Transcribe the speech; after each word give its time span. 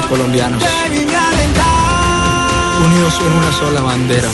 de 0.00 0.06
colombianos 0.06 0.62
unidos 2.84 3.20
en 3.20 3.32
una 3.32 3.52
sola 3.52 3.80
bandera. 3.80 4.28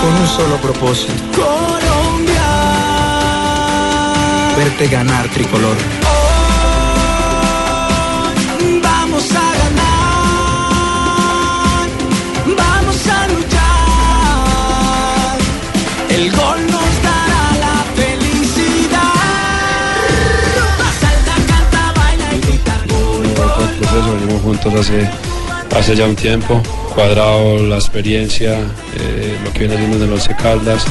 Con 0.00 0.14
un 0.14 0.26
solo 0.26 0.56
propósito. 0.56 1.12
Colombia. 1.34 2.42
Verte 4.56 4.88
ganar 4.88 5.28
tricolor. 5.28 5.76
Juntos 24.62 24.86
hace, 24.86 25.08
hace 25.76 25.96
ya 25.96 26.06
un 26.06 26.16
tiempo, 26.16 26.62
cuadrado 26.94 27.58
la 27.58 27.76
experiencia, 27.76 28.58
eh, 28.96 29.36
lo 29.44 29.52
que 29.52 29.60
viene 29.60 29.74
haciendo 29.74 30.16
Caldas. 30.40 30.84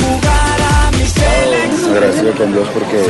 Jugar 0.00 0.60
a 0.60 0.90
mi 0.90 1.04
selección. 1.04 1.92
agradecido 1.96 2.32
con 2.32 2.52
Dios 2.52 2.68
porque 2.74 3.04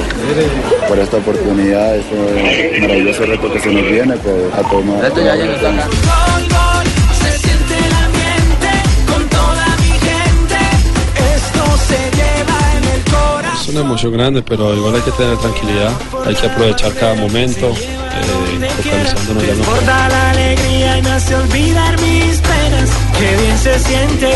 por 0.89 0.99
esta 0.99 1.17
oportunidad, 1.17 1.97
este 1.97 2.81
maravilloso 2.81 3.25
reto 3.25 3.53
que 3.53 3.61
se 3.61 3.73
nos 3.73 3.91
viene, 3.91 4.15
pues 4.17 4.53
a 4.55 4.63
tomar. 4.69 5.11
Gol, 5.11 5.25
una 13.73 13.81
emoción 13.81 14.13
grande, 14.13 14.43
pero 14.43 14.75
igual 14.75 14.95
hay 14.97 15.01
que 15.01 15.11
tener 15.13 15.37
tranquilidad, 15.39 15.91
hay 16.27 16.35
que 16.35 16.47
aprovechar 16.47 16.93
cada 16.95 17.15
momento, 17.15 17.69
eh, 17.71 18.69
focalizándonos 18.77 19.47
ya 19.47 19.55
lo 19.55 19.65
Borda 19.65 20.09
la 20.09 20.31
alegría 20.31 20.99
y 20.99 21.03
me 21.03 21.11
hace 21.11 21.35
olvidar 21.35 22.01
mis 22.01 22.39
penas. 22.41 22.91
Qué 23.19 23.37
bien 23.43 23.59
se 23.59 23.79
siente 23.79 24.31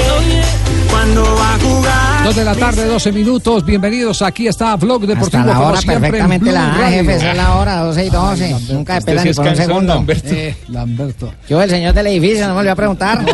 cuando 0.91 1.23
va 1.23 1.55
a 1.55 1.59
jugar. 1.59 2.25
Dos 2.25 2.37
de 2.37 2.45
la 2.45 2.55
tarde, 2.55 2.85
12 2.87 3.13
minutos. 3.13 3.65
Bienvenidos. 3.65 4.23
Aquí 4.23 4.49
está 4.49 4.75
Vlog 4.77 5.03
Deportivo. 5.07 5.27
Hasta 5.27 5.45
la 5.45 5.55
como 5.55 5.67
hora 5.69 5.81
siempre, 5.81 5.95
en 5.97 6.01
perfectamente 6.03 6.53
la 6.53 6.69
Radio. 6.71 6.87
jefe, 6.87 7.15
esa 7.17 7.31
es 7.31 7.37
la 7.37 7.55
hora, 7.57 7.77
12 7.81 8.07
y 8.07 8.11
12. 8.11 8.51
Nunca 8.73 8.99
Usted 8.99 9.07
espera 9.13 9.23
sí 9.23 9.29
ni 9.29 9.35
por 9.35 9.45
un 9.45 9.49
cansón, 9.49 9.67
segundo. 9.67 9.95
Lamberto. 9.95 10.29
Eh, 10.35 10.57
Lamberto. 10.69 11.35
Yo, 11.49 11.63
el 11.63 11.71
señor 11.71 11.95
del 11.95 12.07
edificio, 12.07 12.41
no 12.43 12.49
me 12.49 12.55
volvió 12.55 12.73
a 12.73 12.77
preguntar. 12.77 13.23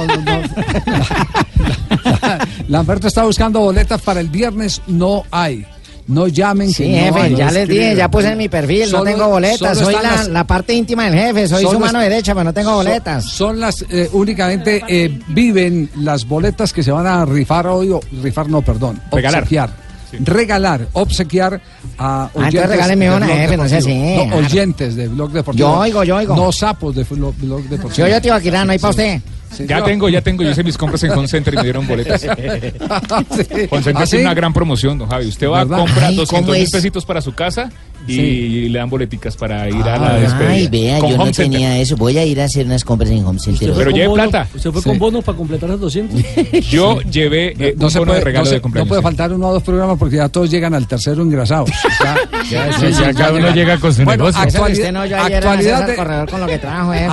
Lamberto 2.69 3.07
está 3.07 3.25
buscando 3.25 3.61
boletas 3.61 4.01
para 4.03 4.21
el 4.21 4.29
viernes. 4.29 4.81
No 4.87 5.25
hay. 5.31 5.67
No 6.13 6.27
llamen 6.29 6.71
Sí, 6.71 6.85
que 6.85 7.11
no 7.11 7.15
jefe, 7.15 7.35
ya 7.37 7.51
les 7.51 7.69
dije, 7.69 7.97
ya 7.97 8.11
puse 8.11 8.29
en 8.33 8.39
mi 8.39 8.49
perfil, 8.49 8.91
no 8.93 9.03
tengo 9.03 9.29
boletas. 9.29 9.79
Soy 9.79 9.95
la, 9.95 10.03
las- 10.03 10.29
la 10.29 10.45
parte 10.47 10.75
íntima 10.75 11.05
del 11.09 11.15
jefe, 11.15 11.49
soy 11.49 11.65
su 11.65 11.79
mano 11.79 11.99
derecha, 12.01 12.33
pero 12.35 12.45
no 12.45 12.53
tengo 12.53 12.75
boletas. 12.75 13.25
Son, 13.25 13.59
las 13.59 13.85
eh, 13.89 14.09
únicamente 14.13 14.83
eh, 14.89 15.19
viven 15.29 15.91
las 15.97 16.27
boletas 16.27 16.73
que 16.73 16.83
se 16.83 16.91
van 16.93 17.07
a 17.07 17.25
rifar 17.25 17.67
hoy 17.67 17.91
o 17.91 18.01
rifar 18.23 18.49
no, 18.49 18.63
perdón, 18.63 19.01
Regalar. 19.11 19.43
obsequiar. 19.43 19.83
Regalar, 20.21 20.87
obsequiar 20.93 21.61
a 21.97 22.29
oyentes. 22.35 22.37
Ah, 22.37 22.47
entonces 22.49 22.69
regáleme 22.71 23.05
de 23.09 23.17
una, 23.17 23.27
Blog 23.27 23.39
jefe, 23.39 23.57
no 23.57 23.63
Deportivo. 23.65 23.79
así, 23.79 24.15
No, 24.17 24.23
claro. 24.27 24.47
oyentes 24.47 24.97
de 24.97 25.09
Blog 25.09 25.33
Deportivo. 25.33 25.69
Yo 25.69 25.79
oigo, 25.79 26.05
yo 26.05 26.17
oigo. 26.17 26.37
No 26.37 26.53
sapos 26.53 26.95
de 26.95 27.05
Blog 27.05 27.35
Deportivo. 27.69 28.07
Yo, 28.07 28.09
yo, 28.15 28.21
tío 28.21 28.35
Aquilán, 28.35 28.67
no 28.67 28.73
hay 28.73 28.79
para 28.79 28.91
usted. 28.91 29.21
Ya 29.67 29.83
tengo, 29.85 30.09
ya 30.09 30.21
tengo. 30.21 30.43
Yo 30.43 30.51
hice 30.51 30.63
mis 30.65 30.77
compras 30.79 31.03
en 31.05 31.13
Home 31.13 31.29
Center 31.29 31.55
y 31.55 31.57
me 31.59 31.63
dieron 31.65 31.87
boletas. 31.87 32.25
Home 32.27 33.83
Center 33.83 33.97
¿Ah, 33.97 34.07
sí? 34.07 34.17
una 34.19 34.35
gran 34.35 34.53
promoción, 34.53 34.99
don 34.99 35.09
Javi. 35.09 35.29
Usted 35.29 35.49
va, 35.49 35.65
¿Verdad? 35.65 35.79
compra 35.79 36.07
Ay, 36.09 36.17
200 36.17 36.29
¿cómo 36.29 36.53
mil 36.53 36.63
es? 36.63 36.71
pesitos 36.71 37.05
para 37.05 37.21
su 37.21 37.33
casa 37.35 37.71
y 38.07 38.15
Sí. 38.17 38.69
le 38.69 38.79
dan 38.79 38.91
boleticas 38.91 39.37
para 39.37 39.69
ir 39.69 39.77
a 39.83 39.97
la 39.99 40.15
Ay, 40.15 40.23
despedida. 40.23 40.71
vea, 40.71 40.99
Con 40.99 41.11
yo 41.11 41.17
no 41.17 41.23
Home 41.25 41.35
Center. 41.35 41.53
tenía 41.53 41.79
eso. 41.79 41.97
Voy 41.97 42.19
a 42.19 42.25
ir 42.25 42.41
a 42.41 42.45
hacer 42.45 42.67
unas 42.67 42.85
compras 42.85 43.11
en 43.11 43.25
Home 43.25 43.39
Center. 43.39 43.73
Pero 43.77 43.91
lleve 43.91 44.13
plata. 44.15 44.49
¿Usted 44.55 44.71
fue 44.73 44.83
Sí. 44.83 44.89
con 44.89 44.99
bonos 44.99 45.25
para 45.25 45.39
completar 45.39 45.71
los 45.71 45.81
200? 45.81 46.21
Yo 46.71 47.01
llevé 47.03 47.55
eh, 47.59 47.75
No 47.79 47.87
un 47.87 47.91
se 47.91 47.99
bono 47.99 48.11
puede, 48.11 48.21
de 48.21 48.25
regalo 48.25 48.45
no 48.45 48.49
se- 48.49 48.55
de 48.57 48.61
cumpleaños. 48.61 48.87
no 48.87 48.89
puede 48.91 49.03
faltar 49.03 49.33
uno 49.33 49.49
o 49.49 49.53
dos 49.53 49.63
programas 49.63 49.99
porque 49.99 50.17
ya 50.17 50.29
todos 50.29 50.51
llegan 50.51 50.75
al 50.75 50.87
tercero 50.87 51.23
engrasados. 51.23 51.71
Ya, 52.51 52.73
sí, 52.79 52.87
ya 52.91 53.15
cada 53.15 53.33
uno 53.35 53.55
llega 53.55 53.79
con 53.79 53.95
su 53.95 54.05
negocio. 54.05 54.33
No, 54.93 55.01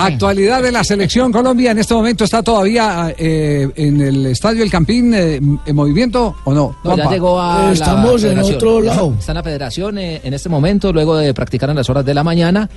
actualidad 0.02 0.62
de 0.62 0.72
la 0.72 0.84
selección 0.84 1.32
Colombia 1.32 1.70
en 1.70 1.78
este 1.78 1.94
momento 1.94 2.24
está 2.30 2.44
todavía 2.44 3.12
eh, 3.18 3.68
en 3.74 4.00
el 4.00 4.26
estadio 4.26 4.62
El 4.62 4.70
Campín 4.70 5.12
eh, 5.14 5.40
en 5.66 5.74
movimiento 5.74 6.36
o 6.44 6.54
no? 6.54 6.76
No, 6.84 6.96
ya 6.96 7.10
llegó 7.10 7.40
a 7.40 7.72
Estamos 7.72 8.22
la 8.22 8.28
en 8.28 8.34
federación. 8.36 8.54
otro 8.54 8.80
lado. 8.80 9.14
Está 9.18 9.32
en 9.32 9.36
la 9.36 9.42
federación 9.42 9.98
eh, 9.98 10.20
en 10.22 10.32
este 10.32 10.48
momento, 10.48 10.92
luego 10.92 11.16
de 11.16 11.34
practicar 11.34 11.70
en 11.70 11.76
las 11.76 11.90
horas 11.90 12.04
de 12.04 12.14
la 12.14 12.22
mañana, 12.22 12.70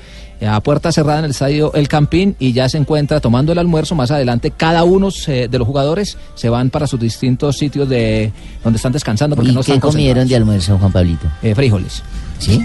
a 0.45 0.59
puerta 0.61 0.91
cerrada 0.91 1.19
en 1.19 1.25
el 1.25 1.31
estadio 1.31 1.73
El 1.73 1.87
Campín 1.87 2.35
y 2.39 2.51
ya 2.53 2.67
se 2.69 2.77
encuentra 2.77 3.19
tomando 3.19 3.51
el 3.51 3.57
almuerzo. 3.59 3.95
Más 3.95 4.11
adelante, 4.11 4.51
cada 4.51 4.83
uno 4.83 5.09
se- 5.11 5.47
de 5.47 5.57
los 5.59 5.67
jugadores 5.67 6.17
se 6.35 6.49
van 6.49 6.69
para 6.69 6.85
sus 6.87 6.99
distintos 6.99 7.57
sitios 7.57 7.87
de 7.87 8.31
donde 8.63 8.77
están 8.77 8.91
descansando 8.91 9.35
porque 9.35 9.51
¿Y 9.51 9.53
no 9.53 9.61
qué 9.61 9.73
están 9.73 9.89
comieron 9.89 10.27
de 10.27 10.35
almuerzo, 10.35 10.77
Juan 10.77 10.91
Pablito? 10.91 11.27
Eh, 11.41 11.55
frijoles. 11.55 12.03
¿Sí? 12.39 12.59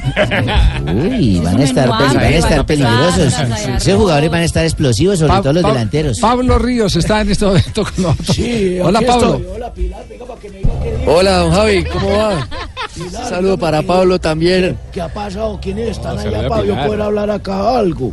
Uy, 0.92 1.40
van 1.40 1.60
a 1.60 1.62
estar, 1.64 1.88
van 1.88 2.16
a 2.16 2.28
estar 2.30 2.66
peligrosos. 2.66 3.32
Esos 3.76 3.94
jugadores 3.94 4.30
van 4.30 4.40
a 4.40 4.44
estar 4.44 4.64
explosivos, 4.64 5.18
sobre 5.20 5.32
Pa- 5.34 5.42
todo 5.42 5.52
los 5.52 5.62
Pa- 5.62 5.68
delanteros. 5.68 6.18
Pablo 6.18 6.58
Ríos 6.58 6.96
está 6.96 7.20
en 7.20 7.30
este 7.30 7.44
momento 7.46 7.84
con 7.84 8.02
nosotros. 8.02 8.34
Sí, 8.36 8.78
Hola 8.82 9.00
Pablo. 9.02 9.34
estoy. 9.36 9.46
Hola, 9.54 9.72
Pilar, 9.72 10.04
venga 10.08 10.24
para 10.26 10.40
que 10.40 10.50
me 10.50 10.58
diga 10.58 10.70
dijo. 10.98 11.12
Hola, 11.14 11.36
don 11.38 11.52
Javi, 11.52 11.84
¿cómo 11.84 12.08
va? 12.10 12.48
Pilar, 12.94 13.28
Saludo 13.28 13.58
para 13.58 13.80
¿qué- 13.80 13.86
Pablo 13.86 14.18
también. 14.18 14.76
¿Qué 14.90 15.00
ha 15.00 15.08
pasado? 15.12 15.58
¿Quiénes 15.62 15.90
están 15.90 16.16
No, 16.16 16.22
allá 16.22 16.48
para 16.48 16.64
yo 16.64 16.74
poder 16.74 17.00
hablar 17.02 17.30
acá 17.30 17.54
algo? 17.76 18.12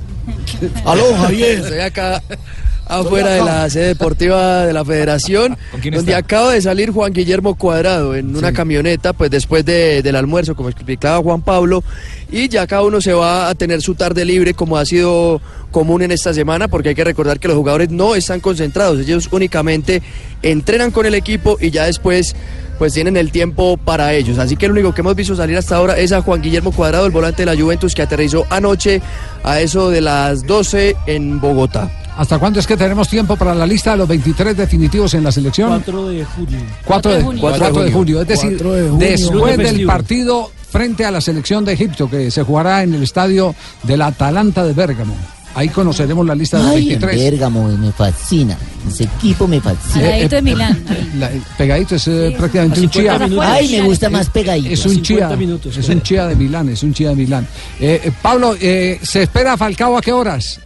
Aló, 0.86 1.16
Javier. 1.18 1.60
Estoy 1.60 1.80
acá 1.80 2.22
afuera 2.88 3.30
de 3.32 3.44
la 3.44 3.70
sede 3.70 3.88
deportiva 3.88 4.66
de 4.66 4.74
la 4.74 4.86
federación, 4.86 5.58
¿Con 5.72 5.82
quién 5.82 5.94
donde 5.94 6.16
acaba 6.16 6.54
de 6.54 6.62
salir 6.62 6.92
Juan 6.92 7.14
Guillermo 7.14 7.56
Cuadrado 7.56 8.16
en 8.16 8.36
una 8.36 8.52
camioneta, 8.54 9.14
pues 9.14 9.32
después 9.32 9.66
de- 9.66 10.02
del 10.02 10.16
almuerzo, 10.16 10.56
como 10.56 10.70
explicaba 10.70 11.18
Juan 11.24 11.42
Pablo, 11.42 11.84
y 12.32 12.48
ya 12.50 12.68
cada 12.68 12.84
uno 12.84 13.02
se 13.02 13.14
va 13.14 13.50
a 13.50 13.56
tener 13.56 13.82
su 13.82 13.96
tarde 13.96 14.26
libre, 14.26 14.54
como 14.54 14.78
ha 14.78 14.86
sido 14.86 15.42
común 15.72 16.02
en 16.04 16.12
esta 16.12 16.34
semana, 16.34 16.68
porque 16.68 16.90
hay 16.90 16.96
que 16.96 17.04
recordar 17.04 17.40
que 17.40 17.48
los 17.48 17.58
jugadores 17.58 17.90
no 17.90 18.16
están 18.16 18.40
concentrados, 18.40 19.00
ellos 19.00 19.28
únicamente 19.32 20.02
entrenan 20.42 20.92
con 20.92 21.06
el 21.06 21.16
equipo 21.16 21.58
y 21.60 21.72
ya 21.72 21.86
después 21.86 22.36
pues 22.78 22.92
tienen 22.94 23.16
el 23.16 23.32
tiempo 23.32 23.78
para 23.78 24.14
ellos. 24.14 24.38
Así 24.38 24.58
que 24.58 24.68
lo 24.68 24.74
único 24.74 24.94
que 24.94 25.00
hemos 25.00 25.16
visto 25.16 25.34
salir 25.34 25.56
hasta 25.58 25.78
ahora 25.78 25.98
es 25.98 26.12
a 26.12 26.22
Juan 26.22 26.42
Guillermo 26.42 26.74
Cuadrado, 26.74 27.06
el 27.06 27.12
volante 27.14 27.46
de 27.46 27.56
la 27.56 27.62
Juventus, 27.62 27.96
que 27.96 28.02
aterrizó 28.02 28.46
anoche 28.50 29.02
a 29.44 29.62
eso 29.62 29.90
de 29.90 30.02
las 30.02 30.46
12 30.46 30.96
en 31.08 31.40
Bogotá. 31.40 31.90
¿Hasta 32.18 32.40
cuándo 32.40 32.60
es 32.60 32.68
que 32.68 32.78
tenemos 32.78 33.10
tiempo 33.10 33.36
para 33.36 33.54
la 33.54 33.66
lista 33.68 33.92
de 33.92 33.98
los 33.98 34.08
23 34.08 34.56
definitivos 34.56 35.14
en 35.16 35.24
la 35.24 35.32
selección? 35.32 35.70
4 35.70 36.08
de 36.08 36.24
junio. 36.26 36.60
4 36.86 37.12
de, 37.14 37.22
junio. 37.22 37.42
4 37.42 37.84
de 37.84 37.92
junio. 37.92 38.22
Es 38.22 38.28
decir, 38.28 38.50
4 38.58 38.72
de 38.74 38.90
junio. 38.90 39.08
después 39.10 39.58
del 39.58 39.86
partido 39.86 40.52
frente 40.72 41.06
a 41.06 41.12
la 41.12 41.20
selección 41.22 41.66
de 41.66 41.74
Egipto 41.74 42.10
que 42.10 42.32
se 42.32 42.44
jugará 42.44 42.84
en 42.84 42.94
el 42.94 43.04
estadio 43.04 43.54
del 43.84 44.02
Atalanta 44.02 44.64
de 44.64 44.74
Bérgamo. 44.74 45.16
ahí 45.56 45.70
conoceremos 45.70 46.26
la 46.26 46.36
lista 46.36 46.58
de 46.58 46.64
los 46.64 46.72
Ay, 46.74 46.94
en 46.94 47.00
23. 47.00 47.32
Bérgamo, 47.32 47.68
me 47.70 47.92
fascina. 47.92 48.58
Ese 48.88 49.04
equipo 49.06 49.48
me 49.48 49.60
fascina. 49.62 50.18
Eh, 50.18 50.28
eh, 50.32 50.42
la- 51.20 51.32
el 51.32 51.42
pegadito 51.58 51.96
es 51.96 52.08
eh, 52.08 52.34
prácticamente 52.38 52.80
un 52.82 52.90
50 52.92 53.18
chía. 53.18 53.28
minutos. 53.28 53.46
Ay, 53.50 53.70
me 53.72 53.82
gusta 53.84 54.10
más 54.10 54.30
pegadito. 54.30 54.70
Es 54.70 54.86
un 54.86 54.92
50 54.96 55.28
chía. 55.30 55.38
minutos. 55.38 55.78
Es 55.78 55.90
un 55.90 56.02
chía 56.02 56.28
de 56.28 56.36
Milán, 56.36 56.70
es 56.70 56.82
un 56.84 56.94
chía 56.94 57.10
de 57.10 57.16
Milán. 57.16 57.48
Eh, 57.80 58.02
eh, 58.06 58.12
Pablo, 58.22 58.56
eh, 58.60 59.00
¿se 59.02 59.24
espera 59.24 59.56
Falcao 59.58 59.98
a 59.98 60.02
qué 60.02 60.12
horas? 60.14 60.60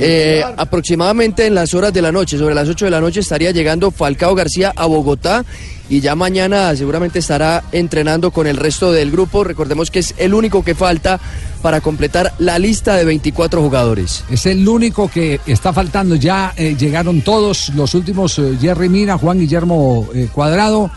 Eh, 0.00 0.42
aproximadamente 0.56 1.46
en 1.46 1.54
las 1.54 1.74
horas 1.74 1.92
de 1.92 2.02
la 2.02 2.10
noche, 2.12 2.38
sobre 2.38 2.54
las 2.54 2.68
8 2.68 2.86
de 2.86 2.90
la 2.90 3.00
noche, 3.00 3.20
estaría 3.20 3.50
llegando 3.50 3.90
Falcao 3.90 4.34
García 4.34 4.72
a 4.74 4.86
Bogotá 4.86 5.44
y 5.88 6.00
ya 6.00 6.14
mañana 6.14 6.74
seguramente 6.76 7.18
estará 7.18 7.62
entrenando 7.72 8.30
con 8.30 8.46
el 8.46 8.56
resto 8.56 8.92
del 8.92 9.10
grupo. 9.10 9.44
Recordemos 9.44 9.90
que 9.90 9.98
es 10.00 10.14
el 10.16 10.32
único 10.34 10.64
que 10.64 10.74
falta 10.74 11.20
para 11.60 11.80
completar 11.80 12.32
la 12.38 12.58
lista 12.58 12.96
de 12.96 13.04
24 13.04 13.60
jugadores. 13.62 14.24
Es 14.30 14.46
el 14.46 14.66
único 14.68 15.08
que 15.08 15.40
está 15.46 15.72
faltando. 15.72 16.14
Ya 16.16 16.52
eh, 16.56 16.74
llegaron 16.78 17.20
todos 17.22 17.68
los 17.76 17.94
últimos: 17.94 18.38
eh, 18.38 18.56
Jerry 18.60 18.88
Mina, 18.88 19.18
Juan 19.18 19.38
Guillermo 19.38 20.08
eh, 20.14 20.28
Cuadrado. 20.32 20.90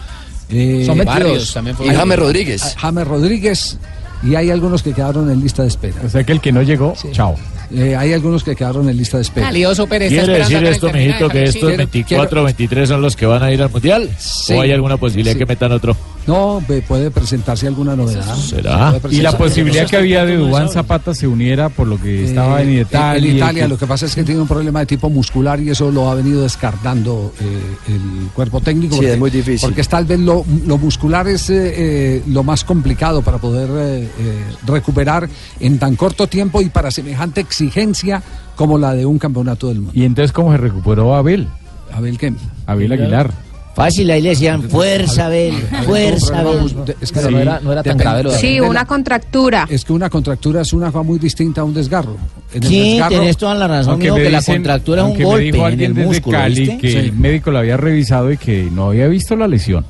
eh, 0.49 0.83
Son 0.85 0.97
22. 0.97 1.05
Barrios 1.05 1.53
también 1.53 1.75
fue- 1.75 1.87
Y 1.87 1.89
James 1.89 2.19
Rodríguez. 2.19 2.61
Ah, 2.63 2.73
James 2.77 3.07
Rodríguez. 3.07 3.77
Y 4.23 4.33
hay 4.35 4.49
algunos 4.49 4.81
que 4.81 4.93
quedaron 4.93 5.29
en 5.29 5.39
lista 5.41 5.61
de 5.63 5.67
espera. 5.67 5.95
O 6.05 6.09
sea 6.09 6.23
que 6.23 6.31
el 6.31 6.39
que 6.41 6.51
no 6.51 6.61
llegó, 6.63 6.95
chao. 7.11 7.35
Eh, 7.75 7.95
hay 7.95 8.13
algunos 8.13 8.43
que 8.43 8.55
quedaron 8.55 8.87
en 8.89 8.95
lista 8.97 9.17
de 9.17 9.23
espera. 9.23 9.49
Alioso 9.49 9.85
Pérez 9.87 10.09
¿Quiere 10.09 10.37
decir 10.39 10.63
esto, 10.63 10.91
mijito, 10.91 11.27
que 11.29 11.43
estos 11.43 11.61
Quiero- 11.61 11.77
24 11.77 12.43
23 12.43 12.87
son 12.89 13.01
los 13.01 13.15
que 13.15 13.25
van 13.25 13.43
a 13.43 13.51
ir 13.51 13.61
al 13.61 13.69
Mundial? 13.69 14.09
Sí. 14.17 14.53
¿O 14.53 14.61
hay 14.61 14.71
alguna 14.71 14.97
posibilidad 14.97 15.33
Sí. 15.33 15.39
que 15.39 15.45
metan 15.45 15.71
otro? 15.71 15.95
No, 16.27 16.61
puede 16.87 17.11
presentarse 17.11 17.67
alguna 17.67 17.95
novedad. 17.95 18.35
¿Será? 18.35 18.93
Puede 18.99 19.15
Y 19.15 19.21
la 19.21 19.37
posibilidad 19.37 19.87
que 19.87 19.97
había 19.97 20.25
de 20.25 20.37
Dubán 20.37 20.69
Zapata 20.69 21.13
se 21.13 21.27
uniera 21.27 21.69
por 21.69 21.87
lo 21.87 22.01
que 22.01 22.25
estaba 22.25 22.61
en 22.61 22.69
Eh, 22.69 22.81
Italia. 22.81 23.29
En 23.29 23.35
Italia, 23.37 23.67
lo 23.67 23.77
que 23.77 23.85
pasa 23.85 24.05
es 24.07 24.15
que 24.15 24.23
tiene 24.23 24.41
un 24.41 24.47
problema 24.47 24.79
de 24.79 24.85
tipo 24.87 25.09
muscular 25.09 25.59
y 25.59 25.69
eso 25.69 25.91
lo 25.91 26.09
ha 26.09 26.15
venido 26.15 26.41
descartando 26.41 27.33
eh, 27.39 27.93
el 27.93 28.29
cuerpo 28.33 28.59
técnico. 28.61 28.97
Sí, 28.97 29.05
es 29.05 29.19
muy 29.19 29.29
difícil. 29.29 29.59
Porque 29.67 29.81
es 29.81 29.87
tal 29.89 30.05
vez 30.05 30.19
lo, 30.19 30.43
lo 30.65 30.77
muscular 30.77 31.27
es 31.27 31.49
eh, 31.49 31.73
eh, 31.77 32.23
lo 32.27 32.43
más 32.43 32.63
complicado 32.63 33.21
para 33.21 33.37
poder 33.37 33.69
eh, 33.71 34.09
eh, 34.19 34.43
recuperar 34.65 35.29
en 35.59 35.77
tan 35.79 35.95
corto 35.95 36.27
tiempo 36.27 36.61
y 36.61 36.69
para 36.69 36.89
semejante 36.91 37.41
exigencia 37.41 38.23
como 38.55 38.77
la 38.77 38.93
de 38.93 39.05
un 39.05 39.19
campeonato 39.19 39.67
del 39.67 39.77
mundo. 39.81 39.91
Y 39.93 40.05
entonces, 40.05 40.31
¿cómo 40.31 40.51
se 40.51 40.57
recuperó 40.57 41.13
Abel? 41.15 41.47
¿Abel 41.93 42.17
qué? 42.17 42.33
Abel 42.65 42.91
Aguilar. 42.91 43.31
Fácil, 43.75 44.09
ahí 44.09 44.21
le 44.21 44.29
decían, 44.29 44.63
fuerza, 44.69 45.25
Abel, 45.25 45.53
fuerza, 45.85 46.39
Abel. 46.39 46.73
Es 47.01 47.11
Pero 47.11 47.29
no 47.31 47.39
era- 47.39 47.59
no 47.61 47.71
era 47.73 47.83
tan 47.83 47.97
grave 47.97 48.23
lo 48.23 48.31
de 48.31 48.37
Sí, 48.39 48.59
una 48.61 48.85
contractura. 48.85 49.67
Es 49.69 49.83
que 49.83 49.91
una 49.91 50.09
contractura 50.09 50.61
es 50.61 50.71
una 50.71 50.91
cosa 50.91 51.03
muy 51.03 51.19
distinta 51.19 51.59
a 51.61 51.63
un 51.65 51.73
desgarro. 51.73 52.15
En 52.53 52.63
el 52.63 52.69
Sí, 52.69 52.93
desgarro- 52.97 53.09
tenés 53.19 53.35
toda 53.37 53.53
la 53.55 53.67
razón, 53.67 53.99
mijo, 53.99 54.15
que 54.15 54.29
la 54.29 54.41
contractura 54.41 55.01
es 55.03 55.11
un 55.11 55.17
me 55.17 55.25
golpe 55.25 55.43
dijo 55.51 55.67
en 55.67 55.79
el 55.81 55.93
desde 55.93 56.07
músculo, 56.07 56.37
Cali 56.37 56.59
¿viste? 56.61 56.77
que 56.77 56.91
Sí. 56.91 56.97
el 56.97 57.13
médico 57.13 57.51
lo 57.51 57.57
había 57.59 57.75
revisado 57.75 58.31
y 58.31 58.37
que 58.37 58.69
no 58.71 58.85
había 58.89 59.07
visto 59.07 59.35
la 59.35 59.47
lesión. 59.47 59.85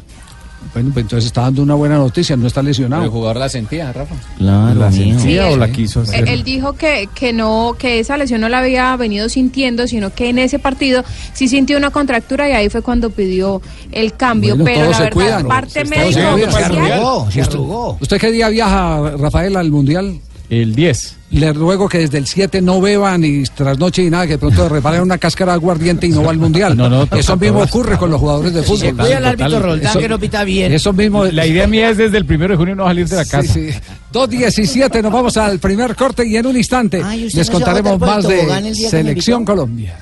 Bueno, 0.75 0.89
pues 0.93 1.03
entonces 1.05 1.27
está 1.27 1.41
dando 1.43 1.63
una 1.63 1.73
buena 1.73 1.95
noticia, 1.97 2.35
no 2.35 2.47
está 2.47 2.61
lesionado. 2.61 3.03
El 3.05 3.09
jugador 3.09 3.37
la 3.37 3.47
sentía, 3.47 3.93
Rafa. 3.93 4.13
Claro, 4.37 4.77
¿La 4.77 4.91
sentía 4.91 5.19
Sí, 5.47 5.53
o 5.53 5.55
la 5.57 5.71
quiso 5.71 6.01
hacer? 6.01 6.19
Él, 6.23 6.27
él 6.27 6.43
dijo 6.43 6.73
que, 6.73 7.07
que 7.15 7.31
no, 7.31 7.77
que 7.79 7.99
esa 7.99 8.17
lesión 8.17 8.41
no 8.41 8.49
la 8.49 8.59
había 8.59 8.93
venido 8.97 9.29
sintiendo, 9.29 9.87
sino 9.87 10.13
que 10.13 10.27
en 10.27 10.37
ese 10.37 10.59
partido 10.59 11.05
sí 11.33 11.47
sintió 11.47 11.77
una 11.77 11.91
contractura 11.91 12.49
y 12.49 12.51
ahí 12.51 12.67
fue 12.69 12.81
cuando 12.81 13.09
pidió 13.09 13.61
el 13.93 14.13
cambio. 14.15 14.57
Bueno, 14.57 14.65
pero 14.65 14.91
la 14.91 14.99
verdad, 14.99 15.13
cuidan. 15.13 15.47
parte 15.47 15.69
se 15.71 15.85
médica. 15.85 16.11
Se 16.51 16.63
arrugó, 16.65 17.31
se 17.31 17.39
¿Usted- 17.41 17.53
arrugó. 17.55 17.97
¿Usted 18.01 18.17
qué 18.19 18.31
día 18.31 18.49
viaja, 18.49 19.11
Rafael, 19.17 19.55
al 19.55 19.71
Mundial? 19.71 20.19
El 20.49 20.75
10. 20.75 21.15
Le 21.31 21.51
ruego 21.53 21.89
que 21.89 21.97
desde 21.99 22.17
el 22.19 22.27
7 22.27 22.61
no 22.61 22.79
beba 22.79 23.17
ni 23.17 23.43
trasnoche 23.43 24.03
ni 24.03 24.09
nada, 24.11 24.25
que 24.27 24.33
de 24.33 24.37
pronto 24.37 24.69
reparen 24.69 25.01
una 25.01 25.17
cáscara 25.17 25.53
de 25.53 25.55
aguardiente 25.57 26.05
y 26.07 26.11
no 26.11 26.23
va 26.23 26.29
al 26.31 26.37
Mundial. 26.37 26.77
No, 26.77 26.87
no, 26.87 27.07
Eso 27.17 27.35
mismo 27.35 27.61
ocurre 27.63 27.97
con 27.97 28.11
los 28.11 28.19
jugadores 28.19 28.53
de 28.53 28.61
fútbol. 28.63 28.95
Cuida 28.95 29.17
el 29.17 29.25
árbitro 29.25 29.59
Roldán 29.59 29.89
Eso- 29.89 29.99
que 29.99 30.07
no 30.09 30.19
pita 30.19 30.43
bien. 30.43 30.71
Eso 30.71 30.93
mismo. 30.93 31.25
La 31.25 31.45
idea 31.47 31.65
mía 31.67 31.89
es 31.89 31.97
desde 31.97 32.17
el 32.17 32.25
primero 32.25 32.53
de 32.53 32.57
junio 32.57 32.75
no 32.75 32.85
salir 32.85 33.07
de 33.07 33.15
la 33.15 33.25
Sí, 33.25 33.31
casa. 33.31 33.53
sí. 33.53 33.69
2.17, 34.13 35.01
nos 35.01 35.11
vamos 35.11 35.35
al 35.37 35.59
primer 35.59 35.95
corte 35.95 36.25
y 36.25 36.37
en 36.37 36.45
un 36.45 36.55
instante 36.55 37.01
Ay, 37.03 37.27
les 37.33 37.49
contaremos 37.49 37.99
más 37.99 38.25
de 38.27 38.73
Selección. 38.89 39.43
Colombia. 39.43 39.97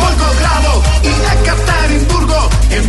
Volgogrado 0.00 0.82
y 1.02 1.08
Ekaterimburgo. 1.42 2.48
En 2.70 2.88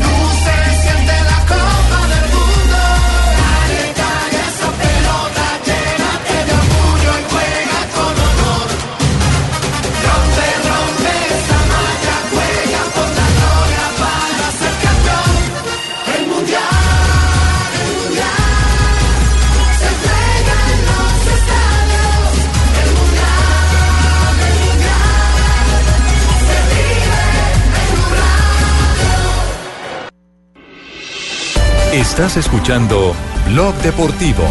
Estás 31.93 32.37
escuchando 32.37 33.15
Blog 33.47 33.73
Deportivo. 33.77 34.43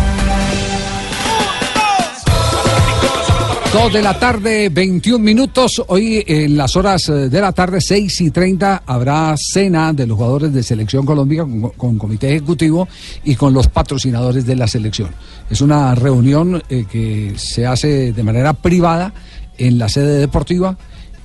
Dos 3.73 3.93
de 3.93 4.02
la 4.02 4.19
tarde, 4.19 4.69
21 4.70 5.23
minutos. 5.23 5.81
Hoy 5.87 6.25
en 6.26 6.56
las 6.56 6.75
horas 6.75 7.08
eh, 7.08 7.29
de 7.29 7.40
la 7.40 7.52
tarde, 7.52 7.81
6 7.81 8.23
y 8.23 8.31
30, 8.32 8.82
habrá 8.85 9.37
cena 9.37 9.93
de 9.93 10.08
los 10.08 10.17
jugadores 10.17 10.52
de 10.52 10.64
Selección 10.64 11.06
Colombia 11.06 11.46
con, 11.76 11.96
comité 11.96 12.31
ejecutivo 12.31 12.88
y 13.23 13.37
con 13.37 13.55
los 13.55 13.69
patrocinadores 13.69 14.44
de 14.44 14.56
la 14.56 14.67
selección. 14.67 15.11
Es 15.49 15.61
una 15.61 15.94
reunión 15.94 16.61
eh, 16.69 16.87
que 16.90 17.35
se 17.37 17.67
hace 17.67 18.12
de 18.12 18.23
manera 18.25 18.52
privada 18.52 19.12
en 19.58 19.79
la 19.79 19.88
sede 19.88 20.19
deportiva. 20.19 20.76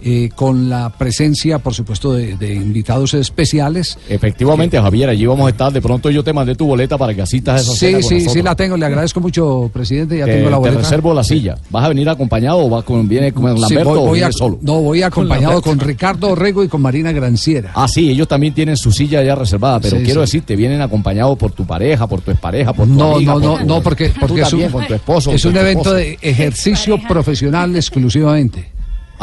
Eh, 0.06 0.30
con 0.36 0.70
la 0.70 0.90
presencia, 0.90 1.60
por 1.60 1.74
supuesto, 1.74 2.14
de, 2.14 2.36
de 2.38 2.54
invitados 2.56 3.14
especiales. 3.14 3.98
Efectivamente, 4.10 4.80
Javier, 4.80 5.10
allí 5.10 5.26
vamos 5.26 5.48
a 5.48 5.50
estar. 5.52 5.72
De 5.72 5.82
pronto 5.82 6.10
yo 6.10 6.24
te 6.24 6.34
mandé 6.34 6.56
tu 6.56 6.66
boleta 6.68 6.98
para 6.98 7.14
que 7.14 7.22
asistas 7.22 7.60
a 7.60 7.62
esa 7.62 7.74
Sí, 7.74 8.04
sí, 8.04 8.30
sí 8.30 8.42
la 8.42 8.56
tengo. 8.56 8.76
Le 8.78 8.86
agradezco 8.86 9.20
mucho, 9.22 9.70
presidente. 9.74 10.18
Ya 10.18 10.26
tengo 10.26 10.50
la 10.50 10.58
te 10.58 10.60
boleta. 10.62 10.78
reservo 10.80 11.14
la 11.14 11.24
silla. 11.24 11.58
¿Vas 11.70 11.86
a 11.86 11.88
venir 11.90 12.10
acompañado 12.10 12.58
o 12.60 12.70
vas 12.70 12.84
con, 12.84 13.08
viene 13.08 13.32
con 13.32 13.56
Sí, 13.56 13.62
Lamberto 13.62 13.90
voy- 13.90 13.98
o 13.98 14.02
voy 14.02 14.10
a- 14.10 14.22
vienes 14.24 14.36
solo? 14.38 14.60
No, 14.62 14.82
voy 14.82 15.02
acompañado 15.04 15.62
con 15.62 15.80
Ricardo 15.80 16.30
Orrego 16.32 16.64
y 16.64 16.68
con 16.68 16.82
Marina 16.82 17.12
Granciera. 17.12 17.72
Ah, 17.76 17.88
sí, 17.88 18.10
ellos 18.10 18.28
también 18.28 18.54
tienen 18.54 18.78
su 18.78 18.92
silla 18.92 19.24
ya 19.24 19.36
reservada, 19.36 19.80
pero 19.80 19.98
Sí, 19.98 20.04
quiero 20.04 20.22
sí. 20.22 20.38
decirte, 20.38 20.56
vienen 20.56 20.82
acompañados 20.82 21.38
por 21.38 21.52
tu 21.52 21.66
pareja, 21.66 22.08
por 22.08 22.22
tu 22.22 22.32
expareja, 22.32 22.74
por 22.74 22.88
tu 22.88 22.94
No, 22.94 23.16
amiga, 23.16 23.34
no, 23.34 23.40
por 23.40 23.44
no, 23.50 23.58
tu- 23.60 23.66
no, 23.66 23.82
porque, 23.82 24.06
es 24.06 24.14
un, 24.54 24.70
con 24.70 24.86
tu 24.88 24.94
esposo. 24.94 25.32
es 25.32 25.46
un 25.46 25.56
evento 25.58 25.96
esposa. 25.96 25.96
de 25.96 26.18
ejercicio 26.22 27.00
profesional 27.08 27.76
exclusivamente. 27.76 28.73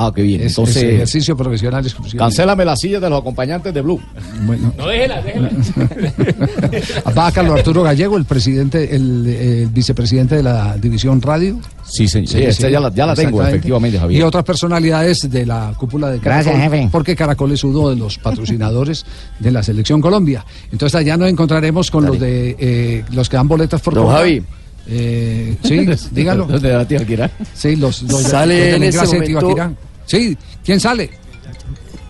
Ah, 0.07 0.12
qué 0.14 0.23
bien. 0.23 0.40
Es, 0.42 0.52
Entonces, 0.52 0.76
es 0.76 0.83
ejercicio 0.95 1.37
profesional 1.37 1.85
exclusivamente. 1.85 2.19
cancélame 2.37 2.64
la 2.64 2.76
silla 2.76 3.00
de 3.00 3.11
los 3.11 3.21
acompañantes 3.21 3.75
de 3.75 3.80
Blue. 3.83 4.00
Bueno. 4.47 4.73
No, 4.78 4.87
déjela, 4.87 5.21
déjela. 5.23 5.50
Va 7.16 7.30
Carlos 7.33 7.59
Arturo 7.59 7.83
Gallego, 7.83 8.16
el 8.16 8.25
presidente, 8.25 8.95
el, 8.95 9.26
el 9.26 9.66
vicepresidente 9.69 10.37
de 10.37 10.42
la 10.42 10.76
división 10.76 11.21
radio. 11.21 11.59
Sí, 11.85 12.07
sí, 12.09 12.26
sí, 12.26 12.42
esta 12.42 12.69
ya 12.69 12.78
la- 12.80 12.92
ya 12.95 13.04
la 13.07 13.14
tengo, 13.14 13.42
efectivamente, 13.42 13.99
Javier. 13.99 14.21
Y 14.21 14.23
otras 14.23 14.45
personalidades 14.45 15.28
de 15.30 15.45
la 15.47 15.75
cúpula 15.76 16.09
de 16.11 16.19
Caracol. 16.21 16.52
Gracias, 16.52 16.73
jefe. 16.73 16.88
Porque 16.92 17.16
Caracol 17.16 17.52
es 17.52 17.64
uno 17.64 17.88
de 17.90 17.97
los 17.97 18.19
patrocinadores 18.19 19.04
de 19.38 19.50
la 19.50 19.62
selección 19.62 20.00
Colombia. 20.00 20.45
Entonces 20.73 20.95
allá 20.95 21.16
nos 21.16 21.28
encontraremos 21.28 21.90
con 21.90 22.07
los 22.07 22.19
de 22.21 22.57
eh, 22.59 23.04
los 23.12 23.28
que 23.28 23.37
dan 23.37 23.49
boletas 23.49 23.80
por 23.80 23.95
Don 23.95 24.04
cobrar. 24.04 24.21
Javi. 24.21 24.42
Eh, 24.88 25.57
sí, 25.62 25.87
dígalo. 26.12 26.47
¿Dónde 26.47 26.73
la 26.73 26.87
tía 26.87 26.99
Alquirá? 27.00 27.30
Sí, 27.54 27.76
los, 27.76 28.02
los 28.04 28.23
Sale 28.23 28.71
los 28.73 28.80
de 28.80 28.87
en 28.87 28.92
de 28.92 28.99
momento- 28.99 29.26
Tibaquirá. 29.26 29.73
Sí, 30.11 30.37
¿quién 30.64 30.81
sale? 30.81 31.09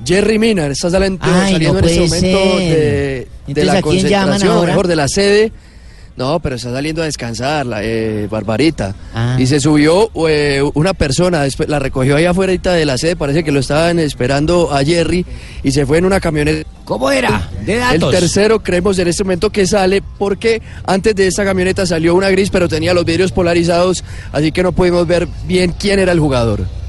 Jerry 0.06 0.38
Mina 0.38 0.66
está 0.68 0.88
saliendo, 0.88 1.22
Ay, 1.22 1.52
saliendo 1.52 1.82
no 1.82 1.86
en 1.86 1.92
este 1.92 2.00
momento 2.00 2.58
de, 2.58 3.64
la 3.64 3.72
¿a 3.74 3.82
quién 3.82 4.06
llaman 4.06 4.28
concentración, 4.30 4.66
mejor 4.66 4.88
de 4.88 4.96
la 4.96 5.06
sede. 5.06 5.52
No, 6.16 6.40
pero 6.40 6.56
está 6.56 6.72
saliendo 6.72 7.02
a 7.02 7.04
descansar, 7.04 7.66
la, 7.66 7.82
eh, 7.82 8.26
Barbarita. 8.30 8.94
Ah. 9.14 9.36
Y 9.38 9.46
se 9.46 9.60
subió 9.60 10.10
eh, 10.28 10.62
una 10.74 10.94
persona, 10.94 11.42
después 11.42 11.68
la 11.68 11.78
recogió 11.78 12.16
ahí 12.16 12.24
afuera 12.24 12.54
de 12.54 12.86
la 12.86 12.96
sede, 12.96 13.16
parece 13.16 13.44
que 13.44 13.52
lo 13.52 13.60
estaban 13.60 13.98
esperando 13.98 14.72
a 14.72 14.82
Jerry 14.82 15.26
y 15.62 15.70
se 15.70 15.84
fue 15.84 15.98
en 15.98 16.06
una 16.06 16.20
camioneta. 16.20 16.68
¿Cómo 16.84 17.10
era? 17.10 17.50
De 17.64 17.74
El 17.74 17.80
datos. 17.80 18.10
tercero 18.12 18.62
creemos 18.62 18.98
en 18.98 19.08
este 19.08 19.24
momento 19.24 19.50
que 19.50 19.66
sale 19.66 20.02
porque 20.18 20.62
antes 20.86 21.14
de 21.14 21.26
esa 21.26 21.44
camioneta 21.44 21.84
salió 21.86 22.14
una 22.14 22.30
gris 22.30 22.48
pero 22.50 22.66
tenía 22.68 22.94
los 22.94 23.04
vidrios 23.04 23.30
polarizados, 23.30 24.02
así 24.32 24.52
que 24.52 24.62
no 24.62 24.72
pudimos 24.72 25.06
ver 25.06 25.28
bien 25.46 25.74
quién 25.78 25.98
era 26.00 26.12
el 26.12 26.20
jugador. 26.20 26.79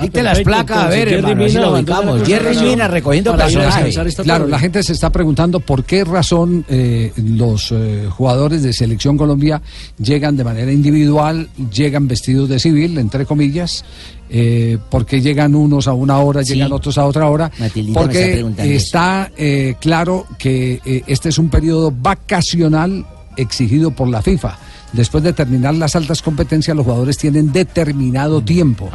Dicte 0.00 0.22
las 0.22 0.40
placas, 0.40 0.78
a 0.78 0.88
ver, 0.88 1.08
hermano, 1.08 1.44
así 1.44 1.56
lo 1.56 1.72
ubicamos. 1.74 2.22
Jerry 2.24 2.56
Mina 2.58 2.88
recogiendo 2.88 3.36
personajes. 3.36 4.16
Claro, 4.16 4.46
la 4.46 4.58
gente 4.58 4.82
se 4.82 4.92
está 4.92 5.10
preguntando 5.10 5.60
por 5.60 5.84
qué 5.84 6.04
razón 6.04 6.64
eh, 6.68 7.12
los 7.16 7.72
eh, 7.72 8.08
jugadores 8.10 8.62
de 8.62 8.72
Selección 8.72 9.16
Colombia 9.16 9.62
llegan 9.98 10.36
de 10.36 10.44
manera 10.44 10.72
individual, 10.72 11.48
llegan 11.72 12.08
vestidos 12.08 12.48
de 12.48 12.58
civil, 12.58 12.98
entre 12.98 13.26
comillas, 13.26 13.84
eh, 14.30 14.78
porque 14.90 15.20
llegan 15.20 15.54
unos 15.54 15.86
a 15.86 15.92
una 15.92 16.18
hora, 16.18 16.42
llegan 16.42 16.72
otros 16.72 16.96
a 16.96 17.04
otra 17.04 17.28
hora, 17.28 17.52
está 17.60 17.92
porque 17.92 18.44
está 18.58 19.30
eh, 19.36 19.74
claro 19.80 20.26
que 20.38 20.80
eh, 20.84 21.02
este 21.06 21.28
es 21.28 21.38
un 21.38 21.50
periodo 21.50 21.92
vacacional 21.92 23.06
exigido 23.36 23.90
por 23.90 24.08
la 24.08 24.22
FIFA. 24.22 24.58
Después 24.94 25.24
de 25.24 25.32
terminar 25.32 25.74
las 25.74 25.96
altas 25.96 26.22
competencias, 26.22 26.76
los 26.76 26.86
jugadores 26.86 27.18
tienen 27.18 27.52
determinado 27.52 28.40
tiempo. 28.42 28.90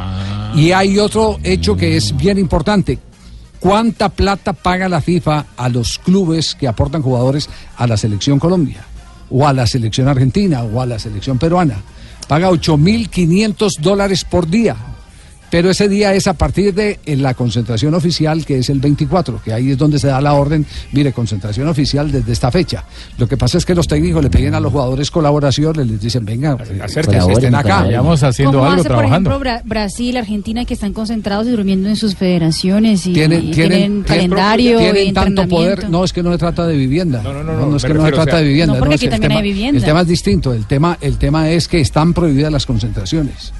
Y 0.54 0.72
hay 0.72 0.98
otro 0.98 1.38
hecho 1.42 1.76
que 1.76 1.96
es 1.96 2.16
bien 2.16 2.38
importante. 2.38 2.98
¿Cuánta 3.58 4.08
plata 4.08 4.54
paga 4.54 4.88
la 4.88 5.02
FIFA 5.02 5.44
a 5.58 5.68
los 5.68 5.98
clubes 5.98 6.54
que 6.54 6.66
aportan 6.66 7.02
jugadores 7.02 7.50
a 7.76 7.86
la 7.86 7.98
selección 7.98 8.38
Colombia? 8.38 8.82
O 9.28 9.46
a 9.46 9.52
la 9.52 9.66
selección 9.66 10.08
argentina 10.08 10.62
o 10.62 10.80
a 10.80 10.86
la 10.86 10.98
selección 10.98 11.38
peruana. 11.38 11.76
Paga 12.26 12.48
8.500 12.48 13.78
dólares 13.80 14.24
por 14.24 14.48
día. 14.48 14.76
Pero 15.50 15.70
ese 15.70 15.88
día 15.88 16.14
es 16.14 16.26
a 16.26 16.34
partir 16.34 16.72
de 16.74 16.98
la 17.06 17.34
concentración 17.34 17.94
oficial, 17.94 18.44
que 18.46 18.58
es 18.58 18.70
el 18.70 18.78
24, 18.80 19.40
que 19.44 19.52
ahí 19.52 19.70
es 19.72 19.78
donde 19.78 19.98
se 19.98 20.06
da 20.06 20.20
la 20.20 20.34
orden, 20.34 20.64
mire, 20.92 21.12
concentración 21.12 21.66
oficial 21.68 22.10
desde 22.12 22.32
esta 22.32 22.50
fecha. 22.50 22.84
Lo 23.18 23.26
que 23.28 23.36
pasa 23.36 23.58
es 23.58 23.66
que 23.66 23.74
los 23.74 23.88
técnicos 23.88 24.22
le 24.22 24.30
piden 24.30 24.54
a 24.54 24.60
los 24.60 24.70
jugadores 24.72 25.10
colaboración, 25.10 25.76
les 25.76 26.00
dicen, 26.00 26.24
venga, 26.24 26.56
eh, 26.70 26.80
estén 26.86 27.54
acá. 27.54 27.82
Vayamos 27.82 28.22
haciendo 28.22 28.58
¿Cómo 28.58 28.64
algo, 28.70 28.80
hace, 28.80 28.88
por 28.88 28.98
trabajando. 28.98 29.30
ejemplo, 29.30 29.50
Bra- 29.50 29.62
Brasil, 29.64 30.16
Argentina, 30.16 30.64
que 30.64 30.74
están 30.74 30.92
concentrados 30.92 31.46
y 31.46 31.50
durmiendo 31.50 31.88
en 31.88 31.96
sus 31.96 32.14
federaciones 32.14 33.06
y 33.06 33.12
tienen, 33.12 33.48
y 33.48 33.50
tienen, 33.50 33.78
tienen 33.78 34.02
calendario 34.04 34.78
tienen 34.78 35.08
y 35.08 35.12
tanto 35.12 35.48
poder. 35.48 35.90
No, 35.90 36.04
es 36.04 36.12
que 36.12 36.22
no 36.22 36.30
se 36.32 36.38
trata 36.38 36.66
de 36.66 36.76
vivienda. 36.76 37.22
No, 37.22 37.32
no, 37.32 37.42
no, 37.42 37.66
no, 37.66 37.76
es 37.76 37.82
que 37.84 37.92
no 37.94 38.02
se 38.02 38.08
o 38.08 38.12
trata 38.12 38.30
sea- 38.32 38.40
de 38.40 38.46
vivienda. 38.46 38.74
No, 38.74 38.78
porque 38.78 38.94
aquí 38.94 39.04
el 39.06 39.10
también 39.10 39.28
tema- 39.30 39.40
hay 39.40 39.48
vivienda. 39.52 39.78
El 39.78 39.84
tema 39.84 40.00
es 40.02 40.06
distinto. 40.06 40.54
El 40.54 40.66
tema, 40.66 40.96
el 41.00 41.18
tema 41.18 41.50
es 41.50 41.66
que 41.66 41.80
están 41.80 42.14
prohibidas 42.14 42.52
las 42.52 42.66
concentraciones. 42.66 43.52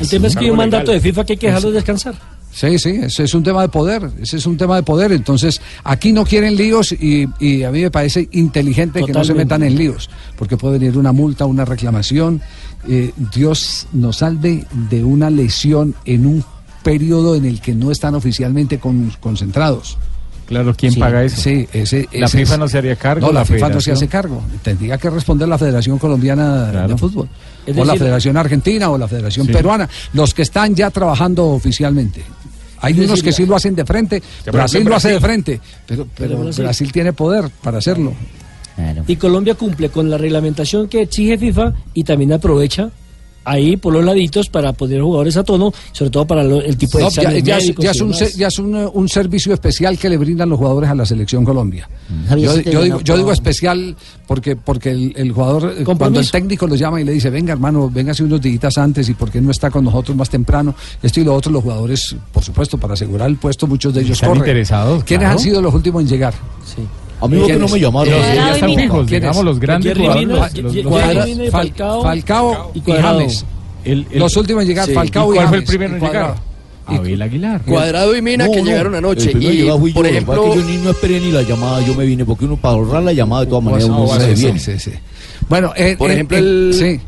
El 0.00 0.08
tema 0.08 0.26
es 0.26 0.34
que 0.36 0.44
hay 0.44 0.50
un 0.50 0.56
mandato 0.56 0.90
de 0.92 1.00
FIFA 1.00 1.24
que 1.24 1.32
hay 1.34 1.36
que 1.38 1.46
dejarlos 1.48 1.72
descansar. 1.72 2.14
Sí, 2.52 2.78
sí, 2.78 2.90
ese 3.02 3.24
es 3.24 3.34
un 3.34 3.42
tema 3.42 3.62
de 3.62 3.68
poder, 3.68 4.08
ese 4.20 4.36
es 4.36 4.46
un 4.46 4.56
tema 4.56 4.76
de 4.76 4.84
poder. 4.84 5.10
Entonces, 5.10 5.60
aquí 5.82 6.12
no 6.12 6.24
quieren 6.24 6.54
líos 6.54 6.92
y, 6.92 7.26
y 7.40 7.64
a 7.64 7.72
mí 7.72 7.82
me 7.82 7.90
parece 7.90 8.28
inteligente 8.30 9.02
que 9.04 9.12
no 9.12 9.24
se 9.24 9.34
metan 9.34 9.64
en 9.64 9.76
líos, 9.76 10.08
porque 10.36 10.56
puede 10.56 10.78
venir 10.78 10.96
una 10.96 11.10
multa, 11.10 11.46
una 11.46 11.64
reclamación. 11.64 12.40
Eh, 12.88 13.10
Dios 13.34 13.88
nos 13.92 14.18
salve 14.18 14.66
de 14.88 15.02
una 15.02 15.30
lesión 15.30 15.96
en 16.04 16.26
un 16.26 16.44
periodo 16.84 17.34
en 17.34 17.44
el 17.44 17.60
que 17.60 17.74
no 17.74 17.90
están 17.90 18.14
oficialmente 18.14 18.78
con- 18.78 19.10
concentrados. 19.20 19.98
Claro, 20.46 20.74
¿quién 20.76 20.92
Sí, 20.92 21.00
paga 21.00 21.24
eso? 21.24 21.40
Sí, 21.40 21.66
ese, 21.72 22.06
La 22.12 22.28
FIFA 22.28 22.52
es- 22.54 22.58
no 22.60 22.68
se 22.68 22.78
haría 22.78 22.94
cargo. 22.96 23.26
No, 23.26 23.32
la, 23.32 23.44
FIFA 23.44 23.70
no 23.70 23.80
se 23.80 23.90
hace 23.92 24.06
cargo. 24.06 24.42
Tendría 24.62 24.96
que 24.98 25.10
responder 25.10 25.48
la 25.48 25.58
Federación 25.58 25.98
Colombiana 25.98 26.86
de 26.86 26.96
Fútbol. 26.98 27.28
Es 27.66 27.76
o 27.76 27.84
la 27.84 27.94
Federación 27.96 28.36
Argentina 28.36 28.90
o 28.90 28.98
la 28.98 29.08
Federación 29.08 29.46
Sí. 29.46 29.52
Peruana. 29.52 29.88
Los 30.12 30.34
que 30.34 30.42
están 30.42 30.74
ya 30.74 30.90
trabajando 30.90 31.46
oficialmente. 31.46 32.22
Hay 32.80 32.92
Es 32.92 32.98
unos 32.98 33.10
decir, 33.12 33.24
que 33.24 33.32
sí 33.32 33.46
lo 33.46 33.56
hacen 33.56 33.74
de 33.74 33.84
frente. 33.86 34.22
Brasil 34.52 34.84
lo 34.84 34.96
hace 34.96 35.08
de 35.12 35.20
frente. 35.20 35.60
Pero, 35.86 36.04
pero 36.14 36.28
Pero 36.30 36.42
Brasil. 36.44 36.64
Brasil- 36.64 36.92
tiene 36.92 37.12
poder 37.12 37.50
para 37.62 37.78
hacerlo. 37.78 38.12
Y 39.06 39.16
Colombia 39.16 39.54
cumple 39.54 39.88
con 39.88 40.10
la 40.10 40.18
reglamentación 40.18 40.88
que 40.88 41.02
exige 41.02 41.38
FIFA 41.38 41.72
y 41.94 42.02
también 42.04 42.32
aprovecha 42.32 42.90
ahí 43.44 43.76
por 43.76 43.92
los 43.92 44.04
laditos 44.04 44.48
para 44.48 44.72
poner 44.72 45.00
jugadores 45.02 45.36
a 45.36 45.44
tono, 45.44 45.72
sobre 45.92 46.10
todo 46.10 46.26
para 46.26 46.42
lo- 46.44 46.60
el 46.62 46.76
tipo 46.76 46.98
de 46.98 47.04
No, 47.04 47.10
ya, 47.10 47.22
ya 47.38 47.58
es, 47.58 47.74
ya 47.76 47.92
un, 48.04 48.12
ya 48.12 48.46
es 48.48 48.58
un, 48.58 48.74
un 48.92 49.08
servicio 49.08 49.52
especial 49.54 49.98
que 49.98 50.08
le 50.08 50.16
brindan 50.16 50.48
los 50.48 50.58
jugadores 50.58 50.90
a 50.90 50.94
la 50.94 51.06
selección 51.06 51.44
Colombia. 51.44 51.88
Javier, 52.28 52.48
Yo, 52.48 52.54
sí 52.56 52.84
digo, 52.84 53.00
yo 53.00 53.30
especial 53.32 53.96
porque 54.26 54.56
porque 54.56 54.90
el, 54.90 55.12
el 55.16 55.32
jugador, 55.32 55.74
eh, 55.78 55.84
cuando 55.84 56.20
el 56.20 56.30
técnico 56.30 56.66
lo 56.66 56.74
llama 56.74 57.00
y 57.00 57.04
le 57.04 57.12
dice, 57.12 57.30
venga 57.30 57.52
hermano, 57.52 57.90
véngase 57.90 58.22
unos 58.24 58.40
días 58.40 58.78
antes 58.78 59.08
y 59.08 59.14
por 59.14 59.30
qué 59.30 59.40
no 59.40 59.50
está 59.50 59.70
con 59.70 59.84
nosotros 59.84 60.16
más 60.16 60.30
temprano, 60.30 60.74
esto 61.02 61.20
y 61.20 61.24
lo 61.24 61.34
otro, 61.34 61.52
los 61.52 61.62
jugadores, 61.62 62.16
por 62.32 62.42
supuesto, 62.42 62.78
para 62.78 62.94
asegurar 62.94 63.28
el 63.28 63.36
puesto, 63.36 63.66
muchos 63.66 63.92
de 63.94 64.00
ellos 64.00 64.12
Están 64.12 64.30
corren. 64.30 64.42
interesados, 64.44 65.04
¿Quiénes 65.04 65.24
claro. 65.26 65.38
han 65.38 65.44
sido 65.44 65.60
los 65.62 65.74
últimos 65.74 66.02
en 66.02 66.08
llegar? 66.08 66.34
A 67.24 67.28
mí 67.28 67.36
porque 67.38 67.56
no 67.56 67.68
me 67.68 67.80
llamaron. 67.80 68.12
Los 68.14 68.26
que 68.26 68.34
ya 68.34 68.54
están 68.54 68.74
fijos, 68.74 69.06
digamos, 69.06 69.44
los 69.44 69.60
grandes 69.60 69.96
jugadores. 69.96 70.56
Los- 70.56 70.74
los- 71.38 71.50
Falcao, 71.50 72.02
Falcao 72.02 72.72
y. 72.74 72.80
James. 72.92 73.44
El- 73.84 74.06
el- 74.10 74.18
los 74.18 74.36
últimos 74.36 74.62
en 74.62 74.68
llegar, 74.68 74.86
Sí. 74.86 74.94
Falcao 74.94 75.32
¿Y 75.32 75.32
y 75.32 75.36
cuál 75.36 75.48
fue 75.48 75.56
el 75.58 75.64
James. 75.64 75.68
primero 75.68 75.96
en 75.96 76.02
llegar? 76.02 76.34
Abel 76.86 77.22
Aguilar. 77.22 77.62
Cuadrado 77.62 78.14
y 78.14 78.20
Mina 78.20 78.44
No, 78.46 78.52
que 78.52 78.58
no, 78.58 78.64
llegaron 78.66 78.94
anoche. 78.94 79.30
El 79.30 79.42
Y, 79.42 79.70
fui 79.78 79.92
por 79.92 80.04
que 80.04 80.10
ejemplo, 80.10 80.50
que 80.52 80.56
yo 80.58 80.64
ni 80.66 80.76
no 80.78 80.90
esperé 80.90 81.18
ni 81.20 81.32
la 81.32 81.40
llamada, 81.42 81.80
yo 81.80 81.94
me 81.94 82.04
vine, 82.04 82.24
porque 82.26 82.44
uno 82.44 82.56
para 82.58 82.74
ahorrar 82.74 83.02
la 83.02 83.12
llamada 83.14 83.42
de 83.44 83.48
todas 83.48 83.64
maneras 83.64 83.84
uno 83.86 84.00
no, 84.06 84.20
se 84.20 84.34
viene. 84.34 84.58
sí, 84.58 84.78
sí. 84.78 84.90
Bueno, 85.48 85.72
eh, 85.76 85.96
por 85.98 86.10
eh, 86.10 86.14
ejemplo, 86.14 86.36
eh, 86.36 86.40
el, 86.40 86.74
sí. 86.74 87.00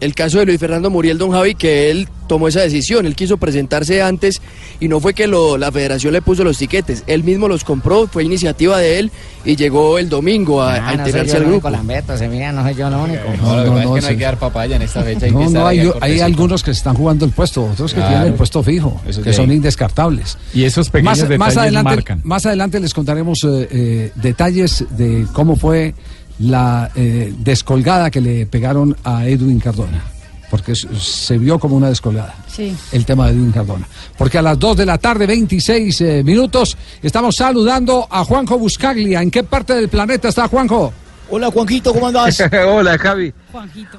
El 0.00 0.14
caso 0.14 0.38
de 0.38 0.46
Luis 0.46 0.58
Fernando 0.60 0.90
Muriel 0.90 1.18
Don 1.18 1.30
Javi, 1.32 1.54
que 1.54 1.90
él 1.90 2.08
tomó 2.28 2.46
esa 2.48 2.60
decisión, 2.60 3.06
él 3.06 3.14
quiso 3.16 3.38
presentarse 3.38 4.02
antes 4.02 4.42
y 4.80 4.88
no 4.88 5.00
fue 5.00 5.14
que 5.14 5.26
lo- 5.26 5.56
la 5.56 5.72
federación 5.72 6.12
le 6.12 6.20
puso 6.20 6.44
los 6.44 6.58
tiquetes, 6.58 7.02
él 7.06 7.24
mismo 7.24 7.48
los 7.48 7.64
compró, 7.64 8.06
fue 8.06 8.22
iniciativa 8.22 8.76
de 8.78 8.98
él 8.98 9.10
y 9.46 9.56
llegó 9.56 9.98
el 9.98 10.10
domingo 10.10 10.60
a, 10.62 10.74
a 10.74 10.76
Ah, 10.76 10.80
no 10.80 10.88
soy 10.88 10.98
integrarse 10.98 11.30
yo 11.32 11.36
al 11.36 11.42
el 11.42 11.48
único 11.48 11.68
grupo. 11.68 11.70
Lamberto, 11.70 12.18
se 12.18 12.28
mira, 12.28 12.52
no 12.52 12.62
soy 12.62 12.74
yo 12.74 12.88
el 12.88 12.94
único. 12.94 13.22
No, 13.42 13.56
no, 13.56 13.64
no, 13.64 13.94
que 13.94 14.00
no 14.02 14.06
hay 14.08 14.16
que 14.18 14.24
dar 14.24 14.38
papaya 14.38 14.76
en 14.76 14.82
esta 14.82 15.02
fecha. 15.02 15.24
Hay 15.26 15.32
No, 15.32 15.48
no, 15.48 15.66
hay, 15.66 15.90
hay 16.02 16.20
algunos 16.20 16.62
que 16.62 16.70
están 16.72 16.94
jugando 16.94 17.24
el 17.24 17.32
puesto, 17.32 17.64
otros 17.64 17.92
que 17.92 17.96
Claro. 18.00 18.10
tienen 18.12 18.28
el 18.28 18.34
puesto 18.34 18.62
fijo, 18.62 19.00
Eso 19.08 19.22
que 19.22 19.32
son 19.32 19.48
ahí. 19.48 19.56
indescartables. 19.56 20.36
Y 20.52 20.64
esos 20.64 20.90
pequeños 20.90 21.10
más, 21.12 21.18
detalles 21.20 21.38
más 21.38 21.56
adelante, 21.56 21.90
marcan. 21.94 22.20
más 22.24 22.44
adelante 22.46 22.78
les 22.78 22.92
contaremos 22.92 23.42
eh, 23.44 23.68
eh, 23.70 24.12
detalles 24.16 24.84
de 24.90 25.26
cómo 25.32 25.56
fue 25.56 25.94
la 26.40 26.90
eh, 26.94 27.32
descolgada 27.38 28.10
que 28.10 28.20
le 28.20 28.46
pegaron 28.46 28.96
a 29.04 29.26
Edwin 29.26 29.58
Cardona, 29.60 30.02
porque 30.50 30.74
se 30.74 31.36
vio 31.38 31.58
como 31.58 31.76
una 31.76 31.88
descolgada 31.88 32.34
Sí. 32.46 32.74
el 32.92 33.04
tema 33.04 33.26
de 33.26 33.32
Edwin 33.32 33.52
Cardona. 33.52 33.86
Porque 34.16 34.38
a 34.38 34.42
las 34.42 34.58
2 34.58 34.76
de 34.76 34.86
la 34.86 34.98
tarde, 34.98 35.26
26 35.26 36.00
eh, 36.00 36.22
minutos, 36.24 36.76
estamos 37.02 37.36
saludando 37.36 38.06
a 38.10 38.24
Juanjo 38.24 38.58
Buscaglia. 38.58 39.20
¿En 39.22 39.30
qué 39.30 39.42
parte 39.44 39.74
del 39.74 39.88
planeta 39.88 40.28
está 40.28 40.48
Juanjo? 40.48 40.92
Hola 41.30 41.50
Juanquito, 41.50 41.92
¿cómo 41.92 42.06
andás? 42.08 42.42
Hola 42.66 42.96
Javi. 42.96 43.30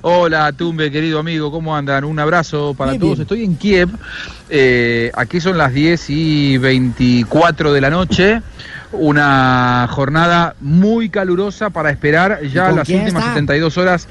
Hola 0.02 0.52
Tumbe, 0.52 0.90
querido 0.90 1.20
amigo, 1.20 1.52
¿cómo 1.52 1.76
andan? 1.76 2.04
Un 2.04 2.18
abrazo 2.18 2.74
para 2.76 2.92
Bien, 2.92 3.02
todos. 3.02 3.18
bien. 3.18 3.22
Estoy 3.22 3.44
en 3.44 3.56
Kiev. 3.56 3.90
eh, 4.50 5.12
aquí 5.14 5.40
son 5.40 5.56
las 5.58 5.72
10 5.72 6.10
y 6.10 6.58
24 6.58 7.72
de 7.72 7.82
la 7.82 7.90
noche. 7.92 8.42
Una 8.92 9.88
jornada 9.92 10.56
muy 10.62 11.10
calurosa 11.10 11.70
para 11.70 11.92
esperar 11.92 12.40
¿Y 12.44 12.50
ya 12.50 12.72
las 12.72 12.90
últimas 12.90 13.08
está? 13.24 13.34
72 13.34 13.78
horas. 13.78 14.08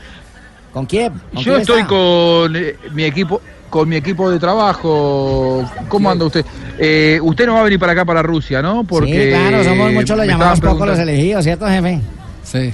¿Con 0.72 0.86
quién? 0.86 1.12
¿Con 1.34 1.42
Yo 1.42 1.52
quién 1.52 1.60
estoy 1.60 1.76
está? 1.80 1.88
con 1.88 2.56
eh, 2.56 2.76
mi 2.92 3.04
equipo 3.04 3.40
con 3.70 3.86
mi 3.88 3.96
equipo 3.96 4.30
de 4.30 4.38
trabajo. 4.38 5.62
¿Cómo 5.88 6.10
anda 6.10 6.24
usted? 6.24 6.44
Eh, 6.78 7.18
usted 7.22 7.46
no 7.46 7.54
va 7.54 7.60
a 7.60 7.64
venir 7.64 7.78
para 7.78 7.92
acá, 7.92 8.04
para 8.04 8.22
Rusia, 8.22 8.62
¿no? 8.62 8.84
Porque 8.84 9.24
sí, 9.24 9.28
claro, 9.30 9.62
somos 9.64 9.92
muchos 9.92 10.16
los 10.16 10.26
llamados, 10.26 10.60
pocos 10.60 10.86
los 10.86 10.98
elegidos, 10.98 11.44
¿cierto, 11.44 11.66
jefe? 11.66 12.00
Sí. 12.44 12.72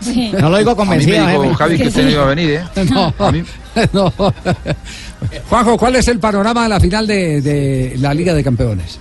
Sí. 0.00 0.32
No 0.40 0.48
lo 0.50 0.58
digo 0.58 0.70
A 0.70 0.74
mí 0.74 0.80
me 0.80 0.86
convencido, 0.86 1.26
dijo 1.26 1.42
jefe. 1.42 1.54
Javi 1.54 1.76
que 1.78 1.88
usted 1.88 2.04
no 2.04 2.10
iba 2.10 2.22
a 2.22 2.26
venir, 2.26 2.50
¿eh? 2.50 2.64
No, 2.90 3.14
A 3.18 3.32
mí- 3.32 3.44
no. 3.92 4.12
Juanjo, 5.48 5.76
¿cuál 5.78 5.96
es 5.96 6.08
el 6.08 6.18
panorama 6.18 6.64
de 6.64 6.68
la 6.68 6.80
final 6.80 7.06
de, 7.06 7.40
de 7.40 7.94
la 7.98 8.12
Liga 8.14 8.34
de 8.34 8.42
Campeones? 8.44 8.98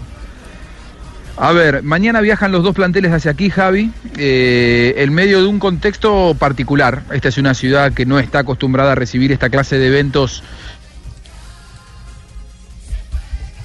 A 1.41 1.53
ver, 1.53 1.83
mañana 1.83 2.19
viajan 2.19 2.51
los 2.51 2.63
dos 2.63 2.75
planteles 2.75 3.13
hacia 3.13 3.31
aquí, 3.31 3.49
Javi, 3.49 3.91
eh, 4.17 4.93
en 4.97 5.13
medio 5.13 5.39
de 5.41 5.47
un 5.47 5.57
contexto 5.57 6.35
particular. 6.37 7.03
Esta 7.13 7.29
es 7.29 7.37
una 7.37 7.53
ciudad 7.53 7.93
que 7.93 8.05
no 8.05 8.19
está 8.19 8.39
acostumbrada 8.39 8.91
a 8.91 8.95
recibir 8.95 9.31
esta 9.31 9.49
clase 9.49 9.77
de 9.79 9.87
eventos. 9.87 10.43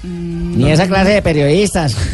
Ni 0.03 0.71
esa 0.71 0.87
clase 0.87 1.09
de 1.11 1.21
periodistas. 1.21 1.97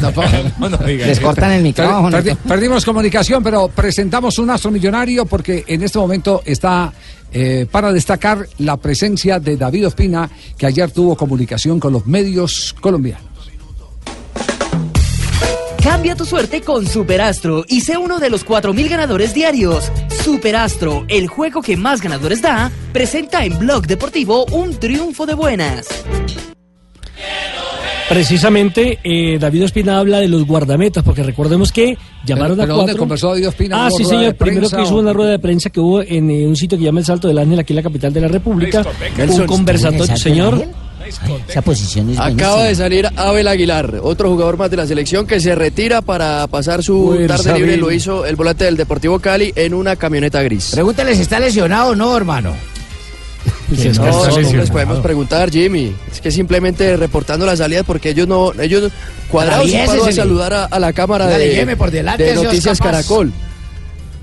Les 1.06 1.20
cortan 1.20 1.52
el 1.52 1.62
micrófono. 1.62 2.10
Per- 2.10 2.24
perdi- 2.24 2.36
perdimos 2.48 2.84
comunicación, 2.84 3.42
pero 3.42 3.68
presentamos 3.68 4.38
un 4.38 4.50
astro 4.50 4.70
millonario 4.72 5.26
porque 5.26 5.62
en 5.68 5.82
este 5.82 5.98
momento 5.98 6.42
está 6.44 6.92
eh, 7.32 7.66
para 7.70 7.92
destacar 7.92 8.48
la 8.58 8.78
presencia 8.78 9.38
de 9.38 9.56
David 9.56 9.86
Ospina, 9.88 10.28
que 10.56 10.66
ayer 10.66 10.90
tuvo 10.90 11.16
comunicación 11.16 11.78
con 11.78 11.92
los 11.92 12.06
medios 12.06 12.74
colombianos. 12.80 13.31
Cambia 15.82 16.14
tu 16.14 16.24
suerte 16.24 16.60
con 16.60 16.86
Superastro 16.86 17.64
y 17.68 17.80
sé 17.80 17.96
uno 17.96 18.20
de 18.20 18.30
los 18.30 18.46
4.000 18.46 18.88
ganadores 18.88 19.34
diarios. 19.34 19.90
Superastro, 20.24 21.04
el 21.08 21.26
juego 21.26 21.60
que 21.60 21.76
más 21.76 22.00
ganadores 22.00 22.40
da, 22.40 22.70
presenta 22.92 23.44
en 23.44 23.58
Blog 23.58 23.86
Deportivo 23.86 24.44
un 24.52 24.76
triunfo 24.76 25.26
de 25.26 25.34
buenas. 25.34 25.86
Precisamente 28.08 28.98
eh, 29.02 29.38
David 29.40 29.64
Ospina 29.64 29.98
habla 29.98 30.18
de 30.20 30.28
los 30.28 30.44
guardametas, 30.46 31.02
porque 31.02 31.22
recordemos 31.22 31.72
que 31.72 31.96
llamaron 32.26 32.56
Pero- 32.58 32.64
a 32.64 32.66
cuatro. 32.66 32.76
¿dónde 32.76 32.96
conversó 32.98 33.30
David 33.30 33.48
Ospina? 33.48 33.84
Ah, 33.84 33.88
¿Hubo 33.88 33.96
sí, 33.98 34.04
señor. 34.04 34.34
Primero 34.36 34.68
que 34.68 34.82
hizo 34.82 34.94
o- 34.96 35.00
una 35.00 35.12
rueda 35.12 35.30
de 35.30 35.38
prensa 35.38 35.70
que 35.70 35.80
hubo 35.80 36.02
en 36.02 36.30
eh, 36.30 36.46
un 36.46 36.54
sitio 36.54 36.76
que 36.78 36.84
llama 36.84 37.00
el 37.00 37.06
Salto 37.06 37.26
del 37.26 37.38
Ángel, 37.38 37.58
aquí 37.58 37.72
en 37.72 37.76
la 37.76 37.82
capital 37.82 38.12
de 38.12 38.20
la 38.20 38.28
República. 38.28 38.84
Un 39.28 39.46
conversatorio, 39.46 39.54
¿estuvo 39.54 39.54
en 39.54 39.68
el 39.68 39.78
Salto 39.78 40.06
del 40.06 40.18
señor. 40.18 40.68
Esa 41.48 41.62
posición 41.62 42.10
es 42.10 42.18
Acaba 42.18 42.56
buenísima. 42.56 42.64
de 42.68 42.74
salir 42.74 43.08
Abel 43.16 43.48
Aguilar, 43.48 44.00
otro 44.02 44.30
jugador 44.30 44.56
más 44.56 44.70
de 44.70 44.76
la 44.76 44.86
selección 44.86 45.26
que 45.26 45.40
se 45.40 45.54
retira 45.54 46.02
para 46.02 46.46
pasar 46.46 46.82
su 46.82 47.16
tarde 47.26 47.54
libre. 47.54 47.76
Lo 47.76 47.90
hizo 47.90 48.26
el 48.26 48.36
volante 48.36 48.64
del 48.64 48.76
Deportivo 48.76 49.18
Cali 49.18 49.52
en 49.56 49.74
una 49.74 49.96
camioneta 49.96 50.42
gris. 50.42 50.70
Pregúntale 50.72 51.14
si 51.14 51.22
está 51.22 51.38
lesionado 51.40 51.90
o 51.90 51.94
no, 51.94 52.16
hermano. 52.16 52.52
No, 53.96 54.28
no 54.28 54.52
les 54.52 54.70
podemos 54.70 55.00
preguntar, 55.00 55.50
Jimmy. 55.50 55.94
Es 56.12 56.20
que 56.20 56.30
simplemente 56.30 56.96
reportando 56.96 57.46
la 57.46 57.56
salida 57.56 57.82
porque 57.82 58.10
ellos 58.10 58.28
no, 58.28 58.52
ellos 58.60 58.92
cuadrados 59.30 59.72
a 59.74 60.12
saludar 60.12 60.52
a, 60.52 60.64
a 60.66 60.78
la 60.78 60.92
cámara 60.92 61.26
de, 61.26 61.74
por 61.76 61.90
delante 61.90 62.22
de 62.22 62.34
Noticias. 62.34 62.78
Caracol. 62.78 63.32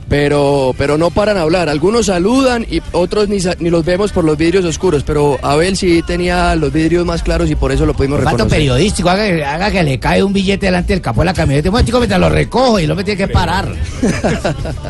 Pero, 0.09 0.73
pero 0.77 0.97
no 0.97 1.11
paran 1.11 1.37
a 1.37 1.41
hablar. 1.41 1.69
Algunos 1.69 2.07
saludan 2.07 2.65
y 2.69 2.81
otros 2.93 3.29
ni, 3.29 3.39
sa- 3.39 3.55
ni 3.59 3.69
los 3.69 3.85
vemos 3.85 4.11
por 4.11 4.23
los 4.25 4.37
vidrios 4.37 4.65
oscuros. 4.65 5.03
Pero 5.03 5.37
Abel 5.43 5.77
sí 5.77 6.01
tenía 6.05 6.55
los 6.55 6.73
vidrios 6.73 7.05
más 7.05 7.21
claros 7.21 7.49
y 7.51 7.55
por 7.55 7.71
eso 7.71 7.85
lo 7.85 7.93
pudimos 7.93 8.19
reconocer. 8.19 8.47
periodístico, 8.49 9.09
haga, 9.09 9.27
que- 9.27 9.45
haga 9.45 9.69
que 9.71 9.83
le 9.83 9.99
cae 9.99 10.23
un 10.23 10.33
billete 10.33 10.65
delante 10.65 10.93
del 10.93 11.01
capó 11.01 11.21
de 11.21 11.25
la 11.25 11.33
camioneta. 11.35 11.69
Un 11.69 11.73
momentico 11.73 11.99
mientras 11.99 12.19
lo 12.19 12.29
recojo 12.29 12.79
y 12.79 12.87
no 12.87 12.95
me 12.95 13.03
tiene 13.03 13.17
que 13.19 13.27
parar. 13.31 13.71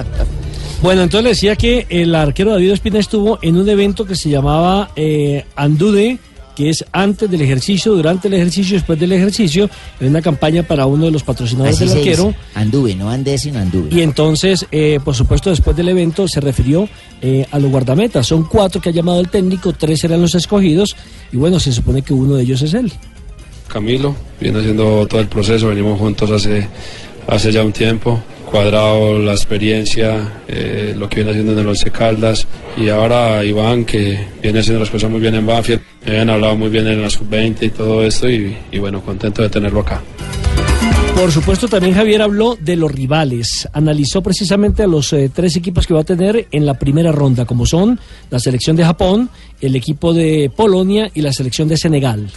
Bueno, 0.82 1.02
entonces 1.04 1.24
le 1.26 1.30
decía 1.32 1.56
que 1.58 1.86
el 1.90 2.16
arquero 2.16 2.52
David 2.52 2.72
Ospina 2.72 3.00
estuvo 3.00 3.38
en 3.42 3.58
un 3.58 3.68
evento 3.68 4.06
que 4.06 4.16
se 4.16 4.30
llamaba 4.30 4.92
eh, 4.96 5.44
Andude, 5.58 6.20
que 6.60 6.70
es 6.70 6.84
antes 6.92 7.32
del 7.32 7.40
ejercicio, 7.40 7.94
durante 7.94 8.28
el 8.28 8.34
ejercicio, 8.34 8.76
después 8.76 9.00
del 9.00 9.14
ejercicio, 9.14 9.70
en 10.02 10.10
una 10.10 10.22
campaña 10.22 10.62
para 10.62 10.88
uno 10.88 11.06
de 11.06 11.12
los 11.12 11.24
patrocinadores 11.24 11.78
Así 11.78 11.88
del 11.88 12.00
arquero. 12.00 12.36
Anduve, 12.54 12.96
no 12.96 13.10
andé, 13.10 13.38
sino 13.38 13.60
anduve. 13.60 13.96
Y 13.96 14.02
entonces, 14.02 14.66
eh, 14.70 15.00
por 15.02 15.16
supuesto, 15.16 15.52
después 15.52 15.74
del 15.78 15.88
evento 15.88 16.28
se 16.28 16.42
refirió 16.42 16.90
eh, 17.22 17.46
a 17.50 17.60
los 17.60 17.72
guardametas. 17.72 18.28
Son 18.28 18.44
cuatro 18.44 18.82
que 18.82 18.90
ha 18.90 18.92
llamado 18.92 19.22
el 19.22 19.30
técnico, 19.30 19.72
tres 19.72 20.04
eran 20.04 20.22
los 20.22 20.36
escogidos, 20.36 20.98
y 21.32 21.38
bueno, 21.38 21.62
se 21.62 21.72
supone 21.72 22.02
que 22.02 22.14
uno 22.14 22.36
de 22.36 22.44
ellos 22.44 22.62
es 22.62 22.74
él. 22.74 22.92
Camilo, 23.70 24.14
viene 24.42 24.60
haciendo 24.60 25.08
todo 25.08 25.22
el 25.22 25.30
proceso, 25.30 25.70
venimos 25.70 25.98
juntos 25.98 26.30
hace, 26.30 26.68
hace 27.26 27.54
ya 27.54 27.64
un 27.64 27.72
tiempo, 27.72 28.20
cuadrado 28.50 29.20
la 29.20 29.34
experiencia, 29.34 30.42
eh, 30.48 30.96
lo 30.98 31.08
que 31.08 31.18
viene 31.18 31.32
haciendo 31.32 31.54
en 31.54 31.60
el 31.60 31.68
Once 31.68 31.92
Caldas 31.92 32.48
y 32.78 32.90
ahora 32.90 33.44
Iván 33.44 33.86
que 33.86 34.20
viene 34.42 34.60
haciendo 34.60 34.80
las 34.80 34.90
cosas 34.90 35.10
muy 35.12 35.20
bien 35.20 35.36
en 35.36 35.46
Banfield, 35.46 35.82
me 36.06 36.20
hablado 36.20 36.56
muy 36.56 36.70
bien 36.70 36.88
en 36.88 37.02
la 37.02 37.10
sub-20 37.10 37.62
y 37.62 37.70
todo 37.70 38.04
esto 38.04 38.30
y, 38.30 38.58
y 38.72 38.80
bueno, 38.80 39.02
contento 39.02 39.44
de 39.44 39.50
tenerlo 39.50 39.82
acá. 39.82 40.02
Por 41.16 41.32
supuesto, 41.32 41.68
también 41.68 41.96
Javier 41.96 42.22
habló 42.22 42.56
de 42.60 42.78
los 42.78 42.92
rivales. 42.92 43.68
Analizó 43.74 44.24
precisamente 44.24 44.84
a 44.84 44.88
los 44.88 45.12
eh, 45.12 45.30
tres 45.34 45.56
equipos 45.58 45.86
que 45.86 45.94
va 45.94 46.02
a 46.02 46.06
tener 46.06 46.48
en 46.52 46.66
la 46.66 46.76
primera 46.76 47.12
ronda, 47.12 47.46
como 47.46 47.66
son 47.66 48.00
la 48.30 48.40
selección 48.40 48.78
de 48.78 48.86
Japón, 48.86 49.30
el 49.60 49.76
equipo 49.76 50.14
de 50.14 50.50
Polonia 50.56 51.12
y 51.14 51.22
la 51.22 51.34
selección 51.34 51.68
de 51.68 51.76
Senegal. 51.76 52.32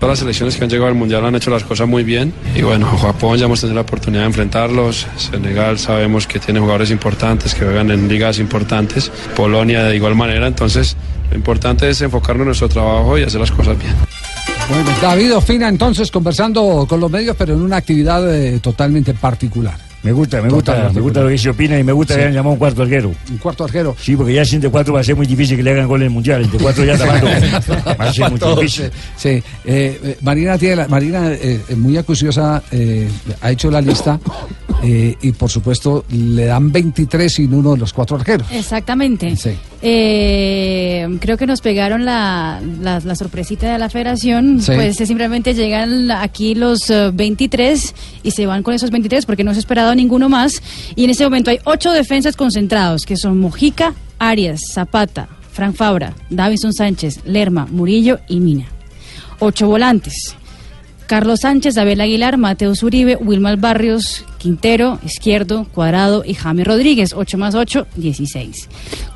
Todas 0.00 0.14
las 0.14 0.18
selecciones 0.20 0.56
que 0.56 0.64
han 0.64 0.70
llegado 0.70 0.88
al 0.88 0.94
Mundial 0.94 1.26
han 1.26 1.34
hecho 1.34 1.50
las 1.50 1.62
cosas 1.62 1.86
muy 1.86 2.04
bien 2.04 2.32
y 2.54 2.62
bueno, 2.62 2.86
Japón 2.96 3.36
ya 3.36 3.44
hemos 3.44 3.60
tenido 3.60 3.74
la 3.74 3.82
oportunidad 3.82 4.22
de 4.22 4.28
enfrentarlos, 4.28 5.06
Senegal 5.18 5.78
sabemos 5.78 6.26
que 6.26 6.38
tiene 6.38 6.58
jugadores 6.58 6.90
importantes 6.90 7.54
que 7.54 7.66
juegan 7.66 7.90
en 7.90 8.08
ligas 8.08 8.38
importantes, 8.38 9.12
Polonia 9.36 9.84
de 9.84 9.94
igual 9.94 10.14
manera, 10.14 10.46
entonces 10.46 10.96
lo 11.30 11.36
importante 11.36 11.90
es 11.90 12.00
enfocarnos 12.00 12.44
en 12.44 12.46
nuestro 12.46 12.70
trabajo 12.70 13.18
y 13.18 13.24
hacer 13.24 13.40
las 13.40 13.50
cosas 13.50 13.78
bien. 13.78 13.94
Bueno, 14.70 14.90
David 15.02 15.36
Ospina 15.36 15.68
entonces 15.68 16.10
conversando 16.10 16.86
con 16.88 16.98
los 16.98 17.10
medios, 17.10 17.36
pero 17.36 17.52
en 17.52 17.60
una 17.60 17.76
actividad 17.76 18.34
eh, 18.34 18.58
totalmente 18.60 19.12
particular. 19.12 19.89
Me 20.02 20.12
gusta, 20.12 20.40
me 20.40 20.48
gusta, 20.48 20.90
me 20.94 21.00
gusta 21.00 21.20
lo 21.20 21.26
que 21.26 21.32
dice 21.32 21.50
Opina 21.50 21.78
y 21.78 21.84
me 21.84 21.92
gusta 21.92 22.14
Sí. 22.14 22.18
que 22.18 22.24
hayan 22.24 22.34
llamado 22.34 22.52
un 22.54 22.58
cuarto 22.58 22.82
arquero. 22.82 23.12
Un 23.30 23.36
cuarto 23.38 23.64
arquero. 23.64 23.94
Sí, 24.00 24.16
porque 24.16 24.32
ya 24.32 24.44
sin 24.44 24.60
de 24.60 24.70
cuatro 24.70 24.94
va 24.94 25.00
a 25.00 25.04
ser 25.04 25.14
muy 25.16 25.26
difícil 25.26 25.56
que 25.58 25.62
le 25.62 25.72
hagan 25.72 25.86
gol 25.88 26.00
en 26.00 26.06
el 26.06 26.10
mundial. 26.10 26.40
El 26.42 26.50
de 26.50 26.58
cuatro 26.58 26.84
ya 26.84 26.94
está 26.94 27.06
mal. 27.06 27.22
Va 28.00 28.04
a 28.08 28.12
ser 28.12 28.30
muy 28.30 28.40
difícil. 28.56 28.90
Sí, 29.16 29.28
eh, 29.28 29.42
eh, 29.64 30.18
Marina, 30.22 30.56
tiene 30.56 30.76
la- 30.76 30.88
Marina 30.88 31.30
eh, 31.32 31.60
muy 31.76 31.96
acuciosa, 31.98 32.62
eh, 32.72 33.08
ha 33.42 33.50
hecho 33.50 33.70
la 33.70 33.80
lista 33.82 34.18
eh, 34.82 35.14
y 35.20 35.32
por 35.32 35.50
supuesto 35.50 36.04
le 36.10 36.46
dan 36.46 36.72
23 36.72 37.30
sin 37.32 37.52
uno 37.52 37.72
de 37.72 37.78
los 37.78 37.92
cuatro 37.92 38.16
arqueros. 38.16 38.46
Exactamente. 38.52 39.36
Sí. 39.36 39.50
Eh, 39.82 41.06
creo 41.20 41.36
que 41.36 41.46
nos 41.46 41.60
pegaron 41.60 42.04
la, 42.04 42.60
la, 42.80 43.00
la 43.00 43.14
sorpresita 43.14 43.72
de 43.72 43.78
la 43.78 43.88
federación. 43.90 44.60
Sí. 44.60 44.72
Pues 44.74 44.96
simplemente 44.96 45.54
llegan 45.54 46.10
aquí 46.10 46.54
los 46.54 46.88
eh, 46.90 47.10
23 47.12 47.94
y 48.22 48.30
se 48.30 48.46
van 48.46 48.62
con 48.62 48.74
esos 48.74 48.90
23 48.90 49.26
porque 49.26 49.44
no 49.44 49.52
se 49.52 49.58
ha 49.58 49.60
ninguno 49.94 50.28
más. 50.28 50.62
Y 50.96 51.04
en 51.04 51.10
este 51.10 51.24
momento 51.24 51.50
hay 51.50 51.58
ocho 51.64 51.92
defensas 51.92 52.36
concentrados 52.36 53.04
que 53.04 53.16
son 53.16 53.38
Mojica, 53.38 53.94
Arias, 54.18 54.60
Zapata, 54.72 55.28
Frank 55.52 55.74
Fabra, 55.74 56.14
Davison 56.30 56.72
Sánchez, 56.72 57.20
Lerma, 57.24 57.66
Murillo 57.70 58.20
y 58.28 58.40
Mina. 58.40 58.66
Ocho 59.38 59.66
volantes. 59.66 60.36
Carlos 61.10 61.40
Sánchez, 61.40 61.76
Abel 61.76 62.00
Aguilar, 62.00 62.38
Mateus 62.38 62.84
Uribe, 62.84 63.16
Wilmar 63.16 63.56
Barrios, 63.56 64.24
Quintero, 64.38 65.00
Izquierdo, 65.04 65.64
Cuadrado 65.64 66.22
y 66.24 66.34
Jaime 66.34 66.62
Rodríguez. 66.62 67.14
8 67.16 67.36
más 67.36 67.56
8, 67.56 67.88
16. 67.96 68.68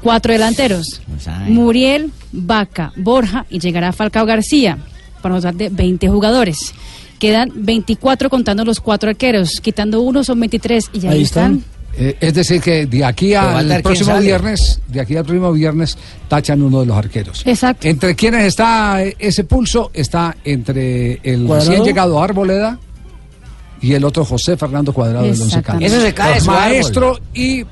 Cuatro 0.02 0.32
delanteros. 0.32 1.00
Muriel, 1.46 2.10
Vaca, 2.32 2.92
Borja 2.96 3.46
y 3.48 3.60
llegará 3.60 3.92
Falcao 3.92 4.26
García. 4.26 4.78
Para 5.22 5.36
nos 5.36 5.44
de 5.56 5.68
20 5.68 6.08
jugadores. 6.08 6.74
Quedan 7.18 7.50
24 7.54 8.28
contando 8.30 8.64
los 8.64 8.80
cuatro 8.80 9.10
arqueros. 9.10 9.60
Quitando 9.60 10.00
uno 10.00 10.24
son 10.24 10.40
23 10.40 10.90
y 10.92 11.06
ahí, 11.06 11.12
Ahí 11.14 11.22
están. 11.22 11.56
están. 11.58 11.74
Eh, 11.96 12.16
es 12.20 12.34
decir, 12.34 12.60
que 12.60 12.86
de 12.86 13.04
aquí 13.04 13.34
al 13.34 13.80
próximo 13.82 14.18
viernes, 14.18 14.80
de 14.88 15.00
aquí 15.00 15.16
al 15.16 15.24
próximo 15.24 15.52
viernes, 15.52 15.96
tachan 16.28 16.60
uno 16.62 16.80
de 16.80 16.86
los 16.86 16.96
arqueros. 16.96 17.42
Exacto. 17.46 17.86
Entre 17.86 18.16
quienes 18.16 18.44
está 18.46 19.04
eh, 19.04 19.14
ese 19.18 19.44
pulso, 19.44 19.92
está 19.94 20.36
entre 20.44 21.20
el 21.22 21.46
Cuadrado. 21.46 21.70
recién 21.70 21.84
llegado 21.86 22.20
Arboleda 22.20 22.78
y 23.80 23.92
el 23.92 24.02
otro 24.04 24.24
José 24.24 24.56
Fernando 24.56 24.92
Cuadrado 24.92 25.24
del 25.24 25.40
Once 25.40 25.62
Caldas. 25.62 25.92
Eso 25.92 26.00
se 26.00 26.12
cae 26.12 26.34
árbol. 26.34 26.46
Maestro 26.46 27.20
y 27.32 27.64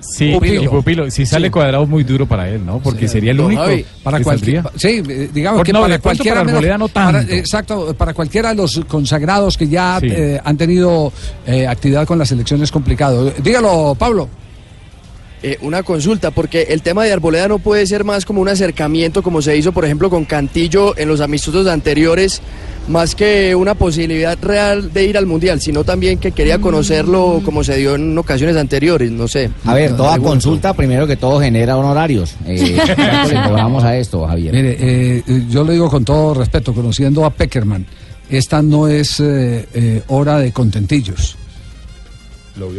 Sí, 0.00 0.32
Pupilo. 0.32 0.62
y 0.62 0.68
Pupilo, 0.68 1.10
si 1.10 1.26
sale 1.26 1.48
Sí. 1.48 1.50
cuadrado 1.52 1.86
muy 1.86 2.04
duro 2.04 2.26
para 2.26 2.48
él, 2.48 2.64
¿no? 2.64 2.78
Porque 2.80 3.06
sería 3.06 3.32
el 3.32 3.40
único 3.40 3.62
Javi, 3.62 3.84
para 4.02 4.20
cualquier, 4.22 4.62
sí, 4.76 5.02
eh, 5.08 5.28
digamos 5.32 5.62
que 5.62 5.72
no, 5.72 5.82
para 5.82 5.98
cualquiera 5.98 6.36
para 6.36 6.44
menos- 6.44 6.56
Arboleda 6.58 6.78
no 6.78 6.88
para- 6.88 7.18
tanto. 7.18 7.34
exacto, 7.34 7.94
para 7.94 8.14
cualquiera 8.14 8.48
de 8.50 8.54
los 8.56 8.80
consagrados 8.88 9.56
que 9.58 9.68
ya 9.68 9.98
Sí. 10.00 10.06
eh, 10.10 10.40
han 10.42 10.56
tenido 10.56 11.12
eh, 11.46 11.66
actividad 11.66 12.06
con 12.06 12.18
la 12.18 12.24
selección 12.24 12.62
es 12.62 12.70
complicado. 12.72 13.30
Dígalo, 13.42 13.94
Pablo. 13.98 14.28
Eh, 15.42 15.56
una 15.62 15.82
consulta, 15.82 16.30
porque 16.30 16.64
el 16.68 16.82
tema 16.82 17.02
de 17.04 17.12
Arboleda 17.12 17.48
no 17.48 17.58
puede 17.58 17.86
ser 17.86 18.04
más 18.04 18.26
como 18.26 18.42
un 18.42 18.48
acercamiento, 18.50 19.22
como 19.22 19.40
se 19.40 19.56
hizo, 19.56 19.72
por 19.72 19.86
ejemplo, 19.86 20.10
con 20.10 20.26
Cantillo 20.26 20.94
en 20.98 21.08
los 21.08 21.22
amistosos 21.22 21.66
anteriores, 21.66 22.42
más 22.88 23.14
que 23.14 23.54
una 23.54 23.74
posibilidad 23.74 24.36
real 24.42 24.92
de 24.92 25.04
ir 25.06 25.16
al 25.16 25.24
Mundial, 25.24 25.58
sino 25.62 25.82
también 25.82 26.18
que 26.18 26.32
quería 26.32 26.58
conocerlo 26.60 27.40
como 27.42 27.64
se 27.64 27.76
dio 27.78 27.94
en 27.94 28.18
ocasiones 28.18 28.54
anteriores, 28.56 29.10
no 29.10 29.28
sé. 29.28 29.50
A 29.64 29.72
ver, 29.72 29.96
toda 29.96 30.10
Pregunto. 30.12 30.30
consulta 30.30 30.74
primero 30.74 31.06
que 31.06 31.16
todo 31.16 31.40
genera 31.40 31.74
honorarios. 31.78 32.34
Eh, 32.46 32.76
¿Cuánto 32.94 33.32
le 33.34 33.42
cobramos 33.48 33.82
a 33.82 33.96
esto, 33.96 34.26
Javier? 34.26 34.52
Mire, 34.52 34.76
eh, 34.78 35.22
eh, 35.26 35.44
yo 35.48 35.64
lo 35.64 35.72
digo 35.72 35.88
con 35.88 36.04
todo 36.04 36.34
respeto, 36.34 36.74
conociendo 36.74 37.24
a 37.24 37.30
Peckerman, 37.30 37.86
esta 38.28 38.60
no 38.60 38.88
es 38.88 39.20
eh, 39.20 39.66
eh, 39.72 40.02
hora 40.08 40.38
de 40.38 40.52
contentillos. 40.52 41.36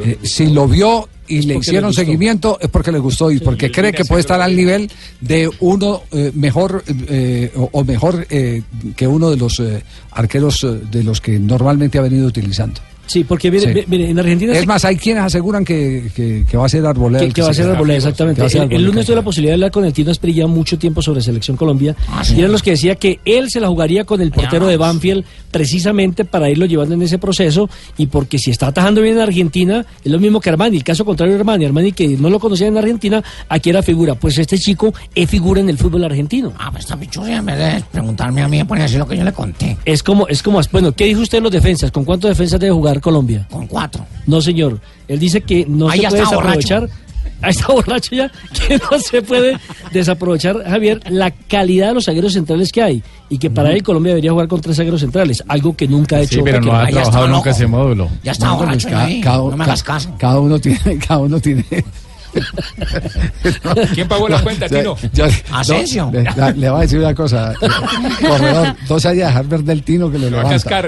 Eh, 0.03 0.19
si 0.21 0.47
lo 0.47 0.67
vio 0.67 1.09
y 1.31 1.41
le 1.43 1.55
hicieron 1.55 1.93
seguimiento 1.93 2.57
es 2.59 2.69
porque 2.69 2.91
le 2.91 2.99
gustó 2.99 3.31
y 3.31 3.39
porque 3.39 3.71
cree 3.71 3.93
que 3.93 4.03
puede 4.03 4.21
estar 4.21 4.41
al 4.41 4.55
nivel 4.55 4.91
de 5.21 5.49
uno 5.61 6.03
eh, 6.11 6.31
mejor 6.35 6.83
eh, 6.87 7.51
o, 7.55 7.69
o 7.71 7.83
mejor 7.85 8.27
eh, 8.29 8.61
que 8.95 9.07
uno 9.07 9.29
de 9.29 9.37
los 9.37 9.59
eh, 9.59 9.81
arqueros 10.11 10.67
de 10.91 11.03
los 11.03 11.21
que 11.21 11.39
normalmente 11.39 11.97
ha 11.97 12.01
venido 12.01 12.27
utilizando. 12.27 12.81
Sí, 13.11 13.23
porque 13.23 13.51
mire, 13.51 13.73
Sí. 13.73 13.83
mire, 13.87 14.09
en 14.09 14.19
Argentina... 14.19 14.53
Es 14.53 14.59
se- 14.61 14.65
más, 14.65 14.85
hay 14.85 14.95
quienes 14.95 15.23
aseguran 15.23 15.65
que, 15.65 16.09
que- 16.15 16.45
que 16.49 16.57
va 16.57 16.65
a 16.65 16.69
ser 16.69 16.85
Arboleda. 16.85 17.19
Que, 17.19 17.25
el 17.25 17.33
que 17.33 17.41
va 17.41 17.49
a 17.49 17.53
se 17.53 17.63
ser. 17.63 17.71
Arboleda, 17.71 17.97
exactamente. 17.97 18.75
El, 18.75 18.83
lunes 18.85 19.05
tuve 19.05 19.15
la 19.17 19.21
posibilidad 19.21 19.51
de 19.51 19.55
hablar 19.55 19.71
con 19.71 19.83
el 19.85 19.93
Tino 19.93 20.11
Esprilla 20.11 20.47
mucho 20.47 20.77
tiempo 20.79 21.01
sobre 21.01 21.21
selección 21.21 21.57
Colombia. 21.57 21.95
Ah, 22.07 22.23
Y 22.33 22.39
eran 22.39 22.51
los 22.51 22.63
que 22.63 22.71
decía 22.71 22.95
que 22.95 23.19
él 23.25 23.49
se 23.49 23.59
la 23.59 23.67
jugaría 23.67 24.05
con 24.05 24.21
el 24.21 24.31
portero 24.31 24.67
de 24.67 24.77
Banfield 24.77 25.25
precisamente 25.51 26.23
para 26.25 26.49
irlo 26.49 26.65
llevando 26.65 26.95
en 26.95 27.01
ese 27.01 27.17
proceso 27.17 27.69
y 27.97 28.07
porque 28.07 28.39
si 28.39 28.51
está 28.51 28.67
atajando 28.67 29.01
bien 29.01 29.15
en 29.15 29.21
Argentina 29.21 29.85
es 30.03 30.11
lo 30.11 30.17
mismo 30.19 30.39
que 30.39 30.49
Armani. 30.49 30.77
El 30.77 30.83
caso 30.83 31.03
contrario 31.03 31.35
Armani. 31.35 31.65
Armani 31.65 31.91
que 31.91 32.07
no 32.07 32.29
lo 32.29 32.39
conocía 32.39 32.67
en 32.67 32.77
Argentina, 32.77 33.21
aquí 33.49 33.69
era 33.69 33.83
figura. 33.83 34.15
Pues 34.15 34.37
este 34.37 34.57
chico 34.57 34.93
es 35.13 35.29
figura 35.29 35.59
en 35.59 35.69
el 35.69 35.77
fútbol 35.77 36.03
argentino. 36.05 36.53
Ah, 36.57 36.69
pues 36.71 36.85
esta 36.85 36.97
pichurria 36.97 37.37
en 37.37 37.45
vez 37.45 37.57
de 37.57 37.83
preguntarme 37.91 38.41
a 38.41 38.47
mí, 38.47 38.63
pone 38.63 38.83
así 38.83 38.97
lo 38.97 39.05
que 39.07 39.17
yo 39.17 39.23
le 39.25 39.33
conté. 39.33 39.77
Es 39.83 40.01
como, 40.03 40.27
es 40.27 40.41
como, 40.41 40.61
bueno, 40.71 40.93
¿qué 40.93 41.05
dijo 41.05 41.21
usted 41.21 41.39
de 41.39 41.41
los 41.43 41.51
defensas? 41.51 41.91
¿Con 41.91 42.05
cuántos 42.05 42.29
defensas 42.29 42.59
debe 42.59 42.71
jugar 42.73 43.00
Colombia? 43.01 43.47
Con 43.49 43.67
cuatro. 43.67 44.05
No, 44.27 44.41
señor. 44.41 44.79
Él 45.07 45.19
dice 45.19 45.41
que 45.41 45.65
no 45.67 45.89
Ahí 45.89 45.99
se 46.01 46.07
puede 46.09 46.23
está 46.23 46.35
borracho. 46.35 46.57
desaprovechar. 46.59 46.89
Ahí 47.43 47.51
está 47.51 47.67
borracho 47.73 48.15
ya. 48.15 48.31
Que 48.67 48.77
no 48.77 48.99
se 48.99 49.21
puede 49.21 49.57
desaprovechar, 49.91 50.63
Javier, 50.63 51.01
la 51.09 51.31
calidad 51.31 51.89
de 51.89 51.93
los 51.95 52.05
zagueros 52.05 52.33
centrales 52.33 52.71
que 52.71 52.81
hay. 52.81 53.03
Y 53.29 53.37
que 53.37 53.49
para 53.49 53.71
él 53.71 53.81
Colombia 53.83 54.11
debería 54.11 54.31
jugar 54.31 54.47
con 54.47 54.61
tres 54.61 54.77
zagueros 54.77 55.01
centrales. 55.01 55.43
Algo 55.47 55.75
que 55.75 55.87
nunca 55.87 56.17
ha 56.17 56.21
hecho. 56.21 56.35
Sí, 56.35 56.41
pero 56.43 56.61
no 56.61 56.71
ha 56.75 56.87
trabajado 56.87 57.25
está 57.25 57.27
nunca 57.35 57.49
ese 57.51 57.67
módulo. 57.67 58.09
Ya 58.23 58.31
está 58.33 58.45
No, 58.47 58.57
pues 58.57 58.67
borracho 58.67 58.89
cada, 58.89 59.05
ahí. 59.05 59.21
cada- 59.21 59.37
no 59.37 59.57
me 59.57 59.63
hagas 59.63 59.83
caso. 59.83 60.09
cada 60.17 60.39
uno 60.39 60.59
tiene, 60.59 60.97
cada 61.07 61.19
uno 61.19 61.39
tiene 61.39 61.65
¿Quién 63.93 64.07
pagó 64.07 64.27
la 64.29 64.41
cuenta, 64.41 64.67
Tino? 64.67 64.95
Asensio. 65.51 66.05
no, 66.05 66.11
le, 66.11 66.23
la- 66.35 66.51
le 66.51 66.69
voy 66.69 66.79
a 66.79 66.81
decir 66.81 66.99
una 66.99 67.13
cosa. 67.15 67.53
eh, 67.53 67.67
Corredor, 68.27 68.75
no 68.89 68.99
se 68.99 69.07
vaya 69.09 69.25
a 69.25 69.27
dejar 69.29 69.45
ver 69.47 69.63
del 69.63 69.83
Tino 69.83 70.11
que 70.11 70.17
le 70.19 70.29
va 70.29 70.41
a 70.41 70.43
levanta. 70.43 70.69
cascar. 70.69 70.87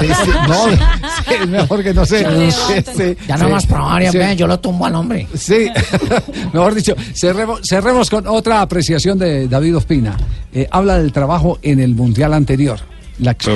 Sí, 0.00 0.06
sí, 0.24 0.30
no, 0.48 0.68
sí, 0.68 1.34
es 1.40 1.48
mejor 1.48 1.82
que 1.82 1.94
no 1.94 2.04
se... 2.06 2.18
sí, 2.50 2.74
sí, 2.96 3.16
Ya 3.26 3.36
sí, 3.36 3.42
no 3.42 3.48
más 3.50 3.66
vean, 4.12 4.36
yo 4.36 4.46
lo 4.46 4.58
tumbo 4.60 4.86
al 4.86 4.94
hombre. 4.94 5.26
Sí, 5.34 5.68
mejor 6.52 6.74
dicho, 6.74 6.94
cerremos, 7.14 7.60
cerremos 7.62 8.10
con 8.10 8.26
otra 8.26 8.60
apreciación 8.60 9.18
de 9.18 9.48
David 9.48 9.76
Ospina. 9.76 10.16
Eh, 10.52 10.68
habla 10.70 10.98
del 10.98 11.12
trabajo 11.12 11.58
en 11.62 11.80
el 11.80 11.94
Mundial 11.94 12.32
anterior, 12.34 12.78
la 13.18 13.34
Fue 13.38 13.54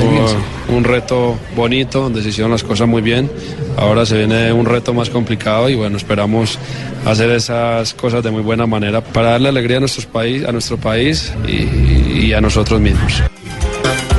un 0.68 0.84
reto 0.84 1.36
bonito, 1.56 2.02
donde 2.02 2.22
se 2.22 2.28
hicieron 2.28 2.50
las 2.50 2.62
cosas 2.62 2.86
muy 2.86 3.02
bien. 3.02 3.30
Ahora 3.76 4.06
se 4.06 4.16
viene 4.16 4.52
un 4.52 4.66
reto 4.66 4.94
más 4.94 5.10
complicado 5.10 5.68
y 5.68 5.74
bueno, 5.74 5.96
esperamos 5.96 6.58
hacer 7.04 7.30
esas 7.30 7.94
cosas 7.94 8.22
de 8.22 8.30
muy 8.30 8.42
buena 8.42 8.66
manera 8.66 9.02
para 9.02 9.30
darle 9.30 9.48
alegría 9.48 9.78
a, 9.78 9.80
nuestros 9.80 10.06
país, 10.06 10.44
a 10.44 10.52
nuestro 10.52 10.76
país 10.76 11.32
y, 11.46 12.26
y 12.26 12.32
a 12.32 12.40
nosotros 12.40 12.80
mismos. 12.80 13.22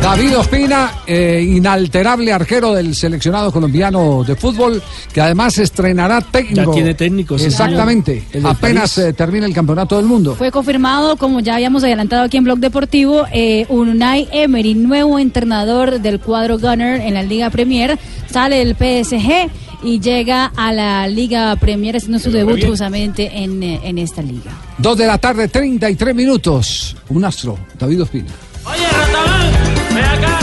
David 0.02 0.38
Ospina, 0.38 0.92
eh, 1.06 1.46
inalterable 1.46 2.32
arquero 2.32 2.74
del 2.74 2.96
seleccionado 2.96 3.52
colombiano 3.52 4.24
de 4.24 4.36
fútbol, 4.36 4.82
que 5.14 5.22
además 5.22 5.58
estrenará 5.58 6.22
técnico. 6.22 6.72
Ya 6.72 6.76
tiene 6.76 6.94
técnico, 6.94 7.38
sí, 7.38 7.46
Exactamente. 7.46 8.24
Apenas 8.44 8.98
eh, 8.98 9.14
termina 9.14 9.46
el 9.46 9.54
campeonato 9.54 9.98
del 9.98 10.06
mundo. 10.06 10.36
Fue 10.36 10.52
confirmado, 10.52 11.18
como 11.18 11.42
ya 11.42 11.56
habíamos 11.56 11.84
adelantado 11.84 12.24
aquí 12.24 12.38
en 12.38 12.46
Blog 12.46 12.60
Deportivo, 12.60 13.26
eh, 13.32 13.66
Unai 13.70 14.28
Emery, 14.32 14.74
nuevo 14.74 15.20
entrenador 15.20 16.00
del 16.00 16.20
cuadro 16.20 16.58
Gunner 16.58 17.02
en 17.02 17.14
la 17.14 17.24
Liga 17.24 17.50
Premier, 17.50 18.00
sale 18.32 18.66
del 18.66 18.76
PSG 18.76 19.50
y 19.84 20.00
llega 20.00 20.52
a 20.56 20.74
la 20.74 21.08
Liga 21.08 21.56
Premier 21.58 21.98
haciendo 21.98 22.20
su 22.20 22.32
debut 22.32 22.64
justamente 22.66 23.30
en, 23.34 23.62
eh, 23.64 23.80
en 23.84 23.98
esta 23.98 24.22
liga. 24.22 24.52
Dos 24.78 24.98
de 24.98 25.08
la 25.08 25.18
tarde, 25.18 25.48
33 25.48 26.16
minutos. 26.16 26.96
Un 27.10 27.26
astro, 27.26 27.58
David 27.78 28.04
Ospina. 28.04 28.32
Oye, 28.66 28.88
Ratamán, 28.92 29.52
ven 30.00 30.06
acá. 30.06 30.40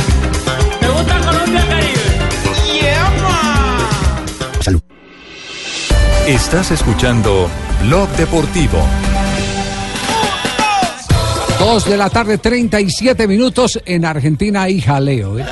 ¿Te 0.80 0.88
gusta 0.88 1.20
Colombia 1.20 1.66
Caribe? 1.68 2.06
Estás 6.26 6.72
escuchando 6.72 7.48
Blog 7.84 8.08
Deportivo. 8.16 8.84
Dos 11.60 11.88
de 11.88 11.96
la 11.96 12.10
tarde, 12.10 12.38
37 12.38 13.28
minutos. 13.28 13.80
En 13.86 14.04
Argentina 14.04 14.62
hay 14.62 14.80
jaleo. 14.80 15.38
¿eh? 15.38 15.44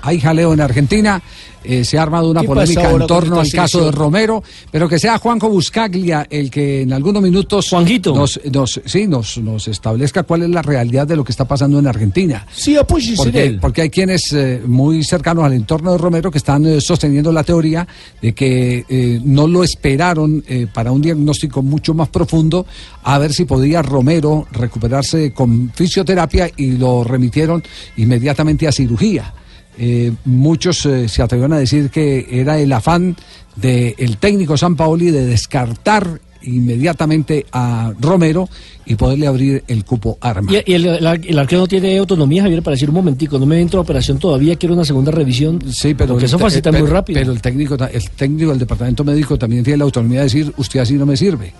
Hay 0.00 0.20
jaleo 0.20 0.52
en 0.52 0.60
Argentina. 0.60 1.20
Eh, 1.64 1.84
se 1.84 1.98
ha 1.98 2.02
armado 2.02 2.30
una 2.30 2.40
¿Qué 2.40 2.46
polémica 2.46 2.90
en 2.90 3.06
torno 3.06 3.40
al 3.40 3.50
caso 3.50 3.84
de? 3.84 3.92
Romero, 3.92 4.42
pero 4.70 4.88
que 4.88 4.98
sea 4.98 5.18
Juanjo 5.18 5.48
Buscaglia 5.48 6.26
el 6.28 6.50
que 6.50 6.82
en 6.82 6.92
algunos 6.92 7.22
minutos 7.22 7.66
Nos, 7.72 8.40
nos, 8.50 8.80
sí, 8.84 9.06
nos, 9.06 9.38
nos 9.38 9.68
establezca 9.68 10.22
cuál 10.24 10.42
es 10.42 10.50
la 10.50 10.62
realidad 10.62 11.06
de 11.06 11.16
lo 11.16 11.24
que 11.24 11.32
está 11.32 11.46
pasando 11.46 11.78
en 11.78 11.86
Argentina. 11.86 12.46
Sí, 12.52 12.76
apóyese 12.76 13.16
Porque, 13.16 13.44
él. 13.44 13.58
porque 13.60 13.82
hay 13.82 13.90
quienes 13.90 14.32
eh, 14.32 14.60
muy 14.66 15.04
cercanos 15.04 15.44
al 15.44 15.52
entorno 15.52 15.92
de 15.92 15.98
Romero 15.98 16.30
que 16.30 16.38
están 16.38 16.66
eh, 16.66 16.80
sosteniendo 16.80 17.32
la 17.32 17.44
teoría 17.44 17.86
de 18.20 18.32
que 18.34 18.84
eh, 18.88 19.20
no 19.24 19.46
lo 19.46 19.62
esperaron 19.62 20.44
para 20.72 20.92
un 20.92 21.02
diagnóstico 21.02 21.62
mucho 21.62 21.94
más 21.94 22.08
profundo 22.08 22.66
a 23.02 23.18
ver 23.18 23.32
si 23.32 23.44
podía 23.44 23.82
Romero 23.82 24.46
recuperarse 24.50 25.32
con 25.32 25.70
fisioterapia 25.74 26.50
y 26.56 26.72
lo 26.72 27.04
remitieron 27.04 27.62
inmediatamente 27.96 28.66
a 28.68 28.72
cirugía. 28.72 29.32
Eh, 29.78 30.12
muchos 30.24 30.84
eh, 30.86 31.08
se 31.08 31.22
atrevieron 31.22 31.54
a 31.54 31.58
decir 31.58 31.90
que 31.90 32.26
era 32.30 32.58
el 32.58 32.72
afán 32.72 33.16
del 33.56 34.16
técnico 34.18 34.56
San 34.56 34.76
Paoli 34.76 35.10
de 35.10 35.26
descartar 35.26 36.20
inmediatamente 36.44 37.46
a 37.52 37.92
Romero 38.00 38.48
y 38.84 38.96
poderle 38.96 39.26
abrir 39.26 39.64
el 39.68 39.84
cupo 39.84 40.18
arma. 40.20 40.52
Y, 40.52 40.72
el, 40.72 40.86
el, 40.86 41.06
el 41.06 41.38
arquero 41.38 41.62
no 41.62 41.68
tiene 41.68 41.96
autonomía, 41.98 42.42
Javier, 42.42 42.62
para 42.62 42.74
decir 42.74 42.88
un 42.88 42.96
momentico, 42.96 43.38
no 43.38 43.46
me 43.46 43.60
entro 43.60 43.78
a 43.78 43.82
operación 43.82 44.18
todavía, 44.18 44.56
quiero 44.56 44.74
una 44.74 44.84
segunda 44.84 45.12
revisión. 45.12 45.60
Sí, 45.72 45.94
pero 45.94 46.14
Porque 46.14 46.26
eso 46.26 46.38
facilita 46.38 46.72
muy 46.72 46.88
rápido. 46.88 47.20
Pero 47.20 47.32
el 47.32 47.40
técnico, 47.40 47.74
el 47.74 48.10
técnico 48.10 48.50
del 48.50 48.58
departamento 48.58 49.04
médico 49.04 49.38
también 49.38 49.62
tiene 49.62 49.78
la 49.78 49.84
autonomía 49.84 50.18
de 50.18 50.24
decir, 50.24 50.52
usted 50.56 50.80
así 50.80 50.94
no 50.94 51.06
me 51.06 51.16
sirve. 51.16 51.52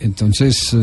Entonces, 0.00 0.74
eh, 0.74 0.76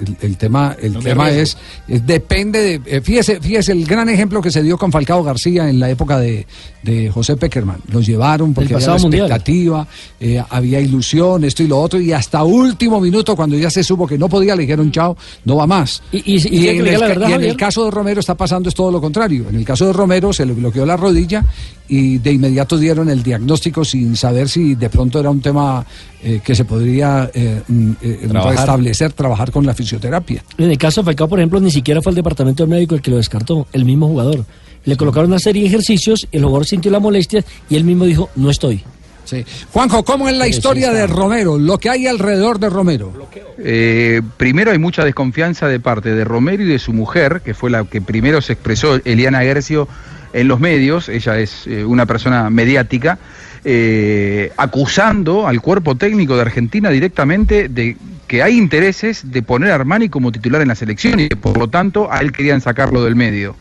el, 0.00 0.16
el 0.20 0.36
tema, 0.36 0.76
el 0.80 0.92
No 0.94 1.00
tema 1.00 1.28
es, 1.30 1.56
es- 1.88 2.06
depende 2.06 2.60
de, 2.60 2.96
eh, 2.96 3.00
fíjese, 3.00 3.40
fíjese 3.40 3.72
el 3.72 3.84
gran 3.84 4.08
ejemplo 4.08 4.40
que 4.40 4.50
se 4.50 4.62
dio 4.62 4.78
con 4.78 4.92
Falcao 4.92 5.22
García 5.24 5.68
en 5.68 5.80
la 5.80 5.90
época 5.90 6.18
de, 6.20 6.46
de 6.82 7.10
José 7.10 7.36
Peckerman. 7.36 7.80
Lo 7.90 8.00
llevaron 8.00 8.54
porque 8.54 8.68
había 8.76 8.86
expectativa, 9.26 9.86
eh, 10.20 10.42
había 10.50 10.80
ilusión, 10.80 11.44
esto 11.44 11.62
y 11.62 11.66
lo 11.66 11.80
otro, 11.80 12.00
y 12.00 12.12
hasta 12.12 12.44
último 12.44 13.00
minuto, 13.00 13.34
cuando 13.34 13.56
ya 13.58 13.70
se 13.70 13.82
supo 13.82 14.06
que 14.06 14.16
no 14.16 14.28
podía, 14.28 14.54
le 14.54 14.62
dijeron 14.62 14.90
chao, 14.92 15.16
no 15.44 15.56
va 15.56 15.66
más. 15.66 16.02
Y- 16.12 16.22
y- 16.36 16.68
en, 16.68 16.84
verdad, 17.08 17.28
y 17.28 17.32
el 17.50 17.56
caso 17.56 17.84
de 17.84 17.90
Romero 17.90 18.20
está 18.20 18.34
pasando 18.36 18.68
es 18.68 18.74
todo 18.74 18.90
lo 18.92 19.00
contrario. 19.00 19.46
En 19.50 19.56
el 19.56 19.64
caso 19.64 19.86
de 19.86 19.92
Romero 19.92 20.32
se 20.32 20.46
le 20.46 20.52
bloqueó 20.52 20.86
la 20.86 20.96
rodilla 20.96 21.44
y 21.88 22.18
de 22.18 22.32
inmediato 22.32 22.78
dieron 22.78 23.10
el 23.10 23.22
diagnóstico 23.22 23.84
sin 23.84 24.16
saber 24.16 24.48
si 24.48 24.74
de 24.74 24.88
pronto 24.88 25.20
era 25.20 25.30
un 25.30 25.40
tema 25.40 25.84
eh, 26.22 26.40
que 26.42 26.54
se 26.54 26.64
podría 26.64 27.30
eh, 27.34 27.62
mm, 27.66 27.90
eh, 28.00 28.26
Trabajar. 28.28 28.56
restablecer, 28.56 29.12
trabajar 29.12 29.50
con 29.50 29.66
la 29.66 29.74
fisioterapia. 29.74 30.42
En 30.56 30.70
el 30.70 30.78
caso 30.78 31.02
de 31.02 31.06
Falcao, 31.06 31.28
por 31.28 31.38
ejemplo, 31.38 31.60
ni 31.60 31.70
siquiera 31.70 32.00
fue 32.00 32.10
el 32.10 32.16
departamento 32.16 32.66
médico 32.66 32.94
el 32.94 33.02
que 33.02 33.10
lo 33.10 33.18
descartó, 33.18 33.66
el 33.72 33.84
mismo 33.84 34.08
jugador. 34.08 34.44
Le 34.84 34.96
colocaron 34.96 35.30
una 35.30 35.38
serie 35.38 35.62
de 35.62 35.68
ejercicios, 35.68 36.26
el 36.32 36.42
jugador 36.44 36.66
sintió 36.66 36.90
la 36.90 37.00
molestia 37.00 37.44
y 37.68 37.76
él 37.76 37.84
mismo 37.84 38.04
dijo, 38.04 38.30
no 38.36 38.50
estoy. 38.50 38.82
Sí. 39.24 39.44
Juanjo, 39.72 40.04
¿cómo 40.04 40.28
es 40.28 40.36
la 40.36 40.46
historia 40.46 40.90
sí, 40.90 40.96
de. 40.96 41.06
Romero? 41.06 41.58
Lo 41.58 41.78
que 41.78 41.88
hay 41.88 42.06
alrededor 42.06 42.58
de 42.58 42.68
Romero. 42.68 43.12
Eh, 43.58 44.20
primero 44.36 44.70
hay 44.70 44.78
mucha 44.78 45.04
desconfianza 45.04 45.66
de 45.66 45.80
parte 45.80 46.14
de 46.14 46.24
Romero 46.24 46.62
y 46.62 46.66
de 46.66 46.78
su 46.78 46.92
mujer, 46.92 47.40
que 47.42 47.54
fue 47.54 47.70
la 47.70 47.84
que 47.84 48.02
primero 48.02 48.42
se 48.42 48.52
expresó, 48.52 49.00
Eliana 49.04 49.40
Gercio, 49.40 49.88
en 50.34 50.48
los 50.48 50.60
medios. 50.60 51.08
Ella 51.08 51.38
es 51.38 51.66
eh, 51.66 51.84
una 51.84 52.04
persona 52.04 52.50
mediática, 52.50 53.18
eh, 53.64 54.52
acusando 54.58 55.46
al 55.46 55.62
cuerpo 55.62 55.94
técnico 55.94 56.36
de 56.36 56.42
Argentina 56.42 56.90
directamente 56.90 57.68
de 57.70 57.96
que 58.26 58.42
hay 58.42 58.58
intereses 58.58 59.30
de 59.30 59.42
poner 59.42 59.70
a 59.70 59.76
Armani 59.76 60.08
como 60.08 60.32
titular 60.32 60.60
en 60.60 60.68
la 60.68 60.74
selección 60.74 61.20
y 61.20 61.28
que 61.28 61.36
por 61.36 61.56
lo 61.56 61.68
tanto 61.68 62.12
a 62.12 62.18
él 62.18 62.32
querían 62.32 62.60
sacarlo 62.60 63.04
del 63.04 63.16
medio. 63.16 63.56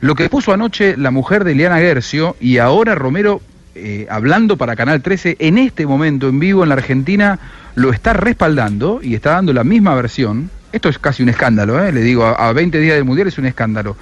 Lo 0.00 0.14
que 0.14 0.28
puso 0.28 0.52
anoche 0.52 0.96
la 0.96 1.10
mujer 1.10 1.44
de 1.44 1.52
Eliana 1.52 1.78
Gercio 1.78 2.36
y 2.40 2.58
ahora 2.58 2.94
Romero 2.94 3.40
eh, 3.74 4.06
hablando 4.08 4.56
para 4.56 4.76
Canal 4.76 5.02
13 5.02 5.36
en 5.40 5.58
este 5.58 5.84
momento 5.86 6.28
en 6.28 6.38
vivo 6.38 6.62
en 6.62 6.68
la 6.68 6.76
Argentina 6.76 7.40
lo 7.74 7.90
está 7.90 8.12
respaldando 8.12 9.00
y 9.02 9.14
está 9.14 9.30
dando 9.30 9.52
la 9.52 9.64
misma 9.64 9.94
versión. 9.94 10.50
Esto 10.72 10.88
es 10.88 10.98
casi 10.98 11.22
un 11.22 11.28
escándalo, 11.28 11.90
le 11.90 12.00
digo, 12.00 12.24
a, 12.24 12.48
a 12.48 12.52
20 12.52 12.78
días 12.80 12.96
del 12.96 13.04
Mundial 13.04 13.28
es 13.28 13.38
un 13.38 13.46
escándalo. 13.46 13.96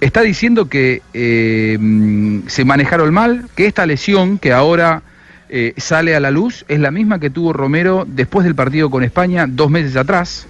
Está 0.00 0.20
diciendo 0.20 0.68
que 0.68 1.00
eh, 1.14 1.78
mm, 1.80 2.48
se 2.48 2.64
manejaron 2.66 3.14
mal, 3.14 3.48
que 3.54 3.66
esta 3.66 3.86
lesión 3.86 4.38
que 4.38 4.52
ahora 4.52 5.02
eh, 5.48 5.72
sale 5.78 6.14
a 6.14 6.20
la 6.20 6.30
luz 6.30 6.66
es 6.68 6.80
la 6.80 6.90
misma 6.90 7.18
que 7.18 7.30
tuvo 7.30 7.54
Romero 7.54 8.06
después 8.06 8.44
del 8.44 8.54
partido 8.54 8.90
con 8.90 9.04
España 9.04 9.46
dos 9.48 9.70
meses 9.70 9.96
atrás, 9.96 10.48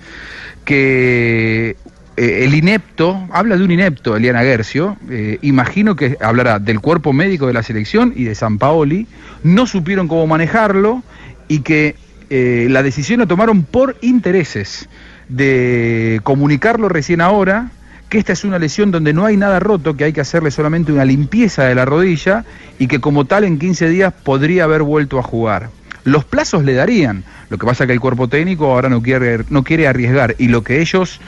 que 0.65 1.77
eh, 2.17 2.45
el 2.45 2.55
inepto, 2.57 3.29
habla 3.31 3.57
de 3.57 3.63
un 3.63 3.71
inepto, 3.71 4.17
Eliana 4.17 4.41
Gercio, 4.41 4.97
imagino 5.43 5.95
que 5.95 6.17
hablará 6.21 6.59
del 6.59 6.81
cuerpo 6.81 7.13
médico 7.13 7.47
de 7.47 7.53
la 7.53 7.63
selección 7.63 8.13
y 8.17 8.25
de 8.25 8.35
San 8.35 8.59
Paoli, 8.59 9.07
no 9.45 9.69
supieron 9.69 10.09
cómo 10.09 10.27
manejarlo 10.27 11.05
y 11.47 11.61
que 11.61 11.95
la 12.29 12.83
decisión 12.83 13.21
la 13.21 13.27
tomaron 13.27 13.63
por 13.63 13.97
intereses 14.01 14.89
de 15.29 16.21
comunicarlo 16.25 16.89
recién 16.89 17.21
ahora, 17.21 17.71
que 18.09 18.19
esta 18.19 18.33
es 18.33 18.45
una 18.45 18.59
lesión 18.59 18.91
donde 18.91 19.13
no 19.13 19.25
hay 19.27 19.37
nada 19.37 19.59
roto, 19.61 19.97
que 19.97 20.05
hay 20.05 20.13
que 20.13 20.21
hacerle 20.21 20.51
solamente 20.51 20.93
una 20.93 21.05
limpieza 21.05 21.65
de 21.65 21.75
la 21.75 21.85
rodilla 21.85 22.45
y 22.79 22.87
que 22.87 23.01
como 23.01 23.25
tal 23.25 23.45
en 23.45 23.59
15 23.59 23.89
días 23.89 24.13
podría 24.13 24.65
haber 24.65 24.83
vuelto 24.83 25.19
a 25.19 25.23
jugar. 25.23 25.71
Los 26.05 26.25
plazos 26.25 26.65
le 26.65 26.75
darían, 26.75 27.25
lo 27.51 27.59
que 27.59 27.67
pasa 27.67 27.87
que 27.87 27.93
el 27.93 28.01
cuerpo 28.01 28.29
técnico 28.29 28.67
ahora 28.67 28.89
no 28.89 29.03
quiere, 29.03 29.41
no 29.51 29.65
quiere 29.65 29.89
arriesgar 29.89 30.37
y 30.39 30.49
lo 30.49 30.63
que 30.63 30.81
ellos 30.81 31.21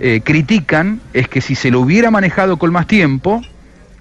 eh, 0.00 0.22
critican 0.24 1.00
es 1.12 1.28
que 1.28 1.40
si 1.40 1.54
se 1.54 1.70
lo 1.70 1.80
hubiera 1.80 2.10
manejado 2.10 2.56
con 2.56 2.72
más 2.72 2.88
tiempo, 2.88 3.42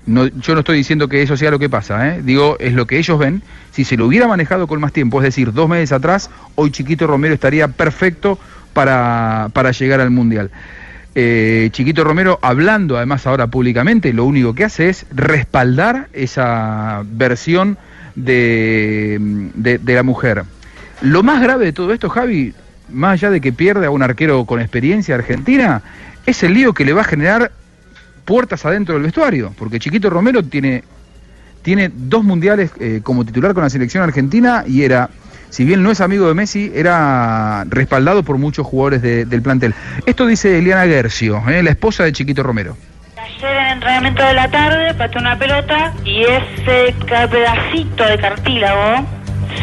no, 0.08 0.26
yo 0.26 0.54
no 0.54 0.62
estoy 0.62 0.78
diciendo 0.78 1.08
que 1.08 1.22
eso 1.22 1.38
sea 1.38 1.52
lo 1.52 1.60
que 1.60 1.70
pasa, 1.70 2.10
¿eh? 2.10 2.22
digo, 2.24 2.58
es 2.60 2.74
lo 2.74 2.88
que 2.88 2.98
ellos 2.98 3.20
ven. 3.20 3.44
Si 3.72 3.86
se 3.86 3.96
lo 3.96 4.08
hubiera 4.08 4.28
manejado 4.28 4.66
con 4.66 4.80
más 4.80 4.92
tiempo, 4.92 5.20
es 5.20 5.26
decir, 5.26 5.54
dos 5.54 5.70
meses 5.70 5.92
atrás, 5.92 6.32
hoy 6.56 6.72
Chiquito 6.72 7.06
Romero 7.06 7.36
estaría 7.36 7.68
perfecto 7.68 8.40
para, 8.74 9.50
para 9.54 9.72
llegar 9.72 10.02
al 10.02 10.10
Mundial. 10.10 10.50
Eh, 11.16 11.70
Chiquito 11.72 12.04
Romero, 12.04 12.40
hablando 12.42 12.98
además 12.98 13.28
ahora 13.28 13.48
públicamente, 13.48 14.14
lo 14.14 14.26
único 14.26 14.56
que 14.56 14.64
hace 14.64 14.90
es 14.90 15.06
respaldar 15.12 16.08
esa 16.14 17.04
versión 17.06 17.78
de, 18.16 19.20
de, 19.54 19.94
la 19.94 20.04
mujer. 20.04 20.44
Lo 21.02 21.22
más 21.22 21.42
grave 21.42 21.66
de 21.66 21.74
todo 21.74 21.94
esto, 21.94 22.10
Javi, 22.10 22.54
más 22.92 23.14
allá 23.14 23.30
de 23.30 23.42
que 23.42 23.54
pierde 23.54 23.86
a 23.86 23.92
un 23.92 24.02
arquero 24.02 24.46
con 24.46 24.60
experiencia 24.60 25.16
argentina, 25.16 25.84
es 26.26 26.42
el 26.44 26.54
lío 26.54 26.74
que 26.74 26.86
le 26.86 26.94
va 26.94 27.02
a 27.02 27.06
generar 27.06 27.52
puertas 28.26 28.66
adentro 28.66 28.96
del 28.96 29.04
vestuario, 29.04 29.54
porque 29.58 29.80
Chiquito 29.80 30.10
Romero 30.10 30.44
tiene, 30.44 30.84
tiene 31.62 31.92
dos 31.94 32.24
mundiales 32.24 32.72
eh, 32.80 33.02
como 33.04 33.24
titular 33.24 33.54
con 33.54 33.64
la 33.64 33.70
selección 33.70 34.04
argentina 34.04 34.64
y 34.66 34.82
era 34.84 35.10
si 35.54 35.66
bien 35.66 35.84
no 35.84 35.92
es 35.92 36.02
amigo 36.02 36.28
de 36.28 36.34
Messi, 36.34 36.72
era 36.74 37.64
respaldado 37.70 38.24
por 38.24 38.40
muchos 38.40 38.66
jugadores 38.66 39.04
de- 39.04 39.26
del 39.26 39.44
plantel. 39.44 39.76
Esto 40.08 40.26
dice 40.26 40.58
Eliana 40.58 40.86
Gercio, 40.86 41.44
¿eh? 41.48 41.62
la 41.62 41.70
esposa 41.70 42.04
de 42.04 42.12
Chiquito 42.12 42.42
Romero. 42.42 42.76
Ayer 43.18 43.56
en 43.56 43.66
el 43.68 43.74
entrenamiento 43.74 44.24
de 44.24 44.34
la 44.34 44.50
tarde 44.50 44.94
pateó 44.96 45.22
una 45.22 45.38
pelota 45.38 45.94
y 46.04 46.24
ese 46.24 46.96
pedacito 47.30 48.04
de 48.06 48.18
cartílago 48.18 49.06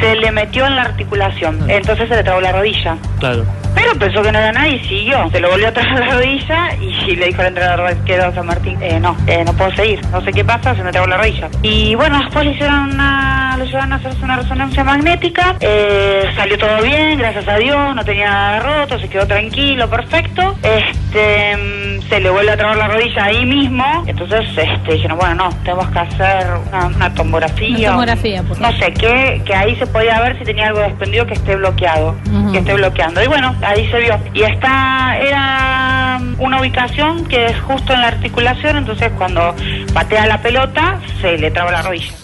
se 0.01 0.15
le 0.15 0.31
metió 0.31 0.65
en 0.67 0.77
la 0.77 0.83
articulación. 0.83 1.69
Entonces 1.69 2.09
se 2.09 2.15
le 2.15 2.23
trabó 2.23 2.41
la 2.41 2.53
rodilla. 2.53 2.97
Claro. 3.19 3.45
Pero 3.75 3.95
pensó 3.99 4.23
que 4.23 4.33
no 4.33 4.39
era 4.39 4.53
nada 4.53 4.69
y 4.69 4.81
siguió. 4.81 5.29
Se 5.31 5.41
lo 5.41 5.51
volvió 5.51 5.69
a 5.69 5.73
traer 5.73 5.99
la 5.99 6.15
rodilla 6.15 6.75
y 6.81 7.17
le 7.17 7.27
dijo 7.27 7.41
al 7.41 7.49
entrenador 7.49 7.97
que 8.05 8.15
era 8.15 8.33
San 8.35 8.47
Martín, 8.47 8.79
eh, 8.81 8.99
no, 9.01 9.17
eh, 9.27 9.45
no 9.45 9.53
puedo 9.53 9.75
seguir. 9.75 10.01
No 10.09 10.21
sé 10.23 10.33
qué 10.33 10.45
pasa, 10.45 10.75
se 10.75 10.83
me 10.83 10.93
trabó 10.93 11.07
la 11.07 11.19
rodilla. 11.19 11.49
Y 11.63 11.95
bueno, 11.95 12.19
después 12.19 12.45
le 12.45 12.53
hicieron 12.53 12.93
una, 12.93 13.57
le 13.59 13.67
llevaron 13.67 13.93
a 13.93 13.97
hacerse 13.97 14.25
una 14.25 14.37
resonancia 14.37 14.85
magnética. 14.85 15.57
Eh, 15.61 16.25
salió 16.37 16.59
todo 16.59 16.83
bien, 16.83 17.19
gracias 17.19 17.47
a 17.49 17.57
Dios, 17.57 17.95
no 17.95 18.05
tenía 18.05 18.31
nada 18.31 18.61
roto, 18.61 18.99
se 18.99 19.09
quedó 19.09 19.27
tranquilo, 19.27 19.89
perfecto. 19.89 20.57
Este, 20.63 21.57
mm, 21.57 22.09
se 22.09 22.21
le 22.21 22.31
vuelve 22.31 22.53
a 22.53 22.57
trabar 22.57 22.77
la 22.77 22.89
rodilla 22.89 23.25
ahí 23.25 23.45
mismo. 23.45 24.05
Entonces, 24.07 24.47
este, 24.57 24.95
dijeron, 24.95 25.19
bueno, 25.19 25.35
no, 25.35 25.49
tenemos 25.65 25.89
que 25.91 25.99
hacer 25.99 26.47
una, 26.69 26.87
una 26.87 27.15
tomografía. 27.15 27.77
Una 27.77 27.89
tomografía, 27.91 28.43
por 28.43 28.61
No 28.61 28.73
sé, 28.73 28.93
que, 28.93 29.43
que 29.45 29.55
ahí 29.55 29.77
se 29.77 29.87
podía 29.87 30.21
ver 30.21 30.39
si 30.39 30.45
tenía 30.45 30.69
algo 30.69 30.81
desprendido 30.81 31.27
que 31.27 31.35
esté 31.35 31.57
bloqueado, 31.57 32.17
que 32.53 32.59
esté 32.59 32.75
bloqueando. 32.75 33.23
Y 33.23 33.27
bueno, 33.27 33.55
ahí 33.63 33.89
se 33.91 34.01
vio. 34.01 34.19
Y 34.35 34.43
esta 34.43 35.19
era 35.19 36.21
una 36.39 36.61
ubicación 36.61 37.27
que 37.27 37.47
es 37.47 37.61
justo 37.61 37.93
en 37.93 38.01
la 38.01 38.09
articulación, 38.09 38.79
entonces 38.79 39.11
cuando 39.17 39.55
patea 39.93 40.27
la 40.27 40.41
pelota 40.41 41.01
se 41.21 41.37
le 41.39 41.51
traba 41.51 41.73
la 41.73 41.83
rodilla. 41.83 42.20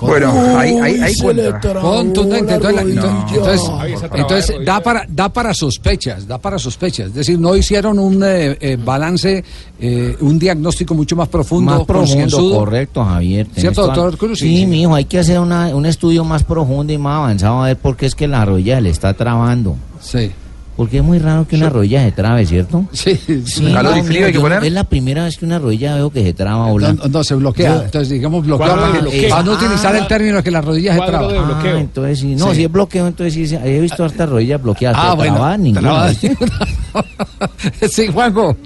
Bueno, 0.00 0.32
ahí, 0.58 0.76
ahí, 0.82 1.00
ahí 1.00 1.14
cuenta. 1.16 1.60
Contundente, 1.80 2.54
entonces, 2.54 2.94
No. 2.94 3.26
entonces, 3.34 3.70
entonces 4.14 4.56
da 4.64 4.80
para 4.80 5.04
da 5.08 5.28
para 5.28 5.54
sospechas, 5.54 6.26
da 6.26 6.38
para 6.38 6.58
sospechas. 6.58 7.08
Es 7.08 7.14
decir, 7.14 7.38
no 7.38 7.56
hicieron 7.56 7.98
un 7.98 8.22
eh, 8.24 8.56
eh, 8.60 8.76
balance, 8.82 9.42
eh, 9.80 10.16
un 10.20 10.38
diagnóstico 10.38 10.94
mucho 10.94 11.16
más 11.16 11.28
profundo, 11.28 11.72
Más 11.78 11.84
profundo, 11.84 12.50
correcto, 12.50 13.04
Javier. 13.04 13.46
¿Cierto, 13.56 13.86
doctor 13.86 14.16
Cruz? 14.18 14.38
Sí, 14.38 14.66
mi 14.66 14.82
hijo, 14.82 14.94
hay 14.94 15.04
que 15.06 15.18
hacer 15.18 15.38
una- 15.40 15.74
un 15.74 15.86
estudio 15.86 16.24
más 16.24 16.42
profundo 16.44 16.92
y 16.92 16.98
más 16.98 17.18
avanzado 17.18 17.62
a 17.62 17.66
ver 17.68 17.76
por 17.76 17.96
qué 17.96 18.06
es 18.06 18.14
que 18.14 18.28
la 18.28 18.44
rodilla 18.44 18.80
le 18.80 18.90
está 18.90 19.14
trabando. 19.14 19.76
Sí. 20.00 20.30
Porque 20.76 20.98
es 20.98 21.02
muy 21.02 21.18
raro 21.18 21.48
que 21.48 21.56
una 21.56 21.70
rodilla 21.70 22.04
se 22.04 22.12
trabe, 22.12 22.44
¿cierto? 22.44 22.84
Sí. 22.92 23.18
no, 23.62 23.82
yo 23.82 23.82
no- 23.82 24.58
Es 24.62 24.72
la 24.72 24.84
primera 24.84 25.24
vez 25.24 25.38
que 25.38 25.46
una 25.46 25.58
rodilla 25.58 25.94
veo 25.94 26.10
que 26.10 26.22
se 26.22 26.34
traba, 26.34 26.66
hola. 26.66 26.92
No, 26.92 27.08
no, 27.08 27.24
se 27.24 27.34
bloquea. 27.34 27.76
Yo- 27.78 27.82
Entonces, 27.84 28.10
digamos, 28.10 28.44
bloquear 28.44 28.68
¿Cuadro 28.72 28.86
para, 28.90 29.00
bloqueo? 29.00 29.30
para 29.30 29.42
no 29.42 29.52
Ah. 29.52 29.54
utilizar 29.54 29.96
el 29.96 30.06
término 30.06 30.42
que 30.42 30.50
la 30.50 30.60
rodilla 30.60 30.92
se 30.94 31.00
traba. 31.00 31.28
Ah, 31.32 31.78
entonces 31.78 32.18
sí. 32.18 32.34
No, 32.34 32.50
Sí. 32.50 32.56
si 32.56 32.64
es 32.64 32.70
bloqueo, 32.72 33.06
entonces 33.06 33.32
sí. 33.32 33.46
sí, 33.46 33.56
He 33.64 33.80
visto 33.80 34.04
hartas 34.04 34.28
rodillas 34.28 34.62
bloqueadas. 34.62 34.98
Ah, 35.02 35.14
pero 35.18 35.32
bueno, 35.34 35.56
ninguna. 35.58 36.12
sí, 37.90 38.06
Juanjo. 38.08 38.56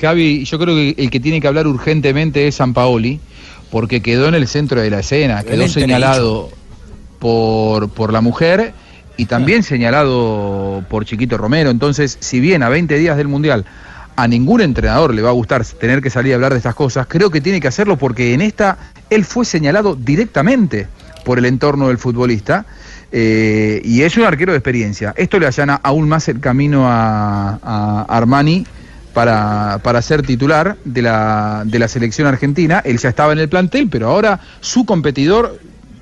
Javi, 0.00 0.44
yo 0.44 0.58
creo 0.58 0.74
que 0.74 0.94
el 0.98 1.10
que 1.10 1.18
tiene 1.20 1.40
que 1.40 1.48
hablar 1.48 1.66
urgentemente 1.66 2.46
es 2.46 2.56
San 2.56 2.74
Paoli, 2.74 3.20
porque 3.70 4.02
quedó 4.02 4.28
en 4.28 4.34
el 4.34 4.46
centro 4.46 4.80
de 4.80 4.90
la 4.90 5.00
escena, 5.00 5.42
quedó 5.44 5.66
señalado 5.68 6.50
por, 7.18 7.88
por 7.88 8.12
la 8.12 8.20
mujer 8.20 8.74
y 9.18 9.26
también 9.26 9.62
señalado 9.62 10.82
por 10.88 11.04
Chiquito 11.04 11.36
Romero. 11.36 11.68
Entonces, 11.68 12.16
si 12.20 12.40
bien 12.40 12.62
a 12.62 12.70
20 12.70 12.96
días 12.96 13.18
del 13.18 13.28
Mundial 13.28 13.66
a 14.16 14.26
ningún 14.26 14.60
entrenador 14.62 15.12
le 15.14 15.22
va 15.22 15.28
a 15.28 15.32
gustar 15.32 15.64
tener 15.64 16.00
que 16.00 16.08
salir 16.08 16.32
a 16.32 16.36
hablar 16.36 16.52
de 16.52 16.58
estas 16.58 16.74
cosas, 16.74 17.06
creo 17.08 17.30
que 17.30 17.40
tiene 17.40 17.60
que 17.60 17.68
hacerlo 17.68 17.98
porque 17.98 18.32
en 18.32 18.40
esta 18.40 18.78
él 19.10 19.24
fue 19.24 19.44
señalado 19.44 19.94
directamente 19.94 20.88
por 21.24 21.38
el 21.38 21.44
entorno 21.44 21.88
del 21.88 21.98
futbolista. 21.98 22.64
eh, 23.10 23.80
y 23.84 24.02
es 24.02 24.16
un 24.16 24.24
arquero 24.24 24.52
de 24.52 24.58
experiencia. 24.58 25.14
Esto 25.16 25.38
le 25.38 25.46
allana 25.46 25.80
aún 25.82 26.08
más 26.08 26.28
el 26.28 26.40
camino 26.40 26.86
a, 26.88 27.58
a 27.62 28.06
Armani 28.08 28.66
para, 29.12 29.80
para 29.82 30.02
ser 30.02 30.22
titular 30.22 30.76
de 30.84 31.02
la, 31.02 31.62
de 31.66 31.78
la 31.78 31.88
selección 31.88 32.26
argentina. 32.28 32.80
Él 32.84 32.98
ya 32.98 33.08
estaba 33.08 33.32
en 33.32 33.38
el 33.40 33.48
plantel, 33.48 33.88
pero 33.90 34.08
ahora 34.10 34.38
su 34.60 34.84
competidor 34.84 35.58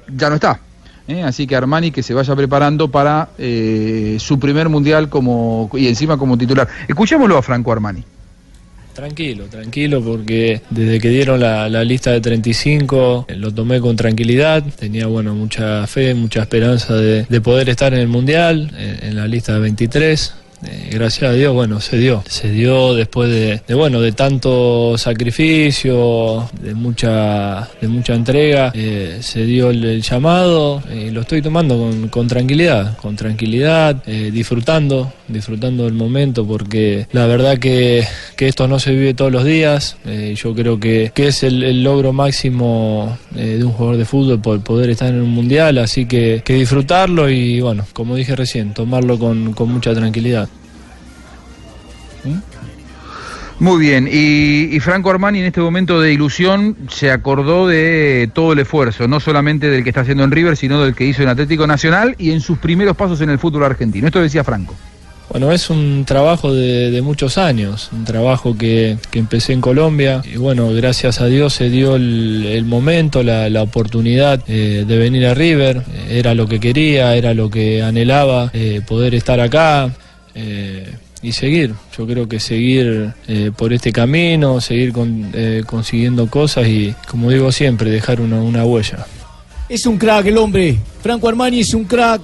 ya 0.08 0.28
no 0.28 0.34
está. 0.36 0.60
¿Eh? 1.08 1.22
Así 1.22 1.46
que 1.46 1.56
Armani 1.56 1.90
que 1.90 2.02
se 2.02 2.14
vaya 2.14 2.34
preparando 2.34 2.90
para 2.90 3.30
eh, 3.38 4.16
su 4.20 4.38
primer 4.38 4.68
mundial 4.68 5.08
como 5.08 5.70
y 5.74 5.88
encima 5.88 6.16
como 6.16 6.36
titular. 6.36 6.68
Escuchémoslo 6.88 7.36
a 7.36 7.42
Franco 7.42 7.72
Armani. 7.72 8.02
Tranquilo, 8.94 9.44
tranquilo, 9.44 10.02
porque 10.02 10.62
desde 10.70 10.98
que 10.98 11.10
dieron 11.10 11.38
la, 11.38 11.68
lista 11.84 12.12
de 12.12 12.22
35 12.22 13.26
eh, 13.28 13.36
lo 13.36 13.52
tomé 13.52 13.78
con 13.78 13.94
tranquilidad. 13.94 14.64
Tenía, 14.78 15.06
bueno, 15.06 15.34
mucha 15.34 15.86
fe, 15.86 16.14
mucha 16.14 16.40
esperanza 16.40 16.94
de, 16.94 17.26
de 17.28 17.40
poder 17.42 17.68
estar 17.68 17.92
en 17.92 18.00
el 18.00 18.08
Mundial, 18.08 18.72
en, 18.78 19.08
en 19.10 19.16
la 19.16 19.26
lista 19.28 19.52
de 19.52 19.60
23. 19.60 20.34
Eh, 20.64 20.90
gracias 20.92 21.30
a 21.30 21.32
Dios, 21.34 21.52
bueno, 21.52 21.80
se 21.80 21.98
dio. 21.98 22.22
Se 22.28 22.50
dio 22.50 22.94
después 22.94 23.30
de, 23.30 23.74
bueno, 23.74 24.00
de 24.00 24.12
tanto 24.12 24.96
sacrificio, 24.98 26.48
de 26.60 26.74
mucha, 26.74 27.68
de 27.80 27.88
mucha 27.88 28.14
entrega. 28.14 28.72
eh, 28.74 29.18
se 29.20 29.44
dio 29.44 29.70
el, 29.70 30.00
llamado 30.02 30.82
y 30.92 31.10
lo 31.10 31.22
estoy 31.22 31.42
tomando 31.42 31.76
con, 31.76 32.08
con 32.08 32.26
tranquilidad, 32.26 32.96
con 32.98 33.16
tranquilidad, 33.16 34.02
eh, 34.06 34.30
disfrutando, 34.32 35.12
disfrutando 35.28 35.84
del 35.84 35.94
momento, 35.94 36.46
porque 36.46 37.06
la 37.12 37.26
verdad 37.26 37.58
que, 37.58 38.04
que 38.36 38.48
esto 38.48 38.68
no 38.68 38.78
se 38.78 38.92
vive 38.92 39.14
todos 39.14 39.32
los 39.32 39.44
días. 39.44 39.96
eh, 40.06 40.34
yo 40.36 40.54
creo 40.54 40.78
que, 40.80 41.12
que 41.14 41.28
es 41.28 41.42
el, 41.42 41.62
el 41.62 41.82
logro 41.82 42.12
máximo 42.12 43.18
eh, 43.36 43.56
de 43.58 43.64
un 43.64 43.72
jugador 43.72 43.96
de 43.98 44.04
fútbol 44.04 44.40
por 44.40 44.60
poder 44.62 44.90
estar 44.90 45.08
en 45.08 45.20
un 45.20 45.30
mundial, 45.30 45.78
así 45.78 46.06
que, 46.06 46.42
que 46.44 46.54
disfrutarlo 46.54 47.28
y 47.28 47.60
bueno, 47.60 47.84
como 47.92 48.16
dije 48.16 48.34
recién, 48.36 48.72
tomarlo 48.74 49.18
con, 49.18 49.52
con 49.52 49.70
mucha 49.72 49.94
tranquilidad. 49.94 50.48
Muy 53.58 53.80
bien, 53.80 54.06
y, 54.10 54.78
Franco 54.80 55.10
Armani 55.10 55.38
en 55.38 55.46
este 55.46 55.62
momento 55.62 55.98
de 55.98 56.12
ilusión 56.12 56.76
se 56.90 57.10
acordó 57.10 57.66
de 57.66 58.30
todo 58.34 58.52
el 58.52 58.58
esfuerzo, 58.58 59.08
no 59.08 59.18
solamente 59.18 59.70
del 59.70 59.82
que 59.82 59.90
está 59.90 60.02
haciendo 60.02 60.24
en 60.24 60.30
River, 60.30 60.58
sino 60.58 60.82
del 60.82 60.94
que 60.94 61.06
hizo 61.06 61.22
en 61.22 61.28
Atlético 61.30 61.66
Nacional 61.66 62.14
y 62.18 62.32
en 62.32 62.42
sus 62.42 62.58
primeros 62.58 62.96
pasos 62.96 63.22
en 63.22 63.30
el 63.30 63.38
fútbol 63.38 63.64
argentino. 63.64 64.06
Esto 64.06 64.20
decía 64.20 64.44
Franco. 64.44 64.74
Bueno, 65.30 65.50
es 65.52 65.70
un 65.70 66.04
trabajo 66.06 66.54
de, 66.54 67.00
muchos 67.02 67.36
años, 67.36 67.90
un 67.92 68.04
trabajo 68.04 68.56
que, 68.56 68.96
que 69.10 69.18
empecé 69.18 69.54
en 69.54 69.60
Colombia 69.60 70.22
y 70.24 70.36
bueno, 70.36 70.72
gracias 70.72 71.20
a 71.20 71.26
Dios 71.26 71.52
se 71.54 71.68
dio 71.68 71.96
el, 71.96 72.64
momento, 72.64 73.22
la, 73.22 73.62
oportunidad 73.62 74.44
eh, 74.46 74.84
de 74.86 74.98
venir 74.98 75.26
a 75.26 75.34
River, 75.34 75.82
era 76.08 76.34
lo 76.34 76.46
que 76.46 76.60
quería, 76.60 77.16
era 77.16 77.34
lo 77.34 77.50
que 77.50 77.82
anhelaba, 77.82 78.50
eh, 78.52 78.82
poder 78.86 79.14
estar 79.14 79.40
acá 79.40 79.90
eh, 80.34 80.94
y 81.28 81.32
seguir, 81.32 81.74
yo 81.96 82.06
creo 82.06 82.28
que 82.28 82.38
seguir 82.38 83.12
eh, 83.26 83.50
por 83.56 83.72
este 83.72 83.90
camino, 83.92 84.60
seguir 84.60 84.92
con- 84.92 85.30
eh, 85.34 85.62
consiguiendo 85.66 86.28
cosas 86.30 86.68
y 86.68 86.94
como 87.10 87.30
digo 87.30 87.50
siempre, 87.50 87.90
dejar 87.90 88.20
una, 88.20 88.40
una 88.40 88.64
huella. 88.64 89.04
Es 89.68 89.84
un 89.86 89.98
crack 89.98 90.26
el 90.26 90.38
hombre. 90.38 90.78
Franco 91.02 91.28
Armani 91.28 91.60
es 91.60 91.74
un 91.74 91.84
crack. 91.84 92.20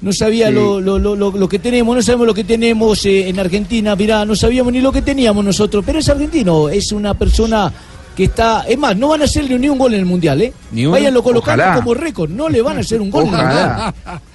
No 0.00 0.12
sabía 0.12 0.48
Sí. 0.48 0.54
lo, 0.54 0.80
lo, 0.80 0.98
lo, 0.98 1.14
lo, 1.14 1.30
lo 1.30 1.48
que 1.48 1.58
tenemos, 1.58 1.94
no 1.94 2.02
sabemos 2.02 2.26
lo 2.26 2.34
que 2.34 2.44
tenemos 2.44 3.04
eh, 3.06 3.28
en 3.28 3.38
Argentina. 3.38 3.94
Mirá, 3.94 4.24
no 4.24 4.34
sabíamos 4.34 4.72
ni 4.72 4.80
lo 4.80 4.90
que 4.90 5.02
teníamos 5.02 5.44
nosotros. 5.44 5.84
Pero 5.86 5.98
es 5.98 6.08
argentino, 6.08 6.68
es 6.70 6.90
una 6.92 7.12
persona 7.14 7.70
que 8.16 8.24
está. 8.24 8.62
Es 8.66 8.78
más, 8.78 8.96
no 8.96 9.08
van 9.08 9.20
a 9.20 9.24
hacerle 9.26 9.58
ni 9.58 9.68
un 9.68 9.78
gol 9.78 9.92
en 9.94 10.00
el 10.00 10.06
mundial, 10.06 10.40
¿eh? 10.40 10.52
Ni 10.72 10.84
colocando 10.84 11.38
Ojalá. 11.40 11.74
como 11.74 11.92
récord. 11.94 12.30
No 12.30 12.48
le 12.48 12.62
van 12.62 12.78
a 12.78 12.80
hacer 12.80 13.00
un 13.00 13.10
gol 13.10 13.26
en 13.26 13.34
el 13.34 13.40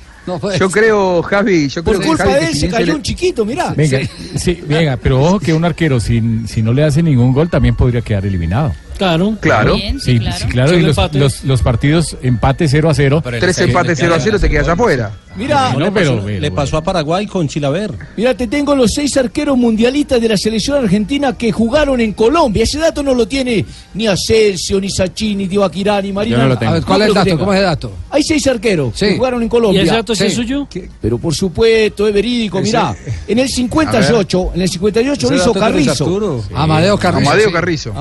Yo 0.60 0.70
creo, 0.70 1.22
Javi, 1.24 1.68
yo 1.70 1.84
creo 1.84 1.96
Por 1.96 2.02
que 2.02 2.08
culpa 2.10 2.24
Javi, 2.26 2.36
de 2.46 2.46
él 2.52 2.56
se 2.56 2.68
cayó 2.70 2.86
le- 2.88 2.96
un 2.96 3.02
chiquito, 3.02 3.46
mirá. 3.46 3.74
Venga, 3.76 4.00
sí, 4.36 4.62
venga, 4.68 4.98
pero 4.98 5.22
ojo 5.22 5.40
que 5.40 5.54
un 5.54 5.64
arquero, 5.66 6.00
si, 6.00 6.22
si 6.48 6.62
no 6.62 6.74
le 6.74 6.84
hace 6.84 7.02
ningún 7.02 7.34
gol, 7.34 7.50
también 7.50 7.76
podría 7.76 8.02
quedar 8.02 8.26
eliminado. 8.26 8.74
Claro. 8.98 9.38
Claro. 9.40 9.76
Bien, 9.76 10.00
Sí, 10.00 10.14
sí, 10.14 10.20
claro. 10.20 10.38
sí, 10.40 10.46
claro, 10.48 10.70
Son 10.72 10.80
y 10.80 10.84
los, 10.84 11.14
los, 11.14 11.44
los 11.44 11.62
partidos 11.62 12.18
empate 12.24 12.68
0 12.68 12.90
a 12.90 12.94
0. 12.96 13.24
Tres 13.40 13.60
empates 13.60 14.00
0 14.00 14.16
a 14.16 14.20
0 14.20 14.40
te 14.40 14.50
quedas 14.50 14.68
afuera. 14.68 15.12
Mira, 15.38 15.72
No, 15.74 15.80
le 15.80 15.92
pero, 15.92 16.12
pasó- 16.16 16.26
pero- 16.26 16.40
Le 16.42 16.52
pasó 16.52 16.78
a 16.78 16.82
Paraguay 16.84 17.28
con 17.28 17.48
Chilaver. 17.48 17.92
Mira, 18.18 18.34
te 18.36 18.48
tengo 18.48 18.76
los 18.76 18.92
seis 18.94 19.16
arqueros 19.18 19.58
mundialistas 19.58 20.20
de 20.20 20.30
la 20.30 20.38
selección 20.38 20.84
argentina 20.84 21.38
que 21.38 21.52
jugaron 21.52 22.02
en 22.02 22.14
Colombia. 22.14 22.64
Ese 22.64 22.80
dato 22.80 23.04
no 23.04 23.14
lo 23.14 23.28
tiene 23.28 23.64
ni 23.94 24.08
Asensio, 24.08 24.82
ni 24.82 24.90
Sachin, 24.90 25.38
ni 25.38 25.48
Tibaquirá, 25.48 26.02
ni 26.02 26.12
Marina. 26.12 26.38
Yo 26.38 26.44
no 26.44 26.50
lo 26.50 26.58
tengo. 26.58 26.72
A 26.72 26.74
ver, 26.76 26.84
¿cuál 26.84 27.02
es 27.04 27.08
el 27.10 27.14
dato? 27.14 27.38
¿Cómo 27.38 27.54
es 27.54 27.60
el 27.60 27.66
dato? 27.66 27.92
Hay 28.10 28.24
seis 28.24 28.48
arqueros 28.48 28.94
Sí. 28.96 29.06
que 29.08 29.18
jugaron 29.18 29.42
en 29.42 29.48
¿Y 29.48 29.50
Colombia. 29.50 29.84
ese 29.84 29.92
dato 29.94 30.16
sí 30.16 30.24
es 30.26 30.32
Sí. 30.32 30.36
suyo? 30.38 30.68
Pero 31.02 31.18
por 31.18 31.36
supuesto, 31.36 32.08
es 32.08 32.14
verídico. 32.14 32.60
Mirá, 32.60 32.96
en 33.28 33.40
el 33.40 33.48
58, 33.50 34.52
en 34.56 34.62
el 34.62 34.70
58 34.70 35.30
lo 35.30 35.36
hizo 35.36 35.54
Carrizo. 35.54 36.42
Amadeo 36.56 36.98
Carrizo. 36.98 37.30
Amadeo 37.30 37.48
sí. 37.48 37.54
Carrizo. 37.54 37.94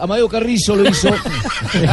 Amadeo 0.00 0.28
Carrizo 0.28 0.76
lo 0.76 0.88
hizo. 0.88 1.08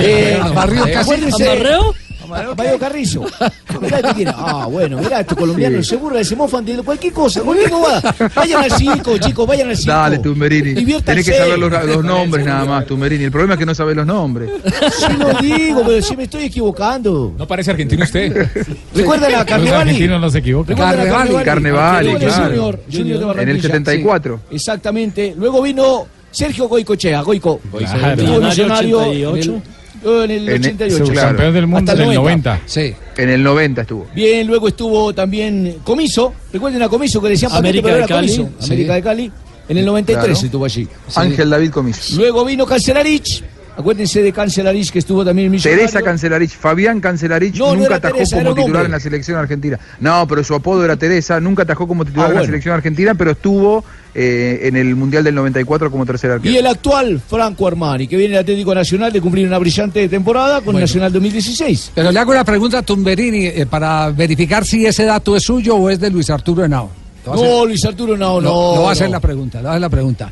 Eh, 0.02 0.38
Amarrio 0.41 0.84
acuérdense- 0.86 1.45
¿Amarreo? 1.50 1.93
Mario 2.28 2.80
Carrizo. 2.80 3.26
Mirá 3.82 4.02
que 4.02 4.13
tiene. 4.13 4.32
Ah, 4.36 4.66
bueno, 4.70 4.98
mirá, 4.98 5.22
estos 5.22 5.38
colombianos 5.38 5.86
se 5.88 5.96
burlan, 5.98 6.26
se 6.26 6.36
mofan 6.36 6.66
de 6.66 6.82
cualquier 6.82 7.13
cosa, 7.13 7.42
cualquier 7.42 7.70
bobada. 7.70 8.16
Vayan 8.36 8.63
al 8.63 8.72
circo, 8.72 9.18
chicos, 9.18 9.48
vayan 9.48 9.70
al 9.70 9.78
circo. 9.78 9.92
Dale, 9.92 10.20
Tumberini. 10.20 10.74
Diviértanse. 10.74 11.24
Tenés 11.24 11.26
que 11.26 11.38
saber 11.38 11.60
los, 11.60 11.86
los 11.86 12.04
nombres 12.04 12.46
nada 12.46 12.66
más, 12.66 12.86
Tumberini. 12.86 13.26
El 13.26 13.32
problema 13.32 13.54
es 13.54 13.60
que 13.60 13.66
no 13.66 13.76
sabes 13.76 13.96
los 13.96 14.06
nombres. 14.06 14.50
Sí 14.98 15.13
lo 15.18 15.34
digo, 15.40 15.84
pero 15.86 16.02
si 16.02 16.18
me 16.18 16.24
estoy 16.24 16.46
equivocando. 16.46 17.34
No 17.38 17.48
parece 17.48 17.72
argentino 17.72 18.04
usted. 18.04 18.50
¿Recuerdan 18.96 19.34
a 19.34 19.38
Los 19.38 19.46
Carnevali? 19.46 19.82
argentinos 19.82 20.22
no 20.22 20.30
se 20.30 20.40
equivocan. 20.40 20.76
¿Recuerdan 20.78 21.08
a 21.08 21.13
Carnevali, 21.13 21.46
Carnevali, 21.46 22.16
claro. 22.16 22.46
Junior, 22.46 22.80
Junior 22.92 23.36
de 23.36 23.44
En 23.44 23.50
el 23.50 23.62
74. 23.62 24.40
Sí, 24.50 24.56
exactamente. 24.56 25.36
Luego 25.38 25.62
vino 25.62 26.08
Sergio 26.32 26.68
Goicochea, 26.68 27.22
Goico. 27.22 27.60
Claro. 27.60 28.22
Estuvo 28.22 28.42
Millonario 28.42 29.02
millonario 29.02 29.62
en 30.04 30.10
88. 30.10 30.24
el, 30.24 30.32
en 30.32 30.32
el 30.32 30.50
En 30.50 30.64
el- 30.64 30.66
88. 30.66 31.06
Subcampeón 31.06 31.54
del 31.54 31.68
mundo 31.68 31.92
Hasta 31.92 32.04
en 32.04 32.10
el 32.10 32.16
90. 32.16 32.62
Sí. 32.66 32.96
En 33.18 33.30
el 33.30 33.44
90 33.44 33.82
estuvo. 33.82 34.08
Bien, 34.16 34.48
luego 34.48 34.68
estuvo 34.68 35.14
también 35.14 35.78
Comiso. 35.84 36.34
Recuerden 36.54 36.82
a 36.84 36.90
Comiso 36.90 37.20
que 37.22 37.28
le 37.28 37.32
decían 37.34 37.52
América 37.54 37.88
de 37.94 38.06
Cali. 38.06 38.28
Comiso. 38.36 38.50
Sí. 38.60 38.66
América 38.74 38.94
de 38.96 39.02
Cali. 39.04 39.32
En 39.70 39.78
el 39.78 39.86
93 39.86 40.26
Claro. 40.32 40.46
estuvo 40.46 40.66
allí. 40.66 40.88
Ángel 41.16 41.50
David 41.50 41.72
Comiso. 41.72 42.16
Luego 42.18 42.46
vino 42.46 42.66
Cancelarich. 42.66 43.44
Acuérdense 43.76 44.24
de 44.24 44.34
Cancelarich 44.34 44.90
que 44.92 44.98
estuvo 45.00 45.24
también 45.24 45.54
en. 45.54 45.62
Teresa 45.62 46.02
Cancelarich, 46.02 46.50
Fabián 46.50 47.00
Cancelarich 47.00 47.56
No, 47.58 47.68
no 47.68 47.74
nunca 47.76 47.86
era 47.88 47.96
atajó 47.98 48.14
Teresa, 48.16 48.38
como 48.44 48.56
titular 48.56 48.86
en 48.86 48.92
la 48.92 49.00
selección 49.00 49.38
argentina. 49.38 49.78
No, 50.00 50.26
pero 50.28 50.44
su 50.44 50.56
apodo 50.56 50.84
era 50.84 50.96
Teresa, 50.96 51.40
nunca 51.40 51.62
atajó 51.62 51.88
como 51.88 52.04
titular 52.04 52.26
Ah, 52.26 52.30
en 52.30 52.34
la 52.36 52.40
bueno. 52.42 52.52
selección 52.54 52.74
argentina, 52.74 53.14
pero 53.14 53.32
estuvo 53.32 53.84
eh, 54.20 54.62
en 54.68 54.76
el 54.76 54.96
Mundial 54.96 55.24
del 55.24 55.36
94 55.36 55.92
como 55.92 56.04
tercer 56.04 56.32
arquero. 56.32 56.52
Y 56.52 56.58
el 56.58 56.66
actual 56.66 57.22
Franco 57.26 57.68
Armani, 57.68 58.08
que 58.08 58.18
viene 58.18 58.34
del 58.34 58.42
Atlético 58.42 58.74
Nacional 58.74 59.14
de 59.14 59.22
cumplir 59.22 59.46
una 59.46 59.60
brillante 59.60 60.10
temporada 60.10 60.62
con 60.62 60.80
Nacional 60.80 61.14
2016. 61.14 61.92
Pero 61.94 62.12
le 62.12 62.20
hago 62.20 62.32
una 62.32 62.44
pregunta 62.44 62.80
a 62.80 62.82
Tumberini 62.82 63.46
eh, 63.46 63.68
para 63.70 64.10
verificar 64.10 64.66
si 64.66 64.88
ese 64.88 65.06
dato 65.06 65.36
es 65.36 65.44
suyo 65.44 65.76
o 65.76 65.88
es 65.92 66.00
de 66.00 66.10
Luis 66.10 66.32
Arturo 66.32 66.66
Henao. 66.66 66.90
Hacer- 67.28 67.36
No, 67.48 67.66
Luis 67.68 67.86
Arturo, 67.86 68.18
no, 68.18 68.42
no. 68.42 68.50
No, 68.50 68.76
no 68.78 68.82
va 68.84 68.90
a 68.90 68.92
hacer 68.94 69.06
no. 69.08 69.14
la 69.14 69.20
pregunta, 69.20 69.58
le 69.60 69.64
voy 69.64 69.68
a 69.68 69.72
hacer 69.74 69.82
la 69.82 69.90
pregunta. 69.90 70.32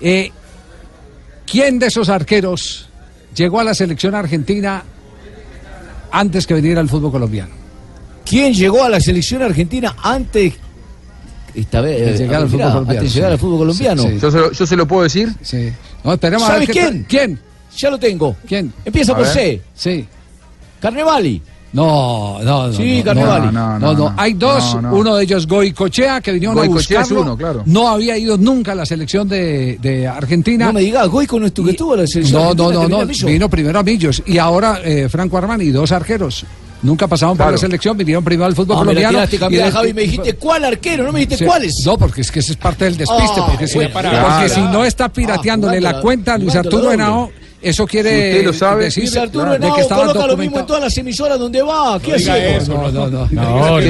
Eh, 0.00 0.30
¿Quién 1.46 1.78
de 1.78 1.86
esos 1.86 2.08
arqueros 2.08 2.88
llegó 3.36 3.60
a 3.60 3.64
la 3.64 3.74
selección 3.74 4.16
argentina 4.16 4.82
antes 6.10 6.46
que 6.48 6.54
venir 6.54 6.78
al 6.78 6.88
fútbol 6.88 7.12
colombiano? 7.12 7.52
¿Quién 8.24 8.54
llegó 8.54 8.82
a 8.84 8.88
la 8.88 9.00
selección 9.00 9.42
argentina 9.42 9.94
antes 10.02 10.54
esta 11.54 11.80
vez, 11.80 12.00
eh, 12.00 12.18
llegar 12.22 12.42
al 12.42 12.48
fútbol 12.48 12.60
colombiano, 12.72 12.90
antes 12.98 13.02
de 13.02 13.08
llegar 13.14 13.30
sí. 13.30 13.32
al 13.32 13.38
fútbol 13.38 13.58
colombiano? 13.58 14.02
Sí, 14.02 14.08
sí. 14.10 14.18
Yo, 14.20 14.30
se 14.30 14.38
lo, 14.38 14.52
yo 14.52 14.66
se 14.66 14.76
lo 14.76 14.86
puedo 14.88 15.02
decir. 15.02 15.34
Sí. 15.42 15.72
No, 16.04 16.12
esperemos 16.12 16.48
a 16.48 16.52
ver 16.58 16.66
¿Sabes 16.66 16.70
quién? 16.70 17.06
¿Quién? 17.08 17.38
Ya 17.76 17.90
lo 17.90 17.98
tengo. 17.98 18.36
¿Quién? 18.46 18.72
Empieza 18.84 19.12
A 19.12 19.16
por 19.16 19.24
ver. 19.26 19.34
C. 19.34 19.62
Sí. 19.74 20.06
Carnevali. 20.80 21.42
No, 21.72 22.40
no, 22.42 22.66
no. 22.66 22.72
Sí, 22.72 23.00
Carnevali. 23.04 23.46
No, 23.46 23.52
No, 23.52 23.78
no, 23.78 23.78
no, 23.78 23.92
no. 23.92 24.10
no. 24.10 24.14
Hay 24.16 24.32
dos, 24.32 24.74
No, 24.74 24.82
no. 24.82 24.94
uno 24.94 25.14
de 25.14 25.22
ellos 25.22 25.46
Goicochea, 25.46 26.20
que 26.20 26.32
vinieron 26.32 26.58
a 26.58 26.62
Goicoechea 26.62 27.02
es 27.02 27.08
buscarlo. 27.08 27.22
uno, 27.22 27.36
claro. 27.36 27.62
No 27.66 27.88
había 27.88 28.18
ido 28.18 28.36
nunca 28.36 28.72
a 28.72 28.74
la 28.74 28.84
selección 28.84 29.28
de, 29.28 29.78
de 29.80 30.08
Argentina. 30.08 30.66
No 30.66 30.72
me 30.72 30.80
digas, 30.80 31.06
Goico 31.08 31.38
no 31.38 31.46
estuvo, 31.46 31.68
Y- 31.68 31.70
estuvo 31.70 31.94
en 31.94 32.00
la 32.00 32.06
selección 32.08 32.42
No, 32.42 32.48
argentina, 32.48 32.72
no, 32.74 32.80
que 32.80 32.88
no, 32.88 33.04
no. 33.04 33.12
a. 33.12 33.26
Vino 33.32 33.48
primero 33.48 33.78
a 33.78 33.82
Millos. 33.84 34.20
Y 34.26 34.38
ahora 34.38 34.80
eh, 34.84 35.08
Franco 35.08 35.38
Armani, 35.38 35.68
dos 35.70 35.92
arqueros. 35.92 36.44
Nunca 36.82 37.06
pasaron 37.06 37.36
por 37.36 37.44
Claro. 37.44 37.52
la 37.52 37.58
selección, 37.58 37.96
vinieron 37.96 38.24
primero 38.24 38.46
al 38.46 38.54
fútbol 38.56 38.76
Ah, 38.76 38.80
me 38.80 38.86
colombiano. 38.86 39.10
tiraste, 39.18 39.38
cambiada, 39.38 39.66
de- 39.66 39.72
Javi, 39.72 39.92
me 39.94 40.02
dijiste 40.02 40.34
cuál 40.36 40.64
arquero, 40.64 41.04
no 41.04 41.12
me 41.12 41.20
dijiste 41.20 41.38
Sí. 41.38 41.44
cuáles. 41.44 41.84
No, 41.84 41.98
porque 41.98 42.22
es 42.22 42.30
que 42.32 42.38
ese 42.40 42.52
es 42.52 42.56
parte 42.56 42.84
del 42.86 42.96
despiste. 42.96 43.40
Ah, 43.40 43.46
porque 43.48 43.68
si, 43.68 43.74
bueno, 43.74 43.90
porque 43.92 44.08
claro. 44.10 44.48
si 44.48 44.60
no 44.62 44.84
está 44.84 45.08
pirateándole 45.12 45.76
Ah, 45.78 45.80
la 45.80 46.00
cuenta 46.00 46.34
a 46.34 46.38
Luis 46.38 46.54
Arturo. 46.56 46.90
Henao, 46.92 47.30
eso 47.62 47.86
quiere 47.86 48.10
Si 48.10 48.28
usted 48.30 48.44
lo 48.46 48.52
sabe, 48.52 48.84
decir 48.84 49.18
Arturo 49.18 49.52
de 49.52 49.58
que 49.58 49.66
Henao 49.66 49.78
estaba 49.80 50.06
coloca 50.06 50.26
lo 50.26 50.36
mismo 50.36 50.58
en 50.60 50.66
todas 50.66 50.82
las 50.82 50.96
emisoras 50.96 51.38
donde 51.38 51.62
va. 51.62 51.98
¿Qué 52.00 52.14
hacemos? 52.14 52.62
eso, 52.62 52.72
No, 52.74 52.90
no, 52.90 53.08
no. 53.10 53.28
No, 53.30 53.80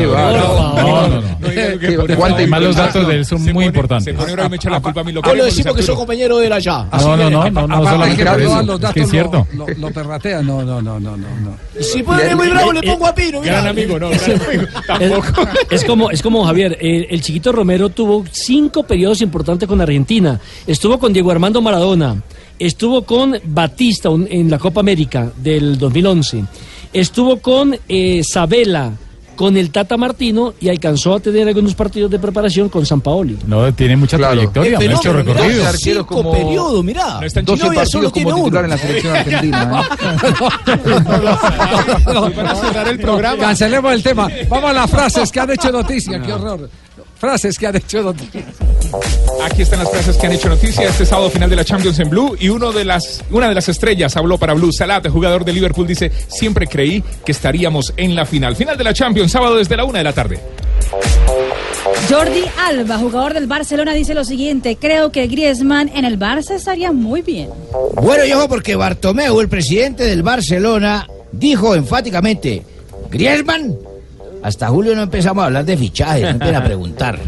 no, 1.11 2.61
los 2.61 2.77
datos 2.77 3.07
de 3.07 3.15
él 3.15 3.25
son 3.25 3.43
muy 3.53 3.67
importantes. 3.67 4.15
Se 4.15 4.35
pone 4.35 4.49
me 4.49 4.57
echa 4.57 4.71
la 4.71 4.81
culpa 4.81 5.01
a 5.01 5.05
mí 5.05 5.13
lo 5.13 5.23
que 5.23 5.35
decimos 5.35 5.77
que 5.77 5.83
soy 5.83 5.95
compañero 5.95 6.39
de 6.39 6.47
él 6.47 6.53
allá. 6.53 6.87
No, 6.93 7.17
no, 7.17 7.31
no, 7.31 7.51
no, 7.51 7.67
no 7.67 7.85
solamente 7.85 8.25
que 8.25 8.31
por 8.31 8.41
eso. 8.41 8.63
los 8.63 8.75
Es 8.75 8.81
datos 8.81 8.95
que 8.95 9.01
es 9.01 9.11
cierto. 9.11 9.47
Lo, 9.79 9.91
perratea. 9.91 10.43
No, 10.43 10.63
no, 10.63 10.81
no, 10.81 10.99
no, 10.99 11.17
no. 11.17 11.29
no. 11.29 11.57
Si 11.81 12.03
pone 12.03 12.35
muy 12.35 12.49
bravo, 12.49 12.73
le 12.73 12.83
pongo 12.83 13.07
a 13.07 13.15
Pino. 13.15 13.41
Gran 13.41 13.67
amigo, 13.67 13.99
no, 13.99 14.11
gran 14.11 14.43
amigo. 14.43 14.63
Es, 14.65 14.87
Tampoco. 14.87 15.49
es 15.71 15.85
como, 15.85 16.11
es 16.11 16.23
como 16.23 16.45
Javier, 16.45 16.77
el 16.81 17.21
chiquito 17.23 17.53
Romero 17.53 17.89
tuvo 17.89 18.25
cinco 18.31 18.83
periodos 18.83 19.21
importantes 19.21 19.69
con 19.69 19.81
Argentina. 19.81 20.41
Estuvo 20.67 20.99
con 20.99 21.13
Diego 21.13 21.31
Armando 21.31 21.61
Maradona, 21.61 22.17
estuvo 22.61 23.03
con 23.03 23.37
Batista 23.45 24.09
un- 24.11 24.29
en 24.31 24.49
la 24.51 24.59
Copa 24.59 24.79
América 24.81 25.33
del 25.37 25.77
2011, 25.79 26.45
estuvo 26.93 27.39
con 27.41 27.77
eh, 27.89 28.23
Sabela, 28.23 28.93
con 29.37 29.57
el 29.57 29.71
Tata 29.71 29.97
Martino 29.97 30.53
y 30.61 30.69
alcanzó 30.69 31.15
a 31.15 31.21
tener 31.21 31.49
algunos 31.49 31.75
partidos 31.75 32.11
de 32.11 32.19
preparación 32.19 32.69
con 32.69 32.85
San 32.85 33.01
Paoli. 33.01 33.39
No, 33.47 33.73
tiene 33.73 33.97
mucha 33.97 34.19
Claro. 34.19 34.35
trayectoria, 34.35 34.79
Eh, 34.79 34.89
mucho 34.95 35.13
recorrido. 35.15 35.65
Cinco 35.73 36.07
como- 36.07 36.33
periodos, 36.33 36.85
mirá. 36.85 37.21
No 37.21 37.27
está 37.27 37.41
en 37.41 37.47
12 37.47 37.65
Novia 37.65 37.87
solo 37.87 38.11
partidos 38.11 38.13
tiene 38.13 38.31
como 38.31 38.45
titular 38.45 38.65
uno. 38.65 38.75
en 38.75 38.79
la 38.79 38.87
selección 38.87 39.17
argentina. 39.17 39.83
¿eh? 43.27 43.37
Cancelemos 43.41 43.93
el 43.95 44.03
tema. 44.03 44.29
Vamos 44.49 44.71
a 44.71 44.73
las 44.75 44.91
frases 44.91 45.33
que 45.33 45.41
han 45.41 45.51
hecho 45.51 45.73
noticia. 45.73 46.21
Qué 46.21 46.33
horror. 46.33 46.69
Frases 47.21 47.59
que 47.59 47.67
han 47.67 47.77
hecho 47.77 48.03
noticia. 48.03 48.43
Aquí 49.45 49.61
están 49.61 49.81
las 49.81 49.91
frases 49.91 50.17
que 50.17 50.27
han 50.27 50.33
hecho 50.33 50.49
noticia 50.49 50.89
este 50.89 51.05
sábado 51.05 51.29
final 51.29 51.51
de 51.51 51.57
la 51.57 51.65
Champions 51.67 51.99
en 51.99 52.09
Blue 52.09 52.35
y 52.41 52.49
uno 52.49 52.73
de 52.73 52.87
las, 52.87 53.23
una 53.31 53.47
de 53.47 53.55
las 53.55 53.69
estrellas 53.69 54.17
habló 54.17 54.39
para 54.39 54.55
Blue. 54.55 54.73
Salat, 54.73 55.07
jugador 55.09 55.45
de 55.45 55.53
Liverpool, 55.53 55.87
dice, 55.87 56.11
siempre 56.29 56.67
creí 56.67 57.05
que 57.25 57.33
estaríamos 57.33 57.93
en 57.99 58.15
la 58.15 58.25
final. 58.25 58.57
Final 58.57 58.79
de 58.79 58.85
la 58.85 58.95
Champions, 58.95 59.31
sábado 59.33 59.57
desde 59.57 59.77
la 59.77 59.85
una 59.85 59.99
de 59.99 60.05
la 60.05 60.15
tarde. 60.15 60.41
Jordi 62.09 62.45
Alba, 62.67 62.97
jugador 62.97 63.35
del 63.35 63.47
Barcelona, 63.47 63.93
dice 63.93 64.15
lo 64.15 64.25
siguiente: 64.25 64.77
Creo 64.81 65.13
que 65.13 65.27
Griezmann 65.27 65.91
en 65.95 66.07
el 66.07 66.19
Barça 66.19 66.53
estaría 66.53 66.91
muy 66.91 67.21
bien. 67.21 67.51
Bueno, 67.97 68.25
y 68.25 68.33
ojo, 68.33 68.49
porque 68.49 68.77
Bartomeu, 68.77 69.41
el 69.41 69.49
presidente 69.51 70.05
del 70.05 70.23
Barcelona, 70.23 71.07
dijo 71.33 71.75
enfáticamente: 71.75 72.65
Griezmann, 73.11 73.77
hasta 74.43 74.69
julio 74.69 74.95
no 74.95 75.03
empezamos 75.03 75.43
a 75.43 75.47
hablar 75.47 75.65
de 75.65 75.77
fichajes, 75.77 76.23
no 76.23 76.29
empiezan 76.31 76.63
a 76.63 76.65
preguntar. 76.65 77.19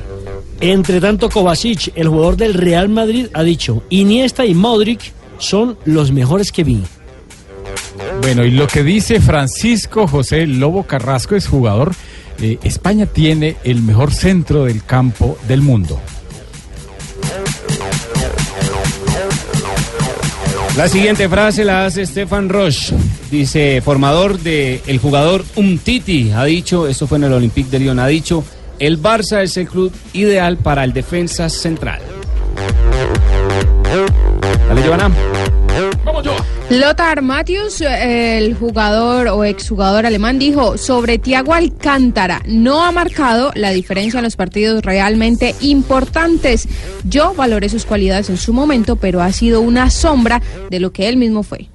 Entre 0.61 1.01
tanto, 1.01 1.29
Kovacic, 1.29 1.93
el 1.97 2.09
jugador 2.09 2.37
del 2.37 2.55
Real 2.55 2.89
Madrid, 2.89 3.27
ha 3.35 3.43
dicho, 3.43 3.83
Iniesta 3.91 4.47
y 4.47 4.55
Modric 4.55 5.13
son 5.39 5.77
los 5.85 6.13
mejores 6.13 6.53
que 6.53 6.63
vi. 6.63 6.83
Bueno, 8.21 8.45
y 8.45 8.51
lo 8.53 8.67
que 8.69 8.83
dice 8.83 9.21
Francisco 9.21 10.07
José 10.07 10.47
Lobo 10.47 10.85
Carrasco 10.85 11.35
es 11.35 11.49
jugador. 11.49 11.93
eh, 12.41 12.59
España 12.63 13.07
tiene 13.07 13.57
el 13.65 13.83
mejor 13.83 14.13
centro 14.13 14.65
del 14.65 14.85
campo 14.85 15.37
del 15.49 15.63
mundo. 15.63 16.01
La 20.77 20.89
siguiente 20.89 21.29
frase 21.29 21.65
la 21.65 21.85
hace 21.85 22.07
Stefan 22.07 22.49
Roche. 22.49 22.95
Dice, 23.31 23.83
formador 23.83 24.39
de 24.39 24.81
el 24.87 24.99
jugador 24.99 25.45
Umtiti, 25.55 26.33
ha 26.33 26.45
dicho, 26.45 26.89
esto 26.89 27.07
fue 27.07 27.19
en 27.19 27.25
el 27.25 27.35
Olympique 27.35 27.71
de 27.71 27.79
Lyon, 27.79 27.99
ha 27.99 28.07
dicho, 28.07 28.43
el 28.79 29.01
Barça 29.01 29.43
es 29.43 29.57
el 29.59 29.69
club 29.69 29.93
ideal 30.15 30.57
para 30.57 30.83
el 30.85 30.95
defensa 30.95 31.51
central. 31.51 32.01
Dale, 34.69 34.83
Giovanna. 34.83 35.11
Vamos 36.05 36.25
yo. 36.25 36.37
Lothar 36.73 37.21
Matthäus, 37.21 37.83
eh, 37.83 38.39
el 38.39 38.55
jugador 38.55 39.29
o 39.29 39.45
exjugador 39.45 40.07
alemán, 40.07 40.39
dijo 40.39 40.79
sobre 40.79 41.19
Thiago 41.19 41.53
Alcántara, 41.53 42.41
no 42.47 42.83
ha 42.83 42.91
marcado 42.93 43.53
la 43.55 43.73
diferencia 43.73 44.21
en 44.21 44.25
los 44.25 44.37
partidos 44.37 44.83
realmente 44.83 45.55
importantes. 45.61 46.67
Yo 47.05 47.35
valoré 47.35 47.69
sus 47.69 47.85
cualidades 47.85 48.31
en 48.31 48.39
su 48.39 48.55
momento, 48.55 48.97
pero 48.97 49.21
ha 49.21 49.33
sido 49.33 49.61
una 49.61 49.91
sombra 49.91 50.41
de 50.71 50.81
lo 50.81 50.95
que 50.95 51.11
él 51.11 51.19
mismo 51.19 51.43
fue. 51.43 51.69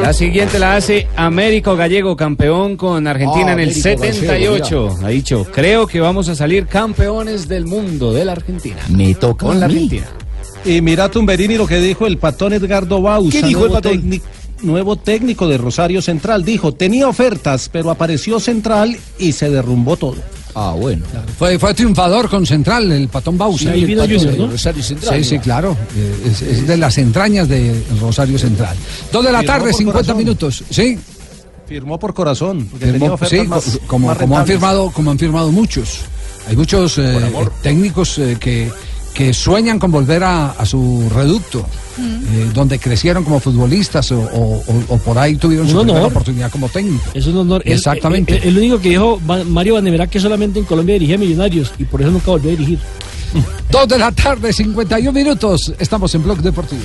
La 0.00 0.12
siguiente 0.12 0.60
la 0.60 0.76
hace 0.76 1.08
Américo 1.16 1.74
Gallego, 1.74 2.14
campeón 2.14 2.76
con 2.76 3.08
Argentina 3.08 3.54
en 3.54 3.58
el 3.58 3.70
Américo 3.70 3.80
Gallego, 3.82 4.12
78. 4.12 4.98
ha 5.02 5.08
dicho, 5.08 5.46
creo 5.52 5.88
que 5.88 6.00
vamos 6.00 6.28
a 6.28 6.36
salir 6.36 6.68
campeones 6.68 7.48
del 7.48 7.66
mundo 7.66 8.12
de 8.12 8.24
la 8.24 8.32
Argentina. 8.32 8.76
Me 8.88 9.16
toca 9.16 9.46
Con 9.46 9.58
la 9.58 9.66
mí. 9.66 9.74
Argentina. 9.74 10.06
Y 10.64 10.80
mira 10.80 11.10
Tumberini 11.10 11.56
lo 11.56 11.66
que 11.66 11.78
dijo 11.80 12.06
el 12.06 12.18
patón 12.18 12.52
Edgardo 12.52 13.00
Bausa, 13.02 13.40
¿Qué 13.40 13.46
dijo 13.46 13.60
nuevo, 13.60 13.76
el 13.76 13.82
patón? 13.82 14.02
técnic- 14.02 14.22
nuevo 14.62 14.96
técnico 14.96 15.46
de 15.46 15.58
Rosario 15.58 16.00
Central. 16.00 16.44
Dijo, 16.44 16.72
tenía 16.72 17.06
ofertas, 17.08 17.68
pero 17.70 17.90
apareció 17.90 18.40
Central 18.40 18.96
y 19.18 19.32
se 19.32 19.50
derrumbó 19.50 19.96
todo. 19.96 20.16
Ah, 20.56 20.74
bueno. 20.78 21.04
Fue, 21.36 21.58
fue 21.58 21.74
triunfador 21.74 22.30
con 22.30 22.46
Central, 22.46 22.90
el 22.92 23.08
patón 23.08 23.36
Bausa. 23.36 23.64
Sí, 23.74 23.80
el 23.80 23.86
vino 23.86 24.02
patón 24.02 24.16
Junior, 24.16 24.32
de 24.34 24.38
¿no? 24.38 24.50
Rosario 24.52 24.82
Central. 24.82 25.16
Sí, 25.16 25.30
sí, 25.30 25.38
claro. 25.40 25.76
Eh, 25.96 26.28
Es, 26.30 26.42
es 26.42 26.66
de 26.66 26.76
las 26.76 26.96
entrañas 26.96 27.48
de 27.48 27.82
Rosario 28.00 28.38
Central. 28.38 28.76
Dos 29.12 29.24
de 29.24 29.32
la 29.32 29.40
Firmó 29.40 29.52
tarde, 29.52 29.70
por 29.70 29.78
50 29.78 29.98
corazón. 30.00 30.16
minutos. 30.16 30.64
Sí, 30.70 30.98
Firmó 31.66 31.98
por 31.98 32.14
corazón, 32.14 32.68
firmó- 32.70 32.78
tenía 32.92 33.12
ofertas 33.14 33.40
sí, 33.40 33.46
más, 33.48 33.80
como, 33.86 34.06
más 34.08 34.18
como 34.18 34.38
han 34.38 34.46
firmado, 34.46 34.90
como 34.90 35.10
han 35.10 35.18
firmado 35.18 35.50
muchos. 35.50 36.00
Hay 36.46 36.56
muchos 36.56 36.98
eh, 36.98 37.18
técnicos 37.62 38.18
eh, 38.18 38.36
que, 38.38 38.70
que 39.14 39.32
sueñan 39.32 39.78
con 39.78 39.90
volver 39.92 40.24
a, 40.24 40.50
a 40.50 40.66
su 40.66 41.08
reducto, 41.14 41.60
eh, 42.00 42.50
donde 42.52 42.78
crecieron 42.80 43.22
como 43.22 43.38
futbolistas 43.38 44.10
o, 44.10 44.18
o- 44.20 44.56
o- 44.66 44.84
o 44.94 44.98
por 44.98 45.16
ahí 45.16 45.36
tuvieron 45.36 45.68
su 45.68 45.78
Un 45.80 45.90
honor. 45.90 46.06
oportunidad 46.06 46.50
como 46.50 46.68
técnico. 46.68 47.04
Es 47.14 47.24
un 47.28 47.36
honor. 47.38 47.62
Exactamente. 47.64 48.36
El, 48.38 48.48
el 48.48 48.58
único 48.58 48.80
que 48.80 48.88
dijo 48.90 49.20
Mario 49.48 49.74
Vanevera 49.74 50.08
que 50.08 50.18
solamente 50.18 50.58
en 50.58 50.64
Colombia 50.64 50.94
dirigía 50.94 51.16
Millonarios 51.16 51.72
y 51.78 51.84
por 51.84 52.02
eso 52.02 52.10
nunca 52.10 52.32
volvió 52.32 52.50
a 52.50 52.52
dirigir. 52.56 52.78
Dos 53.74 53.88
de 53.88 53.98
la 53.98 54.12
tarde, 54.12 54.52
51 54.52 55.10
minutos. 55.10 55.74
Estamos 55.80 56.14
en 56.14 56.22
Blog 56.22 56.38
Deportivo. 56.38 56.80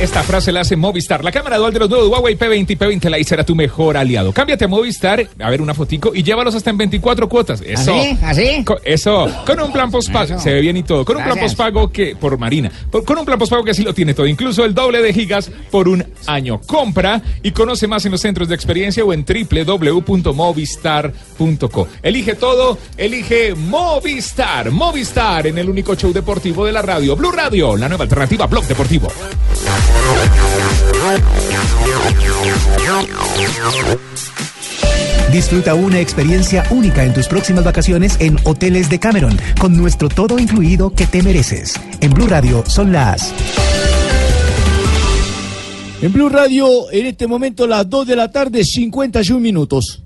Esta 0.00 0.22
frase 0.22 0.52
la 0.52 0.62
hace 0.62 0.74
Movistar. 0.74 1.22
La 1.22 1.30
cámara 1.30 1.58
dual 1.58 1.70
de 1.74 1.80
los 1.80 1.90
nuevos 1.90 2.08
Huawei 2.08 2.34
P20 2.38 2.70
y 2.70 2.76
P20 2.76 3.10
Lite 3.10 3.24
será 3.24 3.44
tu 3.44 3.54
mejor 3.54 3.98
aliado. 3.98 4.32
Cámbiate 4.32 4.64
a 4.64 4.68
Movistar, 4.68 5.28
a 5.38 5.50
ver 5.50 5.60
una 5.60 5.74
fotico 5.74 6.12
y 6.14 6.22
llévalos 6.22 6.54
hasta 6.54 6.70
en 6.70 6.78
24 6.78 7.28
cuotas. 7.28 7.60
Eso. 7.60 7.94
¿Así? 7.94 8.18
¿Así? 8.22 8.64
Eso, 8.84 9.28
con 9.44 9.60
un 9.60 9.70
plan 9.70 9.90
postpago, 9.90 10.38
se 10.40 10.50
ve 10.54 10.62
bien 10.62 10.78
y 10.78 10.82
todo. 10.82 11.04
Con 11.04 11.18
un 11.18 11.24
plan 11.24 11.38
postpago 11.38 11.92
que, 11.92 12.16
por 12.16 12.38
Marina, 12.38 12.72
por- 12.90 13.04
con 13.04 13.18
un 13.18 13.26
plan 13.26 13.38
postpago 13.38 13.62
que 13.62 13.74
sí 13.74 13.82
lo 13.82 13.92
tiene 13.92 14.14
todo, 14.14 14.26
incluso 14.26 14.64
el 14.64 14.72
doble 14.72 15.02
de 15.02 15.12
gigas 15.12 15.50
por 15.70 15.88
un 15.88 16.06
año. 16.26 16.58
Compra 16.66 17.20
y 17.42 17.50
conoce 17.50 17.86
más 17.86 18.06
en 18.06 18.12
los 18.12 18.22
centros 18.22 18.48
de 18.48 18.54
experiencia 18.54 19.04
o 19.04 19.12
en 19.12 19.26
www.movistar.co. 19.26 21.88
Elige 22.02 22.34
todo, 22.34 22.78
elige 22.96 23.54
Movistar. 23.54 24.70
Movistar 24.70 25.46
en 25.48 25.58
el 25.58 25.68
único 25.68 25.94
show 25.94 26.13
deportivo 26.14 26.64
de 26.64 26.72
la 26.72 26.80
radio. 26.80 27.16
Blue 27.16 27.32
Radio, 27.32 27.76
la 27.76 27.88
nueva 27.88 28.04
alternativa 28.04 28.46
Blog 28.46 28.64
Deportivo. 28.64 29.08
Disfruta 35.32 35.74
una 35.74 35.98
experiencia 35.98 36.64
única 36.70 37.04
en 37.04 37.12
tus 37.12 37.26
próximas 37.26 37.64
vacaciones 37.64 38.16
en 38.20 38.38
Hoteles 38.44 38.88
de 38.88 39.00
Cameron, 39.00 39.36
con 39.60 39.76
nuestro 39.76 40.08
todo 40.08 40.38
incluido 40.38 40.90
que 40.90 41.06
te 41.06 41.22
mereces. 41.22 41.74
En 42.00 42.12
Blue 42.12 42.28
Radio 42.28 42.62
son 42.66 42.92
las 42.92 43.34
En 46.00 46.12
Blue 46.12 46.28
Radio, 46.28 46.90
en 46.92 47.06
este 47.06 47.26
momento, 47.26 47.66
las 47.66 47.90
2 47.90 48.06
de 48.06 48.16
la 48.16 48.30
tarde, 48.30 48.64
51 48.64 49.40
minutos. 49.40 50.03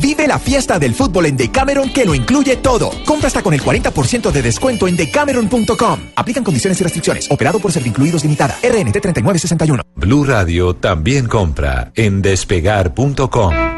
Vive 0.00 0.26
la 0.26 0.38
fiesta 0.38 0.78
del 0.78 0.94
fútbol 0.94 1.26
en 1.26 1.36
Decameron 1.36 1.90
que 1.90 2.04
lo 2.04 2.14
incluye 2.14 2.56
todo. 2.56 2.90
Compra 3.04 3.28
hasta 3.28 3.42
con 3.42 3.54
el 3.54 3.62
40% 3.62 4.30
de 4.30 4.42
descuento 4.42 4.86
en 4.88 4.96
decameron.com. 4.96 6.00
Aplican 6.14 6.44
condiciones 6.44 6.80
y 6.80 6.84
restricciones. 6.84 7.30
Operado 7.30 7.58
por 7.58 7.72
Servincluidos 7.72 8.22
Limitada. 8.22 8.54
RNT 8.62 9.00
3961. 9.00 9.82
Blue 9.96 10.24
Radio 10.24 10.74
también 10.74 11.26
compra 11.26 11.92
en 11.94 12.22
despegar.com. 12.22 13.75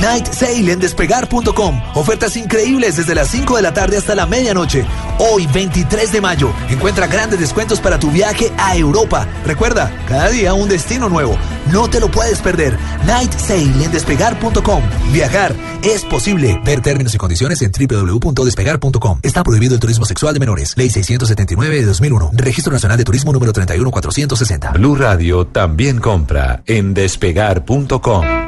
Night 0.00 0.26
Sale 0.32 0.72
en 0.72 0.78
despegar.com. 0.78 1.80
Ofertas 1.94 2.36
increíbles 2.36 2.96
desde 2.96 3.14
las 3.14 3.28
5 3.28 3.56
de 3.56 3.62
la 3.62 3.72
tarde 3.72 3.96
hasta 3.96 4.14
la 4.14 4.26
medianoche. 4.26 4.84
Hoy, 5.18 5.46
23 5.48 6.12
de 6.12 6.20
mayo, 6.20 6.52
encuentra 6.68 7.06
grandes 7.06 7.40
descuentos 7.40 7.80
para 7.80 7.98
tu 7.98 8.10
viaje 8.10 8.52
a 8.56 8.76
Europa. 8.76 9.26
Recuerda, 9.44 9.90
cada 10.06 10.28
día 10.28 10.54
un 10.54 10.68
destino 10.68 11.08
nuevo. 11.08 11.36
No 11.72 11.88
te 11.88 12.00
lo 12.00 12.10
puedes 12.10 12.40
perder. 12.40 12.78
Night 13.06 13.32
Sale 13.32 13.84
en 13.84 13.90
despegar.com. 13.90 14.82
Viajar 15.12 15.54
es 15.82 16.04
posible. 16.04 16.60
Ver 16.64 16.80
términos 16.80 17.14
y 17.14 17.18
condiciones 17.18 17.60
en 17.62 17.72
www.despegar.com. 17.72 19.20
Está 19.22 19.42
prohibido 19.42 19.74
el 19.74 19.80
turismo 19.80 20.04
sexual 20.04 20.34
de 20.34 20.40
menores. 20.40 20.74
Ley 20.76 20.90
679 20.90 21.76
de 21.80 21.84
2001. 21.84 22.30
Registro 22.34 22.72
Nacional 22.72 22.98
de 22.98 23.04
Turismo 23.04 23.32
número 23.32 23.52
31460. 23.52 24.72
Blue 24.72 24.94
Radio 24.94 25.46
también 25.46 25.98
compra 25.98 26.62
en 26.66 26.94
despegar.com. 26.94 28.47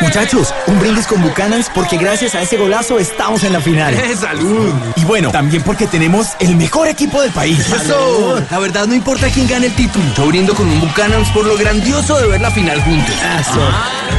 Muchachos, 0.00 0.54
un 0.66 0.78
brindis 0.78 1.06
con 1.06 1.20
Bucanans 1.22 1.70
porque 1.74 1.96
gracias 1.96 2.34
a 2.34 2.42
ese 2.42 2.56
golazo 2.56 2.98
estamos 2.98 3.42
en 3.44 3.52
la 3.52 3.60
final. 3.60 3.94
¡Salud! 4.16 4.72
Y 4.96 5.04
bueno, 5.04 5.30
también 5.30 5.62
porque 5.62 5.86
tenemos 5.86 6.28
el 6.40 6.56
mejor 6.56 6.88
equipo 6.88 7.20
del 7.20 7.32
país. 7.32 7.58
¡Eso! 7.58 8.42
La 8.50 8.58
verdad 8.58 8.86
no 8.86 8.94
importa 8.94 9.28
quién 9.28 9.48
gane 9.48 9.66
el 9.66 9.74
título. 9.74 10.04
Yo 10.16 10.26
brindo 10.26 10.54
con 10.54 10.68
un 10.68 10.80
Buchanans 10.80 11.28
por 11.30 11.44
lo 11.44 11.56
grandioso 11.56 12.18
de 12.18 12.28
ver 12.28 12.40
la 12.40 12.50
final 12.50 12.80
juntos. 12.82 13.14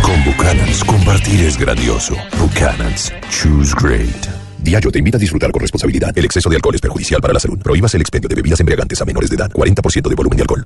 Con 0.02 0.24
Buchanans, 0.26 0.84
compartir 0.84 1.42
es 1.42 1.58
grandioso. 1.58 2.16
Buchanans, 2.38 3.14
choose 3.30 3.74
great. 3.80 4.28
Diageo 4.60 4.92
te 4.92 5.00
invita 5.00 5.18
a 5.18 5.20
disfrutar 5.20 5.52
con 5.52 5.62
responsabilidad. 5.62 6.16
El 6.18 6.26
exceso 6.26 6.50
de 6.50 6.58
alcohol 6.58 6.76
es 6.76 6.82
perjudicial 6.82 7.22
para 7.22 7.34
la 7.34 7.40
salud. 7.40 7.58
Prohíbas 7.60 7.94
el 7.96 8.02
expendio 8.02 8.28
de 8.28 8.36
bebidas 8.36 8.60
embriagantes 8.60 9.02
a 9.02 9.06
menores 9.06 9.30
de 9.30 9.38
edad. 9.38 9.50
40% 9.52 10.10
de 10.10 10.16
volumen 10.16 10.38
de 10.38 10.44
alcohol. 10.44 10.66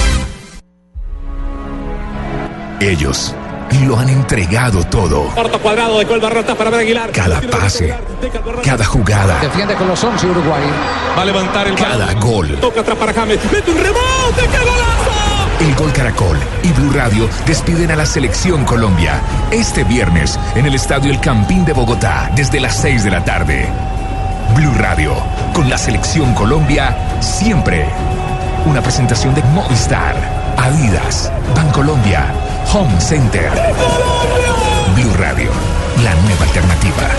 Ellos 2.81 3.35
lo 3.85 3.99
han 3.99 4.09
entregado 4.09 4.83
todo. 4.83 5.25
Cuarto 5.35 5.59
cuadrado 5.59 5.99
de 5.99 6.07
Colba 6.07 6.31
Rota 6.31 6.55
para 6.55 6.71
ver 6.71 6.79
Aguilar. 6.79 7.11
Cada 7.11 7.39
pase, 7.41 7.93
cada 8.65 8.83
jugada, 8.85 9.39
Defiende 9.39 9.75
con 9.75 9.87
los 9.87 10.03
11 10.03 10.25
Uruguay. 10.25 10.63
Va 11.15 11.21
a 11.21 11.25
levantar 11.25 11.67
el 11.67 11.75
cada 11.75 12.11
gol. 12.15 12.57
Toca 12.59 12.81
atrás 12.81 12.97
para 12.97 13.13
James. 13.13 13.39
Mete 13.51 13.69
un 13.69 13.77
rebote. 13.77 14.41
¡Qué 14.51 14.57
golazo! 14.57 15.11
El 15.59 15.75
Gol 15.75 15.93
Caracol 15.93 16.39
y 16.63 16.71
Blue 16.71 16.91
Radio 16.91 17.29
despiden 17.45 17.91
a 17.91 17.95
la 17.95 18.07
Selección 18.07 18.65
Colombia 18.65 19.21
este 19.51 19.83
viernes 19.83 20.39
en 20.55 20.65
el 20.65 20.73
Estadio 20.73 21.11
El 21.11 21.19
Campín 21.19 21.65
de 21.65 21.73
Bogotá 21.73 22.31
desde 22.35 22.59
las 22.59 22.77
6 22.77 23.03
de 23.03 23.11
la 23.11 23.23
tarde. 23.23 23.67
Blue 24.55 24.73
Radio, 24.79 25.13
con 25.53 25.69
la 25.69 25.77
Selección 25.77 26.33
Colombia, 26.33 26.97
siempre. 27.21 27.85
Una 28.65 28.81
presentación 28.81 29.35
de 29.35 29.43
Movistar, 29.43 30.15
Adidas, 30.57 31.31
Bancolombia, 31.55 32.25
Home 32.73 33.01
Center. 33.01 33.51
Blue 34.95 35.13
Radio, 35.17 35.51
la 36.01 36.15
nueva 36.15 36.45
alternativa. 36.45 37.09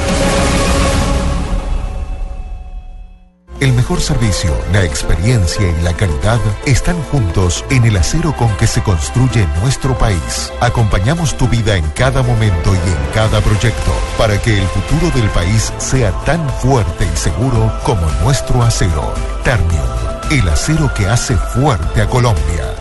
El 3.61 3.75
mejor 3.75 4.01
servicio, 4.01 4.57
la 4.73 4.83
experiencia 4.83 5.69
y 5.69 5.83
la 5.83 5.93
calidad 5.95 6.41
están 6.65 6.97
juntos 7.03 7.67
en 7.69 7.85
el 7.85 7.99
acero 7.99 8.35
con 8.35 8.49
que 8.57 8.67
se 8.67 8.83
construye 8.83 9.47
nuestro 9.61 9.97
país. 9.99 10.51
Acompañamos 10.61 11.37
tu 11.37 11.47
vida 11.49 11.77
en 11.77 11.85
cada 11.91 12.23
momento 12.23 12.75
y 12.75 12.89
en 12.89 13.13
cada 13.13 13.43
proyecto 13.43 13.93
para 14.17 14.41
que 14.41 14.59
el 14.59 14.67
futuro 14.69 15.11
del 15.15 15.29
país 15.33 15.71
sea 15.77 16.13
tan 16.25 16.49
fuerte 16.49 17.05
y 17.05 17.17
seguro 17.17 17.71
como 17.85 18.11
nuestro 18.23 18.63
acero. 18.63 19.13
Ternium, 19.45 19.83
el 20.31 20.49
acero 20.49 20.91
que 20.95 21.07
hace 21.07 21.37
fuerte 21.37 22.01
a 22.01 22.09
Colombia. 22.09 22.72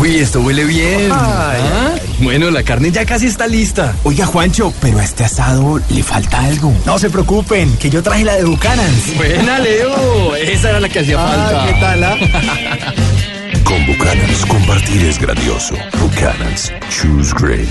Uy, 0.00 0.16
esto 0.18 0.40
huele 0.40 0.64
bien. 0.64 1.08
¿Ah? 1.12 1.94
Bueno, 2.20 2.50
la 2.50 2.62
carne 2.62 2.90
ya 2.90 3.04
casi 3.06 3.26
está 3.26 3.46
lista. 3.46 3.94
Oiga, 4.04 4.26
Juancho, 4.26 4.72
pero 4.80 4.98
a 4.98 5.04
este 5.04 5.24
asado 5.24 5.80
le 5.90 6.02
falta 6.02 6.40
algo. 6.44 6.72
No 6.84 6.98
se 6.98 7.10
preocupen, 7.10 7.76
que 7.76 7.88
yo 7.88 8.02
traje 8.02 8.24
la 8.24 8.34
de 8.36 8.44
Bucanans. 8.44 9.16
Buena, 9.16 9.58
Leo. 9.60 10.34
Esa 10.36 10.70
era 10.70 10.80
la 10.80 10.88
que 10.88 10.98
hacía 11.00 11.16
Ah, 11.18 11.28
falta. 11.28 11.66
¿qué 11.66 11.80
tal, 11.80 12.04
ah? 12.04 12.16
Con 13.64 13.86
Buchanans, 13.86 14.46
compartir 14.46 15.04
es 15.04 15.18
grandioso. 15.18 15.74
Buchanans, 16.00 16.72
choose 16.90 17.32
great. 17.38 17.68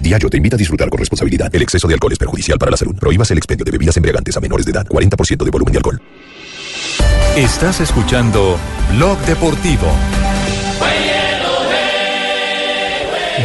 Diageo 0.00 0.30
te 0.30 0.36
invita 0.36 0.56
a 0.56 0.58
disfrutar 0.58 0.88
con 0.90 0.98
responsabilidad. 1.00 1.52
El 1.54 1.62
exceso 1.62 1.88
de 1.88 1.94
alcohol 1.94 2.12
es 2.12 2.18
perjudicial 2.18 2.58
para 2.58 2.70
la 2.70 2.76
salud. 2.76 2.94
Prohíbas 2.96 3.30
el 3.32 3.38
expendio 3.38 3.64
de 3.64 3.72
bebidas 3.72 3.96
embriagantes 3.96 4.36
a 4.36 4.40
menores 4.40 4.64
de 4.64 4.72
edad. 4.72 4.86
40% 4.86 5.44
de 5.44 5.50
volumen 5.50 5.72
de 5.72 5.78
alcohol. 5.78 6.00
Estás 7.36 7.80
escuchando 7.80 8.58
Blog 8.94 9.18
Deportivo. 9.26 9.86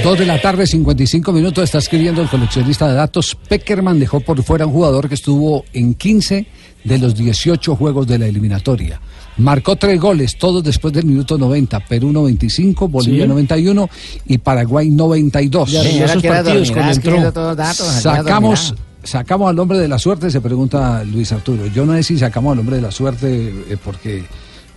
Dos 0.04 0.20
de 0.20 0.26
la 0.26 0.42
tarde, 0.42 0.68
55 0.68 1.32
minutos, 1.32 1.64
está 1.64 1.78
escribiendo 1.78 2.22
el 2.22 2.28
coleccionista 2.28 2.88
de 2.90 2.94
datos. 2.94 3.38
Peckerman 3.48 4.00
dejó 4.00 4.20
por 4.20 4.44
fuera 4.44 4.66
un 4.66 4.74
jugador 4.74 5.08
que 5.08 5.16
estuvo 5.16 5.64
en 5.72 5.94
15 5.94 6.46
de 6.84 6.98
los 6.98 7.16
18 7.16 7.76
juegos 7.78 8.06
de 8.06 8.20
la 8.20 8.26
eliminatoria. 8.28 9.00
Marcó 9.38 9.78
tres 9.78 10.00
goles, 10.00 10.38
todos 10.38 10.62
después 10.62 10.94
del 10.94 11.06
minuto 11.06 11.38
90. 11.38 11.80
Perú 11.82 12.12
95, 12.12 12.90
Bolivia 12.90 13.24
Sí. 13.24 13.30
91 13.30 13.90
y 14.28 14.38
Paraguay 14.40 14.90
92. 14.90 15.72
Ya, 15.72 15.84
Señora, 15.84 16.06
esos 16.06 16.24
partidos 16.24 16.72
cuando 16.72 16.92
entró. 16.92 17.32
todos 17.32 17.48
los 17.48 17.58
datos, 17.58 17.88
Sacamos, 17.88 18.76
sacamos 19.04 19.50
al 19.50 19.58
hombre 19.58 19.78
de 19.78 19.88
la 19.88 19.98
suerte, 20.00 20.30
se 20.30 20.42
pregunta 20.42 21.02
Luis 21.06 21.32
Arturo. 21.32 21.66
Yo 21.68 21.86
no 21.86 21.94
sé 21.94 22.04
si 22.04 22.18
sacamos 22.20 22.52
al 22.54 22.60
hombre 22.60 22.76
de 22.76 22.82
la 22.82 22.92
suerte 22.92 23.54
eh, 23.70 23.78
porque... 23.84 24.26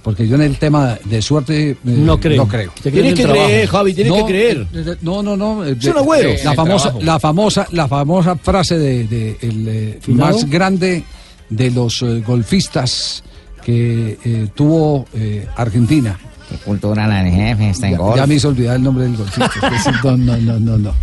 Porque 0.07 0.29
yo 0.29 0.37
en 0.37 0.43
el 0.43 0.57
tema 0.57 0.97
de 1.05 1.21
suerte 1.21 1.71
eh, 1.71 1.77
No 1.85 2.21
creo. 2.21 2.37
No 2.45 2.47
creo. 2.49 2.71
Tienes 2.81 3.15
que 3.15 3.25
trabajo. 3.25 3.47
creer, 3.47 3.69
Javi, 3.69 3.93
tienes 3.93 4.13
No, 4.13 4.19
que 4.21 4.33
creer. 4.33 4.59
eh, 4.73 4.85
eh, 4.87 4.97
No, 5.03 5.21
no, 5.21 5.37
no. 5.37 5.65
Es 5.65 5.85
un 5.85 5.97
agüero. 5.97 6.31
La 6.45 6.55
famosa, 6.55 6.85
trabajo. 6.85 7.05
la 7.05 7.19
famosa, 7.19 7.67
la 7.73 7.89
famosa 7.89 8.37
frase 8.37 8.79
de, 8.79 9.05
de 9.09 9.37
el 9.41 9.67
eh, 9.67 10.01
más 10.11 10.49
grande 10.49 11.03
de 11.51 11.71
los 11.73 12.03
eh, 12.03 12.23
golfistas 12.25 13.25
que 13.65 14.17
eh, 14.25 14.47
tuvo 14.55 15.07
eh, 15.13 15.45
Argentina. 15.57 16.17
Qué 16.51 16.57
cultura 16.59 17.09
la 17.09 17.25
del 17.25 17.33
jefe, 17.35 17.71
está 17.71 17.89
en 17.89 17.99
Ya, 17.99 18.15
ya 18.19 18.27
me 18.29 18.35
hizo 18.37 18.47
olvidar 18.47 18.77
el 18.77 18.85
nombre 18.85 19.07
del 19.07 19.17
sí, 19.17 19.91
no, 20.05 20.17
no, 20.17 20.37
no, 20.37 20.61
no, 20.61 20.79
no. 20.79 20.95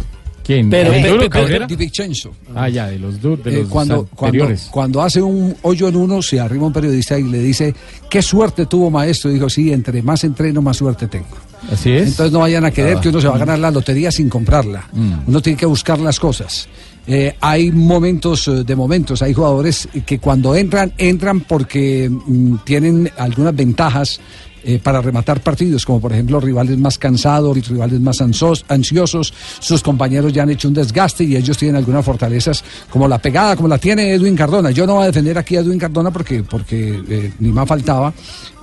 ¿Quién? 0.43 0.69
Pero, 0.69 0.91
¿El 0.93 1.01
pero- 1.01 1.13
Duro 1.15 1.29
pero- 1.29 1.43
Cabrera? 1.45 1.65
Di 1.67 1.75
Vincenzo. 1.75 2.31
Ah, 2.53 2.67
ya, 2.69 2.87
de 2.87 2.99
los, 2.99 3.21
de 3.21 3.29
Eh, 3.29 3.37
los 3.61 3.69
cuando, 3.69 4.05
cuando, 4.13 4.25
anteriores. 4.25 4.67
cuando 4.71 5.01
hace 5.01 5.21
un 5.21 5.55
hoyo 5.61 5.87
en 5.87 5.95
uno, 5.95 6.21
se 6.21 6.39
arrima 6.39 6.65
un 6.67 6.73
periodista 6.73 7.17
y 7.17 7.23
le 7.23 7.39
dice, 7.39 7.73
¿qué 8.09 8.21
suerte 8.21 8.65
tuvo 8.65 8.89
maestro? 8.91 9.31
Y 9.31 9.35
dijo, 9.35 9.49
sí, 9.49 9.71
entre 9.71 10.01
más 10.01 10.23
entreno, 10.23 10.61
más 10.61 10.77
suerte 10.77 11.07
tengo. 11.07 11.27
Así 11.71 11.91
es. 11.93 12.09
Entonces 12.09 12.33
no 12.33 12.39
vayan 12.39 12.65
a 12.65 12.71
querer 12.71 12.97
Ah. 12.97 13.01
que 13.01 13.07
uno 13.09 13.21
se 13.21 13.27
va 13.29 13.35
a 13.35 13.39
ganar 13.39 13.57
la 13.59 13.71
lotería 13.71 14.11
sin 14.11 14.27
comprarla. 14.27 14.89
Mm. 14.91 15.13
Uno 15.27 15.41
tiene 15.41 15.57
que 15.57 15.65
buscar 15.65 15.97
las 15.99 16.19
cosas. 16.19 16.67
Eh, 17.07 17.35
hay 17.39 17.71
momentos 17.71 18.47
eh, 18.47 18.63
de 18.65 18.75
momentos, 18.75 19.21
hay 19.21 19.33
jugadores 19.33 19.87
que 20.05 20.19
cuando 20.19 20.55
entran, 20.55 20.91
entran 20.97 21.39
porque 21.41 22.09
mm, 22.09 22.55
tienen 22.65 23.09
algunas 23.17 23.55
ventajas 23.55 24.19
eh, 24.65 24.79
para 24.81 25.01
rematar 25.01 25.41
partidos, 25.41 25.85
como 25.85 25.99
por 25.99 26.13
ejemplo 26.13 26.39
rivales 26.39 26.77
más 26.77 26.97
cansados, 26.97 27.67
rivales 27.67 27.99
más 27.99 28.21
ansiosos, 28.21 29.33
sus 29.59 29.81
compañeros 29.81 30.31
ya 30.31 30.43
han 30.43 30.51
hecho 30.51 30.69
un 30.69 30.73
desgaste 30.73 31.25
y 31.25 31.35
ellos 31.35 31.57
tienen 31.57 31.75
algunas 31.75 32.05
fortalezas, 32.05 32.63
como 32.89 33.07
la 33.07 33.17
pegada, 33.17 33.55
como 33.55 33.67
la 33.67 33.77
tiene 33.77 34.13
Edwin 34.13 34.35
Cardona. 34.35 34.71
Yo 34.71 34.87
no 34.87 34.95
voy 34.95 35.03
a 35.03 35.07
defender 35.07 35.37
aquí 35.37 35.57
a 35.57 35.59
Edwin 35.59 35.79
Cardona 35.79 36.11
porque, 36.11 36.43
porque 36.43 37.01
eh, 37.09 37.33
ni 37.39 37.51
más 37.51 37.67
faltaba. 37.67 38.13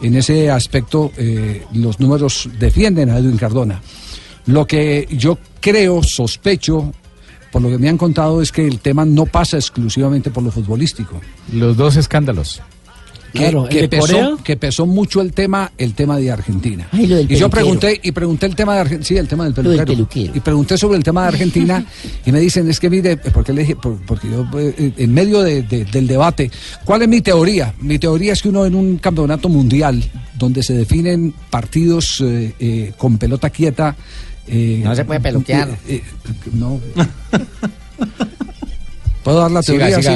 En 0.02 0.14
ese 0.14 0.50
aspecto, 0.50 1.12
eh, 1.18 1.64
los 1.74 2.00
números 2.00 2.48
defienden 2.58 3.10
a 3.10 3.18
Edwin 3.18 3.36
Cardona. 3.36 3.80
Lo 4.46 4.66
que 4.66 5.06
yo 5.10 5.38
creo, 5.60 6.02
sospecho, 6.02 6.92
por 7.52 7.60
lo 7.60 7.68
que 7.68 7.78
me 7.78 7.88
han 7.88 7.98
contado, 7.98 8.40
es 8.40 8.52
que 8.52 8.66
el 8.66 8.80
tema 8.80 9.04
no 9.04 9.26
pasa 9.26 9.58
exclusivamente 9.58 10.30
por 10.30 10.42
lo 10.42 10.50
futbolístico. 10.50 11.20
Los 11.52 11.76
dos 11.76 11.96
escándalos. 11.96 12.62
Que, 13.32 13.38
Claro, 13.38 13.68
pesó, 13.88 14.38
que 14.42 14.56
pesó 14.56 14.86
mucho 14.86 15.20
el 15.20 15.32
tema, 15.32 15.70
el 15.78 15.94
tema 15.94 16.16
de 16.16 16.30
Argentina. 16.32 16.88
Ay, 16.90 17.06
lo 17.06 17.16
del 17.16 17.30
y 17.30 17.36
yo 17.36 17.48
pregunté, 17.48 18.00
y 18.02 18.10
pregunté 18.12 18.46
el 18.46 18.56
tema 18.56 18.74
de 18.74 18.80
Argentina, 18.80 19.06
sí, 19.06 19.16
el 19.16 19.28
tema 19.28 19.44
del 19.44 19.54
Lo 19.64 19.70
del 19.70 19.84
peluquero. 19.84 20.32
Y 20.34 20.40
pregunté 20.40 20.76
sobre 20.76 20.96
el 20.98 21.04
tema 21.04 21.22
de 21.22 21.28
Argentina, 21.28 21.84
y 22.26 22.32
me 22.32 22.40
dicen, 22.40 22.68
es 22.68 22.80
que 22.80 22.90
mire, 22.90 23.16
porque 23.18 23.52
le 23.52 23.60
dije, 23.62 23.76
por- 23.76 23.98
porque 24.06 24.28
yo, 24.28 24.46
eh, 24.58 24.92
en 24.96 25.14
medio 25.14 25.42
de- 25.42 25.62
de- 25.62 25.84
del 25.84 26.06
debate, 26.06 26.50
¿cuál 26.84 27.02
es 27.02 27.08
mi 27.08 27.20
teoría? 27.20 27.74
Mi 27.80 27.98
teoría 27.98 28.32
es 28.32 28.42
que 28.42 28.48
uno 28.48 28.66
en 28.66 28.74
un 28.74 28.98
campeonato 28.98 29.48
mundial, 29.48 30.02
donde 30.36 30.62
se 30.62 30.72
definen 30.74 31.32
partidos 31.50 32.20
eh, 32.22 32.54
eh, 32.58 32.92
con 32.96 33.16
pelota 33.18 33.50
quieta. 33.50 33.94
eh, 34.48 34.80
No 34.82 34.94
se 34.96 35.04
puede 35.04 35.20
peluquear. 35.20 35.68
eh, 35.68 35.76
eh, 35.88 36.02
no. 36.54 36.80
¿Puedo 39.30 39.42
dar 39.42 39.50
la 39.52 39.62
teoría? 39.62 39.96
Sí, 39.96 40.02
sí. 40.02 40.10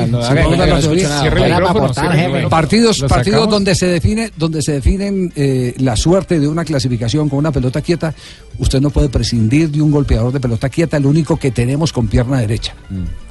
Partidos, 2.49 2.99
¿Lo 3.01 3.09
partidos 3.09 3.49
donde 3.49 3.75
se 3.75 3.87
define, 3.87 4.31
donde 4.37 4.63
se 4.63 4.73
definen 4.73 5.33
eh, 5.37 5.75
la 5.79 5.97
suerte 5.97 6.41
de 6.41 6.49
una 6.49 6.65
clasificación 6.65 7.29
con 7.29 7.39
una 7.39 7.53
pelota 7.53 7.81
quieta, 7.81 8.15
usted 8.59 8.81
no 8.81 8.91
puede 8.91 9.09
prescindir 9.09 9.71
de 9.71 9.81
un 9.83 9.91
golpeador 9.91 10.33
de 10.33 10.41
pelota 10.41 10.69
quieta, 10.69 10.97
el 10.97 11.07
único 11.07 11.37
que 11.37 11.51
tenemos 11.51 11.93
con 11.93 12.09
pierna 12.09 12.39
derecha. 12.41 12.75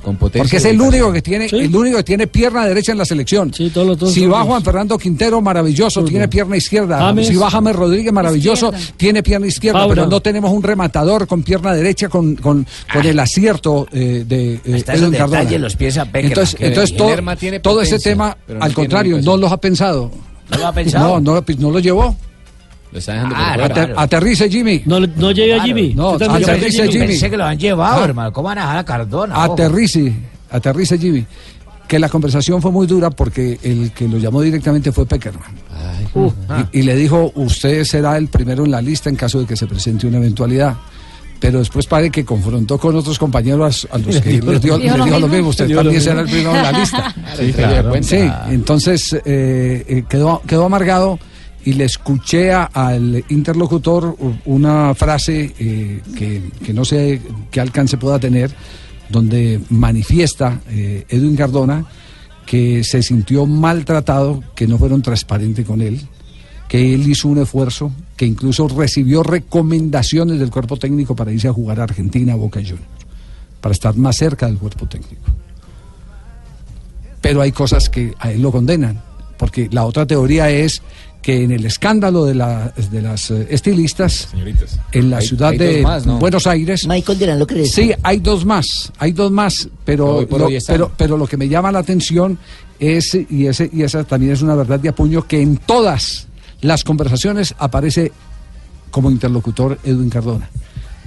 Con 0.04 0.18
potencia. 0.18 0.44
Porque 0.44 0.58
es 0.58 0.66
el 0.66 0.82
único 0.82 1.14
que 1.14 1.22
tiene, 1.22 1.46
el 1.46 1.74
único 1.74 1.98
que 1.98 2.04
tiene 2.04 2.28
pierna 2.28 2.66
derecha 2.66 2.92
en 2.92 2.98
la 2.98 3.06
selección. 3.06 3.54
si 3.54 3.70
todos 3.70 4.34
va 4.34 4.40
los- 4.40 4.48
Juan 4.48 4.64
Fernando 4.64 4.98
Quintero, 4.98 5.42
maravilloso, 5.42 6.04
tiene 6.04 6.28
pierna 6.28 6.58
izquierda. 6.58 6.98
James. 7.00 7.28
Si 7.28 7.36
va 7.36 7.50
James 7.50 7.74
Rodríguez, 7.76 8.12
maravilloso, 8.12 8.74
tiene 8.98 9.24
pierna 9.24 9.48
izquierda. 9.48 9.88
Pero 9.88 10.08
no 10.08 10.20
tenemos 10.22 10.52
un 10.52 10.62
rematador 10.62 11.26
con 11.26 11.42
pierna 11.44 11.74
derecha 11.74 12.10
con, 12.10 12.36
con, 12.36 12.66
con 12.92 13.06
el 13.06 13.18
acierto 13.18 13.88
eh, 13.94 14.26
de 14.28 14.56
eh, 14.56 14.62
Edwin 14.66 15.12
Cardona. 15.12 15.40
detalles 15.40 15.62
los 15.74 15.80
piensa 15.80 16.06
Peckerman, 16.06 16.32
Entonces, 16.32 16.56
que 16.56 16.66
entonces 16.68 16.92
el 16.92 16.98
todo, 16.98 17.36
tiene 17.38 17.60
todo 17.60 17.82
ese 17.82 17.92
potencia, 17.96 18.12
tema, 18.12 18.38
no 18.48 18.64
al 18.64 18.74
contrario, 18.74 19.20
no 19.22 19.38
los 19.38 19.52
ha 19.52 19.58
pensado. 19.58 20.12
¿No 20.52 20.58
lo 20.58 20.68
ha 20.68 20.72
pensado? 20.74 21.08
No, 21.08 21.20
no, 21.20 21.36
lo- 21.36 21.46
no 21.60 21.72
lo 21.72 21.80
llevó. 21.80 22.16
Lo 22.92 23.00
está 23.00 23.14
dejando 23.14 23.36
Ah, 23.38 23.56
por. 23.58 24.00
Aterrice 24.00 24.50
Jimmy. 24.50 24.84
No, 24.86 25.00
no 25.00 25.32
llega 25.32 25.56
Claro. 25.56 25.68
Jimmy. 25.68 25.94
No, 25.96 26.10
aterrice 26.12 26.88
Jimmy. 26.90 27.08
Pensé 27.08 27.30
que 27.30 27.38
lo 27.38 27.46
han 27.46 27.58
llevado, 27.58 28.02
Ah. 28.02 28.06
hermano. 28.06 28.32
¿Cómo 28.32 28.50
van 28.50 28.60
a 28.60 28.62
dejar 28.62 28.78
a 28.78 28.86
Cardona? 28.86 29.36
Ojo. 29.46 29.54
Aterrice, 29.54 30.14
aterrice 30.52 30.98
Jimmy. 31.00 31.26
Que 31.88 31.98
la 32.00 32.08
conversación 32.08 32.62
fue 32.62 32.72
muy 32.72 32.86
dura 32.88 33.10
porque 33.10 33.60
el 33.64 33.92
que 33.92 34.08
lo 34.08 34.18
llamó 34.18 34.42
directamente 34.42 34.92
fue 34.92 35.06
Peckerman. 35.06 35.52
Uh, 36.14 36.32
Y, 36.72 36.80
y 36.80 36.82
le 36.84 36.96
dijo, 36.96 37.32
usted 37.36 37.84
será 37.84 38.18
el 38.18 38.28
primero 38.28 38.64
en 38.66 38.72
la 38.72 38.82
lista 38.82 39.10
en 39.10 39.16
caso 39.16 39.40
de 39.40 39.46
que 39.48 39.56
se 39.58 39.66
presente 39.68 40.06
una 40.08 40.18
eventualidad. 40.18 40.76
Pero 41.44 41.60
después 41.60 41.86
parece 41.88 42.10
que 42.10 42.24
confrontó 42.24 42.78
con 42.78 42.96
otros 42.96 43.20
compañeros 43.20 43.86
a 43.92 43.98
los 43.98 44.22
que 44.22 44.32
les 44.42 44.62
dio, 44.62 44.78
lo 44.78 44.78
les 44.78 44.92
mismo. 44.94 45.06
dijo 45.06 45.20
lo 45.20 45.28
mismo. 45.28 45.50
Usted 45.50 45.76
también 45.76 46.02
será 46.02 46.22
el 46.22 46.28
primero 46.30 46.56
en 46.56 46.64
la 46.64 46.72
lista. 46.72 47.14
Sí, 47.38 47.52
claro. 47.52 47.94
Sí, 48.02 48.20
entonces 48.50 49.12
eh, 49.26 49.84
eh, 49.90 50.04
quedó, 50.08 50.42
quedó 50.48 50.64
amargado 50.66 51.20
y 51.66 51.74
le 51.74 51.84
escuché 51.84 52.54
a- 52.54 52.70
al 52.74 53.26
interlocutor 53.28 54.16
una 54.46 54.96
frase 54.96 55.54
eh, 55.60 56.00
que, 56.18 56.44
que 56.66 56.74
no 56.74 56.86
sé 56.86 57.20
qué 57.52 57.60
alcance 57.60 57.98
pueda 57.98 58.20
tener, 58.20 58.50
donde 59.10 59.60
manifiesta 59.70 60.62
eh, 60.70 61.04
Edwin 61.10 61.36
Cardona 61.36 61.84
que 62.46 62.86
se 62.86 63.04
sintió 63.04 63.46
maltratado, 63.46 64.42
que 64.56 64.66
no 64.66 64.78
fueron 64.78 65.02
transparentes 65.02 65.66
con 65.66 65.82
él, 65.82 66.00
que 66.70 66.94
él 66.94 67.06
hizo 67.10 67.28
un 67.28 67.40
esfuerzo, 67.40 67.92
que 68.24 68.28
incluso 68.28 68.70
recibió 68.70 69.22
recomendaciones 69.22 70.40
del 70.40 70.50
cuerpo 70.50 70.78
técnico 70.78 71.14
para 71.14 71.34
irse 71.34 71.50
a 71.50 71.52
jugar 71.52 71.82
a 71.82 71.84
Argentina, 71.84 72.32
a 72.32 72.36
Boca 72.38 72.62
Juniors, 72.62 72.80
para 73.60 73.74
estar 73.74 73.98
más 73.98 74.16
cerca 74.16 74.46
del 74.46 74.58
cuerpo 74.58 74.86
técnico. 74.88 75.24
Pero 77.20 77.42
hay 77.42 77.52
cosas 77.52 77.90
que 77.90 78.14
a 78.20 78.32
él 78.32 78.42
lo 78.42 78.50
condenan, 78.50 79.02
porque 79.38 79.68
la 79.74 79.84
otra 79.86 80.06
teoría 80.06 80.50
es 80.50 80.82
que 81.22 81.44
en 81.44 81.52
el 81.52 81.66
escándalo 81.66 82.24
de, 82.24 82.36
la- 82.36 82.74
de 82.92 83.02
las 83.02 83.30
eh, 83.32 83.46
estilistas, 83.50 84.30
en 84.94 85.10
la 85.10 85.18
Hay- 85.18 85.28
ciudad 85.28 85.50
hay 85.50 85.58
de 85.58 85.74
dos 85.74 85.84
más, 85.84 86.06
¿no? 86.06 86.20
Buenos 86.20 86.48
Aires, 86.48 86.88
Michael 86.88 87.20
Durán 87.20 87.40
lo 87.40 87.48
crees. 87.48 87.72
Sí, 87.72 87.92
hay 88.04 88.20
dos 88.20 88.46
más, 88.46 88.92
hay 89.00 89.12
dos 89.12 89.32
más, 89.32 89.68
pero, 89.84 90.26
por 90.30 90.40
lo, 90.40 90.48
pero, 90.66 90.92
pero 90.96 91.18
lo 91.18 91.28
que 91.28 91.36
me 91.36 91.50
llama 91.50 91.74
la 91.74 91.80
atención 91.80 92.38
es, 92.80 93.16
y, 93.30 93.48
ese, 93.48 93.70
y 93.74 93.84
esa 93.84 94.06
también 94.06 94.32
es 94.32 94.42
una 94.42 94.56
verdad 94.56 94.80
de 94.80 94.88
apuño, 94.90 95.28
que 95.28 95.42
en 95.42 95.58
todas 95.58 96.28
las 96.64 96.84
conversaciones 96.84 97.54
aparece 97.60 98.12
como 98.90 99.12
interlocutor 99.12 99.78
Edwin 99.84 100.10
Cardona. 100.10 100.50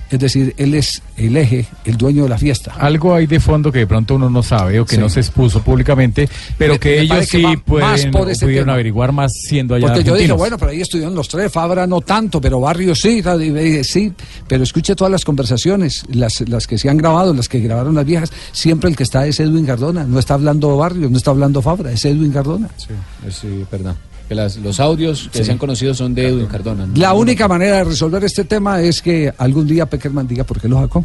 Es 0.09 0.21
decir, 0.21 0.55
él 0.57 0.73
es 0.75 1.03
el 1.17 1.37
eje, 1.37 1.67
el 1.85 1.97
dueño 1.97 2.23
de 2.23 2.29
la 2.29 2.39
fiesta. 2.39 2.73
Algo 2.79 3.13
hay 3.13 3.27
de 3.27 3.41
fondo 3.41 3.73
que 3.73 3.81
de 3.81 3.87
pronto 3.89 4.15
uno 4.15 4.31
no 4.31 4.41
sabe 4.41 4.79
o 4.79 4.87
que 4.87 4.95
Sí. 4.95 5.01
no 5.01 5.09
se 5.09 5.19
expuso 5.19 5.63
públicamente, 5.63 6.29
pero 6.57 6.75
Me- 6.75 6.79
que 6.79 6.91
me 6.91 6.99
ellos 7.01 7.19
que 7.29 7.39
sí 7.39 7.43
más 7.43 7.57
pueden, 7.65 8.11
por 8.13 8.31
ese 8.31 8.47
pudieron 8.47 8.67
tema. 8.67 8.75
averiguar 8.75 9.11
más 9.11 9.33
siendo 9.33 9.75
allá 9.75 9.89
Porque 9.89 10.05
yo 10.05 10.15
dije, 10.15 10.31
bueno, 10.31 10.59
pero 10.59 10.71
ahí 10.71 10.81
estudiaron 10.81 11.17
los 11.17 11.27
tres, 11.27 11.51
Fabra 11.51 11.89
no 11.89 12.03
tanto, 12.03 12.41
pero 12.41 12.61
Barrio 12.61 12.95
sí, 12.95 13.21
tal, 13.21 13.43
y 13.43 13.51
me 13.51 13.63
dije, 13.63 13.83
sí, 13.83 14.13
pero 14.47 14.63
escuche 14.63 14.95
todas 14.95 15.11
las 15.11 15.25
conversaciones, 15.25 16.05
las, 16.13 16.41
las 16.49 16.69
que 16.69 16.79
se 16.79 16.89
han 16.89 16.99
grabado, 16.99 17.35
las 17.35 17.49
que 17.49 17.59
grabaron 17.59 17.97
las 17.97 18.05
viejas, 18.05 18.31
siempre 18.53 18.89
el 18.89 18.95
que 18.95 19.03
está 19.03 19.27
es 19.27 19.41
Edwin 19.41 19.67
Cardona, 19.67 20.05
no 20.05 20.21
está 20.21 20.35
hablando 20.35 20.77
Barrio, 20.77 21.11
no 21.11 21.17
está 21.17 21.33
hablando 21.33 21.61
Fabra, 21.63 21.91
es 21.91 22.05
Edwin 22.05 22.31
Cardona. 22.31 22.69
Sí, 22.77 22.95
sí, 23.31 23.65
perdón. 23.69 23.97
Que 24.29 24.35
las- 24.35 24.57
los 24.57 24.81
audios 24.81 25.29
que 25.33 25.39
Sí. 25.39 25.45
se 25.45 25.53
han 25.53 25.59
conocido 25.59 25.95
son 25.95 26.15
de 26.15 26.27
Edwin 26.29 26.47
Cardona. 26.47 26.85
¿no? 26.87 26.97
La 26.97 27.15
única 27.15 27.47
manera 27.47 27.77
de 27.79 27.85
resolver 27.85 28.25
este 28.25 28.45
tema 28.45 28.81
es 28.83 29.01
que 29.01 29.33
algún 29.39 29.67
día 29.67 29.87
Peckerman 29.87 30.27
diga 30.27 30.43
por 30.45 30.61
qué 30.61 30.69
lo 30.69 30.81
sacó. 30.81 31.05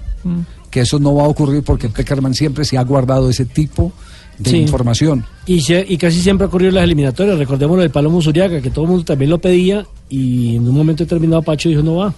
Que 0.71 0.79
eso 0.81 0.97
no 0.99 1.13
va 1.15 1.25
a 1.25 1.27
ocurrir 1.27 1.61
porque 1.63 1.89
Peckerman 1.89 2.33
siempre 2.33 2.65
se 2.65 2.77
ha 2.77 2.83
guardado 2.83 3.29
ese 3.29 3.45
tipo 3.45 3.91
de 4.39 4.49
Sí. 4.49 4.57
información. 4.57 5.23
Y, 5.45 5.61
se- 5.61 5.85
y 5.87 5.97
casi 5.97 6.19
siempre 6.21 6.47
ocurrió 6.47 6.69
en 6.69 6.75
las 6.75 6.83
eliminatorias. 6.85 7.37
Recordemos 7.37 7.75
lo 7.75 7.81
del 7.83 7.91
Palomo 7.91 8.21
Zuriaga, 8.21 8.59
que 8.61 8.71
todo 8.71 8.85
el 8.85 8.89
mundo 8.91 9.05
también 9.05 9.29
lo 9.29 9.37
pedía 9.39 9.85
y 10.09 10.55
en 10.55 10.67
un 10.67 10.73
momento 10.75 11.03
determinado 11.03 11.41
Pacho 11.43 11.69
dijo 11.69 11.83
no 11.83 11.97
va. 11.97 12.13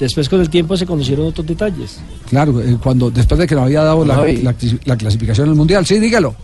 Después 0.00 0.28
con 0.28 0.40
el 0.40 0.48
tiempo 0.48 0.76
se 0.76 0.86
conocieron 0.86 1.26
otros 1.26 1.44
detalles. 1.46 1.98
Claro, 2.30 2.60
eh, 2.62 2.76
cuando 2.82 3.10
después 3.10 3.38
de 3.40 3.46
que 3.48 3.54
nos 3.56 3.64
había 3.64 3.82
dado 3.82 4.04
la, 4.04 4.16
No, 4.16 4.24
la- 4.26 4.54
la 4.84 4.96
clasificación 4.96 5.48
al 5.48 5.56
mundial, 5.56 5.84
sí, 5.84 5.98
dígalo. 5.98 6.34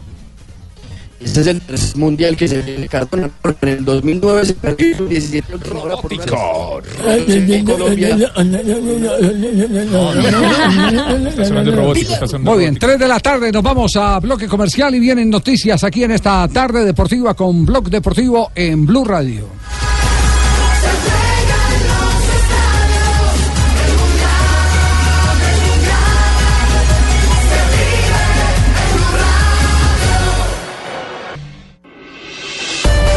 Este 1.20 1.40
es 1.40 1.46
el 1.46 1.60
tercer 1.60 1.96
mundial 1.96 2.36
que 2.36 2.48
se 2.48 2.60
viene 2.62 2.88
Cardona, 2.88 3.30
porque 3.40 3.66
en 3.66 3.78
el 3.78 3.84
2009 3.84 4.44
se 4.44 4.54
perdió 4.54 4.86
y 4.88 5.08
17 5.08 5.54
última 5.54 5.80
hora 5.82 5.96
por 5.96 6.12
una 6.12 6.24
en 7.16 7.64
Colombia. 7.64 8.32
Muy 12.40 12.58
bien, 12.58 12.76
3 12.76 12.98
de 12.98 13.08
la 13.08 13.20
tarde 13.20 13.52
nos 13.52 13.62
vamos 13.62 13.96
a 13.96 14.20
bloque 14.20 14.46
comercial 14.46 14.94
y 14.94 15.00
vienen 15.00 15.30
noticias 15.30 15.82
aquí 15.84 16.04
en 16.04 16.10
esta 16.12 16.46
tarde 16.48 16.84
deportiva 16.84 17.34
con 17.34 17.64
Blog 17.64 17.88
Deportivo 17.88 18.50
en 18.54 18.84
Blue 18.84 19.04
Radio. 19.04 19.48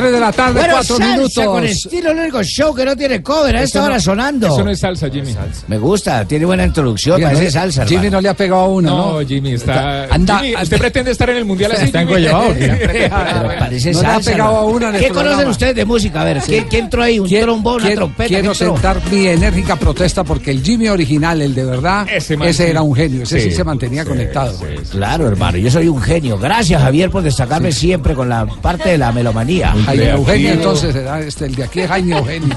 3 0.00 0.12
de 0.12 0.20
la 0.20 0.32
tarde, 0.32 0.52
Bueno, 0.60 0.74
4 0.74 0.96
salsa 0.96 1.12
minutos. 1.16 1.44
con 1.46 1.64
estilo, 1.64 2.10
el 2.10 2.18
único 2.18 2.42
show 2.42 2.74
que 2.74 2.84
no 2.84 2.96
tiene 2.96 3.22
cover 3.22 3.56
a 3.56 3.58
Eso 3.60 3.64
esta 3.66 3.82
hora 3.84 3.94
no- 3.96 4.00
sonando. 4.00 4.46
Eso 4.48 4.64
no 4.64 4.70
es 4.70 4.78
salsa, 4.80 5.08
Jimmy. 5.10 5.34
Me 5.68 5.78
gusta, 5.78 6.24
tiene 6.26 6.44
buena 6.44 6.64
introducción, 6.64 7.16
Oiga, 7.16 7.28
parece 7.28 7.44
no- 7.46 7.50
salsa. 7.50 7.84
Jimmy 7.86 8.06
hermano. 8.06 8.16
no 8.16 8.20
le 8.22 8.28
ha 8.28 8.34
pegado 8.34 8.60
a 8.62 8.68
una, 8.68 8.90
¿no? 8.90 9.20
No, 9.20 9.26
Jimmy, 9.26 9.52
está. 9.54 10.04
Anda- 10.04 10.38
Jimmy, 10.40 10.54
¿usted 10.62 10.78
pretende 10.78 11.10
estar 11.10 11.30
en 11.30 11.36
el 11.38 11.44
mundial 11.44 11.72
así? 11.72 11.84
Está 11.86 12.02
engollado, 12.02 12.48
parece 13.58 13.92
No 13.92 14.00
le 14.02 14.06
ha 14.08 14.12
salsa. 14.14 14.30
pegado 14.32 14.56
a 14.56 14.76
en 14.88 14.94
el 14.94 15.00
¿Qué 15.00 15.06
programa. 15.08 15.28
conocen 15.30 15.48
ustedes 15.50 15.74
de 15.76 15.84
música? 15.84 16.20
A 16.20 16.24
ver, 16.24 16.40
¿qué, 16.46 16.66
qué 16.66 16.78
entró 16.78 17.02
ahí? 17.02 17.18
¿Un 17.18 17.28
trombón, 17.28 17.82
una 17.82 17.94
trompeta? 17.94 18.28
Quiero 18.28 18.54
sentar 18.54 19.00
mi 19.10 19.26
enérgica 19.26 19.76
protesta 19.76 20.24
porque 20.24 20.50
el 20.50 20.62
Jimmy 20.62 20.88
original, 20.88 21.40
el 21.42 21.54
de 21.54 21.64
verdad, 21.64 22.06
ese, 22.12 22.36
sí. 22.36 22.62
era 22.62 22.82
un 22.82 22.94
genio. 22.94 23.22
Ese 23.22 23.40
sí, 23.40 23.46
Sí, 23.50 23.56
se 23.56 23.64
mantenía 23.64 24.04
conectado. 24.04 24.58
Claro, 24.90 25.28
hermano, 25.28 25.58
yo 25.58 25.70
soy 25.70 25.88
un 25.88 26.00
genio. 26.02 26.38
Gracias, 26.38 26.82
Javier, 26.82 27.10
por 27.10 27.22
destacarme 27.22 27.70
siempre 27.72 28.14
con 28.14 28.28
la 28.28 28.44
parte 28.46 28.90
de 28.90 28.98
la 28.98 29.12
melomanía. 29.12 29.74
Jaime 29.86 30.10
Eugenio, 30.10 30.52
entonces, 30.52 30.92
será 30.92 31.20
este, 31.20 31.46
el 31.46 31.54
de 31.54 31.64
aquí 31.64 31.80
es 31.80 31.88
Jaime 31.88 32.18
Eugenio. 32.18 32.54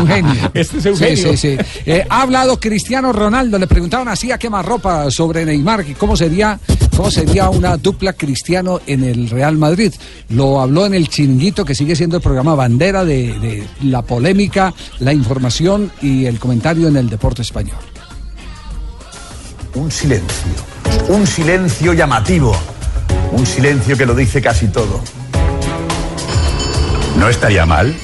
Un 0.00 0.06
genio. 0.08 0.50
Este 0.54 0.78
es 0.78 0.86
Eugenio. 0.86 1.16
Sí, 1.16 1.36
sí, 1.36 1.56
sí. 1.56 1.80
Eh, 1.86 2.06
ha 2.08 2.22
hablado 2.22 2.58
Cristiano 2.58 3.12
Ronaldo. 3.12 3.58
Le 3.58 3.66
preguntaban 3.66 4.08
así 4.08 4.32
a 4.32 4.38
quemarropa 4.38 5.10
sobre 5.10 5.44
Neymar. 5.44 5.84
y 5.88 5.94
¿Cómo 5.94 6.16
sería, 6.16 6.58
¿Cómo 6.96 7.10
sería 7.10 7.50
una 7.50 7.76
dupla 7.76 8.14
Cristiano 8.14 8.80
en 8.86 9.04
el 9.04 9.28
Real 9.28 9.58
Madrid? 9.58 9.92
Lo 10.30 10.60
habló 10.60 10.86
en 10.86 10.94
el 10.94 11.08
Chiringuito, 11.08 11.64
que 11.64 11.74
sigue 11.74 11.94
siendo 11.94 12.16
el 12.16 12.22
programa 12.22 12.54
bandera 12.54 13.04
de, 13.04 13.38
de 13.38 13.66
la 13.82 14.02
polémica, 14.02 14.72
la 15.00 15.12
información 15.12 15.92
y 16.00 16.24
el 16.24 16.38
comentario 16.38 16.88
en 16.88 16.96
el 16.96 17.10
deporte 17.10 17.42
español. 17.42 17.76
Un 19.74 19.90
silencio. 19.90 20.52
Un 21.08 21.26
silencio 21.26 21.92
llamativo. 21.92 22.56
Un 23.32 23.46
silencio 23.46 23.96
que 23.96 24.06
lo 24.06 24.14
dice 24.14 24.40
casi 24.40 24.66
todo. 24.68 25.00
No 27.20 27.28
estaría 27.28 27.66
mal 27.66 27.94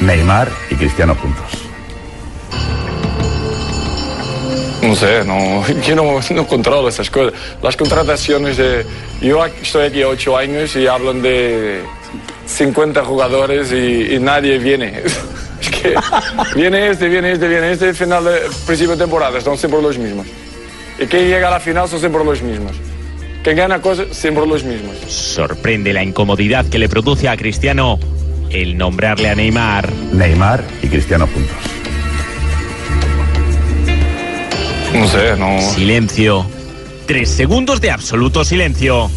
Neymar 0.00 0.50
y 0.68 0.74
Cristiano 0.74 1.14
juntos. 1.14 1.44
No 4.82 4.96
sé, 4.96 5.24
no, 5.24 5.64
yo 5.82 5.94
no, 5.94 6.18
no 6.34 6.46
controlo 6.48 6.88
esas 6.88 7.08
cosas. 7.08 7.34
Las 7.62 7.76
contrataciones 7.76 8.56
de... 8.56 8.84
Yo 9.20 9.46
estoy 9.46 9.86
aquí 9.86 10.02
ocho 10.02 10.36
años 10.36 10.74
y 10.74 10.88
hablan 10.88 11.22
de 11.22 11.82
50 12.46 13.04
jugadores 13.04 13.70
y, 13.72 14.18
nadie 14.18 14.58
viene. 14.58 15.02
Que 15.60 15.94
viene 16.56 16.88
este, 16.88 17.08
viene 17.08 17.32
este, 17.32 17.46
viene 17.46 17.72
este, 17.72 17.92
final 17.92 18.24
de 18.24 18.40
principio 18.66 18.96
de 18.96 19.04
temporada, 19.04 19.40
son 19.40 19.56
siempre 19.56 19.80
los 19.80 19.98
mismos. 19.98 20.26
Y 20.98 21.06
quien 21.06 21.28
llega 21.28 21.48
a 21.48 21.50
la 21.50 21.60
final 21.60 21.86
son 21.86 22.00
siempre 22.00 22.24
los 22.24 22.42
mismos. 22.42 22.72
Quien 23.42 23.56
gana 23.56 23.80
cosas, 23.80 24.08
siempre 24.10 24.46
los 24.46 24.64
mismos. 24.64 24.96
Sorprende 25.08 25.92
la 25.92 26.02
incomodidad 26.02 26.66
que 26.66 26.78
le 26.78 26.88
produce 26.88 27.28
a 27.28 27.36
Cristiano 27.36 27.98
el 28.50 28.76
nombrarle 28.76 29.30
a 29.30 29.34
Neymar. 29.34 29.90
Neymar 30.12 30.64
y 30.82 30.88
Cristiano 30.88 31.26
juntos. 31.26 31.56
No 34.92 35.06
sé, 35.06 35.36
no... 35.36 35.60
Silencio. 35.60 36.44
Tres 37.06 37.30
segundos 37.30 37.80
de 37.80 37.90
absoluto 37.90 38.44
silencio. 38.44 39.10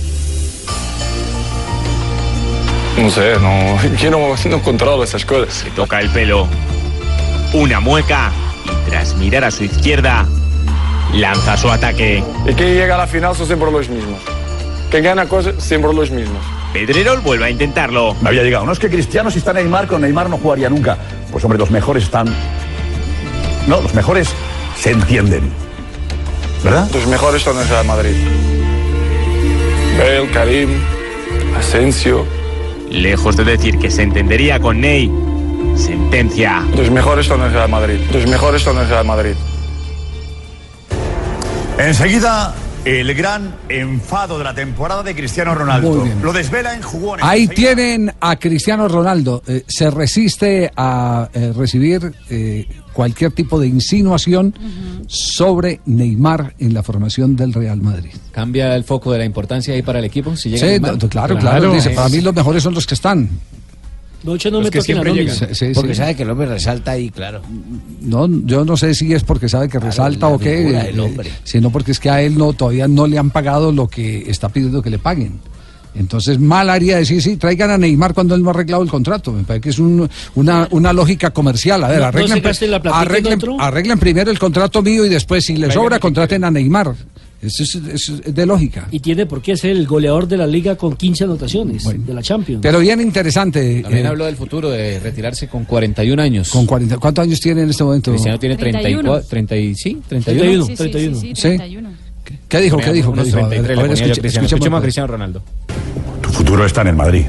No 2.98 3.10
sé, 3.10 3.34
no, 3.40 3.96
yo 3.98 4.12
no, 4.12 4.36
no 4.50 4.62
controlo 4.62 5.04
esas 5.04 5.26
cosas. 5.26 5.54
Se 5.54 5.72
toca 5.72 6.00
el 6.00 6.10
pelo. 6.10 6.48
Una 7.54 7.80
mueca 7.80 8.32
y 8.66 8.90
tras 8.90 9.16
mirar 9.16 9.44
a 9.44 9.52
su 9.52 9.64
izquierda, 9.64 10.28
lanza 11.14 11.58
su 11.58 11.70
ataque. 11.70 12.24
Y 12.48 12.54
quien 12.54 12.74
llega 12.74 12.96
a 12.96 13.00
la 13.00 13.08
final 13.08 13.36
son 13.36 13.48
siempre 13.48 13.72
los 13.72 13.90
mismos. 13.90 14.20
Quien 14.90 15.04
gana 15.04 15.26
cosas, 15.28 15.56
siempre 15.58 15.94
los 15.94 16.12
mismos. 16.12 16.42
Pedrerol 16.74 17.20
vuelve 17.20 17.46
a 17.46 17.50
intentarlo. 17.50 18.16
Me 18.22 18.30
había 18.30 18.44
llegado. 18.44 18.66
No 18.66 18.72
es 18.72 18.80
que 18.80 18.90
Cristiano 18.90 19.30
si 19.32 19.40
está 19.40 19.54
Neymar, 19.54 19.88
con 19.88 20.02
Neymar 20.02 20.30
no 20.30 20.38
jugaría 20.38 20.70
nunca. 20.70 20.98
Pues 21.32 21.44
hombre, 21.44 21.60
los 21.60 21.72
mejores 21.72 22.04
están... 22.04 22.28
No, 23.68 23.82
los 23.82 23.94
mejores 23.94 24.30
se 24.78 24.92
entienden. 24.92 25.52
¿Verdad? 26.64 26.90
Los 26.94 27.08
mejores 27.08 27.42
son 27.42 27.60
en 27.60 27.68
Real 27.68 27.86
Madrid. 27.86 28.16
Bale, 29.98 30.30
Karim, 30.32 30.70
Asensio. 31.58 32.26
Lejos 32.90 33.36
de 33.38 33.44
decir 33.44 33.80
que 33.80 33.90
se 33.90 34.04
entendería 34.04 34.60
con 34.60 34.82
Ney, 34.82 35.12
sentencia. 35.76 36.64
Los 36.76 36.90
mejores 36.92 37.26
son 37.26 37.42
en 37.42 37.52
Real 37.52 37.70
Madrid. 37.70 38.00
Los 38.12 38.28
mejores 38.28 38.62
son 38.62 38.78
en 38.78 38.88
Real 38.88 39.06
Madrid. 39.06 39.34
Enseguida, 41.78 42.54
el 42.86 43.14
gran 43.16 43.56
enfado 43.68 44.38
de 44.38 44.44
la 44.44 44.54
temporada 44.54 45.04
de 45.04 45.16
Cristiano 45.16 45.56
Ronaldo. 45.56 45.90
Muy 45.96 46.06
bien. 46.10 46.22
Lo 46.22 46.32
desvela 46.32 46.74
en 46.76 46.82
jugones. 46.82 47.26
Ahí 47.26 47.48
tienen 47.48 48.14
a 48.20 48.36
Cristiano 48.38 48.88
Ronaldo. 48.88 49.42
Eh, 49.48 49.64
se 49.68 49.90
resiste 49.90 50.72
a 50.76 51.30
eh, 51.34 51.52
recibir 51.56 52.14
eh, 52.30 52.68
cualquier 52.94 53.32
tipo 53.32 53.60
de 53.60 53.68
insinuación 53.68 54.54
sobre 55.08 55.82
Neymar 55.86 56.54
en 56.60 56.74
la 56.74 56.84
formación 56.84 57.36
del 57.36 57.54
Real 57.54 57.82
Madrid. 57.82 58.12
¿Cambia 58.32 58.76
el 58.76 58.84
foco 58.84 59.12
de 59.12 59.18
la 59.18 59.26
importancia 59.26 59.74
ahí 59.74 59.82
para 59.82 60.00
el 60.00 60.06
equipo? 60.06 60.36
Si 60.36 60.50
llega 60.50 60.60
Sí, 60.62 60.66
Neymar? 60.80 60.98
claro, 61.10 61.38
claro. 61.38 61.74
Dice, 61.74 61.90
para 61.90 62.10
mí 62.10 62.22
los 62.22 62.36
mejores 62.36 62.62
son 62.64 62.74
los 62.76 62.86
que 62.86 62.94
están. 62.94 63.30
Noche 64.24 64.50
no 64.50 64.58
Los 64.60 64.66
me 64.68 64.72
que 64.72 64.80
toquen 64.80 64.96
la 64.96 65.02
siempre 65.04 65.22
nómina. 65.24 65.34
llegan. 65.34 65.56
Sí, 65.56 65.66
sí, 65.68 65.72
Porque 65.76 65.94
sí. 65.94 65.98
sabe 65.98 66.16
que 66.16 66.24
el 66.24 66.30
hombre 66.30 66.48
resalta 66.48 66.92
ahí, 66.92 67.10
claro. 67.10 67.42
No, 68.02 68.28
yo 68.46 68.64
no 68.64 68.78
sé 68.78 68.96
si 68.96 69.14
es 69.14 69.24
porque 69.24 69.50
sabe 69.50 69.68
que 69.70 69.80
resalta 69.80 70.28
o 70.30 70.40
qué, 70.40 70.70
eh, 70.90 71.32
sino 71.44 71.72
porque 71.72 71.92
es 71.92 72.00
que 72.00 72.10
a 72.10 72.22
él 72.22 72.38
no 72.38 72.54
todavía 72.54 72.88
no 72.88 73.06
le 73.08 73.18
han 73.18 73.32
pagado 73.32 73.72
lo 73.72 73.88
que 73.88 74.30
está 74.30 74.50
pidiendo 74.50 74.82
que 74.82 74.90
le 74.90 75.00
paguen. 75.00 75.40
Entonces, 75.96 76.40
mal 76.40 76.72
haría 76.72 76.98
decir, 76.98 77.22
sí, 77.22 77.38
traigan 77.38 77.70
a 77.70 77.78
Neymar 77.78 78.16
cuando 78.16 78.34
él 78.34 78.42
no 78.42 78.48
ha 78.50 78.54
arreglado 78.54 78.82
el 78.82 78.90
contrato. 78.90 79.32
Me 79.32 79.44
parece 79.44 79.62
que 79.62 79.70
es 79.70 79.78
un- 79.78 80.10
una, 80.34 80.68
una 80.72 80.92
lógica 80.92 81.30
comercial. 81.30 81.84
A 81.84 81.88
ver, 81.88 81.98
No- 81.98 82.02
no 82.04 82.08
arreglen, 82.08 82.38
en 82.40 82.74
arreglen, 82.92 83.40
arreglen 83.60 84.00
primero 84.00 84.32
el 84.32 84.40
contrato 84.40 84.82
mío 84.82 85.06
y 85.06 85.10
después, 85.10 85.46
si 85.46 85.56
les 85.56 85.72
sobra, 85.74 86.00
contraten 86.00 86.44
a 86.46 86.50
Neymar. 86.50 86.96
Eso 87.44 87.64
es, 87.64 87.76
eso 87.76 88.14
es 88.24 88.34
de 88.34 88.46
lógica. 88.46 88.88
Y 88.90 89.02
tiene 89.02 89.26
por 89.26 89.42
qué 89.42 89.58
ser 89.58 89.72
el 89.72 89.86
goleador 89.86 90.28
de 90.28 90.38
la 90.38 90.48
liga 90.48 90.78
con 90.78 90.96
15 90.96 91.26
anotaciones 91.26 91.84
de 92.06 92.14
la 92.14 92.22
Champions. 92.22 92.62
Pero 92.62 92.80
bien 92.80 93.02
interesante. 93.02 93.82
También 93.82 94.06
eh, 94.06 94.10
habló 94.10 94.26
del 94.26 94.38
futuro 94.38 94.70
de 94.70 95.00
retirarse 95.00 95.50
con 95.50 95.66
41 95.66 96.22
años. 96.22 96.50
con 96.50 96.66
40, 96.66 96.98
¿Cuántos 96.98 97.24
años 97.24 97.42
tiene 97.42 97.64
en 97.64 97.70
este 97.70 97.84
momento? 97.84 98.12
Cristiano 98.12 98.40
tiene 98.40 98.56
34, 98.56 99.24
30 99.28 99.58
y, 99.58 99.76
sí, 99.76 100.02
31. 100.08 100.66
31, 100.66 100.66
Sí, 100.66 100.76
sí, 100.78 100.94
sí, 100.94 101.16
sí, 101.16 101.36
Sí. 101.36 101.58
31. 101.58 101.90
¿Qué 102.48 102.62
dijo? 102.62 102.78
¿Qué 102.78 102.94
dijo? 102.94 103.12
¿Qué 103.14 103.24
dijo? 103.24 103.40
A 103.40 103.48
ver, 103.50 103.64
33 103.64 104.02
a 104.38 104.40
Cristiano. 104.40 104.78
a 104.78 104.82
Cristiano 104.82 105.08
Ronaldo. 105.08 105.44
Tu 106.22 106.30
futuro 106.30 106.66
está 106.66 106.82
en 106.82 106.88
el 106.88 106.96
Madrid. 106.96 107.26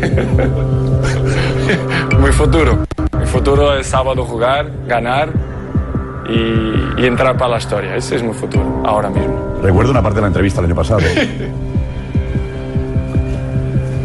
Mi 2.20 2.32
futuro. 2.32 2.84
Mi 3.18 3.26
futuro 3.26 3.76
es 3.76 3.86
sábado 3.86 4.24
jugar, 4.24 4.70
ganar 4.86 5.32
y, 6.28 7.00
y 7.02 7.06
entrar 7.06 7.36
para 7.36 7.52
la 7.52 7.58
historia. 7.58 7.96
Ese 7.96 8.16
es 8.16 8.22
mi 8.22 8.32
futuro, 8.32 8.82
ahora 8.84 9.08
mismo. 9.10 9.58
Recuerdo 9.62 9.90
una 9.90 10.02
parte 10.02 10.16
de 10.16 10.20
la 10.22 10.26
entrevista 10.28 10.60
el 10.60 10.66
año 10.66 10.74
pasado. 10.74 11.00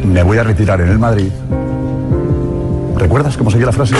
Me 0.05 0.23
voy 0.23 0.37
a 0.37 0.43
retirar 0.43 0.81
en 0.81 0.89
el 0.89 0.99
Madrid. 0.99 1.29
¿Recuerdas 2.97 3.35
cómo 3.37 3.51
seguía 3.51 3.67
la 3.67 3.71
frase? 3.71 3.95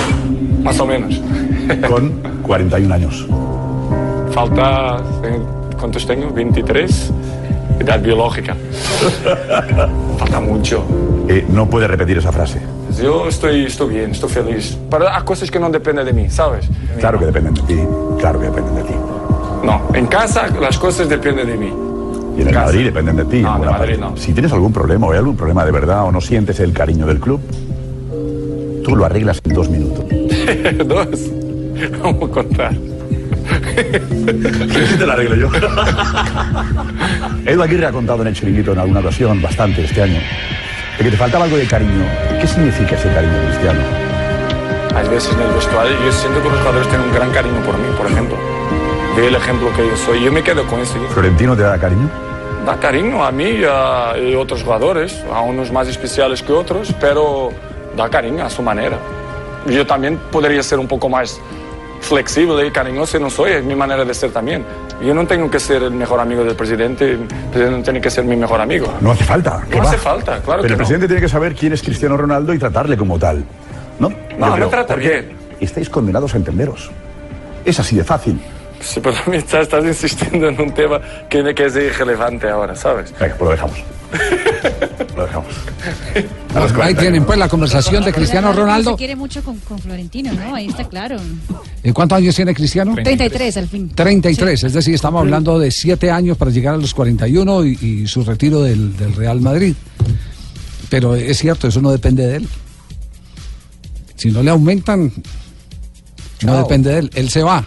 Más 0.62 0.80
o 0.80 0.86
menos. 0.86 1.22
Con 1.88 2.22
41 2.42 2.94
años. 2.94 3.28
Falta, 4.32 4.98
¿cuántos 5.80 6.06
tengo? 6.06 6.32
23. 6.32 7.12
Edad 7.80 8.02
biológica. 8.02 8.56
Falta 10.18 10.40
mucho. 10.40 10.84
Eh, 11.28 11.46
no 11.50 11.70
puede 11.70 11.88
repetir 11.88 12.18
esa 12.18 12.32
frase. 12.32 12.62
Yo 13.02 13.28
estoy, 13.28 13.66
estoy 13.66 13.90
bien, 13.96 14.12
estoy 14.12 14.30
feliz. 14.30 14.78
Pero 14.90 15.10
hay 15.10 15.24
cosas 15.24 15.50
que 15.50 15.60
no 15.60 15.70
dependen 15.70 16.06
de 16.06 16.14
mí, 16.14 16.30
¿sabes? 16.30 16.68
Claro 17.00 17.20
que 17.20 17.26
dependen 17.26 17.54
de 17.54 17.62
ti. 17.64 17.80
Claro 18.20 18.40
que 18.40 18.46
dependen 18.46 18.76
de 18.76 18.84
ti. 18.84 18.94
No, 19.64 19.82
en 19.94 20.08
casa 20.08 20.48
las 20.60 20.78
cosas 20.78 21.10
dependen 21.10 21.48
de 21.48 21.58
mí. 21.58 21.74
Y 22.38 22.42
en 22.42 22.48
el 22.48 22.56
Madrid 22.56 22.86
dependen 22.86 23.16
de 23.18 23.26
ti. 23.26 23.42
No, 23.42 23.56
en 23.56 23.62
de 23.62 23.70
Madrid 23.70 23.98
no. 24.00 24.18
Si 24.18 24.34
tienes 24.34 24.52
algún 24.52 24.74
problema 24.74 25.08
o 25.08 25.12
hay 25.12 25.18
algún 25.18 25.38
problema 25.38 25.66
de 25.66 25.72
verdad 25.72 26.06
o 26.06 26.12
no 26.12 26.22
sientes 26.22 26.60
el 26.60 26.74
cariño 26.74 27.06
del 27.06 27.20
club, 27.20 27.42
tú 28.84 28.96
lo 28.96 29.06
arreglas 29.06 29.40
en 29.44 29.54
dos 29.54 29.70
minutos. 29.70 30.06
Dos. 30.88 31.08
Vamos 32.02 32.30
a 32.30 32.34
contar. 32.34 32.74
¿Quieres 33.76 34.90
que 34.92 34.98
te 34.98 35.06
lo 35.06 35.12
arreglo 35.12 35.36
yo? 35.36 35.50
Edu 37.46 37.62
Aguirre 37.62 37.88
ha 37.88 37.92
contado 37.92 38.22
en 38.22 38.30
el 38.30 38.36
chiringuito 38.36 38.74
en 38.74 38.80
alguna 38.80 39.00
ocasión, 39.00 39.42
bastante 39.42 39.84
este 39.84 40.02
año, 40.02 40.20
de 40.98 41.04
que 41.04 41.12
te 41.12 41.18
faltaba 41.18 41.46
algo 41.46 41.58
de 41.58 41.66
cariño. 41.66 42.06
¿Qué 42.40 42.48
significa 42.48 42.96
ese 42.96 43.12
cariño 43.14 43.34
cristiano? 43.48 43.80
Hay 44.96 45.08
veces 45.08 45.34
en 45.34 45.42
el 45.42 45.54
vestuario 45.54 45.92
yo 46.06 46.12
siento 46.12 46.42
que 46.42 46.50
los 46.50 46.60
jugadores 46.60 46.88
tienen 46.88 47.08
un 47.08 47.14
gran 47.14 47.32
cariño 47.32 47.60
por 47.66 47.78
mí, 47.78 47.88
por 47.98 48.06
ejemplo. 48.08 48.38
Ve 49.16 49.28
el 49.28 49.36
ejemplo 49.36 49.72
que 49.76 49.88
yo 49.88 49.98
soy. 49.98 50.24
Yo 50.24 50.32
me 50.32 50.44
quedo 50.44 50.66
con 50.68 50.80
eso. 50.80 50.96
¿Florentino 51.10 51.56
te 51.56 51.64
da 51.64 51.78
cariño? 51.80 52.10
Da 52.66 52.80
cariño 52.80 53.24
a 53.24 53.32
mí 53.32 53.44
y 53.44 53.64
a 53.64 54.18
y 54.18 54.36
otros 54.36 54.64
jugadores, 54.64 55.24
a 55.34 55.42
unos 55.42 55.72
más 55.72 55.88
especiales 55.88 56.42
que 56.42 56.54
otros, 56.54 56.94
pero 57.00 57.50
da 57.96 58.10
cariño 58.10 58.46
a 58.46 58.50
su 58.50 58.62
manera. 58.62 58.98
Yo 59.66 59.86
también 59.86 60.20
podría 60.32 60.62
ser 60.64 60.80
un 60.80 60.88
poco 60.88 61.10
más 61.10 61.40
flexible 62.04 62.66
y 62.68 62.72
cariñoso 62.72 63.20
no 63.20 63.30
soy, 63.30 63.52
es 63.54 63.64
mi 63.64 63.76
manera 63.76 64.06
de 64.06 64.14
ser 64.14 64.32
también. 64.32 64.64
Yo 65.04 65.14
no 65.14 65.26
tengo 65.26 65.50
que 65.50 65.60
ser 65.60 65.84
el 65.84 65.92
mejor 65.92 66.20
amigo 66.20 66.44
del 66.44 66.56
presidente, 66.56 67.12
el 67.12 67.20
presidente 67.20 67.78
no 67.78 67.84
tiene 67.84 68.02
que 68.02 68.10
ser 68.12 68.24
mi 68.26 68.36
mejor 68.36 68.62
amigo. 68.62 68.94
No 69.02 69.12
hace 69.12 69.24
falta. 69.24 69.64
¿qué 69.70 69.78
No 69.78 69.84
va? 69.84 69.90
hace 69.90 69.98
falta, 69.98 70.40
claro 70.42 70.62
Pero 70.62 70.62
que 70.62 70.68
el 70.68 70.72
no. 70.74 70.78
presidente 70.78 71.08
tiene 71.08 71.22
que 71.22 71.30
saber 71.30 71.56
quién 71.56 71.74
es 71.74 71.82
Cristiano 71.82 72.16
Ronaldo 72.18 72.54
y 72.54 72.60
tratarle 72.60 72.96
como 72.98 73.18
tal. 73.18 73.44
¿No? 74.00 74.10
No, 74.38 74.54
creo, 74.56 74.70
trata 74.70 74.96
bien. 74.96 75.32
Estáis 75.60 75.90
condenados 75.90 76.34
a 76.34 76.38
entenderos. 76.38 76.92
Es 77.66 77.80
así 77.80 77.96
de 77.96 78.04
fácil. 78.04 78.40
Sí, 78.84 79.00
pero 79.02 79.16
mí 79.28 79.38
estás, 79.38 79.64
estás 79.64 79.86
insistiendo 79.86 80.48
en 80.50 80.60
un 80.60 80.74
tema 80.74 81.00
que, 81.30 81.56
que 81.56 81.66
es 81.66 81.76
irrelevante 81.76 82.50
ahora, 82.50 82.76
¿sabes? 82.76 83.14
Venga, 83.20 83.36
pues 83.36 83.46
lo 83.46 83.52
dejamos. 83.52 83.78
lo 85.16 85.26
dejamos. 85.26 85.54
Ahí 86.82 86.94
tienen 86.94 87.24
pues 87.26 87.40
la 87.40 87.48
conversación 87.50 88.04
de 88.04 88.14
Cristiano 88.14 88.54
Se 88.54 88.60
Ronaldo. 88.60 88.98
quiere 88.98 89.16
mucho 89.16 89.42
con, 89.44 89.58
con 89.60 89.80
Florentino, 89.80 90.34
¿no? 90.34 90.54
Ahí 90.56 90.68
está 90.68 90.84
claro. 90.88 91.18
¿Y 91.84 91.92
¿Cuántos 91.92 92.18
años 92.18 92.36
tiene 92.36 92.54
Cristiano? 92.54 92.94
33 92.94 93.58
al 93.58 93.68
fin. 93.68 93.90
33, 93.90 94.64
es 94.66 94.74
decir, 94.74 94.94
estamos 94.94 95.22
hablando 95.22 95.58
de 95.58 95.72
7 95.72 96.12
años 96.12 96.38
para 96.38 96.52
llegar 96.52 96.76
a 96.76 96.78
los 96.78 96.94
41 96.94 97.66
y, 97.66 97.78
y 97.82 98.08
su 98.08 98.24
retiro 98.24 98.62
del, 98.62 98.96
del 98.98 99.14
Real 99.16 99.40
Madrid. 99.42 99.74
Pero 100.90 101.16
es 101.16 101.38
cierto, 101.40 101.68
eso 101.68 101.82
no 101.82 101.92
depende 101.92 102.28
de 102.28 102.36
él. 102.38 102.50
Si 104.16 104.30
no 104.30 104.44
le 104.44 104.52
aumentan, 104.52 105.06
no 106.44 106.52
Chao. 106.52 106.58
depende 106.64 106.92
de 106.92 107.00
él. 107.00 107.10
Él 107.16 107.30
se 107.30 107.42
va. 107.44 107.66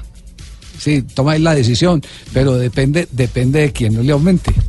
Sí, 0.78 1.02
toma 1.02 1.36
él 1.36 1.44
la 1.44 1.54
decisión, 1.54 2.02
pero 2.32 2.56
depende, 2.56 3.08
depende 3.12 3.60
de 3.60 3.72
quien 3.72 3.94
no 3.94 4.02
le 4.02 4.12
aumente. 4.12 4.52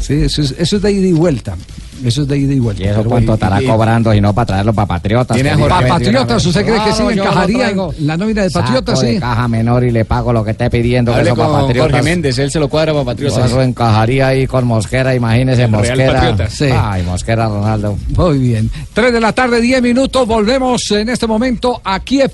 Sí, 0.00 0.12
eso 0.14 0.42
es, 0.42 0.54
eso 0.58 0.76
es 0.76 0.82
de 0.82 0.92
ida 0.92 1.06
y 1.06 1.12
vuelta. 1.12 1.56
Eso 2.04 2.22
es 2.22 2.28
de 2.28 2.36
ida 2.36 2.52
y 2.52 2.58
vuelta. 2.60 2.82
¿Y 2.82 2.86
eso 2.88 3.02
cuánto 3.04 3.32
estará 3.34 3.60
y- 3.62 3.66
cobrando 3.66 4.12
y 4.14 4.20
no 4.20 4.34
para 4.34 4.46
traerlo 4.46 4.74
para 4.74 4.86
Patriotas? 4.86 5.36
Para 5.36 5.56
"Mentira, 5.56 5.88
Patriotas, 5.88 6.44
¿usted 6.46 6.64
cree 6.66 6.74
que 6.84 6.90
sí 6.92 6.96
Claro, 6.98 7.10
yo 7.10 7.16
lo 7.16 7.30
encajaría 7.30 7.70
en 7.70 8.06
la 8.06 8.16
nómina 8.18 8.42
de 8.42 8.50
Patriotas? 8.50 8.98
Saco 8.98 9.08
Sí. 9.08 9.14
de 9.14 9.20
caja 9.20 9.48
menor 9.48 9.82
y 9.84 9.90
le 9.90 10.04
pago 10.04 10.32
lo 10.34 10.44
que 10.44 10.50
esté 10.50 10.68
pidiendo. 10.68 11.12
que 11.12 11.18
Hable 11.20 11.30
eso 11.30 11.36
para 11.36 11.48
con 11.48 11.60
Patriotas. 11.62 11.90
Jorge 11.92 12.04
Méndez, 12.04 12.38
él 12.38 12.50
se 12.50 12.60
lo 12.60 12.68
cuadra 12.68 12.92
para 12.92 13.04
Patriotas. 13.06 13.46
Eso 13.46 13.62
encajaría 13.62 14.28
ahí 14.28 14.46
con 14.46 14.66
Mosquera, 14.66 15.14
imagínese 15.14 15.62
El 15.64 15.72
Real 15.72 15.80
Mosquera. 15.82 16.12
Patriotas. 16.12 16.52
Sí. 16.52 16.68
Ay, 16.70 17.02
Mosquera 17.02 17.48
Ronaldo. 17.48 17.98
Muy 18.14 18.38
bien. 18.38 18.70
3 18.92 19.12
de 19.14 19.20
la 19.20 19.32
tarde, 19.32 19.60
10 19.62 19.80
minutos. 19.82 20.28
Volvemos 20.28 20.88
en 20.90 21.08
este 21.08 21.26
momento 21.26 21.80
a 21.82 21.98
Kiev, 22.00 22.30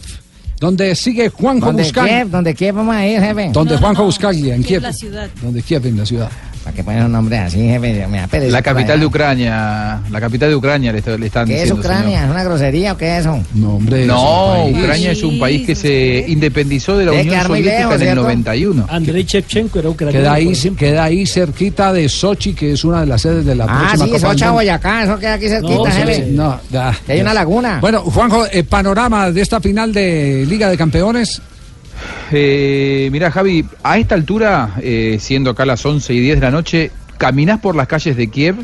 donde 0.63 0.95
sigue 0.95 1.29
Juanjo 1.29 1.67
¿Dónde 1.67 1.83
Buscaglia. 1.83 2.19
Kiev? 2.19 2.31
¿Dónde 2.31 2.55
Kiev 2.55 2.75
vamos 2.77 2.95
a 2.95 3.05
ir, 3.05 3.21
jefe? 3.21 3.51
Donde 3.53 3.77
Juanjo 3.77 4.05
Buscaglia, 4.05 4.55
en 4.55 4.63
Kiev, 4.63 4.79
Kiev. 4.79 4.83
la 4.83 4.93
ciudad. 4.93 5.29
Donde 5.43 5.61
Kiev, 5.61 5.85
en 5.89 5.97
la 5.99 6.07
ciudad. 6.07 6.31
¿Para 6.63 6.77
qué 6.77 6.85
poner 6.85 7.05
un 7.05 7.11
nombre 7.11 7.39
así, 7.39 7.59
jefe? 7.59 8.07
Me 8.07 8.19
da 8.19 8.29
pereza 8.29 8.53
La 8.53 8.63
capital 8.63 9.01
de 9.01 9.07
Ucrania, 9.07 10.01
la 10.11 10.21
capital 10.21 10.49
de 10.51 10.55
Ucrania 10.55 10.93
le, 10.93 10.99
está- 10.99 11.19
le 11.19 11.27
están 11.27 11.47
¿Qué 11.49 11.55
es 11.55 11.61
diciendo. 11.63 11.81
Ucrania? 11.81 12.05
señor. 12.19 12.25
¿Es 12.25 12.31
una 12.31 12.45
grosería 12.45 12.93
o 12.93 12.97
qué 12.97 13.15
es 13.17 13.21
eso? 13.23 13.41
No, 13.55 13.75
hombre. 13.75 14.07
No, 14.07 14.67
Ucrania 14.69 15.11
es 15.11 15.23
un 15.25 15.41
país 15.41 15.67
que 15.67 15.75
se 15.75 16.25
independizó 16.29 16.97
de 16.97 17.07
la 17.07 17.13
Unión 17.13 17.43
Soviética 17.47 17.79
lejos, 17.79 17.95
en 17.97 18.01
el 18.01 18.07
¿cierto? 18.07 18.23
91. 18.23 18.87
Andrei 18.89 19.25
Shevchenko 19.25 19.79
era 19.81 19.89
ucraniano. 19.91 20.21
Queda 20.23 20.33
ahí, 20.35 20.53
queda 20.79 21.05
ahí 21.05 21.27
cerquita 21.27 21.93
de 21.93 22.09
Sochi, 22.09 22.53
que 22.55 22.73
es 22.73 22.85
una 22.85 23.01
de 23.01 23.07
las 23.07 23.23
sedes 23.23 23.45
de 23.45 23.57
la 23.57 23.65
Ah, 23.65 23.79
próxima 23.81 24.05
sí, 24.05 24.11
Copa 24.13 24.29
Mundo. 24.29 24.53
Boyacá, 24.53 25.03
eso 25.03 25.19
queda 25.19 25.35
aquí 25.35 25.49
cerquita, 25.49 25.75
No, 25.75 25.85
jefe. 25.87 26.27
no, 26.31 26.61
ya, 26.71 26.97
Que 27.05 27.13
hay 27.13 27.19
ya. 27.19 27.25
una 27.25 27.35
laguna. 27.35 27.79
Bueno, 27.81 28.03
Juanjo, 28.03 28.47
eh, 28.53 28.63
panorama 28.63 29.33
de 29.33 29.41
esta 29.41 29.61
final 29.61 29.93
de 29.93 30.47
Liga 30.49 30.69
de 30.71 30.77
Campeones. 30.77 31.43
Eh, 32.31 33.09
mira, 33.13 33.31
Javi, 33.31 33.65
a 33.83 33.99
esta 33.99 34.15
altura, 34.15 34.75
eh, 34.81 35.19
siendo 35.21 35.51
acá 35.51 35.67
las 35.67 35.85
11 35.85 36.15
y 36.15 36.21
10 36.21 36.41
de 36.41 36.47
la 36.47 36.51
noche, 36.51 36.91
caminás 37.19 37.61
por 37.61 37.77
las 37.77 37.89
calles 37.89 38.17
de 38.17 38.29
Kiev 38.29 38.57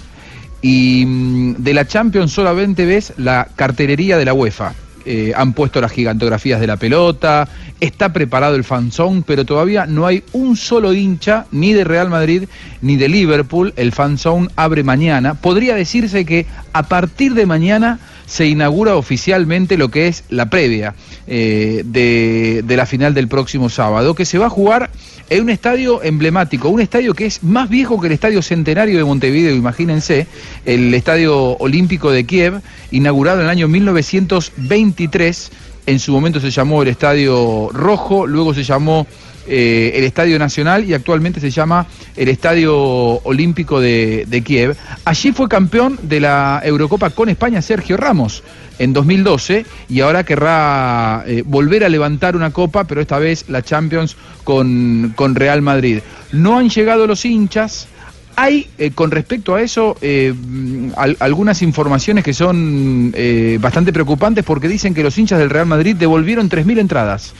y 0.63 1.05
mm, 1.07 1.57
de 1.59 1.75
la 1.75 1.87
Champions 1.87 2.33
solamente 2.33 2.87
ves 2.87 3.13
la 3.17 3.49
cartelería 3.57 4.17
de 4.17 4.25
la 4.25 4.35
UEFA. 4.35 4.73
Eh, 5.05 5.33
han 5.35 5.55
puesto 5.55 5.81
las 5.81 5.93
gigantografías 5.93 6.61
de 6.61 6.67
la 6.67 6.77
pelota, 6.77 7.49
está 7.81 8.13
preparado 8.13 8.57
el 8.57 8.65
fanzone, 8.65 9.23
pero 9.27 9.47
todavía 9.47 9.87
no 9.87 10.07
hay 10.07 10.23
un 10.33 10.57
solo 10.57 10.93
hincha, 10.93 11.47
ni 11.51 11.73
de 11.73 11.85
Real 11.85 12.11
Madrid 12.11 12.45
ni 12.83 12.97
de 12.97 13.09
Liverpool. 13.09 13.73
El 13.77 13.93
fanzone 13.93 14.49
abre 14.57 14.83
mañana. 14.83 15.35
Podría 15.35 15.75
decirse 15.77 16.27
que 16.27 16.45
a 16.75 16.83
partir 16.83 17.33
de 17.35 17.47
mañana 17.47 18.01
se 18.29 18.47
inaugura 18.47 18.95
oficialmente 18.95 19.77
lo 19.79 19.91
que 19.91 20.07
es 20.07 20.23
la 20.29 20.51
previa 20.51 20.95
eh, 21.27 21.83
de, 21.85 22.63
de 22.65 22.77
la 22.77 22.87
final 22.87 23.15
del 23.15 23.27
próximo 23.27 23.71
sábado, 23.71 24.15
que 24.15 24.25
se 24.25 24.39
va 24.39 24.47
a 24.47 24.51
jugar 24.51 24.91
en 25.31 25.43
un 25.43 25.51
estadio 25.51 26.03
emblemático, 26.03 26.69
un 26.69 26.81
estadio 26.81 27.15
que 27.15 27.27
es 27.27 27.43
más 27.43 27.69
viejo 27.69 28.01
que 28.01 28.07
el 28.07 28.13
Estadio 28.13 28.43
Centenario 28.43 28.99
de 28.99 29.05
Montevideo, 29.05 29.55
imagínense, 29.55 30.27
el 30.65 30.95
Estadio 30.95 31.57
Olímpico 31.59 32.11
de 32.11 32.25
Kiev, 32.25 32.61
inaugurado 32.91 33.39
en 33.39 33.45
el 33.45 33.51
año 33.51 33.69
1923, 33.69 35.51
en 35.87 35.99
su 35.99 36.13
momento 36.13 36.39
se 36.41 36.51
llamó 36.51 36.83
el 36.83 36.89
Estadio 36.89 37.71
Rojo, 37.73 38.27
luego 38.27 38.53
se 38.53 38.63
llamó 38.63 39.07
eh, 39.49 39.93
el 39.95 40.05
Estadio 40.05 40.39
Nacional 40.39 40.85
y 40.85 40.95
actualmente 40.95 41.41
se 41.41 41.51
llama 41.51 41.87
el 42.17 42.29
Estadio 42.29 42.77
Olímpico 43.25 43.81
de, 43.81 44.43
Kiev. 44.45 44.77
Allí 45.05 45.33
fue 45.33 45.49
campeón 45.49 45.99
de 46.03 46.21
la 46.21 46.61
Eurocopa 46.65 47.11
con 47.11 47.29
España 47.29 47.63
Sergio 47.63 47.97
Ramos 47.97 48.43
en 48.79 48.93
2012 48.93 49.67
y 49.89 50.01
ahora 50.01 50.25
querrá 50.25 51.25
eh, 51.27 51.43
volver 51.45 51.83
a 51.85 51.89
levantar 51.89 52.37
una 52.37 52.51
copa, 52.51 52.85
pero 52.85 53.01
esta 53.01 53.19
vez 53.19 53.47
la 53.49 53.63
Champions 53.63 54.17
con, 54.45 55.13
con 55.17 55.35
Real 55.35 55.63
Madrid. 55.63 56.01
No 56.33 56.59
han 56.59 56.69
llegado 56.69 57.07
los 57.07 57.25
hinchas. 57.25 57.89
Hay, 58.37 58.69
eh, 58.79 58.93
con 58.95 59.11
respecto 59.11 59.57
a 59.57 59.63
eso, 59.63 59.97
mm, 60.01 60.91
al- 60.97 61.17
algunas 61.19 61.61
informaciones 61.63 62.23
que 62.23 62.33
son 62.33 63.13
bastante 63.61 63.93
preocupantes 63.93 64.45
porque 64.45 64.69
dicen 64.69 64.95
que 64.95 65.03
los 65.03 65.19
hinchas 65.19 65.41
del 65.41 65.51
Real 65.51 65.67
Madrid 65.67 65.97
devolvieron 65.97 66.49
3.000 66.49 66.79
entradas. 66.79 67.35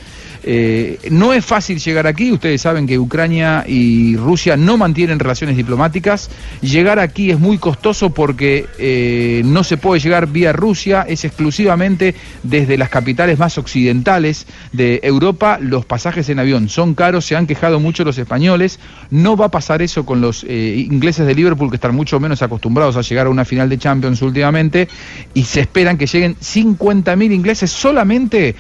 Eh, 0.45 0.99
no 1.11 1.33
es 1.33 1.45
fácil 1.45 1.79
llegar 1.79 2.07
aquí, 2.07 2.33
ustedes 2.33 2.61
saben 2.61 2.87
que 2.87 2.99
Ucrania 2.99 3.65
y 3.67 4.17
Rusia 4.17 4.57
no 4.57 4.77
mantienen 4.77 5.19
relaciones 5.19 5.57
diplomáticas. 5.57 6.31
Llegar 6.61 6.99
aquí 6.99 7.31
es 7.31 7.39
muy 7.39 7.59
costoso 7.59 8.11
porque 8.11 8.67
eh, 8.79 9.43
no 9.45 9.65
se 9.65 9.77
puede 9.77 10.01
llegar 10.01 10.29
vía 10.29 10.53
Rusia, 10.53 11.05
es 11.09 11.25
exclusivamente 11.25 12.15
desde 12.43 12.79
las 12.79 12.89
capitales 12.89 13.39
más 13.39 13.59
occidentales 13.59 14.47
de 14.73 15.01
Europa. 15.03 15.59
Los 15.61 15.85
pasajes 15.85 16.29
en 16.29 16.39
avión 16.39 16.69
son 16.69 16.95
caros, 16.95 17.25
se 17.25 17.37
han 17.37 17.47
quejado 17.47 17.81
mucho 17.81 18.05
los 18.05 18.19
españoles. 18.19 18.79
No 19.11 19.37
va 19.37 19.47
a 19.47 19.51
pasar 19.51 19.83
eso 19.83 20.07
con 20.07 20.21
los 20.21 20.45
eh, 20.45 20.87
ingleses 20.89 21.27
de 21.27 21.35
Liverpool, 21.35 21.71
que 21.71 21.77
están 21.77 21.95
mucho 21.95 22.21
menos 22.21 22.43
acostumbrados 22.43 22.97
a 22.97 23.03
llegar 23.03 23.27
a 23.27 23.31
una 23.31 23.45
final 23.45 23.69
de 23.69 23.79
Champions 23.79 24.23
últimamente, 24.23 24.89
y 25.35 25.45
se 25.45 25.61
esperan 25.61 25.99
que 25.99 26.07
lleguen 26.07 26.37
50.000 26.37 27.33
ingleses, 27.33 27.71
solamente 27.71 28.55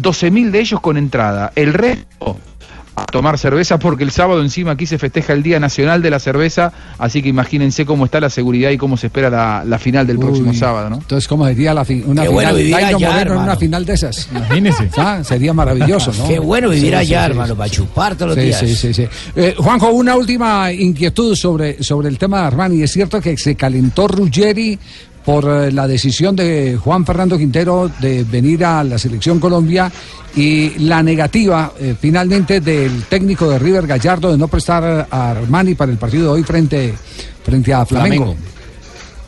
12.000 0.00 0.50
de 0.50 0.60
ellos 0.60 0.80
con 0.80 0.96
entrada. 0.96 1.23
El 1.54 1.72
resto 1.74 2.38
a 2.96 3.06
tomar 3.06 3.38
cerveza 3.38 3.76
porque 3.80 4.04
el 4.04 4.12
sábado 4.12 4.40
encima 4.40 4.70
aquí 4.70 4.86
se 4.86 4.98
festeja 4.98 5.32
el 5.32 5.42
Día 5.42 5.58
Nacional 5.58 6.00
de 6.00 6.10
la 6.10 6.20
Cerveza, 6.20 6.72
así 6.96 7.22
que 7.22 7.28
imagínense 7.28 7.84
cómo 7.84 8.04
está 8.04 8.20
la 8.20 8.30
seguridad 8.30 8.70
y 8.70 8.76
cómo 8.78 8.96
se 8.96 9.08
espera 9.08 9.28
la, 9.30 9.64
la 9.66 9.80
final 9.80 10.06
del 10.06 10.20
próximo 10.20 10.54
sábado, 10.54 10.90
¿no? 10.90 10.96
Entonces, 10.98 11.26
¿cómo 11.26 11.44
sería 11.44 11.74
la 11.74 11.84
fi- 11.84 12.04
una 12.06 12.22
Qué 12.22 12.28
final? 12.28 12.32
bueno 12.32 12.54
vivir 12.54 12.74
allá, 12.76 12.92
Moreno 12.92 13.08
en 13.10 13.26
una 13.32 13.40
hermano. 13.40 13.56
final 13.58 13.84
de 13.84 13.92
esas. 13.94 14.28
Imagínese. 14.30 14.90
Ah, 14.96 15.20
sería 15.24 15.52
maravilloso, 15.52 16.12
¿no? 16.16 16.28
Qué 16.28 16.38
bueno 16.38 16.68
vivir 16.70 16.90
Sí, 16.90 16.94
allá, 16.94 17.22
sí, 17.22 17.24
sí. 17.26 17.30
hermano, 17.32 17.56
para 17.56 17.68
chupar 17.70 18.14
todos 18.14 18.28
los 18.28 18.38
Sí, 18.38 18.44
días. 18.44 18.60
sí, 18.60 18.76
sí, 18.76 18.94
sí. 18.94 19.08
Eh, 19.34 19.54
Juanjo, 19.58 19.88
una 19.90 20.14
última 20.14 20.70
inquietud 20.72 21.34
sobre, 21.34 21.82
sobre 21.82 22.08
el 22.08 22.16
tema 22.16 22.42
de 22.42 22.46
Armani. 22.46 22.80
Es 22.82 22.92
cierto 22.92 23.20
que 23.20 23.36
se 23.36 23.56
calentó 23.56 24.06
Ruggeri 24.06 24.78
por 25.24 25.44
eh, 25.44 25.72
la 25.72 25.86
decisión 25.86 26.36
de 26.36 26.76
Juan 26.76 27.06
Fernando 27.06 27.38
Quintero 27.38 27.90
de 28.00 28.24
venir 28.24 28.64
a 28.64 28.84
la 28.84 28.98
selección 28.98 29.40
Colombia 29.40 29.90
y 30.36 30.78
la 30.80 31.02
negativa 31.02 31.72
eh, 31.78 31.94
finalmente 31.98 32.60
del 32.60 33.04
técnico 33.04 33.48
de 33.48 33.58
River 33.58 33.86
Gallardo 33.86 34.32
de 34.32 34.38
no 34.38 34.48
prestar 34.48 35.08
a 35.10 35.30
Armani 35.30 35.74
para 35.74 35.92
el 35.92 35.98
partido 35.98 36.24
de 36.24 36.30
hoy 36.30 36.42
frente, 36.42 36.94
frente 37.42 37.72
a 37.72 37.86
Flamengo. 37.86 38.36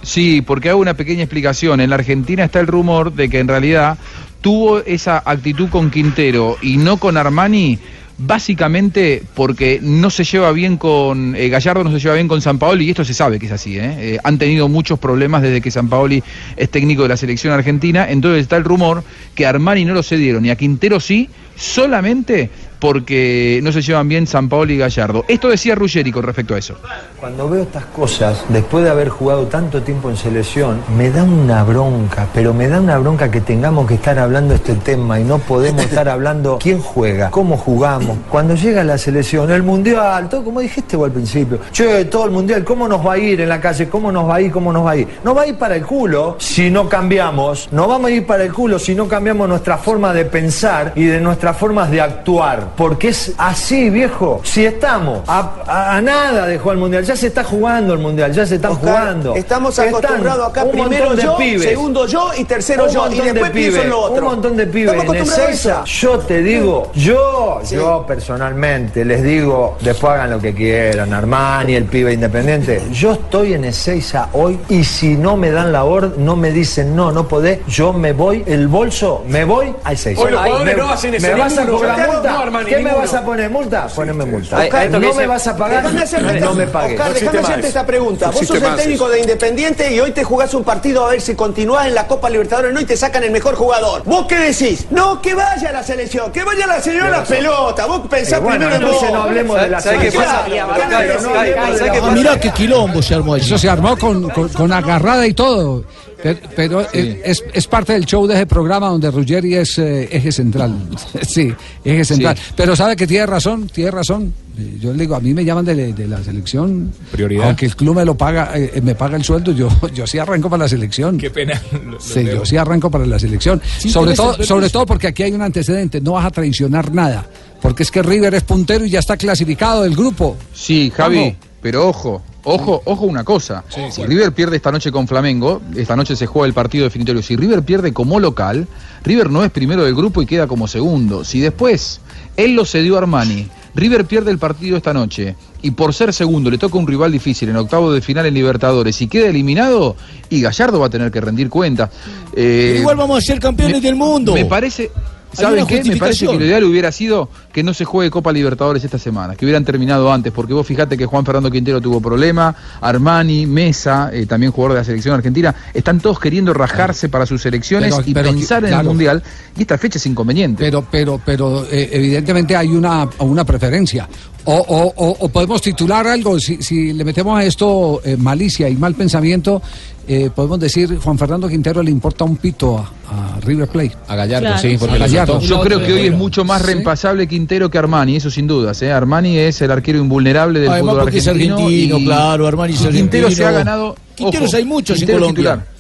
Sí, 0.03 0.43
porque 0.43 0.71
hago 0.71 0.81
una 0.81 0.95
pequeña 0.95 1.23
explicación. 1.23 1.81
En 1.81 1.91
la 1.91 1.97
Argentina 1.97 2.45
está 2.45 2.61
el 2.61 2.69
rumor 2.69 3.13
de 3.13 3.29
que 3.29 3.41
en 3.41 3.49
realidad 3.49 3.99
tuvo 4.41 4.79
esa 4.81 5.23
actitud 5.25 5.69
con 5.69 5.91
Quintero 5.91 6.57
y 6.63 6.77
no 6.77 6.99
con 6.99 7.17
Armani, 7.17 7.79
básicamente 8.19 9.23
porque 9.35 9.79
no 9.83 10.11
se 10.11 10.25
lleva 10.25 10.53
bien 10.53 10.77
con 10.77 11.35
eh, 11.37 11.49
Gallardo, 11.49 11.85
no 11.85 11.91
se 11.93 11.99
lleva 11.99 12.15
bien 12.15 12.29
con 12.29 12.41
San 12.41 12.59
Paoli, 12.59 12.87
y 12.87 12.91
esto 12.91 13.05
se 13.05 13.15
sabe 13.15 13.39
que 13.39 13.47
es 13.47 13.53
así. 13.53 13.79
¿eh? 13.79 13.95
Eh, 13.99 14.19
han 14.23 14.39
tenido 14.39 14.69
muchos 14.69 14.99
problemas 14.99 15.43
desde 15.43 15.61
que 15.61 15.71
San 15.71 15.89
Paoli 15.89 16.23
es 16.57 16.71
técnico 16.71 17.03
de 17.03 17.09
la 17.09 17.17
selección 17.17 17.53
argentina, 17.53 18.07
entonces 18.09 18.43
está 18.43 18.57
el 18.57 18.65
rumor 18.65 19.05
que 19.35 19.47
a 19.47 19.51
Armani 19.51 19.85
no 19.85 19.95
lo 19.95 20.03
cedieron 20.03 20.45
y 20.47 20.51
a 20.51 20.57
Quintero 20.57 21.01
sí, 21.01 21.29
solamente 21.57 22.51
porque 22.79 23.61
no 23.63 23.73
se 23.73 23.83
llevan 23.83 24.09
bien 24.09 24.27
San 24.27 24.49
Paolo 24.49 24.73
y 24.73 24.79
Gallardo. 24.79 25.25
Esto 25.29 25.49
decía 25.49 25.75
Ruggeri 25.75 26.13
con 26.13 26.23
respecto 26.23 26.55
a 26.55 26.59
eso. 26.59 26.77
Cuando 27.19 27.49
veo 27.49 27.63
estas 27.63 27.87
cosas, 27.87 28.45
después 28.49 28.85
de 28.85 28.91
haber 28.91 29.09
jugado 29.09 29.47
tanto 29.47 29.83
tiempo 29.83 30.11
en 30.11 30.17
selección, 30.17 30.81
me 30.97 31.11
da 31.11 31.25
una 31.25 31.65
bronca, 31.65 32.29
pero 32.35 32.53
me 32.53 32.69
da 32.69 32.81
una 32.81 32.99
bronca 32.99 33.31
que 33.31 33.41
tengamos 33.41 33.87
que 33.87 33.95
estar 33.95 34.19
hablando 34.19 34.55
este 34.55 34.75
tema 34.75 35.19
y 35.19 35.25
no 35.25 35.39
podemos 35.39 35.83
estar 35.85 36.09
hablando 36.09 36.59
quién 36.61 36.79
juega, 36.79 37.31
cómo 37.31 37.57
jugamos. 37.57 38.19
Cuando 38.31 38.55
llega 38.55 38.85
la 38.85 38.99
selección, 38.99 39.51
el 39.51 39.63
mundial, 39.63 40.29
todo 40.29 40.45
como 40.45 40.61
dijiste 40.61 40.97
vos 40.97 41.07
al 41.07 41.13
principio, 41.13 41.61
che, 41.73 42.05
todo 42.07 42.27
el 42.27 42.31
mundial, 42.31 42.65
¿cómo 42.65 42.87
nos 42.87 43.05
va 43.05 43.15
a 43.15 43.19
ir 43.19 43.41
en 43.41 43.49
la 43.49 43.61
calle? 43.61 43.89
¿Cómo 43.89 44.13
nos 44.13 44.29
va 44.29 44.37
a 44.37 44.41
ir? 44.41 44.53
¿Cómo 44.53 44.73
nos 44.73 44.85
va 44.85 44.93
a 44.93 44.97
ir? 44.97 45.09
Nos 45.25 45.37
va 45.37 45.43
a 45.43 45.47
ir 45.47 45.57
para 45.57 45.77
el 45.77 45.85
culo 45.85 46.37
si 46.39 46.71
no 46.71 46.89
cambiamos, 46.89 47.69
nos 47.73 47.89
vamos 47.89 48.11
a 48.11 48.15
ir 48.15 48.27
para 48.27 48.45
el 48.45 48.53
culo 48.53 48.79
si 48.79 48.95
no 48.95 49.09
cambiamos 49.09 49.49
nuestra 49.49 49.79
forma 49.79 50.13
de 50.13 50.25
pensar 50.27 50.93
y 50.95 51.05
de 51.05 51.21
nuestras 51.47 51.61
formas 51.61 51.91
de 51.93 52.01
actuar, 52.01 52.71
porque 52.77 53.09
es 53.09 53.33
así, 53.39 53.89
viejo. 53.89 54.41
Si 54.43 54.65
estamos 54.67 55.21
a, 55.29 55.53
a- 55.67 55.97
a 55.97 56.01
nada 56.03 56.45
de 56.47 56.59
jugar 56.59 56.75
el 56.75 56.81
mundial, 56.81 57.05
ya 57.05 57.15
se 57.15 57.29
está 57.29 57.45
jugando 57.45 57.93
el 57.93 58.01
mundial, 58.01 58.33
ya 58.33 58.45
se 58.45 58.57
están 58.57 58.75
jugando. 58.75 59.37
Estamos 59.37 59.79
acostumbrados 59.79 60.49
acá, 60.49 60.65
un 60.65 60.71
primero 60.73 61.05
montón 61.11 61.17
de 61.17 61.23
yo, 61.23 61.37
pibes. 61.37 61.63
segundo 61.63 62.07
yo 62.09 62.31
y 62.37 62.45
tercero 62.45 62.87
Un 62.87 62.91
yo. 62.91 63.07
Y 63.13 63.19
de 63.19 63.23
después 63.33 63.51
pienso 63.53 63.71
pibes, 63.71 63.85
en 63.85 63.91
lo 63.91 64.01
otro. 64.01 64.27
Un 64.27 64.33
montón 64.33 64.57
de 64.57 64.67
pibes 64.67 64.95
Estamos 64.95 65.17
en 65.17 65.23
Ezeiza. 65.23 65.83
eso. 65.83 65.85
Yo 65.85 66.19
te 66.19 66.43
digo, 66.43 66.91
yo, 66.95 67.61
yo 67.71 68.05
personalmente 68.09 69.05
les 69.05 69.23
digo, 69.23 69.77
después 69.81 70.15
hagan 70.15 70.31
lo 70.31 70.41
que 70.41 70.53
quieran, 70.53 71.13
Armani, 71.15 71.77
el 71.77 71.85
pibe 71.85 72.13
independiente. 72.13 72.83
Yo 72.93 73.13
estoy 73.13 73.55
en 73.55 73.67
Ezeiza 73.67 74.31
hoy 74.33 74.59
y 74.69 74.83
si 74.83 75.17
no 75.17 75.37
me 75.37 75.53
dan 75.53 75.71
la 75.73 75.85
orden, 75.85 76.25
no 76.25 76.35
me 76.35 76.51
dicen 76.51 76.97
no, 76.97 77.13
no 77.13 77.29
podés, 77.29 77.61
yo 77.69 77.93
me 77.93 78.13
voy, 78.13 78.43
el 78.49 78.67
bolso, 78.67 79.23
me 79.29 79.45
voy 79.45 79.73
a 79.85 79.93
Ezeiza. 79.93 80.21
Hoy 80.23 80.33
los 80.33 80.41
jugadores 80.43 80.77
me, 80.77 80.83
no 80.83 80.91
hacen 80.91 81.11
¿Me 81.13 81.35
vas 81.39 81.59
a 81.59 81.61
ninguno. 81.61 81.79
cobrar 81.79 81.97
Santiago, 81.97 82.13
multa? 82.15 82.33
no, 82.33 82.39
Armani, 82.39 82.71
¿Qué 82.71 82.79
me 82.79 82.95
vas 82.95 83.15
a 83.15 83.25
poner 83.25 83.51
multa? 83.51 83.87
Poneme 83.95 84.25
multa. 84.25 84.59
Oscar, 84.59 84.91
no 84.91 85.15
me 85.15 85.27
vas 85.27 85.47
a 85.47 85.57
pagar, 85.57 85.85
no 85.85 86.55
me 86.55 86.67
pagues. 86.67 87.01
Oscar, 87.01 87.15
déjame 87.15 87.39
hacerte 87.39 87.69
esta 87.69 87.87
pregunta. 87.87 88.31
Vos 88.31 88.47
sos 88.47 88.63
el 88.63 88.77
técnico 88.77 89.09
de 89.09 89.21
Independiente 89.21 89.95
y 89.95 90.01
hoy 90.01 90.13
te 90.13 90.25
jugás 90.25 90.55
un 90.55 90.65
partido 90.65 91.07
a 91.07 91.11
ver 91.11 91.21
si 91.21 91.35
continuás 91.35 91.87
en 91.87 91.95
la 91.95 92.07
Copa 92.07 92.31
Libertadores 92.31 92.73
no 92.73 92.81
y 92.81 92.85
te 92.85 92.97
sacan 92.97 93.23
el 93.25 93.31
mejor 93.31 93.55
jugador. 93.55 94.03
¿Vos 94.05 94.27
qué 94.27 94.39
decís? 94.39 94.87
No, 94.91 95.21
que 95.21 95.35
vaya 95.35 95.69
a 95.69 95.73
la 95.73 95.83
selección, 95.83 96.33
que 96.33 96.45
vaya 96.45 96.65
a 96.65 96.69
la 96.69 96.81
selección 96.81 97.15
a 97.15 97.19
la 97.19 97.25
pelota. 97.25 97.87
Vos 97.87 98.03
pensás 98.09 98.41
bueno, 98.41 98.67
primero 98.67 98.77
en 98.77 98.83
vos. 98.83 98.91
entonces 98.93 99.13
no 99.13 99.23
hablemos 99.23 99.61
de 99.61 99.69
la 99.69 99.81
¿Sabés 99.81 100.01
qué 100.01 100.11
selección. 100.11 102.15
mirá 102.15 102.41
qué 102.41 102.51
quilombo 102.51 103.03
se 103.03 103.15
armó 103.15 103.35
allí. 103.35 103.47
Eso 103.47 103.59
se 103.59 103.69
armó 103.69 103.97
con 103.99 104.73
agarrada 104.73 105.27
y 105.27 105.35
todo. 105.35 105.85
Pero, 106.23 106.39
pero 106.55 106.93
es, 106.93 107.45
es 107.53 107.67
parte 107.67 107.93
del 107.93 108.07
show 108.07 108.27
de 108.27 108.35
ese 108.35 108.47
programa 108.47 108.89
donde 108.89 109.11
Ruggeri 109.11 109.55
es 109.55 109.79
eh, 109.79 110.09
eje 110.11 110.33
central. 110.33 110.75
sí, 111.23 111.53
eje 111.85 112.05
central. 112.05 112.37
Pero 112.57 112.75
sabe 112.75 112.97
que 112.97 113.07
tiene 113.07 113.27
razón, 113.27 113.69
tiene 113.69 113.91
razón. 113.91 114.33
Yo 114.81 114.93
le 114.93 115.01
digo, 115.01 115.15
a 115.15 115.21
mí 115.21 115.35
me 115.35 115.45
llaman 115.45 115.67
de, 115.67 115.93
de 115.93 116.09
la 116.09 116.23
selección. 116.23 116.91
Prioridad. 117.13 117.49
Aunque 117.49 117.67
el 117.67 117.77
club 117.77 117.97
me 117.97 118.05
lo 118.07 118.17
paga, 118.17 118.53
eh, 118.55 118.81
me 118.83 118.95
paga 118.95 119.17
el 119.17 119.25
sueldo, 119.25 119.53
yo, 119.53 119.69
yo 119.95 120.07
sí 120.07 120.19
arranco 120.19 120.49
para 120.49 120.65
la 120.65 120.69
selección. 120.69 121.19
Qué 121.19 121.31
pena. 121.31 121.61
Sí, 121.99 122.25
yo 122.25 122.45
sí 122.45 122.57
arranco 122.57 122.91
para 122.91 123.07
la 123.07 123.19
selección. 123.19 123.61
Sí, 123.79 123.91
sobre, 123.91 124.15
todo, 124.15 124.43
sobre 124.43 124.71
todo 124.71 124.87
porque 124.87 125.09
aquí 125.09 125.23
hay 125.23 125.33
un 125.33 125.43
antecedente, 125.43 126.01
no 126.01 126.13
vas 126.13 126.27
a 126.27 126.31
traicionar 126.31 126.93
nada. 126.93 127.27
Porque 127.61 127.83
es 127.83 127.91
que 127.91 128.03
River 128.03 128.35
es 128.35 128.43
puntero 128.43 128.85
y 128.85 128.91
ya 128.91 129.01
está 129.01 129.17
clasificado 129.17 129.83
del 129.83 129.97
grupo. 129.97 130.37
Sí, 130.53 130.93
Javi, 130.95 131.37
pero 131.61 131.89
ojo, 131.89 132.23
ojo, 132.47 132.83
ojo 132.85 133.05
una 133.05 133.25
cosa. 133.25 133.65
si 133.69 134.05
River 134.05 134.33
pierde 134.33 134.57
esta 134.57 134.73
noche 134.73 134.91
con 134.91 135.07
Flamengo, 135.07 135.61
esta 135.75 135.97
noche 135.97 136.17
se 136.17 136.27
juega 136.27 136.47
el 136.47 136.55
partido 136.55 136.85
definitorio. 136.85 137.23
Si 137.23 137.37
River 137.37 137.63
pierde 137.63 137.93
como 137.93 138.19
local, 138.21 138.67
River 139.05 139.31
no 139.31 139.45
es 139.45 139.51
primero 139.51 139.85
del 139.85 139.95
grupo 139.95 140.23
y 140.23 140.27
queda 140.27 140.47
como 140.47 140.67
segundo. 140.69 141.25
Si 141.25 141.41
después 141.41 142.01
él 142.37 142.55
lo 142.55 142.65
cedió 142.65 142.95
a 142.95 142.99
Armani, 142.99 143.49
River 143.75 144.07
pierde 144.07 144.31
el 144.31 144.39
partido 144.39 144.77
esta 144.77 144.95
noche 144.95 145.37
y 145.61 145.73
por 145.73 145.93
ser 145.93 146.13
segundo 146.13 146.51
le 146.51 146.59
toca 146.59 146.79
un 146.79 146.87
rival 146.87 147.13
difícil 147.13 147.49
en 147.49 147.57
octavo 147.57 147.93
de 147.93 148.01
final 148.01 148.25
en 148.27 148.35
Libertadores 148.35 149.01
y 149.03 149.09
queda 149.09 149.27
eliminado, 149.29 149.97
y 150.31 150.41
Gallardo 150.41 150.81
va 150.81 150.87
a 150.87 150.91
tener 150.91 151.11
que 151.11 151.21
rendir 151.21 151.51
cuenta. 151.51 151.91
Eh, 152.33 152.69
Pero 152.71 152.81
igual 152.81 152.97
vamos 152.97 153.19
a 153.19 153.21
ser 153.21 153.39
campeones 153.41 153.83
del 153.83 153.97
mundo. 153.97 154.33
me 154.33 154.45
parece, 154.47 154.91
¿saben 155.37 155.67
qué? 155.67 155.85
Me 155.85 155.97
parece 155.97 156.27
que 156.27 156.35
lo 156.39 156.45
ideal 156.45 156.65
hubiera 156.65 156.91
sido 156.93 157.29
que 157.53 157.63
no 157.63 157.73
se 157.75 157.85
juegue 157.85 158.11
Copa 158.11 158.33
Libertadores 158.33 158.83
esta 158.85 158.99
semana, 158.99 159.35
que 159.35 159.45
hubieran 159.45 159.65
terminado 159.65 160.13
antes, 160.13 160.33
porque 160.33 160.53
vos 160.53 160.67
fijate 160.67 160.97
que 160.97 161.07
Juan 161.07 161.25
Fernando 161.25 161.51
Quintero 161.51 161.81
tuvo 161.81 162.01
problema, 162.01 162.55
Armani, 162.81 163.47
Mesa, 163.47 164.11
eh, 164.13 164.27
también 164.27 164.53
jugador 164.53 164.75
de 164.75 164.81
la 164.81 164.85
selección 164.85 165.15
argentina, 165.15 165.55
están 165.75 166.01
todos 166.01 166.19
queriendo 166.21 166.53
rajarse 166.55 167.09
para 167.09 167.27
sus 167.27 167.43
selecciones 167.43 167.95
Pero- 167.95 168.09
y 168.09 168.15
pero- 168.15 168.31
pensar 168.31 168.63
en 168.65 168.69
claro. 168.71 168.83
el 168.83 168.87
Mundial, 168.89 169.23
y 169.57 169.63
esta 169.63 169.79
fecha 169.79 169.99
es 169.99 170.07
inconveniente. 170.07 170.63
Pero, 170.65 170.87
pero, 170.91 171.21
pero 171.25 171.65
eh, 171.71 171.89
evidentemente 171.93 172.55
hay 172.57 172.69
una, 172.69 173.09
una 173.21 173.45
preferencia. 173.45 174.09
O, 174.49 174.55
o- 174.55 174.93
o- 174.97 175.17
o 175.21 175.29
podemos 175.29 175.61
titular 175.61 176.07
algo, 176.07 176.39
si, 176.39 176.63
si 176.63 176.93
le 176.93 177.05
metemos 177.05 177.37
a 177.37 177.43
esto 177.45 178.01
eh, 178.05 178.17
malicia 178.17 178.69
y 178.69 178.77
mal 178.77 178.95
pensamiento, 178.95 179.61
eh, 180.09 180.31
podemos 180.35 180.59
decir, 180.61 180.99
Juan 180.99 181.19
Fernando 181.19 181.49
Quintero 181.49 181.83
le 181.83 181.91
importa 181.91 182.25
un 182.25 182.37
pito 182.37 182.79
a, 182.79 183.37
a 183.37 183.41
River 183.41 183.69
Plate. 183.69 183.93
A 184.09 184.15
Gallardo, 184.17 184.47
Claro, 184.47 184.61
sí, 184.63 184.77
porque 184.79 184.95
a 184.95 184.99
Gallardo. 184.99 185.41
Yo 185.41 185.61
creo 185.61 185.79
que 185.85 185.93
hoy 185.93 186.07
es 186.07 186.13
mucho 186.15 186.45
más 186.45 186.63
reemplazable 186.63 187.27
Quintero 187.27 187.71
que 187.71 187.79
Armani, 187.79 188.17
eso 188.17 188.31
sin 188.31 188.47
dudas. 188.47 188.81
¿eh? 188.83 188.93
Armani 188.93 189.37
es 189.39 189.61
el 189.63 189.71
arquero 189.71 189.99
invulnerable 189.99 190.61
del 190.61 190.71
Además 190.71 190.91
fútbol 190.93 191.03
porque 191.05 191.19
es 191.19 191.27
argentino. 191.29 191.57
argentino, 191.57 191.99
y- 191.99 192.05
claro, 192.05 192.47
Armani 192.47 192.75
es 192.75 192.81
y 192.83 192.89
Quintero 192.89 193.31
se 193.31 193.45
argentino. 193.45 193.49
ha 193.49 193.53
ganado. 193.53 193.97
Quinteros 194.15 194.55
hay 194.55 194.65
muchos 194.65 194.97
en 194.97 194.99
Quintero 195.01 195.19
es 195.19 195.23
Colombia. 195.23 195.55
titular. 195.57 195.77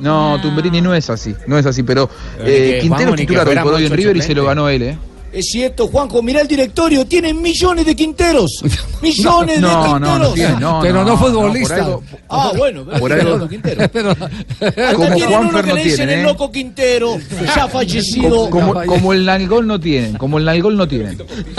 No, 0.00 0.38
Tumberini 0.42 0.80
no 0.82 0.94
es 0.94 1.08
así, 1.08 1.34
no 1.46 1.56
es 1.58 1.64
así, 1.66 1.82
pero 1.82 2.08
eh, 2.40 2.78
Quintero 2.82 3.10
es 3.10 3.16
titular 3.16 3.48
hoy 3.48 3.56
por 3.56 3.74
hoy 3.74 3.86
en 3.86 3.92
River 3.92 4.16
y 4.16 4.22
se 4.22 4.34
lo 4.34 4.44
ganó 4.44 4.68
él, 4.68 4.82
¿eh? 4.82 4.98
Es 5.36 5.50
cierto, 5.50 5.86
Juanjo, 5.88 6.22
mirá 6.22 6.40
el 6.40 6.48
directorio, 6.48 7.04
tienen 7.06 7.42
millones 7.42 7.84
de 7.84 7.94
Quinteros. 7.94 8.62
Millones 9.02 9.60
No, 9.60 9.82
de 9.82 9.88
Quinteros. 9.88 10.18
no 10.20 10.32
tiene, 10.32 10.56
no, 10.58 10.78
pero 10.80 11.04
no, 11.04 11.10
no, 11.10 11.18
futbolista. 11.18 11.76
no, 11.76 11.84
por 11.84 11.92
algo- 11.92 12.02
Ah, 12.30 12.52
bueno, 12.56 12.84
Por 12.98 13.12
algo- 13.12 13.46
Quintero. 13.48 13.82
Hasta 13.82 14.02
Como 14.94 15.14
tienen 15.14 15.28
Juanfer 15.28 15.38
uno 15.50 15.62
que 15.62 15.68
no 15.68 15.74
le 15.74 15.82
dicen 15.84 15.96
tienen, 15.96 16.18
el 16.20 16.20
¿eh? 16.24 16.28
loco 16.28 16.50
Quintero, 16.50 17.18
ya 17.54 17.68
fallecido. 17.72 18.48
Como, 18.48 18.72
como, 18.72 18.86
como 18.86 19.12
el 19.12 19.26
Nalgol 19.26 19.66
no 19.66 19.78
tienen, 19.78 20.14
como 20.16 20.38
el 20.38 20.46
Nalgol 20.46 20.74
no 20.76 20.88
tienen. 20.88 21.18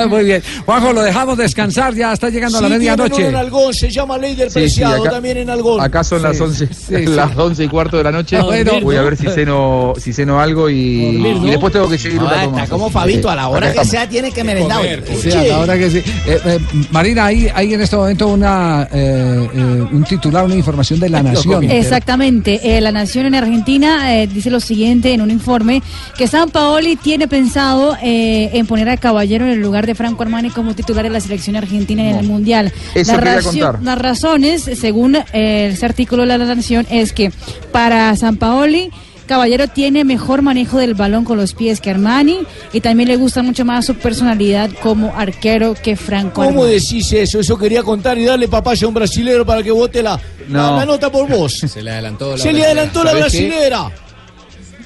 Muy 0.10 0.24
bien. 0.24 0.42
Juanjo, 0.66 0.94
lo 0.94 1.04
dejamos 1.04 1.38
descansar, 1.38 1.94
ya 1.94 2.14
está 2.14 2.30
llegando 2.32 2.58
a 2.58 2.62
la 2.62 2.70
medianoche. 2.70 3.14
uno 3.20 3.28
en 3.28 3.36
Algón, 3.36 3.74
se 3.76 3.92
llama 3.92 4.18
Ley 4.18 4.34
del 4.34 4.50
Sí, 4.50 4.54
sí, 4.56 4.60
Preciado, 4.62 5.04
acá- 5.04 5.12
también 5.12 5.38
en 5.38 5.52
Algón. 5.52 5.80
Acá 5.82 6.04
son 6.04 6.24
las 6.24 6.36
Sí, 6.38 6.44
11, 6.44 6.68
sí, 6.68 6.74
sí. 6.88 7.06
las 7.06 7.38
11 7.38 7.64
y 7.64 7.68
cuarto 7.68 7.98
de 7.98 8.04
la 8.04 8.12
noche. 8.12 8.38
A 8.38 8.42
dormir, 8.42 8.84
Voy 8.84 8.96
a 8.96 9.04
ver 9.04 9.16
si 9.16 9.28
ceno, 9.28 9.94
si 10.00 10.12
ceno 10.14 10.40
algo 10.42 10.68
y, 10.68 11.22
después 11.46 11.72
tengo 11.72 11.88
que 11.88 12.00
seguir 12.00 12.18
un 12.18 12.26
No, 12.26 12.32
rato 12.32 12.50
está 12.58 12.68
como 12.68 12.90
Fabito, 12.90 13.30
a 13.30 13.36
la 13.36 13.48
hora 13.48 13.67
Que 13.74 13.86
sea 13.86 14.08
tiene 14.10 14.32
que 14.32 14.44
merendar. 14.44 14.80
oye. 14.82 15.02
Sí, 15.22 15.32
a 15.32 15.44
la 15.44 15.60
hora 15.60 15.78
que 15.78 15.90
sí. 15.90 15.98
Eh, 15.98 16.40
eh, 16.46 16.60
Marina, 16.92 17.26
hay, 17.26 17.50
hay 17.54 17.74
en 17.74 17.82
este 17.82 17.96
momento 17.96 18.28
una, 18.28 18.88
eh, 18.92 19.50
eh, 19.54 19.88
un 19.92 20.04
titular, 20.04 20.46
una 20.46 20.56
información 20.56 21.00
de 21.00 21.10
la 21.10 21.24
Nación. 21.24 21.64
Exactamente. 21.70 22.78
Eh, 22.78 22.82
la 22.82 22.92
Nación 22.92 23.26
en 23.26 23.36
Argentina 23.36 24.16
eh, 24.16 24.28
dice 24.28 24.50
lo 24.50 24.60
siguiente 24.60 25.14
en 25.14 25.22
un 25.22 25.32
informe, 25.32 25.82
que 26.18 26.28
San 26.28 26.50
Paoli 26.50 26.96
tiene 26.96 27.28
pensado 27.28 27.98
eh, 28.02 28.50
en 28.54 28.66
poner 28.66 28.90
a 28.90 28.98
Caballero 28.98 29.46
en 29.46 29.52
el 29.52 29.62
lugar 29.62 29.86
de 29.86 29.96
Franco 29.96 30.24
Armani 30.24 30.50
como 30.50 30.76
titular 30.76 31.04
de 31.04 31.10
la 31.10 31.20
selección 31.20 31.56
argentina 31.56 32.10
en 32.10 32.18
el 32.18 32.28
Mundial. 32.28 32.72
Eso 32.96 33.16
La 33.20 33.42
contar. 33.42 33.84
Las 33.84 33.98
razones, 33.98 34.70
según 34.80 35.16
eh, 35.34 35.70
ese 35.74 35.86
artículo 35.86 36.24
de 36.26 36.38
la 36.38 36.38
Nación, 36.38 36.86
es 36.90 37.14
que 37.14 37.32
para 37.72 38.16
San 38.16 38.38
Paoli... 38.38 38.90
Caballero 39.28 39.68
tiene 39.68 40.04
mejor 40.04 40.42
manejo 40.42 40.78
del 40.80 40.94
balón 40.96 41.24
con 41.26 41.38
los 41.38 41.54
pies 41.54 41.82
que 41.82 41.90
Armani 41.92 42.40
y 42.74 42.82
también 42.82 43.10
le 43.10 43.18
gusta 43.18 43.44
mucho 43.44 43.66
más 43.66 43.86
su 43.86 43.96
personalidad 43.96 44.70
como 44.82 45.14
arquero 45.16 45.76
que 45.76 45.96
Franco 45.96 46.42
¿Cómo 46.44 46.64
Armani. 46.64 46.74
decís 46.80 47.12
eso? 47.14 47.40
Eso 47.40 47.58
quería 47.58 47.84
contar 47.84 48.18
y 48.18 48.26
darle 48.26 48.48
papaya 48.48 48.86
a 48.86 48.88
un 48.88 48.94
brasilero 48.94 49.46
para 49.46 49.62
que 49.62 49.72
vote 49.72 50.02
la, 50.02 50.20
No. 50.48 50.72
la, 50.72 50.78
la 50.78 50.86
nota 50.86 51.12
por 51.12 51.28
vos. 51.30 51.54
Se 51.60 51.84
le 51.84 51.92
adelantó 51.92 52.38
Se 52.38 52.52
le 52.54 52.64
adelantó 52.66 53.04
la 53.04 53.14
brasilera. 53.14 53.92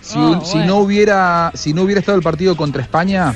Si, 0.02 0.18
si 0.44 0.58
no 0.58 0.78
hubiera, 0.80 1.52
si 1.54 1.74
no 1.74 1.84
hubiera 1.84 2.00
estado 2.00 2.18
el 2.18 2.24
partido 2.24 2.58
contra 2.58 2.82
España, 2.82 3.36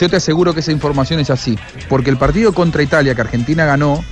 yo 0.00 0.08
te 0.08 0.16
aseguro 0.16 0.54
que 0.54 0.60
esa 0.60 0.72
información 0.72 1.20
es 1.20 1.28
así. 1.30 1.58
Porque 1.88 2.08
el 2.10 2.16
partido 2.16 2.52
contra 2.54 2.82
Italia, 2.82 3.14
que 3.14 3.20
Argentina 3.20 3.64
ganó, 3.66 4.02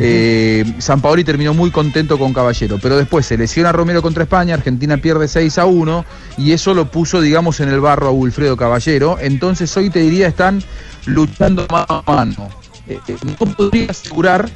eh, 0.00 0.64
San 0.78 1.00
Paoli 1.00 1.24
terminó 1.24 1.54
muy 1.54 1.70
contento 1.70 2.18
con 2.18 2.32
Caballero. 2.32 2.78
Pero 2.80 2.96
después 2.96 3.26
se 3.26 3.36
lesiona 3.36 3.72
Romero 3.72 4.02
contra 4.02 4.24
España, 4.24 4.54
Argentina 4.54 4.96
pierde 4.96 5.28
6 5.28 5.58
a 5.58 5.66
1 5.66 6.04
y 6.38 6.52
eso 6.52 6.74
lo 6.74 6.90
puso, 6.90 7.20
digamos, 7.20 7.60
en 7.60 7.68
el 7.68 7.80
barro 7.80 8.08
a 8.08 8.10
Wilfredo 8.10 8.56
Caballero. 8.56 9.18
Entonces 9.20 9.74
hoy 9.76 9.90
te 9.90 10.00
diría 10.00 10.28
están 10.28 10.62
luchando 11.06 11.66
mano 11.70 11.86
a 11.88 12.02
mano. 12.06 12.48
Eh, 12.88 12.98
eh, 13.08 13.16
no 13.24 13.34
podría 13.54 13.90
asegurar 13.90 14.48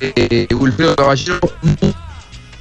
eh, 0.00 0.46
Wilfredo 0.54 0.96
Caballero 0.96 1.38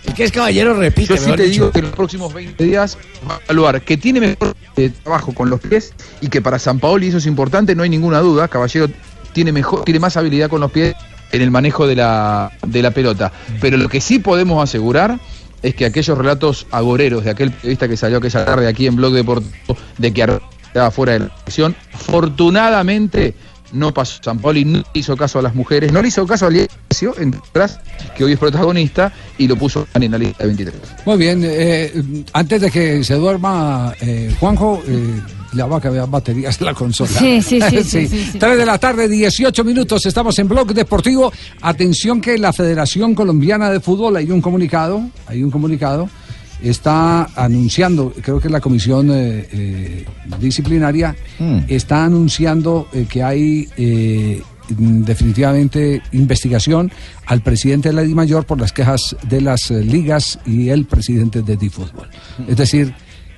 El 0.05 0.14
que 0.14 0.24
es 0.24 0.32
caballero 0.32 0.74
repite. 0.74 1.16
yo 1.16 1.18
sí 1.18 1.32
te 1.36 1.43
dicho. 1.43 1.51
digo 1.51 1.72
que 1.72 1.80
en 1.80 1.86
los 1.86 1.95
próximos 1.95 2.34
20 2.34 2.64
días 2.64 2.97
va 3.30 3.36
a 3.36 3.39
evaluar 3.45 3.82
que 3.82 3.97
tiene 3.97 4.20
mejor 4.20 4.55
eh, 4.78 4.91
trabajo 5.03 5.34
con 5.34 5.49
los 5.49 5.59
pies 5.59 5.93
y 6.22 6.28
que 6.28 6.41
para 6.41 6.59
San 6.59 6.80
Paoli 6.80 7.07
eso 7.07 7.18
es 7.18 7.26
importante, 7.26 7.76
no 7.76 7.84
hay 7.84 7.89
ninguna 7.89 8.20
duda. 8.20 8.47
Caballero 8.47 8.88
tiene 9.34 9.51
mejor, 9.51 9.84
tiene 9.84 9.99
más 9.99 10.18
habilidad 10.18 10.49
con 10.49 10.62
los 10.62 10.72
pies 10.72 10.95
en 11.32 11.42
el 11.42 11.52
manejo 11.52 11.88
de 11.88 11.96
la, 11.96 12.52
de 12.66 12.82
la 12.82 12.92
pelota. 12.92 13.32
Pero 13.60 13.78
lo 13.78 13.90
que 13.90 14.02
sí 14.02 14.20
podemos 14.20 14.64
asegurar 14.64 15.20
es 15.62 15.76
que 15.76 15.86
aquellos 15.86 16.18
relatos 16.18 16.68
agoreros 16.72 17.24
de 17.24 17.32
aquel 17.32 17.52
periodista 17.52 17.88
que 17.88 17.98
salió 17.98 18.18
aquella 18.18 18.46
tarde 18.46 18.68
aquí 18.68 18.88
en 18.88 18.96
Blog 18.96 19.14
Deportivo 19.14 19.78
de 19.98 20.14
que 20.14 20.40
quedaba 20.74 20.92
fuera 20.92 21.14
de 21.14 21.20
la 21.20 21.26
elección. 21.26 21.76
Afortunadamente 21.94 23.36
no 23.74 23.94
pasó 23.94 24.22
San 24.22 24.40
Poli, 24.40 24.66
no 24.66 24.84
hizo 24.94 25.16
caso 25.16 25.40
a 25.40 25.42
las 25.42 25.56
mujeres, 25.56 25.92
no 25.92 26.02
le 26.02 26.10
hizo 26.10 26.26
caso 26.28 26.46
a 26.46 26.48
Aliesio, 26.50 27.16
atrás, 27.50 27.80
que 28.16 28.24
hoy 28.24 28.34
es 28.34 28.40
protagonista, 28.40 29.14
y 29.38 29.48
lo 29.48 29.56
puso 29.56 29.88
en 29.94 30.12
la 30.12 30.18
lista 30.18 30.44
de 30.44 30.48
23. 30.48 30.76
Muy 31.06 31.18
bien, 31.18 31.42
eh, 31.46 32.24
antes 32.34 32.62
de 32.62 32.72
que 32.72 33.04
se 33.04 33.16
duerma 33.16 33.94
eh, 34.02 34.34
Juanjo, 34.40 34.82
eh, 34.88 35.22
le 35.54 35.64
va 35.64 35.78
a 35.78 35.82
cambiar 35.82 36.10
baterías 36.10 36.60
en 36.60 36.66
la 36.66 36.74
consola. 36.74 37.10
Sí, 37.10 37.41
sí, 37.41 37.60
sí, 37.62 37.84
sí, 37.84 38.08
sí, 38.08 38.30
sí. 38.32 38.39
3 38.39 38.58
de 38.58 38.66
la 38.66 38.78
tarde, 38.78 39.08
18 39.08 39.64
minutos, 39.64 40.06
estamos 40.06 40.38
en 40.39 40.47
Blog 40.47 40.74
Deportivo. 40.74 41.32
Atención 41.62 42.22
que 42.22 42.38
la 42.38 42.54
Federación 42.54 43.16
Colombiana 43.16 43.70
de 43.70 43.80
Fútbol, 43.80 44.16
hay 44.16 44.32
un 44.32 44.41
comunicado, 44.41 45.02
hay 45.28 45.43
un 45.43 45.52
comunicado, 45.52 46.10
está 46.62 47.24
anunciando, 47.36 48.14
creo 48.22 48.39
que 48.39 48.49
la 48.49 48.62
comisión 48.62 49.10
eh, 49.12 49.47
eh, 49.52 50.06
disciplinaria 50.39 51.16
está 51.68 52.06
anunciando 52.06 52.88
eh, 52.93 53.06
que 53.10 53.24
hay 53.24 53.68
eh, 53.78 54.41
mm, 54.70 55.04
definitivamente 55.04 56.02
investigación 56.12 56.91
al 57.26 57.41
presidente 57.41 57.89
de 57.89 57.93
la 57.93 58.04
DIMAYOR 58.04 58.45
por 58.45 58.60
las 58.60 58.72
quejas 58.72 59.16
de 59.28 59.41
las 59.41 59.72
eh, 59.72 59.82
ligas 59.84 60.39
y 60.45 60.70
el 60.70 60.86
presidente 60.86 61.41
de 61.41 61.58
DiFútbol. 61.58 62.10
Es 62.47 62.58
decir, 62.58 62.93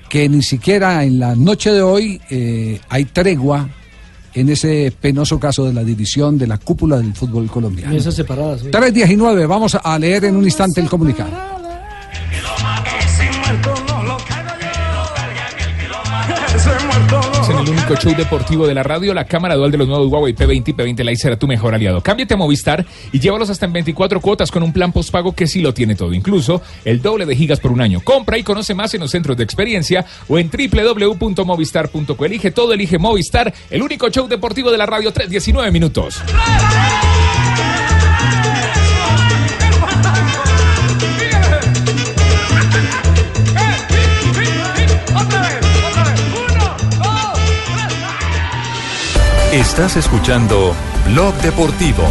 que 0.08 0.28
ni 0.28 0.42
siquiera 0.42 1.04
en 1.04 1.18
la 1.18 1.34
noche 1.34 1.72
de 1.72 1.82
hoy 1.82 2.20
eh, 2.30 2.80
hay 2.88 3.04
tregua 3.06 3.68
en 4.34 4.48
ese 4.48 4.92
penoso 5.00 5.38
caso 5.38 5.64
de 5.64 5.72
la 5.72 5.84
división 5.84 6.36
de 6.36 6.46
la 6.46 6.58
cúpula 6.58 6.96
del 6.98 7.14
fútbol 7.14 7.46
colombiano. 7.46 7.92
Mesas 7.92 8.14
separadas. 8.14 8.60
sí. 8.60 8.68
3.19, 8.68 9.46
vamos 9.46 9.76
a 9.82 9.98
leer 9.98 10.24
en 10.24 10.36
un 10.36 10.44
instante 10.44 10.80
el 10.80 10.88
comunicado. 10.88 11.30
Único 17.74 17.96
show 17.96 18.14
deportivo 18.14 18.66
de 18.66 18.74
la 18.74 18.82
radio, 18.82 19.12
la 19.12 19.24
cámara 19.24 19.56
dual 19.56 19.70
de 19.70 19.78
los 19.78 19.88
nuevos 19.88 20.10
Huawei 20.10 20.34
P20 20.34 20.68
y 20.68 20.72
P20 20.72 21.04
Lite 21.04 21.16
será 21.16 21.36
tu 21.36 21.48
mejor 21.48 21.74
aliado. 21.74 22.00
Cámbiate 22.00 22.34
a 22.34 22.36
Movistar 22.36 22.86
y 23.12 23.18
llévalos 23.18 23.50
hasta 23.50 23.66
en 23.66 23.72
24 23.72 24.20
cuotas 24.20 24.50
con 24.50 24.62
un 24.62 24.72
plan 24.72 24.92
postpago 24.92 25.34
que 25.34 25.46
sí 25.46 25.60
lo 25.60 25.74
tiene 25.74 25.96
todo, 25.96 26.12
incluso 26.12 26.62
el 26.84 27.02
doble 27.02 27.26
de 27.26 27.34
gigas 27.34 27.60
por 27.60 27.72
un 27.72 27.80
año. 27.80 28.00
Compra 28.00 28.38
y 28.38 28.42
conoce 28.42 28.74
más 28.74 28.94
en 28.94 29.00
los 29.00 29.10
centros 29.10 29.36
de 29.36 29.44
experiencia 29.44 30.04
o 30.28 30.38
en 30.38 30.50
www.movistar.co. 30.50 32.24
Elige 32.24 32.50
todo, 32.52 32.72
elige 32.72 32.98
Movistar, 32.98 33.52
el 33.70 33.82
único 33.82 34.08
show 34.08 34.28
deportivo 34.28 34.70
de 34.70 34.78
la 34.78 34.86
radio, 34.86 35.12
319 35.12 35.72
minutos. 35.72 36.22
Estás 49.54 49.96
escuchando 49.96 50.74
Blog 51.12 51.32
Deportivo. 51.36 52.02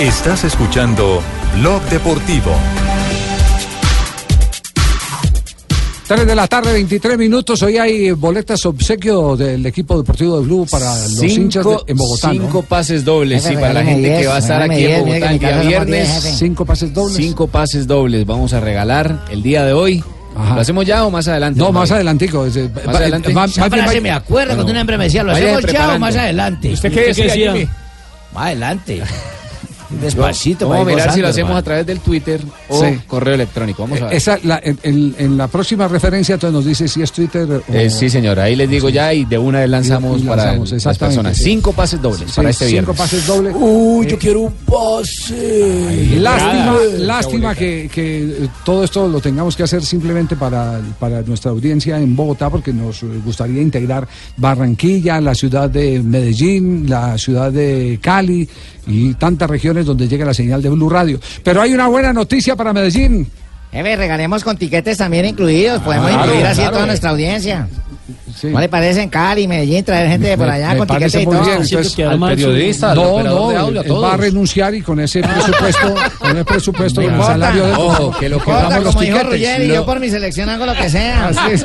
Estás 0.00 0.44
escuchando 0.44 1.22
Blog 1.58 1.80
Deportivo. 1.84 2.50
3 6.06 6.26
de 6.26 6.34
la 6.34 6.46
tarde, 6.46 6.74
23 6.74 7.16
minutos. 7.16 7.62
Hoy 7.62 7.78
hay 7.78 8.10
boletas 8.10 8.66
obsequio 8.66 9.34
del 9.34 9.64
equipo 9.64 9.96
deportivo 9.96 10.40
de 10.40 10.44
Blue 10.46 10.66
para 10.70 10.94
los 10.94 11.10
Cinco- 11.14 11.24
hinchas 11.42 11.64
de- 11.64 11.76
en 11.86 11.96
Bogotá. 11.96 12.32
¿no? 12.34 12.42
cinco 12.42 12.62
pases 12.62 13.02
dobles, 13.04 13.42
sí, 13.44 13.54
para 13.54 13.72
la 13.72 13.84
gente 13.84 14.08
que 14.20 14.26
va 14.26 14.34
a 14.36 14.38
estar 14.38 14.60
aquí 14.62 14.84
en 14.84 15.00
Bogotá 15.06 15.32
el 15.32 15.38
día 15.38 15.60
viernes. 15.62 16.34
Cinco 16.38 16.66
pases 16.66 16.92
dobles. 16.92 17.16
Cinco 17.16 17.46
pases 17.46 17.86
dobles 17.86 18.26
vamos 18.26 18.52
a 18.52 18.60
regalar 18.60 19.24
el 19.30 19.42
día 19.42 19.64
de 19.64 19.72
hoy. 19.72 20.04
¿Lo 20.34 20.60
hacemos 20.60 20.86
ya 20.86 21.04
o 21.04 21.10
más 21.10 21.28
adelante? 21.28 21.58
No, 21.58 21.72
más 21.72 21.90
adelantico. 21.90 22.46
eh, 22.46 22.70
Más 22.84 22.94
va- 22.94 22.98
adelante. 22.98 23.32
más 23.34 23.52
frase 23.54 24.00
me 24.00 24.10
acuerdo 24.10 24.46
Bueno, 24.48 24.54
cuando 24.54 24.70
una 24.72 24.80
hembra 24.80 24.98
me 24.98 25.04
decía, 25.04 25.22
¿lo 25.22 25.32
hacemos 25.32 25.64
ya 25.66 25.94
o 25.94 25.98
más 25.98 26.16
adelante? 26.16 26.72
¿Usted 26.72 26.92
qué 26.92 27.00
decía? 27.12 27.54
Más 28.32 28.46
adelante. 28.46 29.02
Despacito. 30.00 30.68
Vamos 30.68 30.86
a 30.86 30.90
mirar 30.90 31.12
si 31.12 31.20
lo 31.20 31.28
hacemos 31.28 31.56
a 31.56 31.62
través 31.62 31.86
del 31.86 32.00
Twitter 32.00 32.40
o 32.68 32.80
Sí. 32.80 32.98
correo 33.06 33.34
electrónico. 33.34 33.82
Vamos 33.82 34.00
a 34.02 34.06
ver. 34.06 34.14
Esa, 34.14 34.38
la- 34.44 34.60
en, 34.62 34.78
en- 34.82 35.14
en 35.18 35.36
la 35.36 35.48
próxima 35.48 35.86
referencia 35.88 36.34
entonces 36.34 36.54
nos 36.54 36.64
dice 36.64 36.88
si 36.88 37.02
es 37.02 37.12
Twitter 37.12 37.46
o... 37.50 37.62
Eh, 37.72 37.90
sí, 37.90 38.08
señor. 38.10 38.38
Ahí 38.40 38.56
les 38.56 38.68
digo 38.68 38.88
ya 38.88 39.12
y 39.14 39.24
de 39.24 39.38
una 39.38 39.60
vez 39.60 39.68
lanzamos, 39.70 40.20
Y- 40.20 40.24
y 40.24 40.26
para 40.26 40.56
las 40.56 40.98
personas. 40.98 41.36
sí. 41.36 41.44
Cinco 41.44 41.72
pases 41.72 42.00
dobles 42.00 42.30
Sí, 42.30 42.36
para 42.36 42.50
este 42.50 42.66
cinco 42.66 42.72
viernes. 42.92 42.96
pases 42.96 43.26
dobles. 43.26 43.54
Uy, 43.58 44.06
yo 44.06 44.14
Eh, 44.14 44.18
quiero 44.18 44.40
un 44.40 44.52
pase. 44.52 46.16
Lástima, 46.18 46.76
Ay, 46.80 46.98
lástima 46.98 47.54
que, 47.54 47.88
que, 47.92 48.22
eh, 48.44 48.48
todo 48.64 48.84
esto 48.84 49.08
lo 49.08 49.20
tengamos 49.20 49.56
que 49.56 49.62
hacer 49.62 49.82
simplemente 49.84 50.36
para, 50.36 50.80
para 50.98 51.22
nuestra 51.22 51.50
audiencia 51.50 51.98
en 51.98 52.14
Bogotá, 52.16 52.50
porque 52.50 52.72
nos 52.72 53.02
eh, 53.02 53.06
gustaría 53.24 53.60
integrar 53.62 54.06
Barranquilla, 54.36 55.20
la 55.20 55.34
ciudad 55.34 55.68
de 55.70 56.00
Medellín, 56.00 56.88
la 56.88 57.16
ciudad 57.18 57.52
de 57.52 57.98
Cali 58.02 58.48
y 58.86 59.14
tantas 59.14 59.48
regiones 59.48 59.86
donde 59.86 60.08
llega 60.08 60.24
la 60.24 60.34
señal 60.34 60.60
de 60.62 60.68
Blue 60.70 60.88
Radio. 60.88 61.20
Pero 61.44 61.62
hay 61.62 61.72
una 61.74 61.88
buena 61.88 62.12
noticia 62.12 62.56
para 62.56 62.72
Medellín. 62.72 63.28
Jefe, 63.70 63.96
regalemos 63.96 64.44
con 64.44 64.56
tiquetes 64.58 64.98
también 64.98 65.24
incluidos. 65.24 65.80
Podemos 65.82 66.08
Claro, 66.10 66.24
incluir 66.26 66.46
así 66.46 66.60
a 66.60 66.64
claro. 66.64 66.74
toda 66.76 66.86
nuestra 66.86 67.10
audiencia. 67.10 67.68
¿No 68.44 68.60
le 68.60 68.68
parece 68.68 69.02
en 69.02 69.08
Cali, 69.08 69.46
Medellín, 69.46 69.84
traer 69.84 70.08
gente 70.08 70.26
de 70.26 70.36
por 70.36 70.48
allá 70.50 70.72
me 70.72 70.78
con 70.78 70.88
tiquetes 70.88 71.14
y 71.22 71.24
todo? 71.24 71.44
bien. 71.44 71.62
Entonces, 71.62 71.96
no, 72.80 73.22
no, 73.22 73.68
él 73.80 74.02
va 74.04 74.14
a 74.14 74.16
renunciar 74.16 74.74
y 74.74 74.82
con 74.82 74.98
ese 75.00 75.20
presupuesto, 75.22 75.94
con 76.18 76.36
el 76.36 76.44
presupuesto, 76.44 77.00
No 77.00 77.06
con 77.06 77.14
el 77.14 77.20
importa. 77.20 77.32
salario 77.32 77.66
de 77.66 77.72
Ojo, 77.74 78.18
que 78.18 78.28
lo 78.28 78.38
que 78.42 78.50
vamos 78.50 78.84
los 78.84 79.00
dijo 79.00 79.00
tiquetes. 79.18 79.26
Ruggeri, 79.26 79.68
Lo- 79.68 79.74
yo 79.74 79.86
por 79.86 80.00
mi 80.00 80.10
selección 80.10 80.48
hago 80.50 80.66
lo 80.66 80.74
que 80.74 80.90
sea. 80.90 81.28
Así 81.28 81.40
es. 81.52 81.62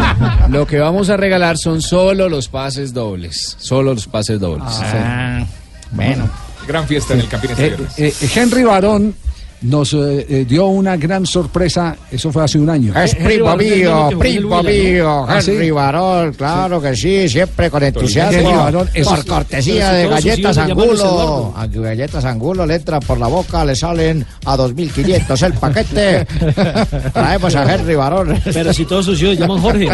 Lo 0.50 0.66
que 0.66 0.78
vamos 0.78 1.10
a 1.10 1.16
regalar 1.16 1.56
son 1.58 1.82
solo 1.82 2.28
los 2.28 2.48
pases 2.48 2.92
dobles. 2.94 3.56
Solo 3.58 3.94
los 3.94 4.06
pases 4.06 4.40
dobles. 4.40 4.66
Ah, 4.80 5.44
bueno. 5.92 6.28
Gran 6.66 6.86
fiesta 6.86 7.14
en 7.14 7.20
el 7.20 7.28
Campín 7.28 7.50
este 7.52 7.66
Eh, 7.66 7.68
viernes. 7.68 7.98
eh, 7.98 8.14
Henry 8.34 8.64
Barón 8.64 9.14
nos 9.62 9.94
eh, 9.94 10.26
eh, 10.28 10.44
dio 10.46 10.66
una 10.66 10.94
gran 10.98 11.24
sorpresa, 11.24 11.96
eso 12.10 12.30
fue 12.30 12.44
hace 12.44 12.58
un 12.58 12.68
año. 12.68 12.92
Es 13.00 13.14
primo 13.14 13.56
mío, 13.56 14.10
primo 14.18 14.62
mío, 14.62 15.24
¿Ah? 15.26 15.38
Henry 15.42 15.70
Barón, 15.70 16.34
claro 16.34 16.82
que 16.82 16.94
sí, 16.94 17.26
siempre 17.30 17.70
con 17.70 17.82
entusiasmo. 17.82 18.52
Barón, 18.58 18.90
eso- 18.92 19.10
por 19.14 19.24
cortesía 19.24 19.90
de 19.92 20.08
galletas 20.08 20.58
Angulo. 20.58 21.54
A 21.56 21.66
galletas 21.66 22.24
Angulo 22.26 22.66
le 22.66 22.74
entran 22.74 23.00
por 23.00 23.18
la 23.18 23.26
boca, 23.26 23.64
le 23.64 23.74
salen 23.74 24.26
a 24.44 24.54
2.500 24.56 25.42
el 25.46 25.54
paquete. 25.54 26.26
Traemos 27.14 27.54
a 27.54 27.74
Henry 27.74 27.94
Barón. 27.94 28.38
Pero 28.44 28.70
si 28.72 28.84
todos 28.84 29.06
sus 29.06 29.22
hijos 29.22 29.38
llaman 29.38 29.60
Jorge. 29.62 29.88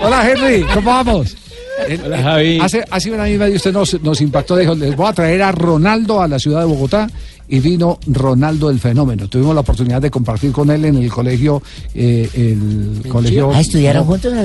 Hola 0.00 0.30
Henry, 0.30 0.62
¿cómo 0.72 0.90
vamos? 0.90 1.36
Hola, 2.04 2.22
Javi. 2.22 2.58
Hace, 2.60 2.84
hace 2.90 3.10
un 3.10 3.20
año 3.20 3.34
y 3.34 3.38
medio 3.38 3.56
usted 3.56 3.72
nos, 3.72 4.00
nos 4.02 4.20
impactó, 4.20 4.56
dijo, 4.56 4.74
les 4.74 4.96
voy 4.96 5.08
a 5.08 5.12
traer 5.12 5.42
a 5.42 5.52
Ronaldo 5.52 6.20
a 6.20 6.28
la 6.28 6.38
ciudad 6.38 6.60
de 6.60 6.66
Bogotá 6.66 7.08
y 7.48 7.60
vino 7.60 7.98
Ronaldo 8.06 8.70
el 8.70 8.80
fenómeno. 8.80 9.28
Tuvimos 9.28 9.54
la 9.54 9.60
oportunidad 9.60 10.00
de 10.00 10.10
compartir 10.10 10.50
con 10.52 10.70
él 10.70 10.86
en 10.86 10.96
el 10.96 11.10
colegio, 11.10 11.62
eh, 11.94 12.28
el 12.34 13.02
colegio... 13.08 13.52
Ah, 13.54 13.60
¿estudiaron 13.60 14.06
no, 14.06 14.12
juntos, 14.12 14.32
en 14.32 14.38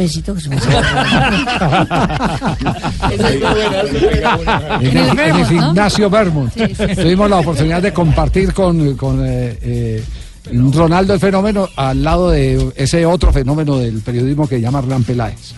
el, 4.98 5.20
en 5.20 5.36
el 5.36 5.46
gimnasio 5.46 6.10
Vermont. 6.10 6.54
Tuvimos 6.54 7.30
la 7.30 7.40
oportunidad 7.40 7.82
de 7.82 7.94
compartir 7.94 8.54
con, 8.54 8.96
con, 8.96 9.26
eh, 9.26 9.58
eh, 9.62 10.04
Ronaldo 10.52 11.14
el 11.14 11.20
fenómeno 11.20 11.70
al 11.76 12.04
lado 12.04 12.32
de 12.32 12.72
ese 12.76 13.06
otro 13.06 13.32
fenómeno 13.32 13.78
del 13.78 14.02
periodismo 14.02 14.48
que 14.48 14.60
llama 14.60 14.80
Hernán 14.80 15.04
Peláez. 15.04 15.54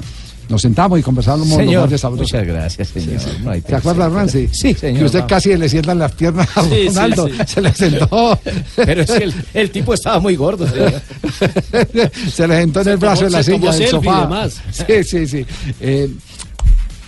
Nos 0.51 0.61
sentamos 0.61 0.99
y 0.99 1.01
conversamos 1.01 1.47
lo 1.47 1.55
Señor, 1.55 1.81
más 1.83 1.89
de 1.91 1.97
sabroso. 1.97 2.23
muchas 2.23 2.45
gracias, 2.45 2.87
señor. 2.89 3.21
No 3.43 3.51
hay 3.51 3.61
¿Se 3.61 3.73
acuerda? 3.75 4.27
Sí, 4.27 4.49
Sí, 4.51 4.73
señor, 4.73 4.99
Que 4.99 5.05
usted 5.05 5.19
vamos. 5.19 5.29
casi 5.29 5.55
le 5.55 5.69
sientan 5.69 5.97
las 5.97 6.11
piernas 6.11 6.47
a 6.55 6.63
Sí, 6.63 6.69
sí, 6.69 6.87
Ronaldo. 6.89 7.27
sí. 7.29 7.33
Se 7.47 7.61
le 7.61 7.73
sentó. 7.73 8.39
Pero 8.75 9.01
es 9.01 9.11
que 9.11 9.23
el, 9.23 9.33
el 9.53 9.71
tipo 9.71 9.93
estaba 9.93 10.19
muy 10.19 10.35
gordo. 10.35 10.67
señor. 10.67 11.01
se 12.31 12.47
le 12.47 12.55
sentó 12.57 12.81
en 12.81 12.87
el 12.89 12.97
brazo 12.97 13.23
de 13.23 13.29
la 13.29 13.43
silla 13.43 13.71
del 13.71 13.87
sofá. 13.87 14.21
demás. 14.21 14.61
Sí, 14.71 15.03
sí, 15.05 15.25
sí. 15.27 15.45
Eh, 15.79 16.09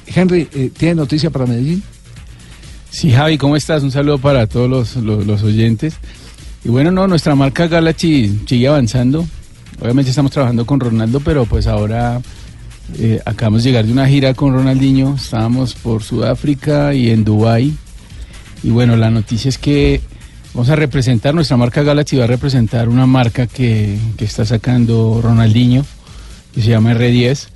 Henry, 0.07 0.47
eh, 0.53 0.71
¿tiene 0.77 0.95
noticia 0.95 1.29
para 1.29 1.45
Medellín? 1.45 1.83
Sí, 2.89 3.11
Javi, 3.11 3.37
¿cómo 3.37 3.55
estás? 3.55 3.83
Un 3.83 3.91
saludo 3.91 4.19
para 4.19 4.47
todos 4.47 4.69
los, 4.69 4.95
los- 4.95 5.25
los 5.25 5.43
oyentes. 5.43 5.95
Y 6.63 6.69
bueno, 6.69 6.91
no, 6.91 7.07
nuestra 7.07 7.35
marca 7.35 7.67
Galaxy 7.67 8.39
sigue 8.47 8.67
avanzando. 8.67 9.25
Obviamente 9.81 10.11
estamos 10.11 10.31
trabajando 10.31 10.65
con 10.65 10.79
Ronaldo, 10.79 11.19
pero 11.19 11.45
pues 11.45 11.67
ahora 11.67 12.21
eh, 12.97 13.21
acabamos 13.25 13.63
de 13.63 13.69
llegar 13.69 13.85
de 13.85 13.91
una 13.91 14.07
gira 14.07 14.33
con 14.33 14.53
Ronaldinho. 14.53 15.15
Estábamos 15.15 15.73
por 15.73 16.03
Sudáfrica 16.03 16.93
y 16.93 17.09
en 17.09 17.23
Dubai. 17.23 17.73
Y 18.63 18.69
bueno, 18.69 18.95
la 18.95 19.09
noticia 19.09 19.49
es 19.49 19.57
que 19.57 20.01
vamos 20.53 20.69
a 20.69 20.75
representar, 20.75 21.33
nuestra 21.33 21.57
marca 21.57 21.83
Galaxy 21.83 22.15
va 22.17 22.25
a 22.25 22.27
representar 22.27 22.89
una 22.89 23.05
marca 23.05 23.47
que, 23.47 23.97
que 24.17 24.25
está 24.25 24.45
sacando 24.45 25.19
Ronaldinho, 25.21 25.85
que 26.53 26.61
se 26.61 26.69
llama 26.69 26.93
R10 26.93 27.47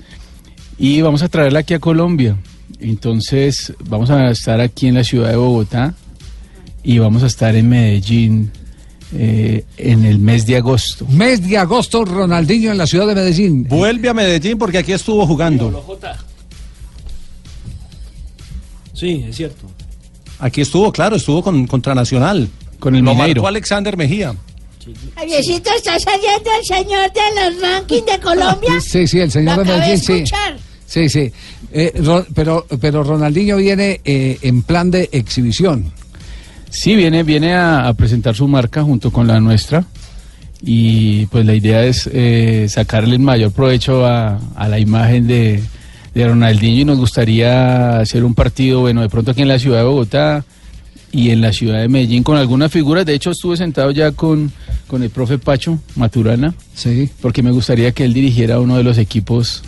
y 0.78 1.02
vamos 1.02 1.24
a 1.24 1.30
traerla 1.30 1.60
aquí 1.60 1.74
a 1.74 1.80
Colombia. 1.80 2.38
Entonces 2.80 3.74
vamos 3.86 4.10
a 4.10 4.30
estar 4.30 4.60
aquí 4.62 4.88
en 4.88 4.96
la 4.96 5.04
ciudad 5.04 5.30
de 5.30 5.36
Bogotá 5.36 5.96
y 6.84 7.00
vamos 7.00 7.24
a 7.24 7.28
estar 7.28 7.56
en 7.56 7.70
Medellín 7.70 8.52
eh, 9.16 9.64
en 9.78 10.06
el 10.06 10.20
mes 10.20 10.46
de 10.46 10.58
agosto. 10.58 11.06
Mes 11.10 11.48
de 11.48 11.58
agosto, 11.58 12.04
Ronaldinho 12.06 12.72
en 12.72 12.78
la 12.78 12.88
ciudad 12.88 13.08
de 13.08 13.16
Medellín. 13.16 13.64
Vuelve 13.68 14.10
a 14.10 14.14
Medellín 14.14 14.58
porque 14.58 14.78
aquí 14.80 14.92
estuvo 14.94 15.26
jugando. 15.26 15.84
Sí, 18.94 19.26
es 19.30 19.36
cierto. 19.36 19.68
Aquí 20.40 20.62
estuvo, 20.62 20.92
claro, 20.92 21.16
estuvo 21.16 21.42
con, 21.44 21.68
contra 21.68 21.94
Nacional. 21.96 22.50
Con 22.80 22.96
el 22.96 23.04
Lo 23.04 23.12
Mineiro. 23.12 23.42
marcó 23.42 23.48
Alexander 23.48 23.98
Mejía. 23.98 24.36
Javiercito, 25.16 25.70
¿está 25.76 26.00
saliendo 26.00 26.50
el 26.60 26.66
señor 26.66 27.12
de 27.12 27.52
los 27.52 27.62
rankings 27.62 28.06
de 28.06 28.20
Colombia? 28.20 28.70
Sí, 28.82 29.08
sí, 29.08 29.20
el 29.20 29.32
señor 29.32 29.58
Lo 29.58 29.64
de 29.64 29.72
Medellín, 29.80 29.98
sí. 30.00 30.24
Sí, 30.86 31.10
sí. 31.10 31.32
Eh, 31.74 31.92
Ro- 32.02 32.26
pero, 32.34 32.66
pero 32.80 33.04
Ronaldinho 33.04 33.58
viene 33.58 34.00
eh, 34.06 34.38
en 34.42 34.62
plan 34.62 34.90
de 34.90 35.10
exhibición. 35.12 35.92
Sí, 36.70 36.96
viene, 36.96 37.24
viene 37.24 37.54
a, 37.54 37.88
a 37.88 37.94
presentar 37.94 38.36
su 38.36 38.48
marca 38.48 38.84
junto 38.84 39.12
con 39.12 39.28
la 39.28 39.40
nuestra 39.40 39.86
y 40.62 41.26
pues 41.28 41.46
la 41.46 41.54
idea 41.54 41.84
es 41.84 42.10
eh, 42.12 42.68
sacarle 42.70 43.16
el 43.16 43.22
mayor 43.22 43.52
provecho 43.52 44.06
a, 44.06 44.40
a 44.56 44.68
la 44.68 44.80
imagen 44.80 45.28
de, 45.28 45.64
de 46.14 46.28
Ronaldinho 46.28 46.82
y 46.82 46.86
nos 46.86 46.98
gustaría 46.98 48.00
hacer 48.00 48.24
un 48.24 48.34
partido, 48.34 48.82
bueno, 48.82 49.02
de 49.02 49.10
pronto 49.10 49.32
aquí 49.32 49.44
en 49.44 49.48
la 49.48 49.60
ciudad 49.60 49.80
de 49.80 49.86
Bogotá 49.86 50.46
y 51.12 51.30
en 51.30 51.42
la 51.42 51.54
ciudad 51.54 51.80
de 51.80 51.88
Medellín 51.88 52.24
con 52.24 52.38
algunas 52.38 52.72
figuras. 52.72 53.06
De 53.06 53.14
hecho, 53.14 53.32
estuve 53.32 53.56
sentado 53.56 53.92
ya 53.92 54.12
con, 54.12 54.52
con 54.88 55.04
el 55.04 55.10
profe 55.10 55.38
Pacho 55.38 55.80
Maturana, 55.96 56.54
sí. 56.74 57.10
porque 57.22 57.44
me 57.44 57.52
gustaría 57.52 57.92
que 57.92 58.04
él 58.04 58.14
dirigiera 58.14 58.60
uno 58.60 58.78
de 58.78 58.84
los 58.84 58.98
equipos 58.98 59.64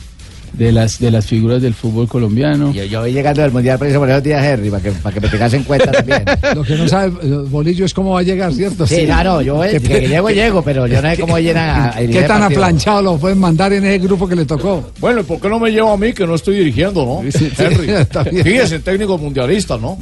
de 0.54 0.72
las, 0.72 1.00
de 1.00 1.12
las 1.12 1.26
figuras 1.26 1.62
del 1.62 1.74
fútbol 1.74 2.08
colombiano. 2.08 2.74
Yo, 2.74 2.84
yo 2.84 3.02
voy 3.02 3.12
llegando 3.14 3.42
del 3.42 3.52
Mundial 3.52 3.78
preciso 3.80 4.00
por 4.00 4.10
esos 4.10 4.24
días, 4.24 4.44
Henry, 4.44 4.70
para 4.70 4.84
que, 4.84 4.92
para 4.92 5.14
que 5.14 5.22
me 5.22 5.28
tengas 5.30 5.54
en 5.54 5.64
cuenta 5.64 5.92
también. 5.92 6.24
Lo 6.56 6.64
que 6.64 6.76
no 6.76 6.88
sabe 6.88 7.12
Bolillo 7.50 7.86
es 7.86 7.94
cómo 7.94 8.12
va 8.12 8.20
a 8.20 8.24
llegar, 8.24 8.54
¿cierto? 8.54 8.86
Sí, 8.88 9.06
claro, 9.06 9.42
yo 9.42 9.56
voy- 9.56 9.70
¿Qué- 9.70 9.80
que 9.80 10.08
llego, 10.08 10.30
llego, 10.30 10.62
pero 10.62 10.88
yo 10.88 11.02
no 11.02 11.10
sé 11.16 11.18
cómo 11.22 11.40
llegan 11.40 11.70
a- 11.70 11.94
¿Qué 11.98 12.24
tan 12.24 12.44
aplanchado 12.44 13.02
lo 13.02 13.18
pueden 13.18 13.40
mandar 13.40 13.72
en 13.74 13.86
ese 13.86 14.00
grupo 14.00 14.28
que 14.28 14.36
le 14.36 14.46
tocó? 14.46 14.92
Bueno, 15.00 15.24
¿por 15.24 15.40
qué 15.40 15.50
no 15.50 15.60
me 15.60 15.72
lleva 15.72 15.94
a 15.94 15.98
mí 15.98 16.12
que 16.14 16.26
no 16.28 16.36
estoy 16.36 16.58
dirigiendo, 16.58 17.06
no? 17.06 17.32
Sí, 17.32 17.50
sí, 17.50 17.52
Henry. 17.58 18.42
Fíjese, 18.44 18.80
técnico 18.80 19.18
mundialista, 19.18 19.78
¿no? 19.78 19.98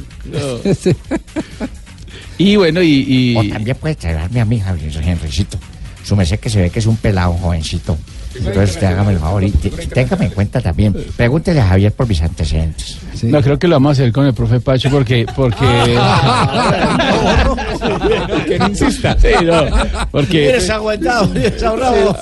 Y 2.38 2.56
bueno, 2.56 2.82
y... 2.82 3.04
y- 3.08 3.36
O 3.36 3.44
también 3.52 3.76
puede 3.80 3.94
traerme 3.96 4.40
a 4.40 4.44
mí, 4.44 4.60
Javier, 4.60 4.92
Henrycito. 5.02 5.58
Su 6.04 6.14
merced 6.16 6.38
que 6.38 6.48
se 6.48 6.60
ve 6.62 6.70
que 6.70 6.78
es 6.78 6.86
un 6.86 6.96
pelado 6.96 7.32
jovencito. 7.32 7.98
Entonces, 8.38 8.70
usted 8.70 8.86
hágame 8.86 9.12
el 9.12 9.18
favor 9.18 9.44
y 9.44 9.50
téngame 9.50 10.26
en 10.26 10.30
cuenta 10.32 10.60
también. 10.60 10.94
Pregúntele 11.16 11.60
a 11.60 11.66
Javier 11.68 11.92
por 11.92 12.08
mis 12.08 12.20
antecedentes. 12.22 12.98
No, 13.22 13.40
creo 13.42 13.58
que 13.58 13.68
lo 13.68 13.76
vamos 13.76 13.90
a 13.90 13.92
hacer 14.02 14.12
con 14.12 14.26
el 14.26 14.34
profe 14.34 14.60
Pacho 14.60 14.90
porque... 14.90 15.26
porque 15.34 15.64
que 18.46 18.58
no 18.58 18.68
insista. 18.68 19.16
Sí, 19.20 19.28
no, 19.44 19.64
porque... 20.10 20.48
Eres 20.50 20.70
aguantado, 20.70 21.34
eres 21.34 21.62
ahorrado. 21.62 22.16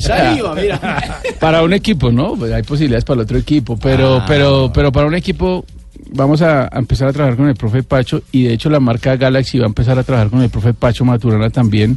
Saliva, 0.00 0.54
mira. 0.54 1.20
para 1.40 1.62
un 1.62 1.72
equipo, 1.72 2.10
¿no? 2.12 2.34
Pues 2.36 2.52
hay 2.52 2.62
posibilidades 2.62 3.04
para 3.04 3.16
el 3.16 3.20
otro 3.22 3.38
equipo, 3.38 3.76
pero, 3.76 4.16
Ah. 4.16 4.24
pero, 4.28 4.70
pero 4.72 4.92
para 4.92 5.06
un 5.06 5.14
equipo 5.14 5.64
vamos 6.12 6.42
a, 6.42 6.64
a 6.70 6.78
empezar 6.78 7.08
a 7.08 7.12
trabajar 7.12 7.36
con 7.36 7.48
el 7.48 7.54
profe 7.56 7.82
Pacho 7.82 8.22
y 8.30 8.44
de 8.44 8.52
hecho 8.54 8.70
la 8.70 8.78
marca 8.80 9.16
Galaxy 9.16 9.58
va 9.58 9.64
a 9.64 9.68
empezar 9.68 9.98
a 9.98 10.04
trabajar 10.04 10.30
con 10.30 10.42
el 10.42 10.50
profe 10.50 10.74
Pacho 10.74 11.04
Maturana 11.04 11.50
también 11.50 11.96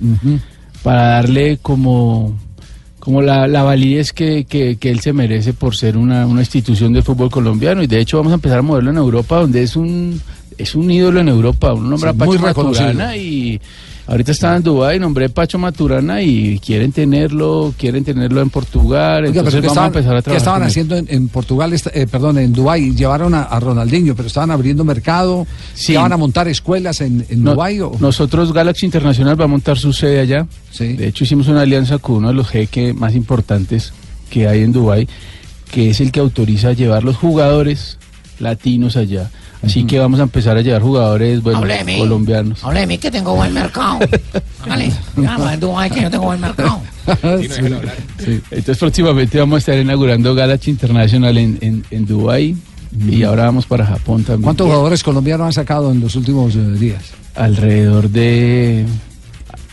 para 0.84 1.08
darle 1.08 1.60
como 1.62 2.34
como 3.08 3.22
la, 3.22 3.48
la 3.48 3.64
validez 3.64 4.12
que, 4.12 4.44
que, 4.44 4.76
que 4.76 4.92
él 4.92 5.00
se 5.00 5.14
merece 5.14 5.54
por 5.54 5.78
ser 5.78 5.96
una, 5.96 6.28
una 6.28 6.42
institución 6.42 6.92
del 6.92 7.04
fútbol 7.04 7.32
colombiano 7.32 7.82
y 7.82 7.88
de 7.88 8.02
hecho 8.02 8.18
vamos 8.18 8.34
a 8.34 8.36
empezar 8.36 8.60
a 8.60 8.62
moverlo 8.62 8.92
en 8.92 8.98
Europa 8.98 9.40
donde 9.40 9.64
es 9.64 9.78
un 9.78 10.20
es 10.58 10.76
un 10.76 10.92
ídolo 10.92 11.22
en 11.22 11.30
Europa, 11.30 11.72
un 11.72 11.90
nombre 11.90 12.12
Sí, 12.12 12.18
muy. 12.18 12.38
Maturana 12.38 13.16
y 13.16 13.62
ahorita 14.08 14.32
está 14.32 14.56
en 14.56 14.64
Dubái, 14.64 15.00
nombré 15.00 15.30
Pacho 15.30 15.58
Maturana 15.60 16.22
y 16.22 16.60
quieren 16.60 16.92
tenerlo, 16.92 17.74
quieren 17.78 18.04
tenerlo 18.04 18.42
en 18.42 18.50
Portugal, 18.50 19.26
Oiga, 19.26 19.40
entonces 19.40 19.62
¿qué 19.62 19.68
vamos 19.68 19.78
a 19.78 19.88
estaban, 19.88 19.88
empezar 19.88 20.16
a 20.16 20.20
qué 20.20 20.24
trabajar. 20.24 20.38
estaban 20.38 20.60
con 20.60 20.64
él. 20.64 20.70
haciendo 20.70 20.96
en, 20.98 21.08
en 21.10 21.28
Portugal, 21.28 21.74
eh, 21.94 22.08
perdón, 22.10 22.38
en 22.40 22.54
Dubái? 22.54 22.96
Llevaron 22.96 23.34
a, 23.36 23.44
a 23.44 23.60
Ronaldinho, 23.60 24.16
pero 24.16 24.28
estaban 24.28 24.52
abriendo 24.52 24.84
mercado. 24.84 25.46
Sí. 25.74 25.94
¿Ya 25.94 26.02
van 26.02 26.14
a 26.14 26.18
montar 26.18 26.48
escuelas 26.48 27.02
en, 27.02 27.26
en 27.30 27.44
No- 27.44 27.52
Dubái? 27.52 27.80
O? 27.82 27.92
Nosotros, 28.00 28.54
Galaxy 28.54 28.86
Internacional, 28.86 29.40
va 29.40 29.46
a 29.46 29.50
montar 29.50 29.78
su 29.78 29.92
sede 29.94 30.20
allá. 30.22 30.48
De 30.80 31.08
hecho, 31.08 31.24
hicimos 31.24 31.48
una 31.48 31.62
alianza 31.62 31.98
con 31.98 32.18
uno 32.18 32.30
de 32.30 32.34
los 32.34 32.48
jeques 32.48 32.96
más 32.96 33.16
importantes 33.16 33.94
que 34.30 34.48
hay 34.48 34.62
en 34.64 34.72
Dubái, 34.72 35.08
que 35.72 35.90
es 35.90 36.00
el 36.02 36.12
que 36.12 36.20
autoriza 36.20 36.72
llevar 36.74 37.04
los 37.04 37.18
jugadores 37.18 37.98
latinos 38.40 38.96
allá. 38.96 39.30
Así 39.64 39.86
que 39.86 40.00
vamos 40.00 40.20
a 40.20 40.24
empezar 40.24 40.56
a 40.56 40.62
llevar 40.62 40.82
jugadores 40.82 41.42
bueno, 41.42 41.60
Hable 41.60 41.78
de 41.80 41.84
mí. 41.84 41.98
colombianos. 41.98 42.64
Hable 42.64 42.82
de 42.82 42.88
mí 42.88 42.98
que 42.98 43.10
tengo 43.10 43.36
buen 43.36 43.54
mercado. 43.54 44.00
Dígame, 45.16 45.54
en 45.54 45.60
Dubái 45.60 45.90
que 45.90 46.02
yo 46.02 46.12
tengo 46.12 46.26
buen 46.26 46.40
mercado. 46.42 46.82
Sí. 48.20 48.42
Entonces 48.52 48.78
próximamente 48.78 49.40
vamos 49.40 49.56
a 49.56 49.60
estar 49.60 49.78
inaugurando 49.78 50.36
Galaxy 50.36 50.72
International 50.72 51.38
en, 51.38 51.58
en, 51.62 51.86
en 51.90 52.06
Dubái 52.06 52.58
y 53.10 53.24
ahora 53.24 53.46
vamos 53.46 53.66
para 53.66 53.86
Japón 53.86 54.24
también. 54.24 54.44
¿Cuántos 54.44 54.68
jugadores 54.68 55.04
colombianos 55.04 55.46
han 55.48 55.54
sacado 55.54 55.92
en 55.92 56.02
los 56.02 56.16
últimos 56.16 56.56
eh, 56.56 56.60
días? 56.74 57.04
Alrededor 57.36 58.10
de... 58.10 58.86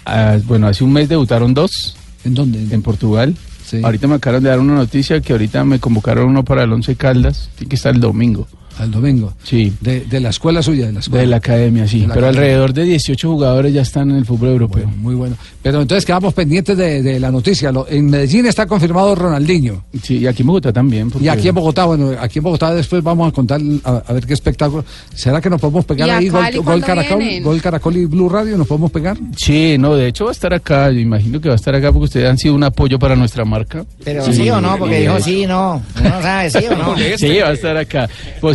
ah, 0.04 0.38
bueno, 0.46 0.68
hace 0.68 0.84
un 0.84 0.92
mes 0.92 1.08
debutaron 1.08 1.54
dos. 1.54 1.96
¿En 2.24 2.34
dónde? 2.34 2.72
En 2.72 2.82
Portugal. 2.82 3.34
Ahorita 3.82 4.06
me 4.06 4.14
acaban 4.14 4.42
de 4.42 4.50
dar 4.50 4.60
una 4.60 4.74
noticia 4.74 5.20
que 5.20 5.32
ahorita 5.32 5.64
me 5.64 5.80
convocaron 5.80 6.28
uno 6.28 6.44
para 6.44 6.62
el 6.62 6.72
Once 6.72 6.94
Caldas, 6.94 7.50
tiene 7.56 7.70
que 7.70 7.76
estar 7.76 7.94
el 7.94 8.00
domingo. 8.00 8.46
Al 8.78 8.90
domingo. 8.90 9.32
Sí. 9.44 9.72
De, 9.80 10.00
de 10.00 10.20
la 10.20 10.30
escuela 10.30 10.62
suya, 10.62 10.86
de 10.86 10.92
la 10.92 11.00
escuela. 11.00 11.20
De 11.22 11.26
la 11.28 11.36
academia, 11.36 11.86
sí. 11.86 12.00
La 12.00 12.14
Pero 12.14 12.26
academia. 12.26 12.40
alrededor 12.40 12.72
de 12.74 12.84
18 12.84 13.30
jugadores 13.30 13.72
ya 13.72 13.82
están 13.82 14.10
en 14.10 14.16
el 14.16 14.24
fútbol 14.24 14.48
europeo. 14.50 14.86
Muy 14.96 15.14
bueno. 15.14 15.36
Pero 15.62 15.80
entonces 15.80 16.04
quedamos 16.04 16.34
pendientes 16.34 16.76
de, 16.76 17.02
de 17.02 17.20
la 17.20 17.30
noticia. 17.30 17.70
Lo- 17.72 17.86
en 17.88 18.06
Medellín 18.10 18.46
está 18.46 18.66
confirmado 18.66 19.14
Ronaldinho. 19.14 19.84
Sí, 20.02 20.18
y 20.18 20.26
aquí 20.26 20.42
en 20.42 20.48
Bogotá 20.48 20.72
también. 20.72 21.10
Y 21.20 21.28
aquí 21.28 21.48
en 21.48 21.54
Bogotá, 21.54 21.84
bueno, 21.84 22.12
aquí 22.20 22.38
en 22.40 22.42
Bogotá 22.44 22.74
después 22.74 23.02
vamos 23.02 23.28
a 23.28 23.32
contar 23.32 23.60
a, 23.84 24.02
a 24.06 24.12
ver 24.12 24.26
qué 24.26 24.34
espectáculo. 24.34 24.84
¿Será 25.14 25.40
que 25.40 25.48
nos 25.48 25.60
podemos 25.60 25.84
pegar 25.84 26.08
¿Y 26.08 26.10
a 26.10 26.16
ahí 26.18 26.28
gol, 26.28 26.82
Caracol, 26.84 27.18
vienen? 27.18 27.42
gol 27.42 27.60
Caracol 27.62 27.96
y 27.96 28.04
Blue 28.06 28.28
Radio? 28.28 28.56
¿Nos 28.58 28.66
podemos 28.66 28.90
pegar? 28.90 29.16
Sí, 29.36 29.76
no, 29.78 29.94
de 29.94 30.08
hecho 30.08 30.24
va 30.24 30.30
a 30.30 30.32
estar 30.32 30.52
acá. 30.52 30.90
Yo 30.90 30.98
imagino 30.98 31.40
que 31.40 31.48
va 31.48 31.54
a 31.54 31.56
estar 31.56 31.74
acá 31.74 31.92
porque 31.92 32.04
ustedes 32.06 32.28
han 32.28 32.38
sido 32.38 32.54
un 32.54 32.64
apoyo 32.64 32.98
para 32.98 33.14
nuestra 33.16 33.44
marca. 33.44 33.84
Pero 34.04 34.24
sí, 34.32 34.50
o 34.50 34.60
no, 34.60 34.76
porque 34.78 35.00
dijo 35.00 35.20
sí, 35.20 35.46
no. 35.46 35.80
Uno 36.00 36.22
sabe, 36.22 36.50
sí 36.50 36.58
o 36.70 36.76
no. 36.76 36.94
Sí, 37.16 37.38
va 37.38 37.48
a 37.48 37.52
estar 37.52 37.76
acá. 37.76 38.08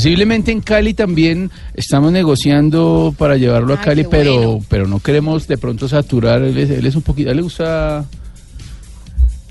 Posiblemente 0.10 0.52
en 0.52 0.62
Cali 0.62 0.96
también 0.96 1.52
estamos 1.76 2.12
negociando 2.12 3.14
para 3.16 3.38
llevarlo 3.38 3.76
a 3.76 3.80
Cali, 3.80 4.06
pero 4.10 4.34
bueno. 4.54 4.66
pero 4.68 4.88
no 4.88 5.00
queremos 5.00 5.48
de 5.48 5.56
pronto 5.60 5.88
saturar. 5.88 6.42
Él 6.42 6.58
es, 6.58 6.70
él 6.72 6.84
es 6.88 6.96
un 6.96 7.04
poquito, 7.04 7.30
él 7.30 7.38
le 7.38 7.44
gusta, 7.44 8.04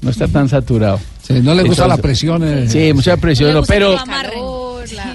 no 0.02 0.10
está 0.10 0.26
tan 0.26 0.48
saturado. 0.48 0.98
Sí, 1.22 1.34
no 1.34 1.54
le 1.54 1.62
gusta 1.62 1.84
Entonces- 1.84 1.88
la 1.88 1.96
presión. 1.98 2.42
eh. 2.44 2.68
Sí, 2.68 2.92
mucha 2.92 3.16
presión, 3.18 3.54
no, 3.54 3.62
pero 3.62 3.94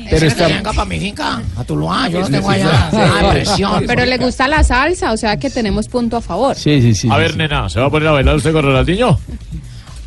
Pero 0.09 0.27
está... 0.27 0.47
venga 0.47 0.71
para 0.71 0.85
mi 0.85 0.97
finca, 0.97 1.41
a 1.57 1.63
Tuluá, 1.65 2.07
yo 2.07 2.19
no 2.21 2.27
Sí, 2.27 2.31
tengo 2.31 2.49
sí, 2.53 2.55
allá. 2.61 2.87
sí. 2.91 2.97
Ah, 3.01 3.29
presión. 3.33 3.83
Pero 3.87 4.05
le 4.05 4.17
gusta 4.19 4.47
la 4.47 4.63
salsa, 4.63 5.11
o 5.11 5.17
sea 5.17 5.35
que 5.35 5.49
tenemos 5.49 5.89
punto 5.89 6.15
a 6.15 6.21
favor. 6.21 6.55
Sí, 6.55 6.81
sí, 6.81 6.95
sí. 6.95 7.09
A 7.11 7.17
ver, 7.17 7.35
nena, 7.35 7.67
¿se 7.69 7.81
va 7.81 7.87
a 7.87 7.89
poner 7.89 8.07
a 8.07 8.11
bailar 8.13 8.35
usted 8.37 8.53
con 8.53 8.63
Ronaldinho? 8.63 9.19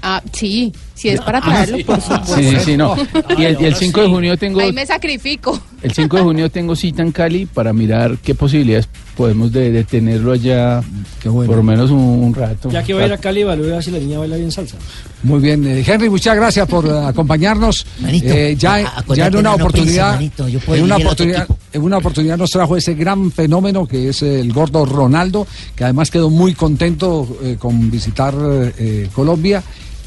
Ah, 0.03 0.23
sí, 0.33 0.73
si 0.97 1.11
es 1.11 1.21
para 1.21 1.41
traerlo, 1.41 1.79
por 1.87 2.01
supuesto. 2.01 2.35
Sí, 2.37 2.45
sí, 2.51 2.57
sí, 2.65 2.77
no. 2.77 2.97
Y 3.39 3.45
el, 3.45 3.61
y 3.61 3.65
el 3.67 3.75
5 3.77 4.01
de 4.03 4.09
junio 4.09 4.37
tengo 4.37 4.61
Ahí 4.61 4.73
me 4.73 4.85
sacrifico. 4.87 5.61
el 5.83 5.93
5 5.93 6.17
de 6.17 6.23
junio 6.23 6.51
tengo 6.51 6.75
cita 6.75 7.03
en 7.03 7.13
Cali 7.13 7.47
para 7.47 7.73
mirar 7.73 8.17
qué 8.19 8.35
posibilidades 8.35 8.89
podemos 9.17 9.51
de, 9.53 9.71
de 9.71 9.85
tenerlo 9.85 10.33
allá 10.33 10.83
por 11.23 11.49
lo 11.57 11.63
menos 11.63 11.91
un, 11.91 11.99
un 11.99 12.35
rato. 12.35 12.71
Ya 12.71 12.83
que 12.83 12.93
va 12.95 13.03
a 13.03 13.07
ir 13.07 13.13
a 13.13 13.19
Cali, 13.19 13.43
evalúe 13.43 13.65
a 13.65 13.75
ver 13.77 13.83
si 13.83 13.91
la 13.91 13.99
niña 13.99 14.19
baila 14.19 14.37
bien 14.37 14.51
salsa. 14.53 14.77
Muy 15.23 15.41
bien, 15.41 15.67
eh, 15.67 15.83
Henry, 15.87 16.09
muchas 16.11 16.37
gracias 16.37 16.67
por 16.69 16.87
eh, 16.87 16.91
acompañarnos. 17.07 17.87
Manito, 18.01 18.27
Eh, 18.29 18.55
ya, 18.59 19.05
ya 19.15 19.27
en 19.27 19.37
una 19.37 19.55
oportunidad, 19.55 20.15
manito, 20.15 20.49
yo 20.49 20.61
puedo 20.61 20.79
en 20.79 20.85
una 20.85 20.97
oportunidad, 20.97 21.47
en 21.73 21.83
una 21.83 21.99
oportunidad 21.99 22.37
nos 22.39 22.51
trajo 22.51 22.77
ese 22.77 22.95
gran 22.95 23.31
fenómeno 23.33 23.87
que 23.87 24.09
es 24.11 24.23
el 24.23 24.53
gordo 24.53 24.85
Ronaldo, 24.85 25.47
que 25.75 25.85
además 25.85 26.11
quedó 26.11 26.31
muy 26.31 26.55
contento 26.55 27.27
eh, 27.43 27.57
con 27.59 27.91
visitar 27.91 28.35
eh, 28.79 29.09
Colombia. 29.15 29.63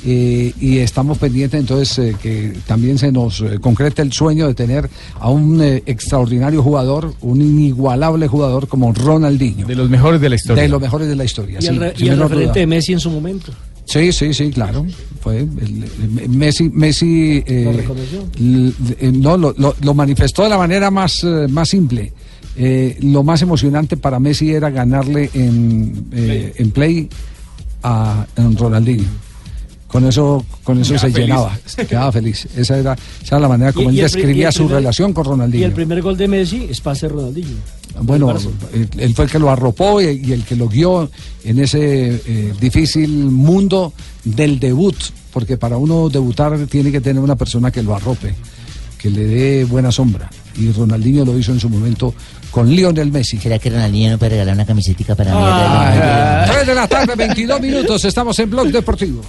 Eh, 0.05 0.53
y 0.59 0.77
estamos 0.77 1.17
pendientes 1.17 1.59
entonces 1.59 1.97
eh, 1.99 2.15
que 2.21 2.53
también 2.67 2.97
se 2.97 3.11
nos 3.11 3.41
eh, 3.41 3.59
concrete 3.59 4.01
el 4.01 4.13
sueño 4.13 4.47
de 4.47 4.53
tener 4.53 4.89
a 5.19 5.29
un 5.29 5.61
eh, 5.61 5.83
extraordinario 5.85 6.63
jugador, 6.63 7.13
un 7.21 7.41
inigualable 7.41 8.27
jugador 8.27 8.67
como 8.67 8.93
Ronaldinho. 8.93 9.67
De 9.67 9.75
los 9.75 9.89
mejores 9.89 10.21
de 10.21 10.29
la 10.29 10.35
historia. 10.35 10.63
De 10.63 10.69
los 10.69 10.81
mejores 10.81 11.07
de 11.07 11.15
la 11.15 11.25
historia. 11.25 11.59
Y 11.59 11.63
sí, 11.63 11.67
el, 11.69 11.93
y 11.97 12.07
el 12.07 12.19
referente 12.19 12.43
duda. 12.45 12.53
de 12.53 12.67
Messi 12.67 12.93
en 12.93 12.99
su 12.99 13.09
momento. 13.11 13.51
Sí, 13.85 14.11
sí, 14.11 14.33
sí, 14.35 14.51
claro. 14.51 14.85
Fue 15.19 15.39
el- 15.39 15.83
el- 16.21 16.29
Messi, 16.29 16.69
Messi 16.69 17.43
eh, 17.45 17.63
¿Lo 17.65 17.73
reconoció? 17.73 18.25
l- 18.39 18.73
no, 19.19 19.35
lo, 19.35 19.53
lo- 19.57 19.75
lo 19.81 19.93
manifestó 19.93 20.43
de 20.43 20.49
la 20.49 20.57
manera 20.59 20.91
más, 20.91 21.25
más 21.49 21.69
simple. 21.69 22.13
Eh, 22.55 22.97
lo 23.01 23.23
más 23.23 23.41
emocionante 23.41 23.97
para 23.97 24.19
Messi 24.19 24.51
era 24.51 24.69
ganarle 24.69 25.29
en, 25.33 26.05
eh, 26.13 26.53
en 26.57 26.71
play 26.71 27.09
a 27.83 28.25
en 28.35 28.55
Ronaldinho. 28.57 29.07
Con 29.89 30.05
eso, 30.05 30.45
con 30.63 30.79
eso 30.79 30.93
se 30.93 30.99
feliz. 31.09 31.17
llenaba, 31.17 31.57
se 31.65 31.85
quedaba 31.87 32.11
feliz. 32.11 32.47
Esa 32.55 32.77
era, 32.77 32.93
esa 32.93 33.35
era 33.35 33.39
la 33.39 33.47
manera 33.49 33.73
como 33.73 33.89
Y- 33.89 33.93
él 33.95 33.99
y 33.99 34.01
describía 34.03 34.47
el 34.47 34.53
su 34.53 34.59
primer- 34.59 34.75
relación 34.77 35.13
con 35.13 35.23
Y 35.23 35.25
el 35.25 35.31
Ronaldinho. 35.31 35.73
primer 35.73 36.01
gol 36.03 36.15
de 36.15 36.27
Messi 36.27 36.67
es 36.69 36.79
pase 36.79 37.07
Ronaldinho. 37.09 37.57
Bueno, 38.01 38.31
él, 38.71 38.87
él 38.97 39.15
fue 39.15 39.25
el 39.25 39.31
que 39.31 39.39
lo 39.39 39.49
arropó 39.49 39.99
y, 39.99 40.05
y 40.23 40.31
el 40.31 40.43
que 40.43 40.55
lo 40.55 40.69
guió 40.69 41.09
en 41.43 41.59
ese 41.59 42.21
eh, 42.25 42.53
difícil 42.61 43.09
mundo 43.09 43.91
del 44.23 44.59
debut, 44.59 44.95
porque 45.33 45.57
para 45.57 45.77
uno 45.77 46.07
debutar 46.07 46.55
tiene 46.67 46.91
que 46.91 47.01
tener 47.01 47.21
una 47.21 47.35
persona 47.35 47.71
que 47.71 47.81
lo 47.81 47.95
arrope, 47.95 48.35
que 48.97 49.09
le 49.09 49.25
dé 49.25 49.63
buena 49.65 49.91
sombra. 49.91 50.29
Y 50.57 50.71
Ronaldinho 50.71 51.25
lo 51.25 51.37
hizo 51.37 51.51
en 51.51 51.59
su 51.59 51.69
momento 51.69 52.13
con 52.51 52.69
Lionel 52.69 53.11
Messi. 53.11 53.37
¿Será 53.37 53.59
que 53.59 53.69
Ronaldinho 53.69 54.11
no 54.11 54.17
puede 54.17 54.31
regalar 54.31 54.55
una 54.55 54.65
camisetica 54.65 55.15
para 55.15 55.31
mí? 55.31 55.37
Ah, 55.41 56.45
3 56.51 56.67
de 56.67 56.75
la 56.75 56.87
tarde, 56.87 57.15
22 57.15 57.61
minutos, 57.61 58.05
estamos 58.05 58.37
en 58.39 58.49
Blog 58.49 58.67
Deportivo. 58.67 59.21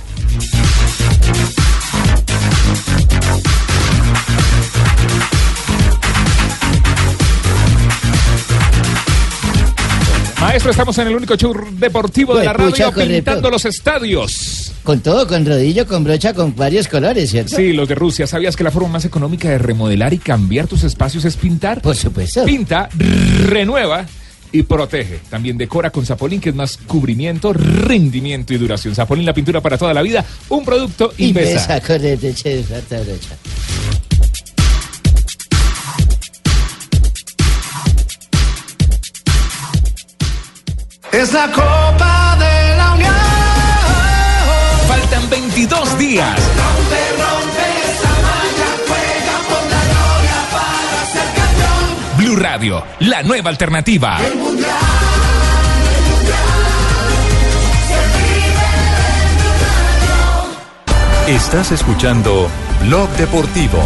Maestro, 10.50 10.72
estamos 10.72 10.98
en 10.98 11.06
el 11.06 11.14
único 11.14 11.36
show 11.36 11.54
deportivo 11.74 12.34
de 12.34 12.44
la 12.44 12.52
radio 12.52 12.92
pintando 12.92 13.48
los 13.50 13.64
estadios. 13.66 14.72
Con 14.82 14.98
todo, 14.98 15.24
con 15.28 15.46
rodillo, 15.46 15.86
con 15.86 16.02
brocha, 16.02 16.34
con 16.34 16.56
varios 16.56 16.88
colores, 16.88 17.30
¿cierto? 17.30 17.54
Sí, 17.54 17.72
los 17.72 17.88
de 17.88 17.94
Rusia. 17.94 18.26
¿Sabías 18.26 18.56
que 18.56 18.64
la 18.64 18.72
forma 18.72 18.88
más 18.88 19.04
económica 19.04 19.48
de 19.48 19.58
remodelar 19.58 20.12
y 20.12 20.18
cambiar 20.18 20.66
tus 20.66 20.82
espacios 20.82 21.24
es 21.24 21.36
pintar? 21.36 21.80
Por 21.80 21.94
supuesto. 21.94 22.44
Pinta, 22.44 22.88
renueva 23.46 24.04
y 24.50 24.64
protege. 24.64 25.20
También 25.30 25.56
decora 25.56 25.90
con 25.90 26.04
Zapolín, 26.04 26.40
que 26.40 26.48
es 26.48 26.56
más 26.56 26.78
cubrimiento, 26.78 27.52
rendimiento 27.52 28.52
y 28.52 28.58
duración. 28.58 28.92
Zapolín, 28.96 29.26
la 29.26 29.32
pintura 29.32 29.60
para 29.60 29.78
toda 29.78 29.94
la 29.94 30.02
vida. 30.02 30.24
Un 30.48 30.64
producto. 30.64 31.12
Invesa, 31.18 31.80
correcto, 31.80 32.26
che, 32.34 32.64
falta 32.64 33.00
brocha. 33.02 33.36
Es 41.12 41.32
la 41.32 41.50
Copa 41.50 42.36
de 42.38 42.76
la 42.76 42.92
Unión. 42.92 43.12
Faltan 44.86 45.28
22 45.28 45.98
días. 45.98 46.36
Rompe, 46.36 47.02
rompe 47.18 47.66
esa 47.84 48.12
malla, 48.26 48.70
juega 48.86 49.36
por 49.48 49.62
la 49.70 49.82
gloria 49.90 50.38
para 50.52 51.04
ser 51.12 51.28
campeón. 51.34 52.16
Blue 52.16 52.36
Radio, 52.36 52.84
la 53.00 53.22
nueva 53.24 53.50
alternativa. 53.50 54.18
El 54.24 54.36
mundial. 54.36 54.70
Estás 61.26 61.72
escuchando 61.72 62.48
Blog 62.82 63.08
Deportivo. 63.10 63.78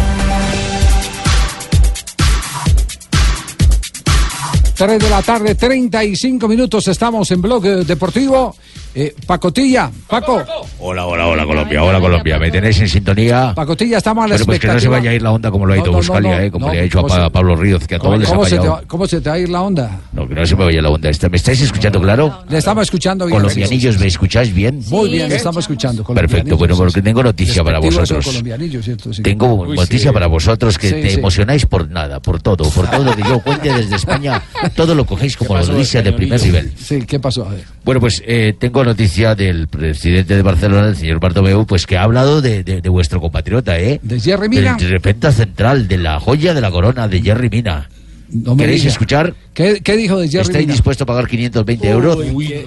3 4.75 4.99
de 4.99 5.09
la 5.09 5.21
tarde, 5.21 5.55
35 5.55 6.47
minutos, 6.49 6.85
estamos 6.89 7.31
en 7.31 7.41
Blog 7.41 7.65
eh, 7.65 7.69
Deportivo. 7.85 8.55
Eh, 8.97 9.13
Pacotilla, 9.27 9.91
Paco. 10.07 10.41
Hola, 10.79 11.05
hola, 11.05 11.27
hola 11.27 11.45
Colombia, 11.45 11.83
hola 11.83 11.99
Colombia. 11.99 12.39
¿Me 12.39 12.49
tenéis 12.49 12.79
en 12.79 12.87
sintonía? 12.87 13.51
Pacotilla, 13.53 13.97
estamos 13.97 14.23
a 14.23 14.27
la 14.29 14.35
Pero 14.35 14.45
pues 14.45 14.59
que 14.61 14.67
no 14.67 14.79
se 14.79 14.87
vaya 14.87 15.09
a 15.09 15.13
ir 15.13 15.21
la 15.21 15.31
onda 15.33 15.51
como 15.51 15.65
lo 15.65 15.73
ha 15.73 15.75
ido 15.75 15.87
no, 15.87 15.91
no, 15.91 15.97
Buscalia, 15.97 16.37
no, 16.37 16.39
eh, 16.43 16.51
como 16.51 16.67
no, 16.67 16.73
le 16.73 16.79
ha 16.79 16.83
dicho 16.83 16.99
a 16.99 17.01
¿cómo 17.01 17.13
Pa- 17.13 17.19
se- 17.19 17.25
a 17.25 17.29
Pablo 17.29 17.55
Ríos, 17.57 17.85
que 17.87 17.95
a 17.95 17.99
todos 17.99 18.07
¿Cómo, 18.13 18.19
les 18.21 18.29
ha 18.29 18.31
cómo 18.31 18.45
se 18.45 18.51
te 18.51 18.57
fallado. 18.57 18.75
va, 18.75 18.81
¿Cómo 18.87 19.07
se 19.07 19.19
te 19.19 19.29
va 19.29 19.35
a 19.35 19.39
ir 19.39 19.49
la 19.49 19.61
onda? 19.63 19.99
No, 20.13 20.25
que 20.29 20.33
no 20.35 20.45
se 20.45 20.55
me 20.55 20.63
vaya 20.63 20.81
la 20.81 20.89
onda. 20.89 21.09
¿Me 21.29 21.35
estáis 21.37 21.59
escuchando 21.61 21.99
claro? 22.01 22.43
Le 22.47 22.57
estamos 22.57 22.83
escuchando 22.83 23.25
bien. 23.25 23.37
Colombianillos, 23.37 23.99
¿me 23.99 24.07
escucháis 24.07 24.53
bien? 24.53 24.81
Muy 24.87 25.09
bien, 25.09 25.27
le 25.27 25.35
estamos 25.35 25.57
escuchando. 25.65 26.05
Perfecto, 26.05 26.55
bueno, 26.55 26.77
porque 26.77 27.01
tengo 27.01 27.21
noticia 27.21 27.65
para 27.65 27.79
vosotros. 27.79 28.25
colombianillo, 28.25 28.81
¿cierto? 28.81 29.13
Sí. 29.13 29.23
Tengo 29.23 29.55
Uy, 29.55 29.75
noticia 29.75 30.11
sí. 30.11 30.13
para 30.13 30.27
vosotros 30.27 30.77
que 30.77 30.87
Sí, 30.87 30.95
te 31.01 31.13
emocionáis 31.15 31.65
por 31.65 31.89
nada, 31.89 32.21
por 32.21 32.41
todo, 32.41 32.69
por 32.69 32.89
todo 32.89 33.03
lo 33.03 33.13
que 33.13 33.23
yo 33.23 33.39
cuente 33.41 33.73
desde 33.73 33.93
España, 33.97 34.41
todo 34.69 34.95
lo 34.95 35.05
cogéis 35.05 35.37
como 35.37 35.57
noticia 35.57 36.01
de 36.01 36.13
primer 36.13 36.41
nivel. 36.41 36.71
Sí, 36.77 37.01
¿qué 37.07 37.19
pasó? 37.19 37.45
A 37.45 37.49
ver. 37.49 37.63
Bueno, 37.83 37.99
pues 38.01 38.21
eh, 38.25 38.53
tengo 38.59 38.83
noticia 38.83 39.35
del 39.35 39.67
presidente 39.67 40.35
de 40.35 40.41
Barcelona, 40.41 40.87
el 40.89 40.95
señor 40.95 41.19
Bartomeu, 41.19 41.65
pues 41.65 41.85
que 41.85 41.97
ha 41.97 42.03
hablado 42.03 42.41
de, 42.41 42.63
de- 42.63 42.81
de 42.81 42.89
vuestro 42.89 43.19
compatriota, 43.21 43.79
¿eh? 43.79 43.99
¿De 44.03 44.19
Jerry 44.19 44.49
Mina? 44.49 44.75
Del 44.79 44.91
defensa 44.91 45.31
central, 45.31 45.87
de 45.87 45.97
la 45.97 46.19
joya 46.19 46.53
de 46.53 46.61
la 46.61 46.71
corona, 46.71 47.07
de 47.07 47.21
Jerry 47.21 47.49
Mina. 47.49 47.89
No 48.27 48.57
¿Queréis 48.57 48.81
diga. 48.81 48.91
escuchar? 48.91 49.35
¿Qué, 49.53 49.81
qué 49.83 49.95
dijo 49.95 50.17
de 50.19 50.27
Jerry 50.27 50.41
¿Estáis 50.41 50.65
Mina? 50.65 50.73
dispuestos 50.73 51.03
a 51.03 51.05
pagar 51.05 51.27
520 51.27 51.89
euros? 51.89 52.17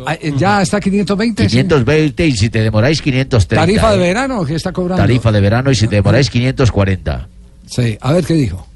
Ah, 0.07 0.15
eh, 0.15 0.33
¿Ya 0.39 0.63
está 0.63 0.81
520? 0.81 1.43
sí. 1.43 1.49
520 1.57 2.27
y 2.27 2.33
si 2.33 2.49
te 2.49 2.61
demoráis 2.63 3.03
530. 3.03 3.61
¿Tarifa 3.67 3.91
de 3.91 3.97
¿eh? 3.97 4.01
verano 4.09 4.45
que 4.45 4.55
está 4.55 4.73
cobrando? 4.73 5.03
Tarifa 5.03 5.33
de 5.33 5.41
verano 5.41 5.71
y 5.73 5.75
si 5.75 5.89
te 5.89 5.97
demoráis 5.97 6.31
540. 6.31 7.29
Sí, 7.67 7.99
a 8.01 8.13
ver 8.13 8.25
qué 8.25 8.35
dijo. 8.35 8.67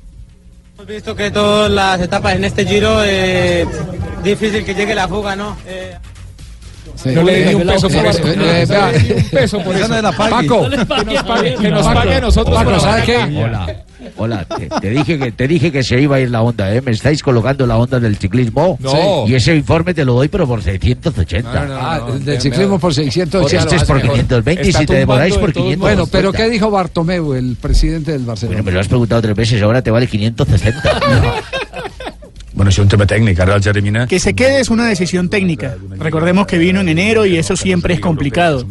Hemos 0.83 0.95
visto 0.95 1.15
que 1.15 1.31
todas 1.31 1.71
las 1.71 2.01
etapas 2.01 2.35
en 2.35 2.43
este 2.43 2.67
giro 2.67 3.05
eh, 3.05 3.65
difícil 4.25 4.65
que 4.65 4.75
llegue 4.75 4.97
la 4.97 5.07
fuga, 5.07 5.37
¿no? 5.37 5.57
Eh, 5.65 5.97
Sí. 6.97 7.11
No 7.11 7.23
le 7.23 7.45
di 7.45 7.55
un 7.55 7.67
peso 7.67 7.89
por 7.89 8.07
eso. 8.07 8.21
No 8.25 8.43
le 8.43 8.63
un 8.63 9.25
peso 9.31 9.61
por 9.61 9.77
eso. 9.77 9.89
Paco. 10.17 10.69
Que 11.61 11.71
nos 11.71 11.87
pague, 11.87 12.15
a 12.15 12.21
nosotros 12.21 12.55
Paco, 12.57 12.71
por 12.71 12.73
la 12.75 12.81
¿sabe 12.81 13.03
qué? 13.05 13.17
Hola, 13.17 13.77
hola, 14.17 14.45
te, 14.45 14.69
te 14.69 14.91
dije 14.91 15.19
que 15.19 15.33
te 15.33 15.49
dije 15.49 15.73
que 15.73 15.83
se 15.83 16.01
iba 16.01 16.17
a 16.17 16.21
ir 16.21 16.31
la 16.31 16.43
onda, 16.43 16.75
¿eh? 16.75 16.81
Me 16.81 16.93
estáis 16.93 17.23
colocando 17.23 17.67
la 17.67 17.77
onda 17.77 17.99
del 18.01 18.17
ciclismo. 18.17 18.77
No. 18.81 19.27
Y 19.27 19.35
ese 19.35 19.55
informe 19.55 19.95
te 19.95 20.05
lo 20.05 20.15
doy, 20.15 20.29
pero 20.29 20.47
por 20.47 20.63
680. 20.63 21.51
Ah, 21.53 22.07
el 22.09 22.25
del 22.25 22.41
ciclismo 22.41 22.79
por 22.79 22.95
680. 22.95 23.63
Este 23.63 23.77
es 23.77 23.85
por 23.85 24.01
520 24.01 24.69
y 24.69 24.73
si 24.73 24.87
te 24.87 24.95
demoráis 24.95 25.37
por 25.37 25.53
500. 25.53 25.79
Bueno, 25.79 26.07
pero 26.07 26.33
¿qué 26.33 26.49
dijo 26.49 26.71
Bartomeu, 26.71 27.35
el 27.35 27.57
presidente 27.61 28.13
del 28.13 28.25
Barcelona? 28.25 28.57
Bueno, 28.57 28.67
me 28.67 28.73
lo 28.73 28.81
has 28.81 28.89
preguntado 28.89 29.23
tres 29.23 29.37
veces, 29.37 29.63
ahora 29.63 29.83
te 29.83 29.91
vale 29.91 30.07
560. 30.07 30.83
Bueno, 32.55 32.71
és 32.71 32.79
un 32.79 32.89
tema 32.89 33.07
el 33.09 33.63
Jeremina... 33.63 34.07
que 34.07 34.19
se 34.21 34.35
quede 34.35 34.61
es 34.61 34.69
una 34.69 34.87
decisión 34.87 35.29
técnica. 35.29 35.77
Recordemos 35.99 36.47
que 36.47 36.59
vino 36.59 36.81
en 36.81 36.89
enero 36.89 37.25
y 37.25 37.37
eso 37.37 37.57
siempre 37.57 37.95
es 37.95 38.01
complicado. 38.01 38.67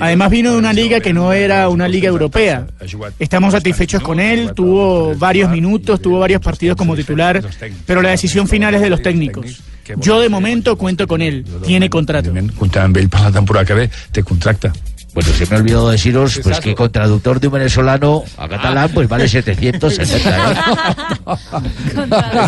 Además 0.00 0.30
vino 0.30 0.52
de 0.52 0.58
una 0.58 0.72
liga 0.72 1.00
que 1.00 1.12
no 1.12 1.32
era 1.32 1.68
una 1.68 1.88
liga 1.88 2.08
europea. 2.08 2.66
Estamos 3.18 3.52
satisfechos 3.52 4.02
con 4.02 4.20
él, 4.20 4.52
tuvo 4.54 5.14
varios 5.16 5.50
minutos, 5.50 6.00
tuvo 6.00 6.20
varios 6.20 6.40
partidos 6.40 6.76
como 6.76 6.94
titular, 6.94 7.42
pero 7.86 8.02
la 8.02 8.10
decisión 8.10 8.46
final 8.46 8.74
es 8.74 8.80
de 8.80 8.90
los 8.90 9.02
técnicos. 9.02 9.62
Yo 9.96 10.20
de 10.20 10.28
momento 10.28 10.76
cuento 10.76 11.06
con 11.06 11.20
él, 11.20 11.44
tiene 11.66 11.90
contrato. 11.90 12.30
Amb 12.30 12.96
ell 12.96 13.08
per 13.08 13.20
la 13.20 13.32
temporada 13.32 13.66
que 13.66 13.74
ve, 13.74 13.90
té 14.12 14.22
contracte. 14.22 14.70
Bueno, 15.14 15.30
se 15.30 15.46
me 15.46 15.56
ha 15.56 15.58
olvidado 15.60 15.90
deciros 15.90 16.40
pues 16.42 16.58
que 16.60 16.74
con 16.74 16.90
traductor 16.90 17.38
de 17.38 17.46
un 17.46 17.52
venezolano 17.52 18.24
a 18.36 18.48
catalán 18.48 18.90
pues 18.92 19.08
vale 19.08 19.28
760. 19.28 20.30
¿eh? 20.30 20.54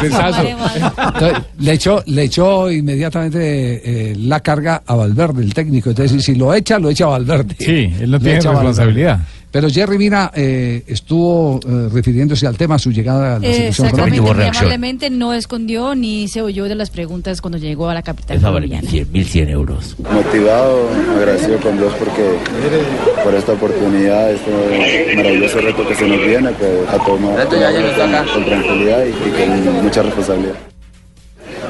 Entonces, 0.02 1.42
le 1.58 1.72
echó, 1.72 2.02
le 2.06 2.22
echó 2.24 2.70
inmediatamente 2.70 4.10
eh, 4.10 4.16
la 4.16 4.40
carga 4.40 4.82
a 4.84 4.94
Valverde, 4.96 5.44
el 5.44 5.54
técnico. 5.54 5.90
Entonces, 5.90 6.24
si 6.24 6.34
lo 6.34 6.52
echa, 6.52 6.78
lo 6.78 6.90
echa 6.90 7.04
a 7.04 7.08
Valverde. 7.08 7.54
Sí, 7.58 7.94
él 8.00 8.10
no 8.10 8.18
tiene 8.18 8.40
responsabilidad. 8.40 9.20
Pero 9.56 9.70
Jerry 9.70 9.96
Mina 9.96 10.30
eh, 10.34 10.82
estuvo 10.86 11.58
eh, 11.66 11.88
refiriéndose 11.90 12.46
al 12.46 12.58
tema, 12.58 12.78
su 12.78 12.92
llegada 12.92 13.36
a 13.36 13.38
la 13.38 13.46
selección 13.50 13.88
Exactamente, 13.88 15.08
no 15.08 15.32
escondió 15.32 15.94
ni 15.94 16.28
se 16.28 16.42
oyó 16.42 16.64
de 16.64 16.74
las 16.74 16.90
preguntas 16.90 17.40
cuando 17.40 17.56
llegó 17.56 17.88
a 17.88 17.94
la 17.94 18.02
capital 18.02 18.36
Esa 18.36 18.50
vale 18.50 18.66
colombiana. 18.66 18.82
1100, 18.82 19.12
1100 19.12 19.48
euros. 19.48 19.96
Motivado, 20.12 20.90
agradecido 21.16 21.58
con 21.60 21.78
Dios 21.78 21.90
porque 21.98 22.36
por 23.24 23.34
esta 23.34 23.52
oportunidad, 23.52 24.30
este 24.30 25.16
maravilloso 25.16 25.58
reto 25.62 25.88
que 25.88 25.94
se 25.94 26.06
nos 26.06 26.18
viene, 26.18 26.50
pues 26.50 26.88
a 26.90 27.02
tomar 27.02 27.48
con, 27.48 28.34
con 28.34 28.44
tranquilidad 28.44 29.04
y, 29.06 29.08
y 29.08 29.72
con 29.72 29.84
mucha 29.84 30.02
responsabilidad. 30.02 30.75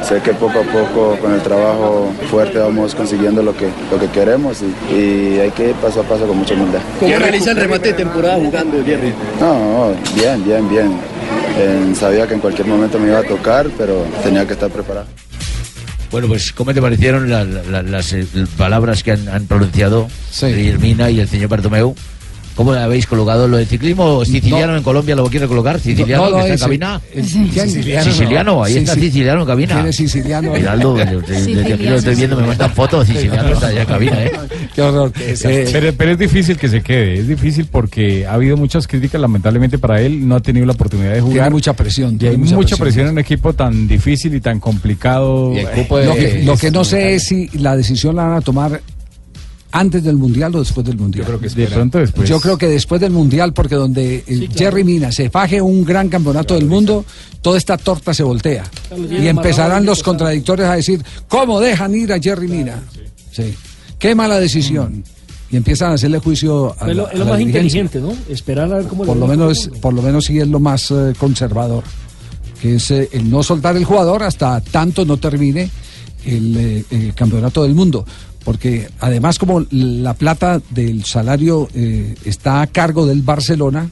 Sé 0.06 0.20
que 0.20 0.32
poco 0.34 0.60
a 0.60 0.62
poco 0.62 1.16
con 1.20 1.32
el 1.34 1.40
trabajo 1.42 2.12
fuerte 2.30 2.58
vamos 2.58 2.94
consiguiendo 2.94 3.42
lo 3.42 3.56
que, 3.56 3.68
lo 3.90 3.98
que 3.98 4.06
queremos 4.08 4.58
y, 4.62 4.94
y 4.94 5.40
hay 5.40 5.50
que 5.50 5.70
ir 5.70 5.74
paso 5.76 6.00
a 6.00 6.04
paso 6.04 6.26
con 6.26 6.38
mucha 6.38 6.54
humildad. 6.54 6.80
¿Cómo 7.00 7.16
realiza 7.18 7.50
el 7.50 7.56
remate 7.56 7.88
de 7.88 7.94
temporada 7.94 8.36
jugando, 8.36 8.84
Jerry? 8.84 9.12
No, 9.40 9.54
no, 9.90 9.94
bien, 10.14 10.44
bien, 10.44 10.68
bien. 10.68 10.92
Eh, 11.58 11.92
sabía 11.98 12.26
que 12.26 12.34
en 12.34 12.40
cualquier 12.40 12.66
momento 12.68 12.98
me 12.98 13.08
iba 13.08 13.18
a 13.18 13.22
tocar, 13.24 13.66
pero 13.78 14.04
tenía 14.22 14.46
que 14.46 14.52
estar 14.52 14.70
preparado. 14.70 15.06
Bueno, 16.12 16.28
pues 16.28 16.52
¿cómo 16.52 16.72
te 16.72 16.80
parecieron 16.80 17.28
la- 17.28 17.44
la- 17.44 17.82
las 17.82 18.12
eh, 18.12 18.24
palabras 18.56 19.02
que 19.02 19.12
han, 19.12 19.28
han 19.28 19.46
pronunciado 19.46 20.06
Irmina 20.42 21.10
y 21.10 21.18
el 21.20 21.28
señor 21.28 21.48
Bartomeu? 21.48 21.96
¿Cómo 22.56 22.72
habéis 22.72 23.06
colocado 23.06 23.46
lo 23.46 23.58
de 23.58 23.66
ciclismo 23.66 24.24
siciliano 24.24 24.74
en 24.78 24.82
Colombia? 24.82 25.14
¿Lo 25.14 25.26
quiere 25.26 25.46
colocar? 25.46 25.78
¿Siciliano 25.78 26.30
No, 26.30 26.38
no, 26.38 26.44
que 26.44 26.54
está 26.54 26.54
en 26.54 26.58
cabina? 26.58 27.00
¿quién? 27.12 27.70
Siciliano, 28.02 28.64
ahí 28.64 28.76
está 28.78 28.94
sí. 28.94 29.00
Siciliano 29.02 29.42
en 29.42 29.46
cabina. 29.46 29.74
¿Quién 29.74 29.86
es 29.86 29.96
siciliano? 29.96 30.56
Yo- 30.56 31.20
desde 31.20 31.74
aquí 31.74 31.84
lo 31.84 31.96
estoy 31.96 32.14
viendo, 32.14 32.34
me 32.36 32.46
mandan 32.46 32.72
fotos, 32.72 33.06
Siciliano 33.06 33.50
está 33.50 33.66
allá 33.66 33.82
en 33.82 33.86
cabina, 33.86 34.24
¿eh? 34.24 34.32
Qué 34.74 34.80
horror. 34.82 35.12
pero, 35.12 35.92
pero 35.92 36.10
es 36.12 36.18
difícil 36.18 36.56
que 36.56 36.68
se 36.68 36.82
quede, 36.82 37.18
es 37.20 37.28
difícil 37.28 37.66
porque 37.70 38.26
ha 38.26 38.32
habido 38.32 38.56
muchas 38.56 38.86
críticas, 38.86 39.20
lamentablemente 39.20 39.76
para 39.78 40.00
él 40.00 40.26
no 40.26 40.36
ha 40.36 40.40
tenido 40.40 40.64
la 40.64 40.72
oportunidad 40.72 41.12
de 41.12 41.20
jugar. 41.20 41.34
Tiene 41.34 41.50
mucha 41.50 41.74
presión. 41.74 42.14
Y 42.14 42.18
tiene 42.18 42.34
hay 42.36 42.54
mucha, 42.54 42.76
presión 42.78 43.06
en 43.06 43.12
un 43.12 43.18
equipo 43.18 43.52
tan 43.52 43.86
difícil 43.86 44.34
y 44.34 44.40
tan 44.40 44.60
complicado. 44.60 45.52
lo, 45.54 46.14
que, 46.14 46.42
lo 46.42 46.56
que 46.56 46.70
no 46.70 46.84
sé 46.84 47.16
es 47.16 47.24
si 47.24 47.48
la 47.58 47.76
decisión 47.76 48.16
la 48.16 48.24
van 48.24 48.36
a 48.38 48.40
tomar 48.40 48.80
¿Antes 49.78 50.02
del 50.04 50.16
Mundial 50.16 50.54
o 50.54 50.60
después 50.60 50.86
del 50.86 50.96
Mundial? 50.96 51.26
Yo 51.26 51.38
creo 51.38 51.50
De 51.50 51.66
pronto 51.66 51.98
después. 51.98 52.26
Yo 52.26 52.40
creo 52.40 52.56
que 52.56 52.66
después 52.66 52.98
del 52.98 53.10
Mundial, 53.12 53.52
porque 53.52 53.74
donde 53.74 54.24
eh, 54.26 54.48
Jerry 54.54 54.84
Mina 54.84 55.12
se 55.12 55.28
faje 55.28 55.60
un 55.60 55.84
gran 55.84 56.08
campeonato 56.08 56.54
del 56.54 56.64
mundo, 56.64 57.04
toda 57.42 57.58
esta 57.58 57.76
torta 57.76 58.14
se 58.14 58.22
voltea. 58.22 58.64
Claro, 58.88 59.22
Y 59.22 59.28
empezarán 59.28 59.84
los 59.84 60.02
contradictores 60.02 60.64
a 60.66 60.76
decir, 60.76 61.04
¿cómo 61.28 61.60
dejan 61.60 61.94
ir 61.94 62.10
a 62.10 62.18
Jerry 62.18 62.48
Mina? 62.48 62.82
Sí. 63.30 63.54
Qué 63.98 64.14
mala 64.14 64.40
decisión. 64.40 65.04
Y 65.50 65.56
empiezan 65.56 65.90
a 65.90 65.94
hacerle 65.94 66.20
juicio 66.20 66.74
a 66.80 66.90
Es 66.90 66.96
lo, 66.96 67.08
es 67.08 67.14
a 67.14 67.18
lo 67.18 67.24
la 67.24 67.30
más 67.32 67.38
dirigencia. 67.38 67.82
inteligente, 67.82 68.00
¿no? 68.00 68.32
Esperar 68.32 68.72
a 68.72 68.76
ver 68.78 68.86
cómo 68.86 69.04
le 69.04 69.08
Por 69.08 69.18
lo 69.18 69.26
menos, 69.26 69.70
por 69.82 69.92
lo 69.92 70.00
menos 70.00 70.24
sí 70.24 70.40
es 70.40 70.48
lo 70.48 70.58
más 70.58 70.90
eh, 70.90 71.12
conservador, 71.18 71.84
que 72.62 72.76
es 72.76 72.90
eh, 72.90 73.10
el 73.12 73.28
no 73.28 73.42
soltar 73.42 73.76
el 73.76 73.84
jugador 73.84 74.22
hasta 74.22 74.58
tanto 74.62 75.04
no 75.04 75.18
termine 75.18 75.70
el, 76.24 76.56
eh, 76.56 76.84
el 76.90 77.14
campeonato 77.14 77.62
del 77.62 77.74
mundo. 77.74 78.06
Porque 78.46 78.88
además 79.00 79.40
como 79.40 79.66
la 79.72 80.14
plata 80.14 80.62
del 80.70 81.04
salario 81.04 81.68
eh, 81.74 82.14
está 82.24 82.62
a 82.62 82.68
cargo 82.68 83.04
del 83.04 83.22
Barcelona, 83.22 83.90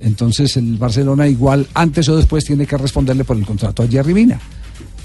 entonces 0.00 0.56
el 0.56 0.76
Barcelona 0.78 1.28
igual 1.28 1.64
antes 1.74 2.08
o 2.08 2.16
después 2.16 2.44
tiene 2.44 2.66
que 2.66 2.76
responderle 2.76 3.22
por 3.22 3.36
el 3.36 3.46
contrato 3.46 3.84
a 3.84 3.86
Jerry. 3.86 4.34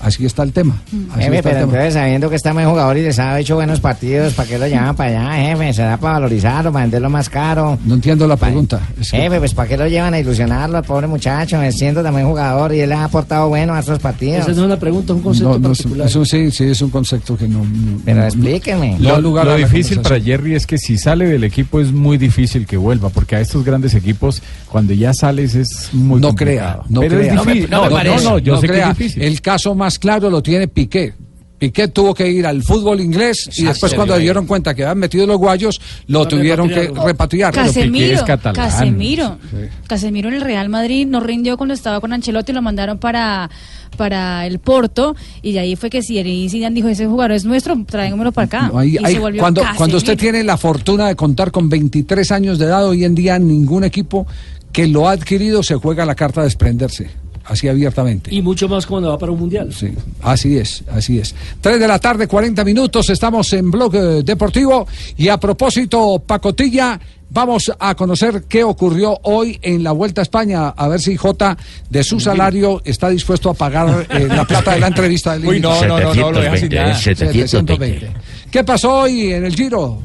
Así 0.04 0.26
está 0.26 0.44
el 0.44 0.52
tema. 0.52 0.76
Así 1.14 1.24
Jefe, 1.24 1.38
está 1.38 1.38
el 1.38 1.42
pero 1.42 1.54
tema. 1.54 1.64
entonces 1.64 1.94
sabiendo 1.94 2.30
que 2.30 2.36
está 2.36 2.52
buen 2.54 2.68
jugador 2.70 2.98
y 2.98 3.02
les 3.04 3.20
ha 3.20 3.40
hecho 3.40 3.56
buenos 3.56 3.80
partidos, 3.80 4.34
¿para 4.34 4.50
qué 4.50 4.60
lo 4.60 4.68
llaman 4.68 4.96
para 4.96 5.32
allá, 5.32 5.48
jefe? 5.50 5.74
¿Será 5.74 5.98
para 5.98 6.14
valorizarlo, 6.16 6.72
para 6.74 6.84
venderlo 6.86 7.10
más 7.10 7.30
caro? 7.30 7.78
No 7.86 7.96
entiendo 7.96 8.28
la 8.28 8.36
pregunta. 8.36 8.82
Es 9.00 9.12
que- 9.12 9.18
Jefe, 9.18 9.40
pues 9.40 9.54
¿para 9.54 9.70
qué 9.70 9.78
lo 9.78 9.88
llevan 9.88 10.14
a 10.14 10.20
ilusionarlo 10.20 10.78
al 10.78 10.84
pobre 10.84 11.08
muchacho? 11.08 11.58
Siendo 11.72 12.04
también 12.04 12.28
jugador 12.28 12.74
y 12.74 12.82
él 12.82 12.92
ha 12.92 13.06
aportado 13.06 13.48
bueno 13.50 13.74
a 13.74 13.80
estos 13.80 14.00
partidos. 14.00 14.40
Esa 14.42 14.48
no 14.52 14.54
es 14.54 14.66
una 14.66 14.78
pregunta, 14.80 15.14
es 15.14 15.18
un 15.18 15.24
concepto 15.24 15.54
No, 15.54 15.60
no, 15.60 15.72
es- 15.72 15.78
particular. 15.80 16.08
eso 16.08 16.26
sí, 16.26 16.52
sí, 16.52 16.64
es 16.66 16.82
un 16.82 16.90
concepto 16.90 17.38
que 17.38 17.48
no. 17.48 17.60
no- 17.60 18.00
Pero 18.04 18.20
no- 18.20 18.26
explíqueme. 18.26 18.98
Lo, 19.00 19.22
lugar 19.22 19.56
difícil 19.56 20.00
para. 20.02 20.20
Jerry 20.20 20.56
es 20.56 20.68
que 20.68 20.78
si 20.78 20.98
sale 20.98 21.26
del 21.26 21.44
equipo 21.46 21.80
es 21.80 21.92
muy 21.92 22.18
difícil 22.18 22.66
que 22.66 22.76
vuelva, 22.78 23.10
porque 23.10 23.38
a 23.38 23.40
estos 23.40 23.64
grandes 23.64 23.94
equipos, 23.96 24.42
cuando 24.70 24.94
ya 24.94 25.14
sales 25.14 25.56
es 25.56 25.90
muy 25.94 26.20
no 26.20 26.28
complicado. 26.30 26.84
crea, 26.84 26.86
no 26.90 27.00
Pero 27.02 27.18
crea. 27.20 27.34
es 27.34 27.46
difícil. 27.46 27.70
No, 27.70 27.90
no, 27.90 28.04
no, 28.24 28.38
yo 28.40 28.54
no 28.56 28.60
sé 28.62 28.68
que 28.68 28.74
crea. 28.74 28.92
es 28.92 28.98
difícil. 28.98 29.24
El 29.24 29.42
caso 29.42 29.76
más 29.76 29.93
claro 30.00 30.30
lo 30.30 30.42
tiene 30.44 30.68
Piqué. 30.68 31.14
Piqué 31.60 31.88
tuvo 31.88 32.14
que 32.14 32.30
ir 32.30 32.46
al 32.46 32.62
fútbol 32.62 33.00
inglés 33.00 33.50
y 33.58 33.64
después 33.64 33.94
cuando 33.94 34.18
dieron 34.18 34.46
cuenta 34.46 34.76
que 34.76 34.84
habían 34.84 34.98
metido 34.98 35.26
los 35.26 35.38
guayos, 35.38 35.80
lo 36.08 36.28
tuvieron 36.28 36.68
que 36.68 36.92
repatriar. 37.06 37.54
Casemiro, 37.54 38.26
Casemiro. 38.54 39.38
Casemiro 39.88 40.28
en 40.28 40.36
el 40.36 40.42
Real 40.42 40.68
Madrid 40.68 41.08
no 41.08 41.22
rindió 41.22 41.56
cuando 41.56 41.74
estaba 41.74 42.02
con 42.02 42.12
Ancelotti, 42.12 42.52
lo 42.52 42.62
mandaron 42.62 42.98
para 42.98 43.50
para 43.96 44.48
el 44.48 44.58
Porto 44.58 45.16
y 45.44 45.52
de 45.54 45.60
ahí 45.60 45.76
fue 45.76 45.90
que 45.92 46.02
Zinedine 46.02 46.50
Zidane 46.50 46.74
dijo 46.76 46.88
ese 46.90 47.06
jugador 47.06 47.32
es 47.34 47.46
nuestro, 47.46 47.78
tráigamelo 47.88 48.32
para 48.32 48.46
acá. 48.46 48.70
No, 48.74 48.80
ahí- 48.80 48.98
y 49.00 49.06
ahí- 49.06 49.14
se 49.14 49.20
volvió 49.20 49.40
cuando, 49.40 49.62
Casemiro. 49.62 49.78
cuando 49.78 49.98
usted 49.98 50.18
tiene 50.18 50.44
la 50.44 50.58
fortuna 50.58 51.08
de 51.08 51.16
contar 51.16 51.52
con 51.52 51.70
23 51.70 52.32
años 52.32 52.58
de 52.58 52.66
edad, 52.66 52.86
hoy 52.88 53.06
en 53.06 53.14
día 53.14 53.38
ningún 53.38 53.84
equipo 53.84 54.26
que 54.72 54.88
lo 54.88 55.08
ha 55.08 55.12
adquirido 55.12 55.62
se 55.62 55.76
juega 55.76 56.06
la 56.08 56.16
carta 56.16 56.42
de 56.42 56.48
desprenderse, 56.48 57.08
así 57.46 57.68
abiertamente. 57.68 58.34
Y 58.34 58.42
mucho 58.42 58.68
más 58.68 58.86
cuando 58.86 59.10
va 59.10 59.18
para 59.18 59.32
un 59.32 59.40
mundial. 59.40 59.74
Sí, 59.74 59.94
así 60.22 60.58
es, 60.58 60.84
así 60.92 61.20
es. 61.20 61.36
3 61.62 61.80
de 61.80 61.88
la 61.88 62.00
tarde, 62.00 62.28
40 62.28 62.64
minutos, 62.64 63.10
estamos 63.10 63.52
en 63.54 63.70
Blog 63.72 63.96
eh, 63.96 64.24
Deportivo 64.24 64.88
y 65.18 65.28
a 65.30 65.38
propósito, 65.38 66.22
Pacotilla, 66.26 67.00
vamos 67.30 67.72
a 67.80 67.96
conocer 67.96 68.44
qué 68.48 68.64
ocurrió 68.64 69.20
hoy 69.24 69.60
en 69.62 69.84
la 69.84 69.92
Vuelta 69.92 70.22
a 70.22 70.24
España, 70.24 70.70
a 70.70 70.88
ver 70.88 71.02
si 71.02 71.18
Jota 71.18 71.58
de 71.90 72.04
su 72.04 72.20
salario 72.20 72.82
está 72.86 73.10
dispuesto 73.10 73.50
a 73.50 73.54
pagar 73.54 74.08
eh, 74.10 74.28
la 74.28 74.46
plata 74.46 74.74
de 74.74 74.80
la 74.80 74.88
entrevista 74.88 75.34
del 75.34 75.46
Uy, 75.46 75.60
no, 75.60 75.84
no, 75.86 76.00
no, 76.00 76.14
no, 76.14 76.32
lo 76.32 76.42
deja 76.42 76.58
sin 76.58 76.70
720, 76.70 76.76
nada. 76.76 76.92
es 76.92 77.02
720. 77.02 78.12
¿Qué 78.52 78.64
pasó 78.64 79.00
hoy 79.02 79.34
en 79.34 79.46
el 79.46 79.56
Giro? 79.56 80.00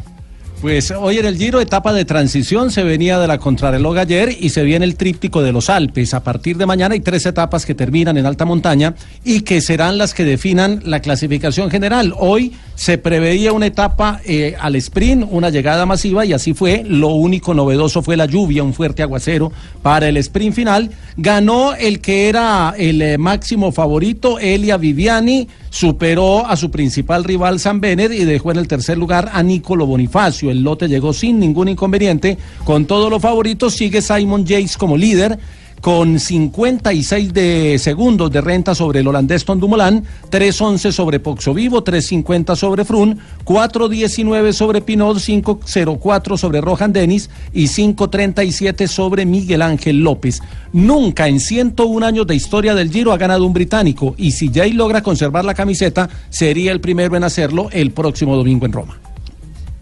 Pues 0.60 0.90
hoy 0.90 1.18
en 1.18 1.26
el 1.26 1.36
Giro, 1.36 1.60
etapa 1.60 1.92
de 1.92 2.04
transición, 2.04 2.72
se 2.72 2.82
venía 2.82 3.20
de 3.20 3.28
la 3.28 3.38
contrarreloj 3.38 3.96
ayer 3.96 4.36
y 4.40 4.48
se 4.48 4.64
viene 4.64 4.84
el 4.86 4.96
tríptico 4.96 5.40
de 5.40 5.52
los 5.52 5.70
Alpes. 5.70 6.14
A 6.14 6.24
partir 6.24 6.56
de 6.56 6.66
mañana 6.66 6.94
hay 6.94 7.00
tres 7.00 7.26
etapas 7.26 7.64
que 7.64 7.76
terminan 7.76 8.16
en 8.16 8.26
alta 8.26 8.44
montaña 8.44 8.94
y 9.24 9.42
que 9.42 9.60
serán 9.60 9.98
las 9.98 10.14
que 10.14 10.24
definan 10.24 10.80
la 10.84 10.98
clasificación 10.98 11.70
general. 11.70 12.12
Hoy 12.18 12.54
se 12.74 12.98
preveía 12.98 13.52
una 13.52 13.66
etapa 13.66 14.20
eh, 14.24 14.56
al 14.58 14.74
sprint, 14.74 15.28
una 15.30 15.50
llegada 15.50 15.86
masiva 15.86 16.26
y 16.26 16.32
así 16.32 16.54
fue. 16.54 16.82
Lo 16.84 17.10
único 17.10 17.54
novedoso 17.54 18.02
fue 18.02 18.16
la 18.16 18.26
lluvia, 18.26 18.64
un 18.64 18.74
fuerte 18.74 19.04
aguacero 19.04 19.52
para 19.80 20.08
el 20.08 20.16
sprint 20.16 20.56
final. 20.56 20.90
Ganó 21.16 21.74
el 21.74 22.00
que 22.00 22.28
era 22.28 22.74
el 22.76 23.00
eh, 23.00 23.16
máximo 23.16 23.70
favorito, 23.70 24.40
Elia 24.40 24.76
Viviani, 24.76 25.46
superó 25.70 26.46
a 26.46 26.56
su 26.56 26.70
principal 26.70 27.24
rival 27.24 27.60
San 27.60 27.80
Benet 27.80 28.12
y 28.12 28.24
dejó 28.24 28.50
en 28.50 28.58
el 28.58 28.68
tercer 28.68 28.98
lugar 28.98 29.30
a 29.32 29.42
Nicolo 29.42 29.86
Bonifacio. 29.86 30.50
El 30.50 30.62
lote 30.62 30.88
llegó 30.88 31.12
sin 31.12 31.38
ningún 31.38 31.68
inconveniente. 31.68 32.38
Con 32.64 32.86
todos 32.86 33.10
los 33.10 33.22
favoritos 33.22 33.74
sigue 33.74 34.02
Simon 34.02 34.44
Yates 34.44 34.76
como 34.76 34.96
líder 34.96 35.38
con 35.80 36.18
56 36.18 37.32
de 37.32 37.78
segundos 37.78 38.30
de 38.30 38.40
renta 38.40 38.74
sobre 38.74 39.00
el 39.00 39.08
holandés 39.08 39.44
Tom 39.44 39.60
Dumoulin, 39.60 40.04
3.11 40.30 40.92
sobre 40.92 41.20
Poxo 41.20 41.54
Vivo, 41.54 41.84
3.50 41.84 42.56
sobre 42.56 42.84
Frun, 42.84 43.18
4.19 43.44 44.52
sobre 44.52 44.80
Pinot, 44.80 45.16
5.04 45.16 46.36
sobre 46.36 46.60
Rohan 46.60 46.92
Dennis 46.92 47.30
y 47.52 47.64
5.37 47.64 48.86
sobre 48.86 49.26
Miguel 49.26 49.62
Ángel 49.62 50.00
López. 50.00 50.40
Nunca 50.72 51.28
en 51.28 51.40
101 51.40 52.06
años 52.06 52.26
de 52.26 52.34
historia 52.34 52.74
del 52.74 52.90
Giro 52.90 53.12
ha 53.12 53.18
ganado 53.18 53.46
un 53.46 53.52
británico 53.52 54.14
y 54.18 54.32
si 54.32 54.50
Jay 54.52 54.72
logra 54.72 55.02
conservar 55.02 55.44
la 55.44 55.54
camiseta, 55.54 56.08
sería 56.30 56.72
el 56.72 56.80
primero 56.80 57.16
en 57.16 57.24
hacerlo 57.24 57.68
el 57.72 57.92
próximo 57.92 58.36
domingo 58.36 58.66
en 58.66 58.72
Roma. 58.72 58.98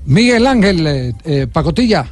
Miguel 0.07 0.47
Ángel 0.47 0.87
eh, 0.87 1.15
eh, 1.25 1.47
Pacotilla, 1.53 2.07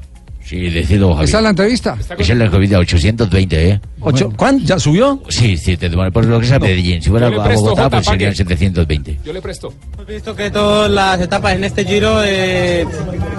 Sí, 0.44 0.68
decido, 0.68 1.14
Javi. 1.14 1.24
¿esa 1.24 1.38
es 1.38 1.42
la 1.42 1.50
entrevista? 1.50 1.96
Es 2.18 2.28
el 2.30 2.50
COVID 2.50 2.78
820, 2.78 3.68
¿eh? 3.70 3.80
Ocho- 4.00 4.30
¿Cuánto? 4.36 4.64
¿Ya 4.66 4.78
subió? 4.78 5.22
Sí, 5.30 5.56
sí, 5.56 5.76
te- 5.78 5.88
por 5.88 6.24
lo 6.26 6.38
que 6.38 6.46
es 6.46 6.52
a 6.52 6.58
Medellín. 6.58 7.00
Si 7.00 7.08
fuera 7.08 7.28
a 7.28 7.30
Bogotá, 7.30 7.88
pues 7.88 8.04
serían 8.06 8.30
que- 8.32 8.36
720. 8.36 9.18
Yo 9.24 9.32
le 9.32 9.40
presto. 9.40 9.72
Hemos 9.94 10.06
visto 10.06 10.36
que 10.36 10.50
todas 10.50 10.90
las 10.90 11.18
etapas 11.20 11.54
en 11.54 11.64
este 11.64 11.84
giro 11.86 12.20
eh, 12.22 12.84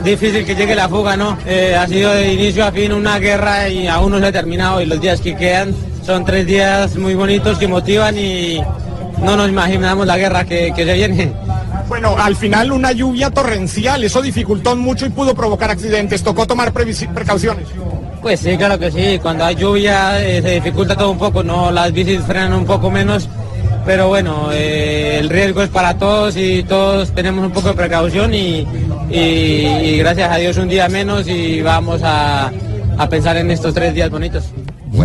difícil 0.03 0.43
que 0.45 0.55
llegue 0.55 0.73
la 0.75 0.89
fuga, 0.89 1.15
¿no? 1.15 1.37
Eh, 1.45 1.75
ha 1.79 1.87
sido 1.87 2.11
de 2.11 2.33
inicio 2.33 2.65
a 2.65 2.71
fin 2.71 2.91
una 2.91 3.19
guerra 3.19 3.69
y 3.69 3.85
aún 3.87 4.11
no 4.11 4.19
se 4.19 4.25
ha 4.25 4.31
terminado 4.31 4.81
y 4.81 4.87
los 4.87 4.99
días 4.99 5.21
que 5.21 5.35
quedan 5.35 5.75
son 6.03 6.25
tres 6.25 6.47
días 6.47 6.95
muy 6.97 7.13
bonitos 7.13 7.57
que 7.59 7.67
motivan 7.67 8.17
y 8.17 8.59
no 9.21 9.37
nos 9.37 9.47
imaginamos 9.49 10.07
la 10.07 10.17
guerra 10.17 10.43
que, 10.43 10.73
que 10.75 10.85
se 10.85 10.93
viene. 10.93 11.31
Bueno, 11.87 12.15
al 12.17 12.35
final 12.35 12.71
una 12.71 12.91
lluvia 12.91 13.29
torrencial, 13.29 14.03
eso 14.03 14.21
dificultó 14.21 14.75
mucho 14.75 15.05
y 15.05 15.09
pudo 15.09 15.35
provocar 15.35 15.69
accidentes. 15.71 16.23
Tocó 16.23 16.47
tomar 16.47 16.71
precauciones. 16.73 17.67
Pues 18.21 18.39
sí, 18.39 18.57
claro 18.57 18.79
que 18.79 18.89
sí, 18.91 19.19
cuando 19.21 19.45
hay 19.45 19.55
lluvia 19.55 20.19
eh, 20.25 20.41
se 20.41 20.51
dificulta 20.55 20.95
todo 20.95 21.11
un 21.11 21.19
poco, 21.19 21.43
¿no? 21.43 21.69
Las 21.71 21.93
bicis 21.93 22.21
frenan 22.21 22.53
un 22.53 22.65
poco 22.65 22.89
menos, 22.89 23.29
pero 23.85 24.07
bueno, 24.07 24.49
eh, 24.51 25.17
el 25.19 25.29
riesgo 25.29 25.61
es 25.61 25.69
para 25.69 25.95
todos 25.95 26.35
y 26.35 26.63
todos 26.63 27.11
tenemos 27.13 27.45
un 27.45 27.51
poco 27.51 27.67
de 27.69 27.75
precaución 27.75 28.33
y, 28.33 28.65
y- 29.11 29.67
y 29.67 29.97
gracias 29.99 30.31
a 30.31 30.37
Dios 30.37 30.57
un 30.57 30.69
día 30.69 30.89
menos 30.89 31.27
y 31.27 31.61
vamos 31.61 32.01
a, 32.03 32.51
a 32.97 33.09
pensar 33.09 33.37
en 33.37 33.51
estos 33.51 33.75
tres 33.75 33.93
días 33.93 34.09
bonitos. 34.09 34.45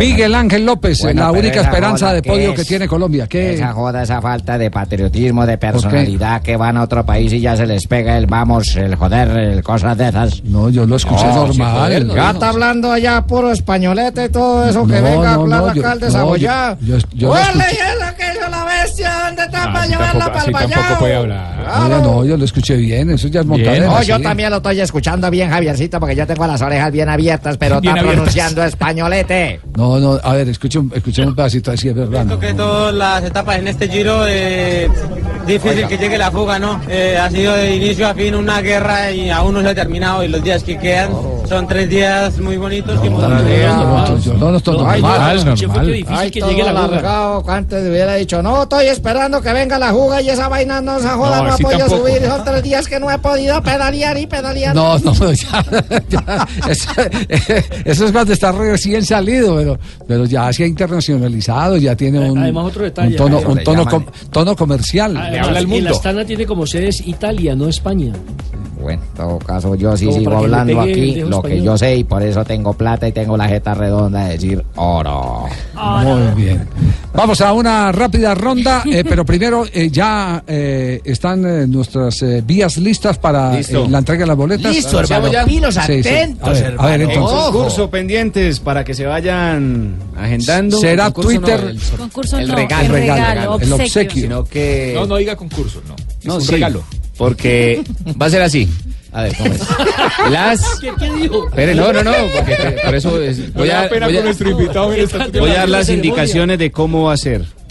Miguel 0.01 0.35
Ángel 0.35 0.65
López, 0.65 0.99
Bueno, 1.01 1.21
la 1.21 1.31
única 1.31 1.61
esperanza 1.61 2.13
de 2.13 2.21
¿qué 2.21 2.29
podio 2.29 2.49
es? 2.51 2.59
que 2.59 2.65
tiene 2.65 2.87
Colombia. 2.87 3.27
¿Qué? 3.27 3.53
Esa 3.53 3.71
joda, 3.73 4.03
esa 4.03 4.21
falta 4.21 4.57
de 4.57 4.71
patriotismo, 4.71 5.45
de 5.45 5.57
personalidad, 5.57 6.41
que 6.41 6.57
van 6.57 6.77
a 6.77 6.83
otro 6.83 7.05
país 7.05 7.31
y 7.33 7.39
ya 7.39 7.55
se 7.55 7.65
les 7.67 7.85
pega 7.87 8.17
el 8.17 8.25
vamos, 8.25 8.75
el 8.75 8.95
joder, 8.95 9.29
el 9.29 9.63
cosas 9.63 9.97
de 9.97 10.09
esas. 10.09 10.43
No, 10.43 10.69
yo 10.69 10.85
lo 10.85 10.95
escuché 10.95 11.25
normal. 11.27 12.07
Ya 12.13 12.31
está 12.31 12.49
hablando 12.49 12.91
allá 12.91 13.21
puro 13.25 13.51
españolete 13.51 14.25
y 14.25 14.29
todo 14.29 14.67
eso, 14.67 14.85
que 14.87 14.95
No, 14.95 15.03
venga 15.03 15.31
a 15.33 15.35
no, 15.35 15.41
hablar 15.41 15.59
no, 15.61 15.65
acá 15.67 15.75
yo- 15.75 15.89
al 15.89 15.99
no, 15.99 16.05
desabollado. 16.05 16.77
yo- 16.81 16.97
yo- 16.97 17.05
yo 17.13 17.27
lo 17.27 17.33
¡Huele, 17.33 17.45
escuché. 17.49 17.67
y 17.71 17.77
es 17.77 18.07
lo 18.09 18.15
que 18.17 18.23
hizo 18.39 18.49
la 18.49 18.65
bestia! 18.65 19.11
¿Dónde 19.27 19.43
está 19.43 19.65
No, 19.67 19.73
para 19.73 19.85
llevarla 19.87 20.11
tampoco- 20.25 20.51
para 20.51 20.65
el 20.65 20.71
tampoco 20.71 20.99
puede 20.99 21.15
hablar. 21.15 21.51
No, 22.01 22.25
yo 22.25 22.37
lo 22.37 22.45
escuché 22.45 22.75
bien, 22.75 23.09
eso 23.11 23.27
ya 23.27 23.41
es 23.41 23.45
montadera. 23.45 23.85
No, 23.85 24.01
yo 24.03 24.19
también 24.19 24.49
lo 24.49 24.57
estoy 24.57 24.79
escuchando 24.81 25.29
bien, 25.29 25.49
Javiercito, 25.49 25.99
porque 25.99 26.15
yo 26.15 26.25
tengo 26.27 26.45
las 26.47 26.61
orejas 26.61 26.91
bien 26.91 27.07
abiertas, 27.09 27.57
pero 27.57 27.79
Bien 27.79 27.91
está 27.95 28.01
abiertas. 28.01 28.15
pronunciando 28.33 28.63
españolete. 28.63 29.59
No, 29.77 29.90
no, 29.99 30.19
a 30.23 30.33
ver, 30.33 30.49
escuche 30.49 30.79
un, 30.79 30.89
pedacito 30.89 31.71
así, 31.71 31.89
es 31.89 31.95
verdad. 31.95 32.25
no. 32.25 32.39
que 32.39 32.53
todas 32.53 32.93
las 32.93 33.23
etapas 33.23 33.59
en 33.59 33.67
este 33.67 33.87
giro 33.87 34.25
eh, 34.27 34.89
difícil 35.45 35.77
Oiga. 35.77 35.87
que 35.87 35.97
llegue 35.97 36.17
la 36.17 36.31
fuga, 36.31 36.59
¿no? 36.59 36.79
Eh, 36.87 37.17
ha 37.17 37.29
sido 37.29 37.53
de 37.55 37.75
inicio 37.75 38.07
a 38.07 38.13
fin 38.13 38.35
una 38.35 38.61
guerra 38.61 39.11
y 39.11 39.29
aún 39.29 39.53
no 39.53 39.61
se 39.61 39.69
ha 39.69 39.75
terminado 39.75 40.23
y 40.23 40.27
los 40.27 40.43
días 40.43 40.63
que 40.63 40.77
quedan 40.77 41.11
son 41.47 41.67
tres 41.67 41.89
días 41.89 42.39
muy 42.39 42.55
bonitos 42.57 42.99
que 43.01 43.09
No, 43.09 43.17
no, 43.19 43.27
no, 43.27 43.37
no, 43.37 44.61
normal. 44.61 46.31
que 46.31 46.41
llegue 46.41 46.63
la 46.63 46.87
fuga. 46.87 47.57
antes 47.57 47.89
hubiera 47.89 48.15
dicho, 48.15 48.41
no, 48.41 48.63
estoy 48.63 48.87
esperando 48.87 49.41
que 49.41 49.51
venga 49.51 49.77
la 49.77 49.91
juga 49.91 50.21
y 50.21 50.29
esa 50.29 50.47
vaina 50.47 50.79
no, 50.79 50.97
esa 50.97 51.15
joda 51.15 51.39
No, 51.39 51.47
no, 51.47 51.53
ha 51.53 51.57
podido 51.57 51.89
subir, 51.89 52.25
son 52.25 52.43
tres 52.45 52.63
días 52.63 52.87
que 52.87 52.99
no 52.99 53.11
he 53.11 53.17
podido 53.19 53.61
pedalear 53.61 54.17
y 54.17 54.27
pedalear. 54.27 54.75
No, 54.75 54.97
no, 54.99 55.13
ya, 55.33 55.65
ya, 56.09 56.47
eso, 56.69 56.89
eso 57.85 58.05
es 58.05 58.11
cuando 58.11 58.33
está 58.33 58.51
recién 58.51 59.05
salido, 59.05 59.57
pero, 59.57 59.70
pero 60.07 60.25
ya 60.25 60.51
se 60.53 60.63
ha 60.63 60.67
internacionalizado, 60.67 61.77
ya 61.77 61.95
tiene 61.95 62.29
un, 62.29 62.37
Además, 62.37 62.65
otro 62.65 62.83
detalle, 62.83 63.11
un 63.11 63.15
tono, 63.17 63.37
Javier, 63.41 63.57
un 63.57 63.63
tono, 63.63 63.85
com- 63.85 64.05
tono 64.31 64.55
comercial. 64.55 65.17
Además, 65.17 65.63
y 65.69 65.81
la 65.81 65.91
Astana 65.91 66.25
tiene 66.25 66.45
como 66.45 66.65
sedes 66.65 67.05
Italia, 67.05 67.55
no 67.55 67.67
España. 67.67 68.13
Bueno, 68.81 69.01
en 69.03 69.13
todo 69.15 69.39
caso 69.39 69.75
yo 69.75 69.95
sí 69.95 70.05
Como 70.05 70.17
sigo 70.19 70.37
hablando 70.37 70.81
aquí 70.81 71.15
lo 71.15 71.41
que 71.41 71.61
yo 71.61 71.77
sé 71.77 71.95
y 71.97 72.03
por 72.03 72.21
eso 72.23 72.43
tengo 72.43 72.73
plata 72.73 73.07
y 73.07 73.11
tengo 73.11 73.37
la 73.37 73.47
jeta 73.47 73.73
redonda 73.73 74.25
de 74.25 74.33
decir 74.33 74.63
oro. 74.75 75.45
Muy 75.75 76.43
bien. 76.43 76.67
Vamos 77.13 77.41
a 77.41 77.51
una 77.53 77.91
rápida 77.91 78.33
ronda, 78.35 78.83
eh, 78.89 79.03
pero 79.07 79.25
primero 79.25 79.65
eh, 79.73 79.89
ya 79.91 80.43
eh, 80.47 81.01
están 81.03 81.45
eh, 81.45 81.67
nuestras 81.67 82.21
eh, 82.21 82.41
vías 82.45 82.77
listas 82.77 83.17
para 83.17 83.59
eh, 83.59 83.65
la 83.89 83.97
entrega 83.99 84.21
de 84.21 84.27
las 84.27 84.37
boletas. 84.37 84.73
Listo, 84.73 84.99
hermano. 85.01 85.45
Pilos 85.45 85.75
Sí, 85.75 86.03
sí. 86.03 86.09
atentos, 86.09 86.47
A 86.47 86.51
ver, 86.53 86.75
a 86.77 86.85
ver, 86.85 87.01
hermano. 87.01 87.19
entonces. 87.19 87.51
Concurso 87.51 87.89
pendientes 87.89 88.59
para 88.61 88.83
que 88.85 88.93
se 88.93 89.05
vayan 89.05 89.95
agendando. 90.17 90.77
Será 90.79 91.11
Twitter- 91.11 91.63
no, 91.63 91.69
el, 91.69 91.79
Concurso 91.97 92.37
el 92.37 92.47
no, 92.47 92.55
regalo. 92.55 92.85
el 92.85 92.91
regalo, 92.91 93.41
el 93.41 93.47
obsequio. 93.73 93.75
obsequio. 93.85 94.21
Sino 94.23 94.43
que... 94.45 94.93
No, 94.95 95.05
no 95.05 95.17
diga 95.17 95.35
concurso, 95.35 95.81
no. 95.87 95.95
Es 96.19 96.25
No, 96.25 96.35
un 96.35 96.41
sí, 96.41 96.51
regalo. 96.51 96.83
Porque 97.21 97.83
va 98.19 98.25
a 98.25 98.29
ser 98.31 98.41
así. 98.41 98.67
A 99.11 99.23
ver, 99.23 99.35
¿cómo 99.37 99.53
es? 99.53 99.61
Las... 100.31 100.79
¿Qué, 100.79 100.91
qué 100.97 101.11
dijo? 101.21 101.47
Espere, 101.49 101.75
no, 101.75 101.93
no, 101.93 102.01
no, 102.03 102.11
porque 102.35 102.55
te- 102.55 102.71
por 102.83 102.95
eso 102.95 103.21
es- 103.21 103.53
voy, 103.53 103.69
a, 103.69 103.87
voy, 103.89 103.97
a, 104.01 104.07
mire, 104.07 105.03
está- 105.03 105.27
voy 105.39 105.51
a 105.51 105.53
dar 105.59 105.69
las 105.69 105.89
indicaciones 105.89 106.57
de 106.57 106.71
cómo 106.71 107.03
va 107.03 107.13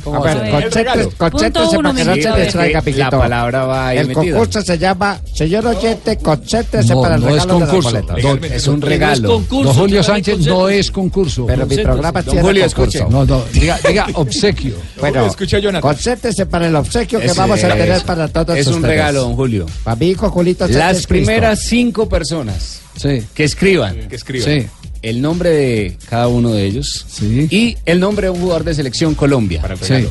a 0.06 0.20
ver, 0.20 0.36
El 0.46 0.50
concéntrese, 0.62 1.08
para 1.16 1.30
que 1.30 2.04
no 2.04 2.14
se 2.14 2.40
distraiga, 2.40 2.78
La 2.78 2.82
Pijito. 2.82 3.10
palabra 3.18 3.64
va 3.64 3.88
ahí 3.88 3.98
El 3.98 4.08
metida. 4.08 4.22
concurso 4.38 4.62
se 4.62 4.78
llama, 4.78 5.20
señor 5.34 5.66
oyente, 5.66 6.16
concéntrese 6.18 6.94
No, 6.94 7.02
para 7.02 7.14
el 7.16 7.20
no 7.22 7.28
es 7.28 7.34
regalo 7.34 7.54
de 7.54 7.60
las 7.60 7.68
concurso. 7.70 7.90
boletas. 7.90 8.18
Es 8.52 8.68
un 8.68 8.80
No 8.80 8.86
es 8.86 8.90
regalo. 8.92 9.28
concurso, 9.28 9.64
Don 9.64 9.74
Julio 9.74 10.02
Sánchez 10.02 10.38
no 10.40 10.68
es 10.68 10.90
concurso. 10.90 11.46
Pero 11.46 11.66
mi 11.66 11.76
programa 11.78 12.22
Don 12.22 12.32
tiene 12.32 12.46
Julio, 12.48 12.62
concurso. 12.66 12.98
escuche. 12.98 13.10
No, 13.12 13.24
no, 13.24 13.42
diga, 13.52 13.78
diga 13.86 14.06
obsequio. 14.14 14.74
Bueno, 15.00 15.26
Escucha 15.26 15.58
Jonathan. 15.58 15.80
concéntrese 15.82 16.46
para 16.46 16.66
el 16.66 16.76
obsequio 16.76 17.20
que 17.20 17.32
vamos 17.32 17.62
a 17.64 17.68
tener 17.68 17.90
es- 17.90 18.02
para 18.02 18.28
todos 18.28 18.56
Es 18.56 18.66
un 18.66 18.74
ustedes. 18.74 18.90
regalo, 18.90 19.20
don 19.22 19.34
Julio. 19.36 19.66
Para 19.84 19.96
mi 19.96 20.08
hijo 20.08 20.28
Julito 20.30 20.64
Sánchez 20.64 20.76
Las 20.78 20.90
Cristo. 20.92 21.08
primeras 21.08 21.60
cinco 21.62 22.08
personas 22.08 22.80
Sí, 22.96 23.22
que 23.34 23.44
escriban 23.44 24.08
Que 24.08 24.16
escriba. 24.16 24.44
sí. 24.44 24.66
El 25.02 25.20
nombre 25.22 25.50
de 25.50 25.96
cada 26.08 26.28
uno 26.28 26.52
de 26.52 26.64
ellos 26.66 27.06
Sí. 27.08 27.46
y 27.50 27.76
el 27.86 28.00
nombre 28.00 28.26
de 28.26 28.30
un 28.30 28.40
jugador 28.40 28.64
de 28.64 28.74
selección 28.74 29.14
Colombia 29.14 29.62
Para 29.62 29.74
el 29.74 29.80
Sí. 29.80 30.08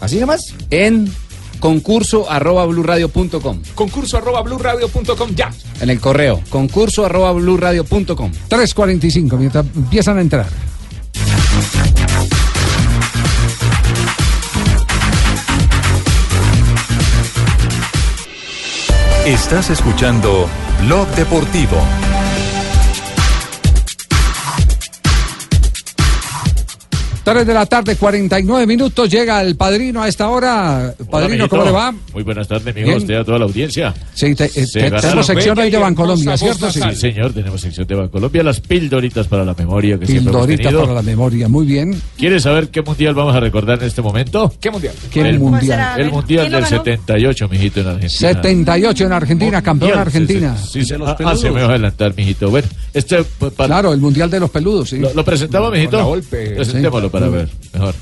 ¿Así 0.00 0.18
nomás? 0.18 0.54
en 0.70 1.12
concurso 1.58 2.30
arroba 2.30 2.64
blurradio.com 2.66 3.60
Concurso 3.74 4.16
arroba 4.16 4.42
blurradio.com 4.42 5.34
ya. 5.34 5.50
en 5.80 5.90
el 5.90 6.00
correo 6.00 6.42
concurso 6.50 7.04
arroba 7.04 7.32
blurradio.com 7.32 8.32
3.45, 8.48 9.36
mientras 9.38 9.66
empiezan 9.76 10.18
a 10.18 10.20
entrar. 10.22 10.46
Estás 19.26 19.70
escuchando 19.70 20.48
Blog 20.82 21.06
Deportivo. 21.14 21.76
Tres 27.22 27.46
de 27.46 27.52
la 27.54 27.66
tarde, 27.66 27.96
49 27.96 28.66
minutos. 28.66 29.08
Llega 29.10 29.42
el 29.42 29.54
padrino 29.54 30.02
a 30.02 30.08
esta 30.08 30.28
hora. 30.30 30.94
Padrino, 31.10 31.48
¿cómo 31.48 31.64
le 31.64 31.70
va? 31.70 31.94
Muy 32.14 32.22
buenas 32.22 32.48
tardes, 32.48 32.74
amigo. 32.74 32.96
Usted 32.96 33.14
a 33.14 33.24
toda 33.24 33.38
la 33.38 33.44
audiencia. 33.44 33.94
Sí, 34.14 34.34
te- 34.34 34.46
eh, 34.46 34.66
te- 34.72 34.90
tenemos 34.90 35.26
sección 35.26 35.58
hoy 35.58 35.70
de 35.70 35.78
Bancolombia, 35.78 36.36
¿cierto? 36.36 36.70
Sí. 36.72 36.80
Sí, 36.90 36.96
señor, 36.96 37.32
tenemos 37.32 37.60
sección 37.60 37.86
de 37.86 37.94
Bancolombia, 37.94 38.42
las 38.42 38.60
pildoritas 38.60 39.26
para 39.28 39.44
la 39.44 39.54
memoria 39.54 39.98
que 39.98 40.06
siempre 40.06 40.30
hemos 40.32 40.46
Pildorita 40.46 40.62
tenido. 40.70 40.80
para 40.82 40.94
la 40.94 41.02
memoria, 41.02 41.48
muy 41.48 41.66
bien. 41.66 42.00
¿Quieres 42.16 42.42
saber 42.42 42.68
qué 42.68 42.82
mundial 42.82 43.14
vamos 43.14 43.36
a 43.36 43.40
recordar 43.40 43.78
en 43.80 43.86
este 43.88 44.00
momento? 44.02 44.52
¿Qué 44.60 44.70
mundial? 44.70 44.94
¿Qué 45.10 45.20
El- 45.20 45.38
mundial? 45.38 46.00
El 46.00 46.10
mundial 46.10 46.50
del 46.50 46.64
78, 46.66 47.48
mijito, 47.48 47.80
en 47.80 47.86
Argentina. 47.88 48.08
78 48.32 49.04
en 49.06 49.12
Argentina, 49.12 49.62
campeón 49.62 49.98
Argentina. 49.98 50.56
Sí, 50.56 50.80
sí, 50.82 50.84
sí. 50.86 50.94
Ah, 51.04 51.16
ah, 51.24 51.36
se 51.36 51.50
me 51.50 51.60
va 51.60 51.66
a 51.66 51.70
adelantar, 51.70 52.14
mijito. 52.16 52.50
Bueno, 52.50 52.66
este, 52.94 53.22
para- 53.56 53.66
Claro, 53.68 53.92
el 53.92 54.00
mundial 54.00 54.30
de 54.30 54.40
los 54.40 54.50
peludos, 54.50 54.88
sí. 54.90 54.98
¿Lo, 54.98 55.12
lo 55.14 55.24
presentaba, 55.24 55.70
mijito? 55.70 56.18
Presentémoslo. 56.30 57.10
Para 57.20 57.30
ver, 57.30 57.48
mejor. 57.72 57.94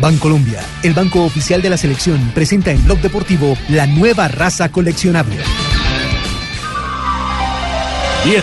Bancolombia, 0.00 0.60
el 0.82 0.94
banco 0.94 1.24
oficial 1.24 1.60
de 1.62 1.70
la 1.70 1.76
selección, 1.76 2.20
presenta 2.34 2.70
en 2.70 2.84
Blog 2.84 3.00
Deportivo 3.00 3.56
la 3.68 3.86
nueva 3.86 4.28
raza 4.28 4.70
coleccionable. 4.70 5.36
Bien, 8.24 8.42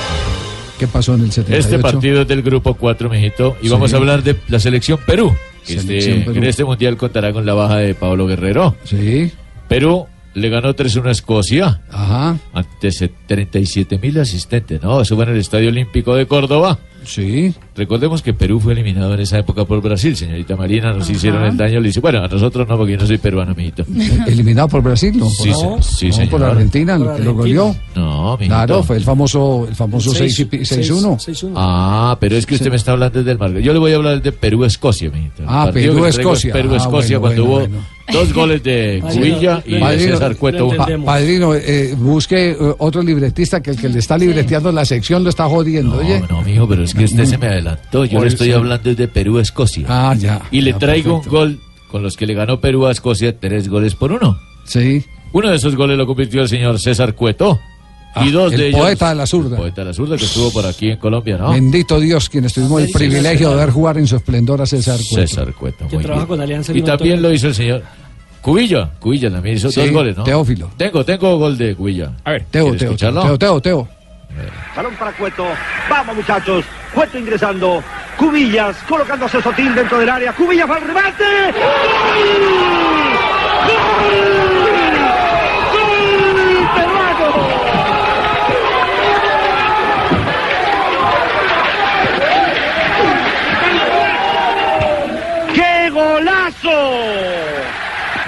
¿Qué 0.80 0.88
pasó 0.88 1.16
en 1.16 1.22
el 1.22 1.32
78? 1.32 1.60
este 1.60 1.80
partido 1.80 2.22
es 2.24 2.28
del 2.28 2.42
grupo 2.42 2.74
4, 2.74 3.10
mijito, 3.10 3.56
y 3.62 3.70
vamos 3.70 3.94
a 3.94 3.98
hablar 3.98 4.24
de 4.24 4.36
la 4.50 4.60
selección 4.60 5.00
Perú. 5.06 5.34
Selección 5.64 6.18
este- 6.18 6.26
Perú. 6.26 6.38
En 6.38 6.44
este 6.44 6.66
mundial 6.66 6.98
contará 6.98 7.32
con 7.32 7.46
la 7.46 7.54
baja 7.54 7.78
de 7.78 7.96
Pablo 7.96 8.28
Guerrero. 8.28 8.76
Sí, 8.84 9.32
Perú 9.70 10.08
le 10.36 10.50
ganó 10.50 10.76
3-1 10.76 11.08
a 11.08 11.12
Escocia. 11.12 11.82
ajá, 11.92 12.38
Ante 12.54 12.92
37 13.28 13.98
mil 13.98 14.20
asistentes, 14.20 14.82
¿no? 14.84 15.02
Eso 15.02 15.16
fue 15.16 15.26
en 15.26 15.32
el 15.32 15.38
Estadio 15.38 15.70
Olímpico 15.70 16.14
de 16.16 16.26
Córdoba. 16.28 16.78
sí. 17.04 17.54
Recordemos 17.78 18.22
que 18.22 18.34
Perú 18.34 18.62
fue 18.62 18.72
eliminado 18.72 19.14
en 19.16 19.20
esa 19.20 19.38
época 19.38 19.66
por 19.66 19.82
Brasil, 19.82 20.16
señorita 20.16 20.56
Marina. 20.56 20.94
Nos 20.94 21.04
Ajá. 21.04 21.12
hicieron 21.12 21.44
el 21.44 21.58
daño. 21.58 21.82
Le 21.82 21.88
dice, 21.90 22.00
bueno, 22.00 22.20
a 22.24 22.28
nosotros 22.30 22.66
no, 22.70 22.78
porque 22.78 22.94
yo 22.94 22.98
no 23.00 23.06
soy 23.06 23.18
peruano, 23.18 23.54
mijito. 23.54 23.84
Eliminado 24.28 24.70
por 24.70 24.82
Brasil, 24.82 25.12
¿no? 25.18 25.30
Sí, 25.30 25.52
se- 25.82 26.12
sí, 26.14 26.22
no, 26.24 26.30
por 26.30 26.42
Argentina, 26.44 26.98
Por 26.98 27.18
que 27.18 27.24
lo 27.26 27.34
goleó. 27.34 27.76
No, 27.96 28.38
mijito. 28.38 28.56
Claro, 28.56 28.82
fue 28.84 28.96
el 28.96 29.04
famoso, 29.04 29.66
el 29.68 29.76
famoso 29.76 30.12
6 30.12 30.40
y 30.40 30.46
pi- 30.46 30.60
6-1. 30.60 31.18
6-1. 31.20 31.52
Ah, 31.58 32.16
pero 32.18 32.38
es 32.38 32.46
que 32.46 32.56
usted 32.56 32.70
me 32.70 32.78
está 32.78 32.94
hablando 32.94 33.22
del 33.22 33.38
mar. 33.38 33.52
Yo 33.60 33.74
le 33.74 33.80
voy 33.80 33.92
a 33.92 33.98
hablar 33.98 34.22
de 34.22 34.32
Perú-Escocia, 34.32 35.10
mijito. 35.12 35.44
Ah, 35.48 35.70
Perú-Escocia. 35.74 36.54
Perú-Escocia 36.54 37.18
Ah, 37.18 37.20
cuando 37.20 37.44
bueno, 37.46 37.52
hubo 37.66 37.68
bueno, 37.68 37.86
dos 38.12 38.34
goles 38.34 38.64
de 38.64 39.02
Cubilla 39.02 39.64
y 39.66 39.76
de 39.76 40.00
César 40.00 40.36
Cueto. 40.36 40.70
Padrino, 41.04 41.54
eh, 41.56 41.96
busque 41.98 42.52
eh, 42.52 42.58
otro 42.78 43.02
libretista 43.02 43.62
que 43.62 43.72
el 43.72 43.78
que 43.78 43.90
le 43.90 44.00
está 44.00 44.18
libreteando 44.18 44.72
la 44.72 44.86
sección 44.86 45.24
lo 45.24 45.30
está 45.30 45.48
jodiendo, 45.48 45.98
oye. 45.98 46.20
No, 46.22 46.28
no, 46.28 46.42
mijo, 46.42 46.68
pero 46.68 46.84
es 46.84 46.94
que 46.94 47.06
usted 47.06 47.26
se 47.26 47.38
me 47.38 47.48
adelantó. 47.48 48.06
Yo 48.06 48.22
le 48.22 48.28
estoy 48.28 48.52
hablando 48.52 48.94
de 48.94 49.08
Perú-Escocia. 49.08 49.86
Ah, 49.90 50.16
ya. 50.18 50.42
Y 50.52 50.62
le 50.62 50.72
ya, 50.72 50.80
traigo 50.80 51.16
perfecto. 51.22 51.38
un 51.38 51.42
gol 51.42 51.60
con 51.90 52.04
los 52.04 52.18
que 52.18 52.26
le 52.26 52.34
ganó 52.34 52.60
Perú 52.60 52.86
a 52.88 52.92
Escocia, 52.92 53.40
tres 53.40 53.70
goles 53.70 53.96
por 53.96 54.12
uno. 54.12 54.38
Sí. 54.66 55.04
Uno 55.32 55.50
de 55.50 55.56
esos 55.56 55.76
goles 55.76 55.98
lo 55.98 56.06
convirtió 56.06 56.42
el 56.42 56.50
señor 56.50 56.80
César 56.80 57.16
Cueto. 57.16 57.60
Ah, 58.18 58.26
y 58.26 58.32
dos 58.32 58.52
el 58.54 58.60
de 58.60 58.68
ellos. 58.70 58.80
poeta 58.80 59.10
de 59.10 59.16
la 59.16 59.28
zurda. 59.28 59.56
El 59.58 59.62
poeta 59.62 59.82
de 59.82 59.88
la 59.88 59.94
zurda 59.94 60.18
que 60.18 60.24
estuvo 60.26 60.52
por 60.52 60.66
aquí 60.66 60.90
en 60.92 60.98
Colombia, 60.98 61.38
¿no? 61.38 61.52
Bendito 61.52 62.00
Dios, 62.00 62.30
quienes 62.30 62.54
tuvimos 62.54 62.82
el 62.82 62.88
Sí, 62.88 62.94
privilegio 62.94 63.50
de 63.50 63.56
ver 63.58 63.70
jugar 63.72 63.98
en 63.98 64.08
su 64.08 64.16
esplendor 64.16 64.62
a 64.62 64.66
César 64.66 64.98
Cueto. 65.10 65.28
César 65.28 65.54
Cueto. 65.54 65.88
Que 65.90 65.96
muy 65.96 66.04
trabaja 66.06 66.26
bien. 66.26 66.28
con 66.38 66.42
Alianza 66.42 66.72
Y 66.74 66.82
también 66.82 67.22
lo 67.22 67.32
hizo 67.34 67.48
el 67.48 67.56
señor 67.56 67.84
Cubilla. 68.42 68.90
Cubilla 69.00 69.30
también 69.32 69.58
hizo 69.58 69.70
Sí, 69.72 69.82
dos 69.82 69.92
goles, 69.92 70.16
¿no? 70.18 70.24
Teófilo. 70.24 70.70
Tengo, 70.78 71.04
tengo 71.04 71.38
gol 71.38 71.58
de 71.58 71.76
Cubilla. 71.76 72.12
A 72.24 72.32
ver. 72.32 72.46
Teo, 72.52 72.64
¿Quiere 72.66 72.78
Teo, 72.80 72.88
escucharlo? 72.92 73.22
Teo, 73.24 73.38
Teo, 73.38 73.62
Teo. 73.62 73.88
Balón 74.76 74.94
para 74.98 75.12
Cueto. 75.14 75.46
Vamos 75.90 76.16
muchachos. 76.16 76.64
Cueto 76.94 77.18
ingresando. 77.18 77.84
Cubillas 78.18 78.76
colocándose 78.88 79.42
Sotín 79.42 79.74
dentro 79.76 80.00
del 80.00 80.10
área. 80.10 80.32
Cubillas 80.34 80.70
va 80.70 80.76
al 80.76 80.82
remate. 80.88 81.24
¡Gol! 83.68 84.55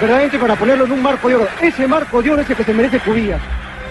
Verdaderamente 0.00 0.38
para 0.38 0.56
ponerlo 0.56 0.84
en 0.86 0.92
un 0.92 1.02
marco 1.02 1.28
de 1.28 1.34
oro. 1.36 1.48
Ese 1.60 1.86
marco 1.88 2.22
de 2.22 2.30
oro 2.30 2.42
es 2.42 2.50
el 2.50 2.56
que 2.56 2.64
se 2.64 2.72
merece 2.74 3.00
Cubillas. 3.00 3.40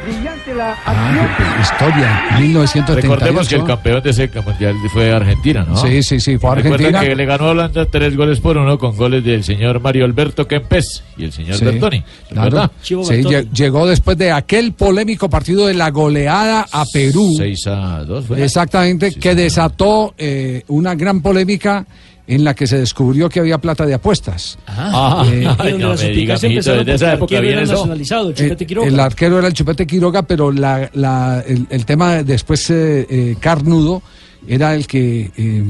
Brillante 0.05 0.53
la 0.55 0.73
Ah, 0.85 1.27
historia, 1.61 2.37
1938. 2.39 3.01
Recordemos 3.01 3.49
que 3.49 3.55
el 3.55 3.63
campeón 3.65 4.01
de 4.03 4.09
ese 4.11 4.29
mundial 4.45 4.75
fue 4.93 5.11
Argentina, 5.11 5.65
¿no? 5.67 5.75
Sí, 5.75 6.01
sí, 6.01 6.21
sí, 6.21 6.37
fue 6.37 6.55
Recuerda 6.55 6.75
Argentina. 6.75 7.01
que 7.01 7.13
le 7.15 7.25
ganó 7.25 7.47
a 7.47 7.49
Holanda 7.49 7.85
tres 7.87 8.15
goles 8.15 8.39
por 8.39 8.55
uno 8.57 8.77
con 8.77 8.95
goles 8.95 9.21
del 9.25 9.43
señor 9.43 9.81
Mario 9.81 10.05
Alberto 10.05 10.47
Kempes 10.47 11.03
y 11.17 11.25
el 11.25 11.33
señor 11.33 11.57
Sí, 11.57 11.65
Bertoni. 11.65 12.03
claro. 12.31 12.71
Sí, 12.81 12.93
lle- 12.95 13.51
llegó 13.51 13.85
después 13.85 14.17
de 14.17 14.31
aquel 14.31 14.71
polémico 14.71 15.29
partido 15.29 15.67
de 15.67 15.73
la 15.73 15.89
goleada 15.89 16.65
a 16.71 16.85
Perú. 16.85 17.33
6 17.35 17.67
a 17.67 18.03
2 18.05 18.27
fue. 18.27 18.41
Exactamente, 18.45 19.13
que 19.15 19.35
desató 19.35 20.13
eh, 20.17 20.63
una 20.67 20.95
gran 20.95 21.21
polémica 21.21 21.85
en 22.27 22.43
la 22.43 22.53
que 22.53 22.67
se 22.67 22.77
descubrió 22.77 23.29
que 23.29 23.39
había 23.39 23.57
plata 23.57 23.85
de 23.85 23.93
apuestas. 23.93 24.57
Ah, 24.67 25.25
Eh, 25.31 25.47
ay, 25.57 25.73
no 25.79 25.95
me 25.95 26.09
diga, 26.09 26.33
mijito, 26.35 26.47
empezaron 26.47 26.85
desde 26.85 27.05
esa 27.07 27.17
porque 27.17 27.37
el 27.37 27.37
época 27.37 27.37
arquero 27.37 27.41
viene 27.41 27.53
era 27.53 27.63
eso. 27.63 27.73
nacionalizado, 27.73 28.29
el 28.29 28.35
Chupete 28.35 28.63
Eh, 28.63 28.67
Quiroga. 28.67 28.87
el 28.87 28.99
arquero 28.99 29.39
era 29.39 29.47
el 29.47 29.53
Chupete 29.53 29.87
Quiroga, 29.87 30.21
pero 30.23 30.51
la, 30.51 30.89
la- 30.93 31.43
el, 31.47 31.65
el 31.69 31.85
tema 31.85 32.23
después 32.23 32.69
eh, 32.69 33.07
eh, 33.09 33.35
carnudo 33.39 34.01
era 34.47 34.75
el 34.75 34.87
que... 34.87 35.31
eh, 35.35 35.63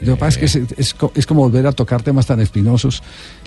Lo 0.00 0.14
que 0.14 0.18
pasa 0.20 0.38
es 0.40 0.52
que 0.52 0.60
es, 0.60 0.78
es 0.78 0.94
co- 0.94 1.12
es 1.14 1.26
como 1.26 1.42
volver 1.42 1.66
a 1.66 1.72
tocar 1.72 2.02
temas 2.02 2.26
tan 2.26 2.40
espinosos. 2.40 3.02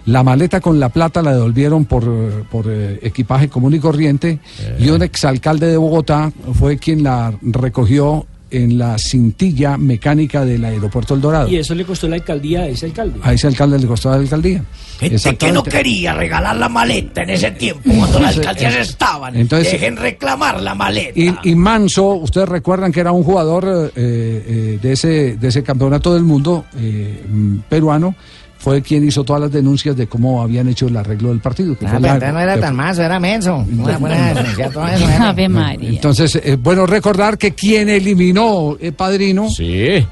La 0.05 0.23
maleta 0.23 0.59
con 0.61 0.79
la 0.79 0.89
plata 0.89 1.21
la 1.21 1.33
devolvieron 1.33 1.85
por, 1.85 2.03
por 2.51 2.65
eh, 2.69 2.99
equipaje 3.01 3.49
común 3.49 3.73
y 3.75 3.79
corriente 3.79 4.39
y 4.79 4.89
un 4.89 5.01
exalcalde 5.03 5.67
de 5.67 5.77
Bogotá 5.77 6.31
fue 6.53 6.77
quien 6.77 7.03
la 7.03 7.33
recogió 7.41 8.25
en 8.51 8.77
la 8.77 8.97
cintilla 8.97 9.77
mecánica 9.77 10.45
del 10.45 10.63
aeropuerto 10.65 11.13
El 11.13 11.21
Dorado. 11.21 11.47
Y 11.47 11.57
eso 11.57 11.75
le 11.75 11.83
costó 11.85 12.07
la 12.07 12.15
alcaldía 12.15 12.61
a 12.61 12.67
ese 12.67 12.87
alcalde. 12.87 13.19
A 13.23 13.33
ese 13.33 13.47
alcalde 13.47 13.79
le 13.79 13.87
costó 13.87 14.09
la 14.09 14.17
alcaldía. 14.17 14.63
Gente 14.99 15.37
que 15.37 15.51
no 15.51 15.63
quería 15.63 16.13
regalar 16.13 16.55
la 16.55 16.69
maleta 16.69 17.23
en 17.23 17.29
ese 17.31 17.51
tiempo, 17.51 17.81
cuando 17.85 18.19
las 18.19 18.37
alcaldías 18.37 18.75
estaban. 18.75 19.35
Entonces- 19.35 19.71
Dejen 19.73 19.97
reclamar 19.97 20.61
la 20.61 20.73
maleta. 20.73 21.11
Y, 21.15 21.33
y 21.43 21.55
Manso, 21.55 22.13
ustedes 22.15 22.49
recuerdan 22.49 22.91
que 22.91 22.99
era 23.01 23.11
un 23.11 23.23
jugador 23.23 23.65
eh, 23.67 23.91
eh, 23.95 24.79
de, 24.81 24.91
ese, 24.91 25.37
de 25.37 25.47
ese 25.47 25.61
campeonato 25.63 26.13
del 26.13 26.23
mundo 26.23 26.65
eh, 26.79 27.23
mm, 27.29 27.57
peruano, 27.69 28.15
fue 28.57 28.81
quien 28.81 29.07
hizo 29.07 29.23
todas 29.23 29.41
las 29.43 29.51
denuncias 29.51 29.95
de 29.95 30.07
cómo 30.07 30.41
habían 30.41 30.67
hecho 30.67 30.87
el 30.87 30.97
arreglo 30.97 31.29
del 31.29 31.39
partido. 31.39 31.77
que 31.77 31.85
Ah, 31.85 31.97
pero 32.01 32.17
la- 32.19 32.31
no 32.31 32.39
era 32.39 32.55
que- 32.55 32.61
tan 32.61 32.75
mazo, 32.75 33.03
era 33.03 33.19
menso. 33.19 33.55
Una 33.77 33.97
buena 33.97 34.33
denuncia, 34.33 34.69
todo 34.69 34.87
eso. 34.87 35.07
era- 35.07 35.29
Ave 35.29 35.49
María. 35.49 35.89
Entonces, 35.89 36.35
es 36.43 36.61
bueno 36.61 36.85
recordar 36.85 37.37
que 37.37 37.53
quien 37.53 37.89
eliminó, 37.89 38.77
eh, 38.79 38.91
padrino, 38.91 39.47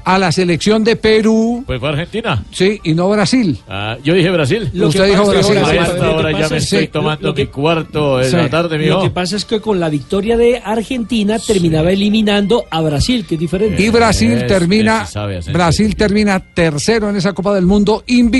a 0.04 0.18
la 0.18 0.32
selección 0.32 0.84
de 0.84 0.96
Perú, 0.96 1.64
Pues 1.66 1.80
fue 1.80 1.88
Argentina. 1.88 2.44
sí, 2.50 2.80
y 2.84 2.94
no 2.94 3.08
Brasil. 3.08 3.58
Ah, 3.68 3.96
yo 4.04 4.14
dije 4.14 4.30
Brasil. 4.30 4.70
Lo 4.72 4.88
Usted 4.88 5.04
que 5.04 5.10
dijo 5.10 5.26
Brasil. 5.26 5.56
A 5.58 5.60
Lo 5.60 5.66
que 5.68 5.76
esta 5.78 6.10
hora 6.10 6.30
pasa 6.32 6.44
ya 6.44 6.48
me 6.50 6.56
es- 6.56 6.62
estoy 6.64 6.88
tomando 6.88 7.28
lo 7.28 7.34
que- 7.34 7.44
mi 7.44 7.48
cuarto 7.50 8.22
Sí. 8.24 8.36
la 8.36 8.48
tarde, 8.48 8.78
Lo 8.78 8.84
mijo. 8.84 9.02
que 9.02 9.10
pasa 9.10 9.36
es 9.36 9.44
que 9.44 9.60
con 9.60 9.80
la 9.80 9.88
victoria 9.88 10.36
de 10.36 10.60
Argentina 10.64 11.38
terminaba 11.38 11.90
eliminando 11.90 12.64
a 12.70 12.80
Brasil, 12.80 13.24
que 13.26 13.34
es 13.34 13.40
diferente. 13.40 13.82
Y 13.82 13.88
Brasil 13.90 14.32
Es- 14.32 14.46
termina, 14.46 15.04
sabe. 15.06 15.40
Brasil 15.52 15.96
termina 15.96 16.38
tercero 16.40 17.10
en 17.10 17.16
esa 17.16 17.32
Copa 17.32 17.54
del 17.54 17.66
Mundo, 17.66 18.04
invicto. 18.06 18.35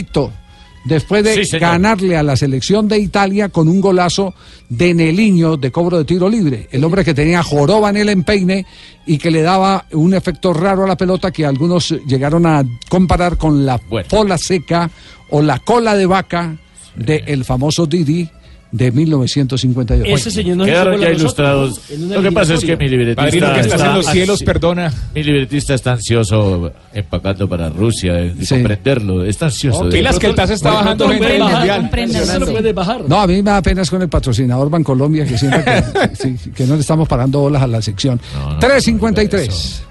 Después 0.85 1.25
de 1.25 1.45
Sí, 1.45 1.59
ganarle 1.59 2.17
a 2.17 2.23
la 2.23 2.37
selección 2.37 2.87
de 2.87 2.99
Italia 2.99 3.49
con 3.49 3.69
un 3.69 3.81
golazo 3.81 4.35
de 4.69 4.95
Neliño 4.95 5.57
de 5.57 5.73
cobro 5.73 5.99
de 5.99 6.05
tiro 6.05 6.29
libre. 6.29 6.69
El 6.71 6.85
hombre 6.85 7.05
que 7.05 7.13
tenía 7.13 7.43
joroba 7.43 7.91
en 7.91 7.97
el 7.97 8.09
empeine 8.09 8.65
y 9.05 9.19
que 9.19 9.33
le 9.33 9.43
daba 9.43 9.87
un 9.93 10.15
efecto 10.15 10.53
raro 10.53 10.85
a 10.85 10.87
la 10.87 10.97
pelota 10.97 11.33
que 11.33 11.45
algunos 11.45 11.91
llegaron 12.07 12.47
a 12.47 12.65
comparar 12.89 13.37
con 13.37 13.67
la 13.67 13.79
pola 13.79 14.39
seca 14.39 14.89
o 15.31 15.43
la 15.43 15.59
cola 15.59 15.97
de 15.97 16.07
vaca 16.07 16.57
del 16.95 17.45
famoso 17.45 17.87
Didi 17.87 18.31
de 18.77 18.93
1952. 18.93 20.09
Ese 20.09 20.31
señor 20.31 20.67
Quedaron 20.67 21.01
ya 21.01 21.11
ilustrados. 21.11 21.81
Lo 21.99 22.23
que 22.23 22.33
pasa 22.33 22.55
es 22.55 22.65
que 22.65 22.77
mi 22.77 22.89
libretista. 22.89 23.23
Padrino, 23.23 23.47
que 23.47 23.61
en 23.61 23.67
los 23.67 24.01
está 24.01 24.13
cielos, 24.13 24.43
perdona. 24.43 24.93
Mi 25.15 25.23
libretista 25.23 25.75
está 25.75 25.93
ansioso 25.93 26.73
empacando 26.93 27.49
para 27.49 27.71
Rusia, 27.71 28.13
de, 28.15 28.35
de 28.35 28.47
comprenderlo. 28.47 29.25
Está 29.25 29.47
ansioso. 29.47 29.81
Oh, 29.81 29.85
de- 29.87 29.97
pilas 29.97 30.19
que 30.19 30.27
el 30.27 30.35
TAS 30.35 30.51
está 30.51 30.73
bajando 30.73 31.09
mundial. 31.09 31.91
Eso 31.95 32.39
no 32.39 32.47
puede 32.47 32.73
bajar. 32.73 33.03
No, 33.09 33.21
a 33.21 33.27
mí 33.27 33.37
me 33.37 33.51
da 33.51 33.63
pena 33.63 33.83
es 33.83 33.91
con 33.91 34.03
el 34.03 34.09
patrocinador 34.09 34.69
Bancolombia, 34.69 35.25
que 35.25 35.39
siento 35.39 35.59
que, 35.65 36.17
sí, 36.17 36.37
que 36.55 36.65
no 36.67 36.75
le 36.75 36.81
estamos 36.83 37.09
parando 37.09 37.41
bolas 37.41 37.63
a 37.63 37.67
la 37.67 37.81
sección. 37.81 38.21
353. 38.61 39.83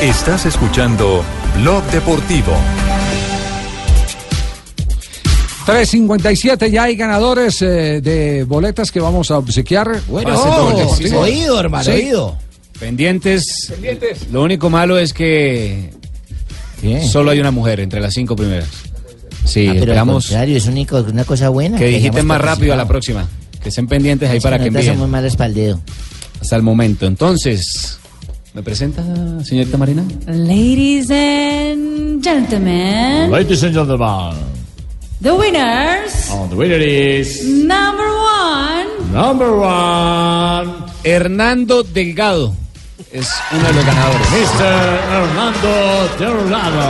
Estás 0.00 0.46
escuchando 0.46 1.22
Blog 1.60 1.84
Deportivo. 1.92 2.52
357, 5.66 6.70
ya 6.70 6.84
hay 6.84 6.96
ganadores 6.96 7.62
eh, 7.62 8.00
de 8.00 8.44
boletas 8.44 8.90
que 8.90 9.00
vamos 9.00 9.30
a 9.30 9.38
obsequiar. 9.38 10.00
Bueno, 10.08 10.36
sí, 10.36 10.78
deportivo. 11.04 11.20
oído, 11.20 11.60
hermano, 11.60 11.84
Sí. 11.84 11.90
oído. 11.92 12.36
Pendientes. 12.78 13.72
Lo 14.32 14.42
único 14.42 14.68
malo 14.70 14.98
es 14.98 15.12
que 15.12 15.90
solo 17.08 17.30
hay 17.30 17.38
una 17.40 17.52
mujer 17.52 17.78
entre 17.80 18.00
las 18.00 18.12
cinco 18.14 18.34
primeras. 18.34 18.68
Sí, 19.44 19.60
Ah, 19.66 19.70
pero 19.70 19.70
al 19.72 19.78
esperamos 19.78 20.26
contrario, 20.26 20.56
es 20.56 20.66
único- 20.66 20.98
una 21.00 21.24
cosa 21.24 21.48
buena. 21.48 21.78
que 21.78 21.86
digiten 21.86 22.10
hayamos 22.12 22.26
más 22.26 22.40
rápido 22.40 22.72
a 22.72 22.76
la 22.76 22.86
próxima. 22.88 23.28
Que 23.62 23.68
estén 23.68 23.86
pendientes 23.86 24.28
ahí 24.28 24.38
Es 24.38 24.42
para 24.42 24.58
que 24.58 24.66
envíen. 24.66 24.98
para 25.36 25.46
el 25.46 25.54
dedo. 25.54 25.80
Hasta 26.40 26.56
el 26.56 26.62
momento. 26.62 27.06
Entonces, 27.06 27.98
¿me 28.54 28.62
presenta, 28.64 29.04
señorita 29.44 29.76
Marina? 29.78 30.04
Ladies 30.26 31.08
and 31.10 32.20
gentlemen, 32.24 33.30
Ladies 33.30 33.62
and 33.62 33.74
gentlemen, 33.74 34.34
the 35.22 35.34
winners, 35.34 36.30
on 36.30 36.50
the 36.50 36.56
winner 36.56 36.82
is 36.82 37.46
number 37.46 38.08
one, 38.10 38.88
number 39.12 39.50
one, 39.56 40.66
Hernando 41.04 41.82
Delgado. 41.82 42.54
Es 43.12 43.28
uno 43.52 43.66
de 43.68 43.72
los 43.74 43.84
ganadores. 43.84 44.26
Mr. 44.28 44.72
Hernando 45.12 45.72
Delgado. 46.18 46.88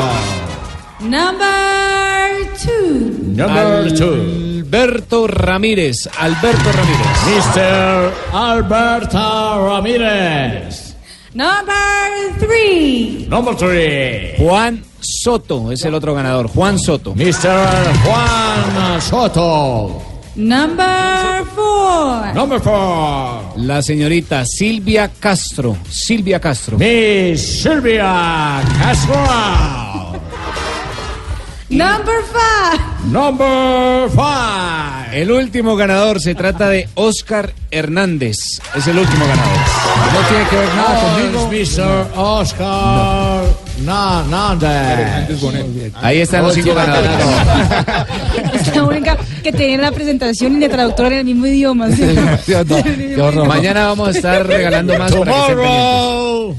number 1.00 2.46
two, 2.62 3.10
Number 3.34 3.90
two. 3.96 4.62
Alberto 4.62 5.26
Ramírez. 5.26 6.08
Alberto 6.18 6.70
Ramírez. 6.72 7.08
Mr. 7.26 8.12
Alberto 8.32 9.66
Ramírez. 9.68 10.94
number 11.34 12.38
three, 12.38 13.26
Number 13.28 13.54
three. 13.56 14.34
Juan 14.38 14.82
Soto 15.02 15.70
es 15.72 15.84
el 15.84 15.94
otro 15.94 16.14
ganador. 16.14 16.48
Juan 16.48 16.78
Soto. 16.78 17.14
Mr. 17.14 17.92
Juan 18.04 19.00
Soto. 19.00 20.02
number 20.36 21.44
four, 21.54 22.34
Number 22.34 22.60
four. 22.60 23.52
La 23.56 23.82
señorita 23.82 24.44
Silvia 24.46 25.10
Castro. 25.20 25.76
Silvia 25.90 26.40
Castro. 26.40 26.78
Miss 26.78 27.62
Silvia 27.62 28.62
Castro. 28.78 30.11
Number 31.72 32.22
five, 32.32 32.80
Number 33.10 34.08
five. 34.10 35.20
El 35.20 35.30
último 35.30 35.76
ganador 35.76 36.20
se 36.20 36.34
trata 36.34 36.68
de 36.68 36.88
Oscar 36.94 37.52
Hernández. 37.70 38.36
Es 38.74 38.86
el 38.86 38.98
último 38.98 39.24
ganador. 39.26 39.56
No 40.12 40.20
tiene 40.28 40.44
que 40.48 40.56
ver 40.56 40.68
nada 40.74 41.00
conmigo. 41.00 41.48
Mr. 41.50 42.06
Oscar 42.18 43.44
Hernández. 43.84 45.40
Ahí 46.00 46.20
están 46.20 46.44
los 46.44 46.54
cinco 46.54 46.74
ganadores. 46.74 47.10
es 48.54 48.76
la 48.76 48.84
única 48.84 49.16
que 49.42 49.52
tenía 49.52 49.78
la 49.78 49.92
presentación 49.92 50.56
y 50.56 50.60
la 50.60 50.68
traductora 50.68 51.08
en 51.08 51.14
el 51.14 51.24
mismo 51.24 51.46
idioma. 51.46 51.90
¿sí? 51.90 52.02
Mañana 53.46 53.86
vamos 53.88 54.08
a 54.08 54.10
estar 54.12 54.46
regalando 54.46 54.96
más 54.98 55.12
para 55.12 55.32
que. 55.32 55.38
Tomorrow. 55.52 56.56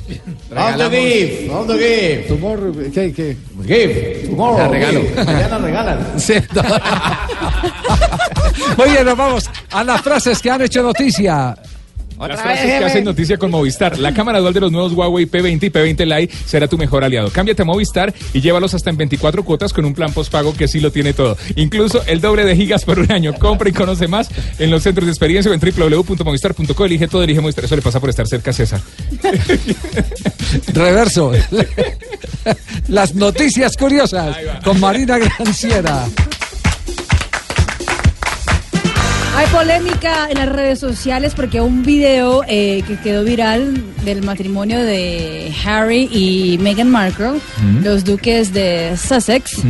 On 0.55 0.77
the 0.77 0.89
gift. 0.89 1.49
On 1.51 1.67
the 1.67 1.77
gift. 1.77 2.27
Tomorrow, 2.27 2.73
¿qué, 2.93 3.11
qué? 3.13 3.37
Gift. 3.65 4.29
Tomorrow. 4.29 4.57
La 4.57 4.67
regalo. 4.67 5.01
Mañana 5.25 5.57
regalan. 5.59 5.99
Sí, 6.17 6.33
no. 6.53 6.63
Muy 8.77 8.89
bien, 8.91 9.05
nos 9.05 9.17
vamos 9.17 9.49
a 9.71 9.83
las 9.83 10.01
frases 10.01 10.41
que 10.41 10.51
han 10.51 10.61
hecho 10.61 10.83
noticia. 10.83 11.55
Las 12.19 12.41
frases 12.41 12.65
que 12.65 12.85
hacen 12.85 13.03
noticia 13.03 13.37
con 13.37 13.51
Movistar. 13.51 13.97
La 13.99 14.13
cámara 14.13 14.39
dual 14.39 14.53
de 14.53 14.61
los 14.61 14.71
nuevos 14.71 14.93
Huawei 14.93 15.25
P20 15.25 15.63
y 15.63 15.69
P20 15.69 16.05
Lite 16.05 16.35
será 16.45 16.67
tu 16.67 16.77
mejor 16.77 17.03
aliado. 17.03 17.29
Cámbiate 17.29 17.61
a 17.61 17.65
Movistar 17.65 18.13
y 18.33 18.41
llévalos 18.41 18.73
hasta 18.73 18.89
en 18.89 18.97
24 18.97 19.43
cuotas 19.43 19.73
con 19.73 19.85
un 19.85 19.93
plan 19.93 20.13
postpago 20.13 20.53
que 20.53 20.67
sí 20.67 20.79
lo 20.79 20.91
tiene 20.91 21.13
todo. 21.13 21.37
Incluso 21.55 22.03
el 22.05 22.21
doble 22.21 22.45
de 22.45 22.55
gigas 22.55 22.85
por 22.85 22.99
un 22.99 23.11
año. 23.11 23.33
Compra 23.33 23.69
y 23.69 23.73
conoce 23.73 24.07
más 24.07 24.29
en 24.59 24.71
los 24.71 24.83
centros 24.83 25.05
de 25.05 25.11
experiencia 25.11 25.51
o 25.51 25.53
en 25.53 25.59
www.movistar.co. 25.59 26.85
Elige 26.85 27.07
todo, 27.07 27.23
elige 27.23 27.41
Movistar. 27.41 27.65
Eso 27.65 27.75
le 27.75 27.81
pasa 27.81 27.99
por 27.99 28.09
estar 28.09 28.27
cerca, 28.27 28.53
César. 28.53 28.81
Reverso. 30.73 31.31
Las 32.87 33.15
noticias 33.15 33.77
curiosas 33.77 34.37
con 34.63 34.79
Marina 34.79 35.17
Granciera. 35.17 36.05
Hay 39.35 39.47
polémica 39.47 40.27
en 40.29 40.37
las 40.37 40.49
redes 40.49 40.79
sociales 40.79 41.33
porque 41.35 41.59
un 41.59 41.81
video 41.83 42.43
eh, 42.47 42.83
que 42.87 42.97
quedó 42.99 43.23
viral 43.23 43.83
del 44.05 44.21
matrimonio 44.21 44.77
de 44.79 45.51
Harry 45.65 46.07
y 46.11 46.57
Meghan 46.59 46.89
Markle, 46.89 47.39
Mm. 47.61 47.83
los 47.83 48.03
duques 48.03 48.53
de 48.53 48.95
Sussex, 48.95 49.61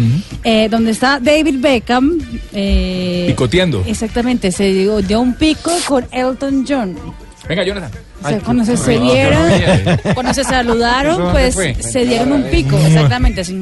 eh, 0.43 0.67
donde 0.69 0.91
está 0.91 1.19
David 1.21 1.55
Beckham. 1.59 2.17
eh, 2.51 3.25
Picoteando. 3.27 3.83
Exactamente, 3.87 4.51
se 4.51 4.65
dio, 4.73 5.01
dio 5.01 5.21
un 5.21 5.33
pico 5.33 5.71
con 5.87 6.05
Elton 6.11 6.65
John. 6.67 6.95
Venga, 7.47 7.63
Jonathan. 7.63 7.91
O 8.23 8.27
sea, 8.29 8.39
cuando 8.39 8.63
se, 8.65 8.75
se 8.77 8.97
vieron, 8.99 9.49
cuando 10.13 10.33
se 10.33 10.43
saludaron, 10.43 11.21
¿Eso 11.21 11.31
pues 11.31 11.77
se 11.91 12.05
dieron 12.05 12.31
un 12.33 12.43
pico, 12.45 12.77
exactamente. 12.85 13.41
así, 13.41 13.61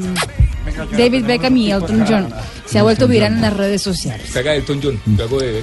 David 0.98 1.26
Beckham 1.26 1.57
y 1.57 1.72
Elton 1.72 2.06
John. 2.07 2.28
Se 2.65 2.80
ha 2.80 2.84
vuelto 2.84 3.07
viral 3.07 3.34
en 3.34 3.41
las 3.41 3.53
redes 3.57 3.82
sociales. 3.82 4.30
Se 4.32 4.40
haga 4.40 4.56
Elton 4.56 4.80
John. 4.82 4.99
Yo 5.18 5.23
hago 5.26 5.40
de 5.40 5.61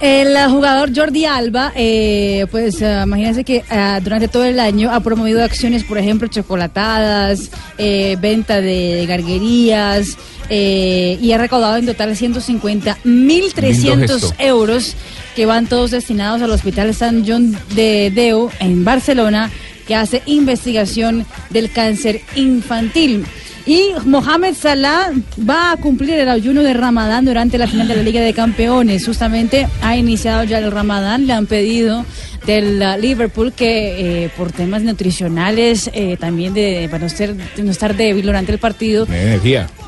El 0.00 0.36
jugador 0.50 0.90
Jordi 0.94 1.24
Alba, 1.24 1.72
eh, 1.74 2.46
pues 2.50 2.82
uh, 2.82 3.04
imagínense 3.04 3.44
que 3.44 3.64
uh, 3.70 4.02
durante 4.02 4.28
todo 4.28 4.44
el 4.44 4.60
año 4.60 4.92
ha 4.92 5.00
promovido 5.00 5.42
acciones, 5.42 5.84
por 5.84 5.96
ejemplo, 5.96 6.28
chocolatadas, 6.28 7.50
eh, 7.78 8.18
venta 8.20 8.60
de 8.60 9.06
garguerías, 9.08 10.18
eh, 10.50 11.18
y 11.20 11.32
ha 11.32 11.38
recaudado 11.38 11.76
en 11.76 11.86
total 11.86 12.14
150 12.14 12.98
mil 13.04 13.46
Lindo 13.56 14.18
gesto. 14.18 14.34
euros 14.38 14.94
que 15.34 15.46
van 15.46 15.66
todos 15.66 15.90
destinados 15.90 16.42
al 16.42 16.50
Hospital 16.50 16.94
San 16.94 17.24
John 17.26 17.56
de 17.74 18.12
Deu 18.14 18.50
en 18.60 18.84
Barcelona, 18.84 19.50
que 19.88 19.94
hace 19.94 20.22
investigación 20.26 21.24
del 21.50 21.70
cáncer 21.70 22.20
infantil. 22.34 23.24
Y 23.66 23.88
Mohamed 24.04 24.54
Salah 24.54 25.10
va 25.48 25.72
a 25.72 25.76
cumplir 25.76 26.14
el 26.14 26.28
ayuno 26.28 26.62
de 26.62 26.72
Ramadán 26.72 27.24
durante 27.24 27.58
la 27.58 27.66
final 27.66 27.88
de 27.88 27.96
la 27.96 28.02
Liga 28.04 28.20
de 28.20 28.32
Campeones. 28.32 29.04
Justamente 29.04 29.66
ha 29.82 29.96
iniciado 29.96 30.44
ya 30.44 30.58
el 30.58 30.70
Ramadán. 30.70 31.26
Le 31.26 31.32
han 31.32 31.46
pedido 31.46 32.04
del 32.46 32.80
uh, 32.80 33.00
Liverpool 33.00 33.52
que 33.52 34.24
eh, 34.24 34.30
por 34.36 34.52
temas 34.52 34.82
nutricionales, 34.82 35.90
eh, 35.92 36.16
también 36.16 36.54
de 36.54 36.86
para 36.88 37.02
no, 37.04 37.08
ser- 37.08 37.34
no 37.56 37.70
estar 37.72 37.96
débil 37.96 38.24
durante 38.24 38.52
el 38.52 38.58
partido, 38.58 39.04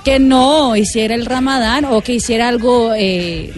que 0.05 0.19
no 0.19 0.75
hiciera 0.75 1.15
el 1.15 1.25
ramadán 1.27 1.85
o 1.85 2.01
que 2.01 2.15
hiciera 2.15 2.49
algo 2.49 2.93
eh, 2.97 3.53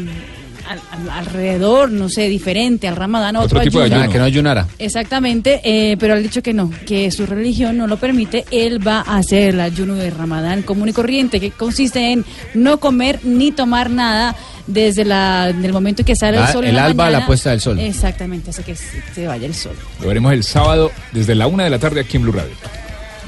al- 0.71 0.81
al- 0.91 1.11
alrededor, 1.11 1.91
no 1.91 2.09
sé, 2.09 2.29
diferente 2.29 2.87
al 2.89 2.97
ramadán. 2.97 3.37
Otro, 3.37 3.59
Otro 3.59 3.61
tipo 3.63 3.79
de 3.81 3.87
ayuno. 3.87 4.03
Ah, 4.03 4.09
que 4.09 4.19
no 4.19 4.25
ayunara. 4.25 4.67
Exactamente, 4.79 5.61
eh, 5.65 5.97
pero 5.99 6.15
ha 6.15 6.17
dicho 6.17 6.43
que 6.43 6.53
no, 6.53 6.71
que 6.87 7.11
su 7.11 7.27
religión 7.27 7.77
no 7.77 7.87
lo 7.87 7.97
permite. 7.97 8.45
Él 8.51 8.87
va 8.87 9.05
a 9.07 9.19
hacer 9.19 9.55
el 9.55 9.61
ayuno 9.61 9.95
de 9.95 10.11
Ramadán 10.11 10.63
común 10.63 10.89
y 10.89 10.93
corriente, 10.93 11.41
que 11.41 11.51
consiste 11.51 12.13
en 12.13 12.25
no 12.55 12.79
comer 12.81 13.21
ni 13.25 13.53
tomar 13.53 13.91
nada 13.91 14.37
desde 14.67 15.05
la, 15.05 15.53
del 15.53 15.73
momento 15.73 16.05
que 16.05 16.15
sale 16.15 16.39
La- 16.39 16.47
el 16.47 16.53
sol. 16.53 16.65
en 16.65 16.71
el 16.71 16.77
la 16.77 16.85
alba 16.85 17.07
a 17.07 17.11
la 17.11 17.27
puesta 17.27 17.51
del 17.51 17.61
sol. 17.61 17.79
Exactamente, 17.81 18.51
hasta 18.51 18.63
que 18.63 18.77
se, 18.77 19.03
se 19.15 19.27
vaya 19.27 19.47
el 19.47 19.55
sol. 19.55 19.75
Lo 20.01 20.07
veremos 20.09 20.33
el 20.33 20.45
sábado 20.45 20.93
desde 21.13 21.35
la 21.35 21.47
una 21.49 21.65
de 21.65 21.71
la 21.71 21.79
tarde 21.79 22.01
aquí 22.01 22.17
en 22.17 22.23
Blue 22.23 22.33
Radio. 22.33 22.53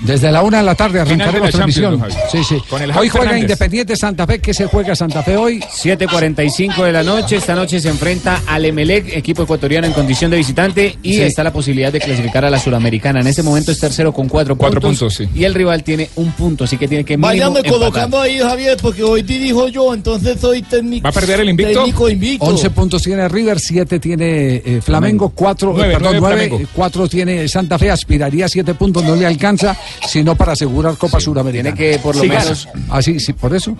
Desde 0.05 0.33
la 0.33 0.43
una 0.43 0.59
de 0.59 0.65
la 0.65 0.74
tarde 0.74 0.97
la 0.97 1.03
arrancaremos 1.03 1.51
Champions, 1.51 2.01
transmisión. 2.01 2.29
Sí, 2.31 2.43
sí. 2.45 2.62
Con 2.69 2.83
el 2.83 2.91
Hoy 2.91 3.09
juega 3.09 3.29
Fernández. 3.29 3.43
Independiente 3.43 3.97
Santa 3.97 4.27
Fe. 4.27 4.41
¿Qué 4.41 4.53
se 4.53 4.66
juega 4.66 4.97
Santa 4.97 5.23
Fe 5.23 5.37
hoy? 5.37 5.61
7.45 5.61 6.85
de 6.85 6.93
la 6.93 7.03
noche. 7.03 7.37
Esta 7.37 7.55
noche 7.55 7.81
se 7.81 7.89
enfrenta 7.89 8.43
al 8.47 8.65
Emelec, 8.65 9.16
equipo 9.16 9.43
ecuatoriano 9.45 9.87
en 9.87 9.93
condición 9.93 10.31
de 10.31 10.37
visitante. 10.39 10.99
Y 11.03 11.15
Sí. 11.15 11.23
está 11.23 11.45
la 11.45 11.53
posibilidad 11.53 11.93
de 11.93 12.01
clasificar 12.01 12.45
a 12.45 12.51
la 12.51 12.59
Suramericana. 12.59 13.20
En 13.20 13.27
este 13.27 13.43
momento 13.43 13.70
es 13.73 13.79
tercero 13.79 14.12
con 14.12 14.29
cuatro, 14.29 14.57
Cuatro 14.57 14.81
puntos. 14.81 15.15
puntos, 15.15 15.15
sí. 15.35 15.39
Y 15.39 15.45
el 15.45 15.55
rival 15.55 15.83
tiene 15.85 16.11
un 16.16 16.33
punto, 16.33 16.65
así 16.65 16.77
que 16.77 16.89
tiene 16.89 17.05
que 17.05 17.16
mínimo 17.16 17.29
Váyame 17.29 17.62
colocando 17.69 18.20
ahí, 18.20 18.39
Javier, 18.39 18.77
porque 18.81 19.03
hoy 19.03 19.23
dirijo 19.23 19.69
yo, 19.69 19.95
entonces 19.95 20.41
soy 20.41 20.62
técnico. 20.62 21.05
¿Va 21.05 21.11
a 21.11 21.12
perder 21.12 21.41
el 21.41 21.49
invicto? 21.51 21.81
Técnico 21.81 22.09
invicto. 22.09 22.45
11 22.47 22.70
puntos 22.70 23.03
tiene 23.03 23.29
River, 23.29 23.61
7 23.61 23.99
tiene 24.01 24.57
eh, 24.65 24.81
Flamengo, 24.83 25.31
4, 25.31 25.73
Nueve, 25.77 25.93
perdón, 25.95 26.16
nueve 26.19 26.35
9, 26.37 26.49
Flamengo. 26.49 26.70
4 26.74 27.09
tiene 27.09 27.49
Santa 27.49 27.79
Fe, 27.79 27.91
aspiraría 27.91 28.47
a 28.47 28.49
7 28.49 28.74
puntos, 28.74 29.05
no 29.05 29.15
le 29.15 29.27
alcanza, 29.27 29.77
sino 30.09 30.35
para 30.36 30.52
asegurar 30.52 30.97
Copa 30.97 31.20
Suramericana. 31.20 31.74
Tiene 31.74 31.93
que 31.94 31.98
por 31.98 32.16
lo 32.16 32.23
Sí, 32.23 32.28
menos-. 32.28 32.69
Así, 32.90 33.20
sí, 33.20 33.32
por 33.32 33.55
eso. 33.55 33.77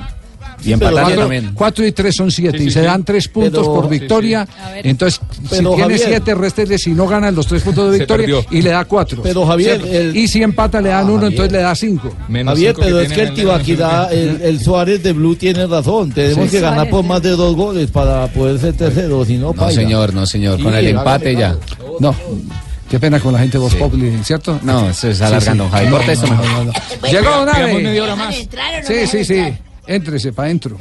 Y 0.65 0.73
empatar 0.73 1.03
Cuatro- 1.05 1.21
también. 1.23 1.51
cuatro 1.55 1.85
y 1.85 1.91
3 1.91 2.15
son 2.15 2.31
7 2.31 2.57
Sí, 2.57 2.65
sí, 2.65 2.69
y 2.69 2.73
se 2.73 2.81
sí. 2.81 2.87
dan 2.87 3.03
3 3.03 3.27
puntos 3.27 3.63
Pero- 3.63 3.75
por 3.75 3.85
sí, 3.85 3.91
victoria. 3.99 4.47
Entonces, 4.85 5.21
Pero, 5.51 5.71
si 5.71 5.77
tiene 5.77 5.95
Javier- 5.95 6.09
7, 6.09 6.35
réstele 6.37 6.79
si 6.79 6.91
no 6.91 7.09
ganan 7.09 7.35
los 7.35 7.47
3 7.49 7.63
puntos 7.63 7.91
de 7.91 7.99
victoria 7.99 8.37
y 8.51 8.63
le 8.63 8.71
da 8.71 8.85
4. 8.85 9.23
Pero, 9.23 9.45
Javier, 9.45 9.81
el- 9.91 10.17
Y 10.17 10.29
si 10.29 10.41
empata 10.43 10.81
le 10.81 10.91
dan 10.91 11.11
1, 11.11 11.27
entonces 11.27 11.51
le 11.53 11.59
da 11.59 11.75
5. 11.75 12.13
Javier, 12.45 12.77
pero 12.79 13.01
es 13.01 13.13
que 13.13 13.23
el 13.23 13.35
Tibaquirá, 13.35 14.09
el, 14.13 14.41
el 14.43 14.61
Suárez 14.61 15.03
de 15.03 15.13
Blue 15.13 15.35
tiene 15.35 15.67
razón. 15.67 16.13
Tenemos 16.13 16.45
Sí. 16.45 16.51
que 16.53 16.61
ganar 16.61 16.89
por 16.89 17.03
más 17.05 17.23
de 17.23 17.31
dos 17.31 17.57
goles 17.57 17.91
para 17.91 18.29
poder 18.29 18.61
ser 18.61 18.75
tercero, 18.75 19.25
si 19.25 19.39
no, 19.39 19.47
No, 19.49 19.55
paila. 19.55 19.81
señor, 19.83 20.15
no, 20.15 20.27
señor. 20.27 20.63
Con 20.63 20.73
Sí, 20.73 20.79
el 20.79 20.87
empate 20.89 21.35
ya. 21.35 21.57
No. 21.99 22.15
Qué 22.93 23.01
pena 23.01 23.19
con 23.21 23.33
la 23.33 23.39
gente 23.39 23.53
de 23.57 23.59
Voz 23.65 23.75
Populi, 23.75 24.23
¿cierto? 24.23 24.61
No, 24.63 24.93
se 24.93 25.13
está 25.13 25.29
alargando, 25.29 25.67
Javi. 25.71 25.87
No, 25.87 25.93
Corta 25.97 26.13
esto 26.13 26.27
no, 26.27 26.37
mejor. 26.37 26.47
no, 26.53 26.65
no. 26.65 26.73
Bueno, 27.01 27.91
Llegó 27.91 28.05
hora 28.05 28.17
más. 28.17 28.35
Sí, 28.87 29.07
sí, 29.07 29.25
sí. 29.25 29.55
Éntrese 29.87 30.35
para 30.35 30.49
adentro. 30.49 30.77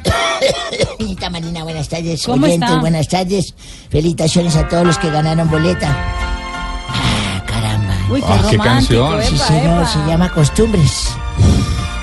Señorita 0.98 1.30
Marina, 1.30 1.62
buenas 1.64 1.88
tardes. 1.88 2.22
¿Cómo 2.26 2.44
Oyentes, 2.44 2.68
está? 2.68 2.80
buenas 2.82 3.08
tardes. 3.08 3.54
Felicitaciones 3.88 4.56
a 4.56 4.68
todos 4.68 4.86
los 4.88 4.98
que 4.98 5.08
ganaron 5.10 5.48
boleta. 5.48 5.88
Ah, 6.90 7.42
caramba. 7.46 7.94
Uy, 8.10 8.20
qué 8.20 8.26
Ah, 8.28 8.46
qué 8.50 8.58
canción. 8.58 9.22
Sí, 9.22 9.34
epa, 9.34 9.46
señor, 9.46 9.78
epa. 9.80 9.86
se 9.86 9.98
llama 10.06 10.32
Costumbres. 10.34 11.08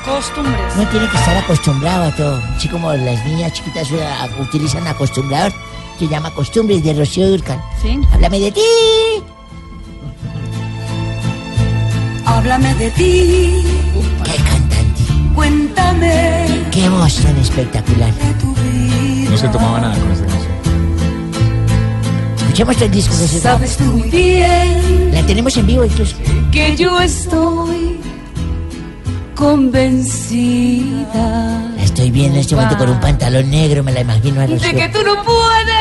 Costumbres. 0.05 0.73
Uno 0.75 0.87
tiene 0.89 1.07
que 1.07 1.17
estar 1.17 1.37
acostumbrado 1.37 2.05
a 2.05 2.15
todo. 2.15 2.41
Así 2.57 2.67
como 2.67 2.91
las 2.93 3.23
niñas 3.27 3.53
chiquitas 3.53 3.91
eh, 3.91 4.03
utilizan 4.41 4.87
acostumbrador, 4.87 5.53
se 5.99 6.07
llama 6.07 6.31
Costumbres 6.33 6.83
de 6.83 6.95
Rocío 6.95 7.27
Durcal. 7.29 7.61
Sí. 7.79 7.99
Háblame 8.11 8.39
de 8.39 8.51
ti. 8.53 8.61
Háblame 12.39 12.73
de 12.75 12.89
ti. 12.91 13.63
Qué 14.23 14.35
cantante. 14.43 15.03
Cuéntame 15.35 16.47
Qué 16.71 16.87
voz 16.87 17.17
tan 17.17 17.35
espectacular. 17.35 18.13
No 19.29 19.35
se 19.37 19.49
tomaba 19.49 19.81
nada 19.81 19.93
con 19.99 20.09
esta 20.09 20.25
canción. 20.25 20.53
Escuchemos 22.37 22.81
el 22.81 22.91
disco 22.91 23.17
que 23.19 23.27
se 23.27 23.41
Sabes 23.41 23.75
tú 23.75 23.83
muy 23.83 24.09
bien 24.09 25.11
La 25.13 25.21
tenemos 25.23 25.57
en 25.57 25.67
vivo 25.67 25.83
incluso. 25.83 26.15
que 26.49 26.77
yo 26.77 27.01
estoy 27.01 27.99
convencida 29.35 30.93
La 31.75 31.83
estoy 31.83 32.09
viendo 32.09 32.35
en 32.35 32.39
este 32.41 32.55
momento 32.55 32.77
con 32.77 32.89
un 32.89 33.01
pantalón 33.01 33.49
negro, 33.49 33.83
me 33.83 33.91
la 33.91 33.99
imagino 33.99 34.39
a 34.39 34.47
de 34.47 34.57
que 34.57 34.87
tú 34.87 34.99
no 35.03 35.21
puedes, 35.25 35.75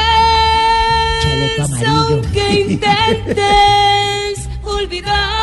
Chaleco 1.23 1.63
amarillo. 1.63 2.15
aunque 2.15 2.61
intentes 2.73 4.49
olvidarme. 4.65 5.38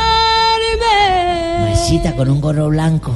Con 1.85 2.29
un 2.31 2.41
gorro 2.41 2.69
blanco. 2.69 3.13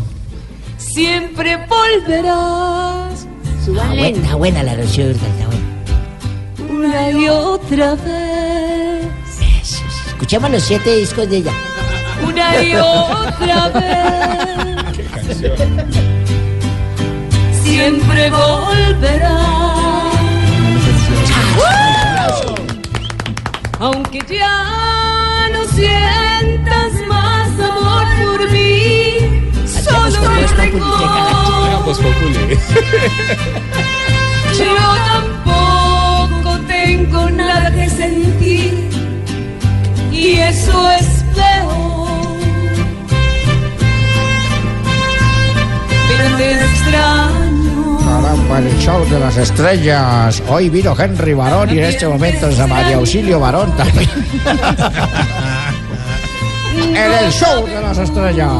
Siempre 0.78 1.58
volverás 1.66 3.26
Está 3.66 3.88
buena, 3.88 4.08
está 4.10 4.36
buena 4.36 4.62
la 4.64 4.76
Durcal, 4.76 5.10
está 5.10 5.48
buena. 5.48 6.88
una 6.88 7.12
y 7.12 7.28
otra 7.30 7.96
vez. 7.96 9.08
Escuchemos 10.08 10.52
los 10.52 10.62
siete 10.64 10.98
discos 10.98 11.28
de 11.30 11.38
ella. 11.38 11.52
Una 12.24 12.62
y 12.62 12.76
otra 12.76 13.70
vez. 13.74 15.38
Siempre 17.64 18.30
volverás. 18.30 19.34
Aunque 23.80 24.20
ya 24.30 25.50
no 25.54 25.64
sientas 25.74 26.29
Era 30.22 31.80
Voz 31.86 31.98
Populi. 32.00 32.58
yo 34.58 34.76
tampoco 35.06 36.60
tengo 36.68 37.30
nada 37.30 37.72
que 37.72 37.90
sentir 37.90 38.90
y 40.12 40.34
eso 40.34 40.92
es 40.92 41.24
peor. 41.34 42.10
Pero 46.08 46.38
te 46.38 46.52
extraño. 46.54 47.98
Caramba, 48.00 48.60
el 48.60 48.78
show 48.80 49.06
de 49.10 49.20
las 49.20 49.38
estrellas. 49.38 50.44
Hoy 50.50 50.70
vino 50.70 50.96
Henry 50.98 51.34
Barón 51.34 51.70
y 51.70 51.80
en 51.80 51.86
este 51.86 52.08
momento 52.08 52.48
es 52.50 52.60
a 52.60 52.68
María 52.68 52.98
Auxilio 52.98 53.40
Barón 53.40 53.76
también. 53.78 54.10
en 56.76 56.96
el 56.96 57.32
show 57.32 57.66
de 57.66 57.82
las 57.82 57.98
estrellas. 57.98 58.52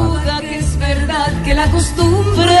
Que 1.50 1.56
la 1.56 1.66
costumbre 1.68 2.56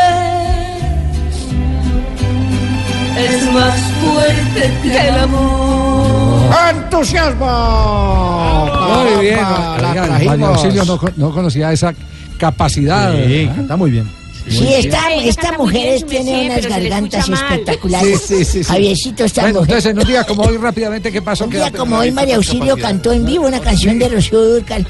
es 3.18 3.52
más 3.52 3.80
fuerte 4.02 4.72
que 4.82 5.08
el 5.08 5.14
amor. 5.16 6.50
¡Entusiasmo! 6.70 8.68
Muy 9.14 9.26
bien. 9.26 9.36
Caramba, 9.38 9.78
la 9.80 9.90
Oiga, 9.90 10.04
trajimos. 10.06 10.26
María 10.38 10.46
Auxilio 10.48 10.84
no, 10.84 10.98
co- 10.98 11.10
no 11.16 11.30
conocía 11.30 11.70
esa 11.72 11.94
capacidad. 12.36 13.14
Sí, 13.14 13.48
está 13.60 13.76
muy 13.76 13.92
bien. 13.92 14.10
Sí, 14.48 14.66
esta, 14.74 15.12
esta 15.14 15.52
mujer 15.56 16.02
tiene 16.02 16.46
unas 16.46 16.66
gargantas 16.66 17.28
espectaculares. 17.28 18.22
Sí, 18.22 18.44
sí, 18.44 18.44
sí. 18.44 18.64
Javiercito, 18.64 19.24
esta 19.24 19.42
Bueno, 19.42 19.60
mujer. 19.60 19.76
entonces 19.76 19.92
en 19.92 19.98
un 20.00 20.04
día 20.06 20.24
como 20.24 20.42
hoy 20.42 20.56
rápidamente, 20.56 21.12
¿qué 21.12 21.22
pasó? 21.22 21.44
Un 21.44 21.50
¿Qué 21.50 21.58
día 21.58 21.70
como 21.70 21.96
hoy 21.98 22.10
María 22.10 22.34
Auxilio 22.36 22.76
cantó 22.76 23.12
en 23.12 23.24
vivo 23.24 23.46
una 23.46 23.60
canción 23.60 24.00
de 24.00 24.08
Rocío 24.08 24.40
Durcal. 24.44 24.84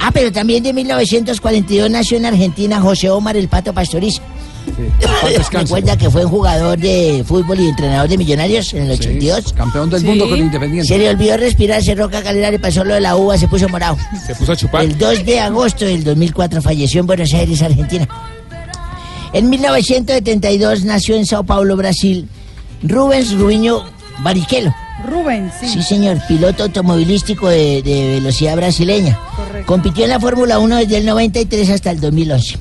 Ah, 0.00 0.10
pero 0.12 0.32
también 0.32 0.62
de 0.62 0.72
1942 0.72 1.90
nació 1.90 2.18
en 2.18 2.26
Argentina 2.26 2.80
José 2.80 3.10
Omar 3.10 3.36
el 3.36 3.48
Pato 3.48 3.72
Pastoriza. 3.72 4.22
Recuerda 5.52 5.96
que 5.96 6.10
fue 6.10 6.24
un 6.24 6.30
jugador 6.30 6.78
de 6.78 7.22
fútbol 7.26 7.60
y 7.60 7.68
entrenador 7.68 8.08
de 8.08 8.16
Millonarios 8.16 8.72
en 8.72 8.84
el 8.84 8.92
82. 8.92 9.52
Campeón 9.52 9.90
del 9.90 10.04
mundo 10.04 10.28
con 10.28 10.38
Independiente. 10.38 10.88
Se 10.88 10.98
le 10.98 11.10
olvidó 11.10 11.36
respirar, 11.36 11.82
se 11.82 11.94
roca 11.94 12.22
calera, 12.22 12.50
le 12.50 12.58
pasó 12.58 12.84
lo 12.84 12.94
de 12.94 13.00
la 13.00 13.16
uva, 13.16 13.36
se 13.36 13.48
puso 13.48 13.68
morado. 13.68 13.96
Se 14.26 14.34
puso 14.34 14.52
a 14.52 14.56
chupar. 14.56 14.84
El 14.84 14.96
2 14.96 15.24
de 15.24 15.40
agosto 15.40 15.84
del 15.84 16.04
2004 16.04 16.62
falleció 16.62 17.00
en 17.00 17.06
Buenos 17.06 17.32
Aires, 17.34 17.62
Argentina. 17.62 18.08
En 19.32 19.50
1972 19.50 20.84
nació 20.84 21.16
en 21.16 21.26
Sao 21.26 21.44
Paulo, 21.44 21.76
Brasil, 21.76 22.28
Rubens 22.82 23.34
Ruiño 23.34 23.84
Bariquelo. 24.20 24.74
Rubén, 25.02 25.50
sí. 25.58 25.68
Sí, 25.68 25.82
señor, 25.82 26.18
piloto 26.28 26.62
automovilístico 26.64 27.48
de, 27.48 27.82
de 27.82 28.14
velocidad 28.14 28.56
brasileña. 28.56 29.18
Correcto. 29.36 29.66
Compitió 29.66 30.04
en 30.04 30.10
la 30.10 30.20
Fórmula 30.20 30.58
1 30.58 30.76
desde 30.76 30.98
el 30.98 31.06
93 31.06 31.70
hasta 31.70 31.90
el 31.90 32.00
2011. 32.00 32.58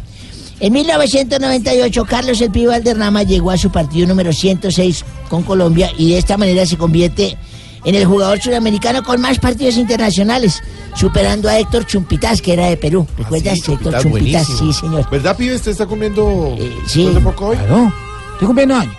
En 0.59 0.73
1998, 0.73 2.05
Carlos 2.05 2.39
El 2.41 2.51
Pibe 2.51 2.67
Valderrama 2.67 3.23
llegó 3.23 3.51
a 3.51 3.57
su 3.57 3.71
partido 3.71 4.07
número 4.07 4.31
106 4.31 5.03
con 5.29 5.43
Colombia 5.43 5.91
y 5.97 6.11
de 6.11 6.17
esta 6.17 6.37
manera 6.37 6.65
se 6.65 6.77
convierte 6.77 7.37
en 7.85 7.95
el 7.95 8.05
jugador 8.05 8.39
sudamericano 8.41 9.03
con 9.03 9.19
más 9.19 9.39
partidos 9.39 9.75
internacionales, 9.75 10.61
superando 10.95 11.49
a 11.49 11.59
Héctor 11.59 11.85
Chumpitas, 11.85 12.41
que 12.41 12.53
era 12.53 12.67
de 12.67 12.77
Perú. 12.77 13.05
¿Recuerdas? 13.17 13.57
Héctor 13.57 13.77
Chumpitas, 13.79 14.03
Chumpitas, 14.03 14.47
buenísimo. 14.47 14.73
sí, 14.73 14.79
señor. 14.79 15.09
¿Verdad, 15.09 15.35
pibe? 15.35 15.55
¿Usted 15.55 15.71
está 15.71 15.85
cumpliendo 15.85 16.55
sí. 16.87 17.03
después 17.03 17.15
de 17.15 17.21
poco 17.21 17.45
hoy? 17.47 17.57
Claro. 17.57 17.93
¿Estoy 18.33 18.45
cumpliendo 18.47 18.75
años? 18.75 18.95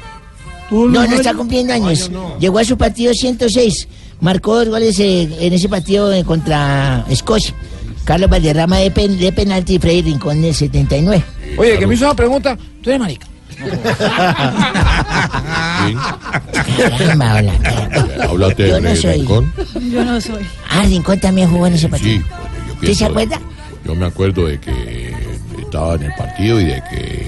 No, 0.71 0.87
no 0.89 1.03
está 1.05 1.35
cumpliendo 1.35 1.73
años. 1.75 2.11
Llegó 2.41 2.59
a 2.59 2.65
su 2.65 2.77
partido 2.77 3.13
106. 3.15 3.89
Marcó 4.21 4.57
dos 4.57 4.69
goles 4.69 4.99
eh, 5.01 5.29
en 5.41 5.53
ese 5.53 5.69
partido 5.69 6.13
eh, 6.13 6.25
contra 6.25 7.05
Escocia. 7.09 7.55
Carlos 8.05 8.29
Valderrama 8.31 8.79
de, 8.79 8.91
pen- 8.91 9.19
de 9.19 9.33
penalti 9.33 9.75
y 9.77 9.79
Freddy 9.79 10.03
Rincón 10.03 10.41
del 10.43 10.55
79. 10.55 11.23
Oye, 11.57 11.79
que 11.79 11.87
me 11.87 11.95
hizo 11.95 12.05
una 12.05 12.15
pregunta. 12.15 12.57
¿Tú 12.83 12.91
eres 12.91 13.01
marica? 13.01 13.27
Caramba, 16.99 17.35
hola. 17.37 17.53
Háblate 18.29 18.69
Yo 18.69 18.75
de 18.77 18.81
no 18.81 18.97
soy. 18.97 19.13
Rincón. 19.15 19.53
Yo 19.91 20.05
no 20.05 20.21
soy. 20.21 20.47
Ah, 20.71 20.83
Rincón 20.85 21.21
también 21.21 21.49
jugó 21.51 21.67
en 21.67 21.75
ese 21.75 21.89
partido. 21.89 22.21
Sí, 22.21 22.25
bueno, 22.29 22.47
yo 22.67 22.73
¿Usted 22.75 22.95
se 22.95 23.05
acuerda? 23.05 23.41
Yo 23.85 23.95
me 23.95 24.07
acuerdo 24.07 24.47
de 24.47 24.59
que 24.61 25.15
estaba 25.61 25.95
en 25.95 26.03
el 26.05 26.15
partido 26.15 26.61
y 26.61 26.65
de 26.65 26.83
que 26.91 27.24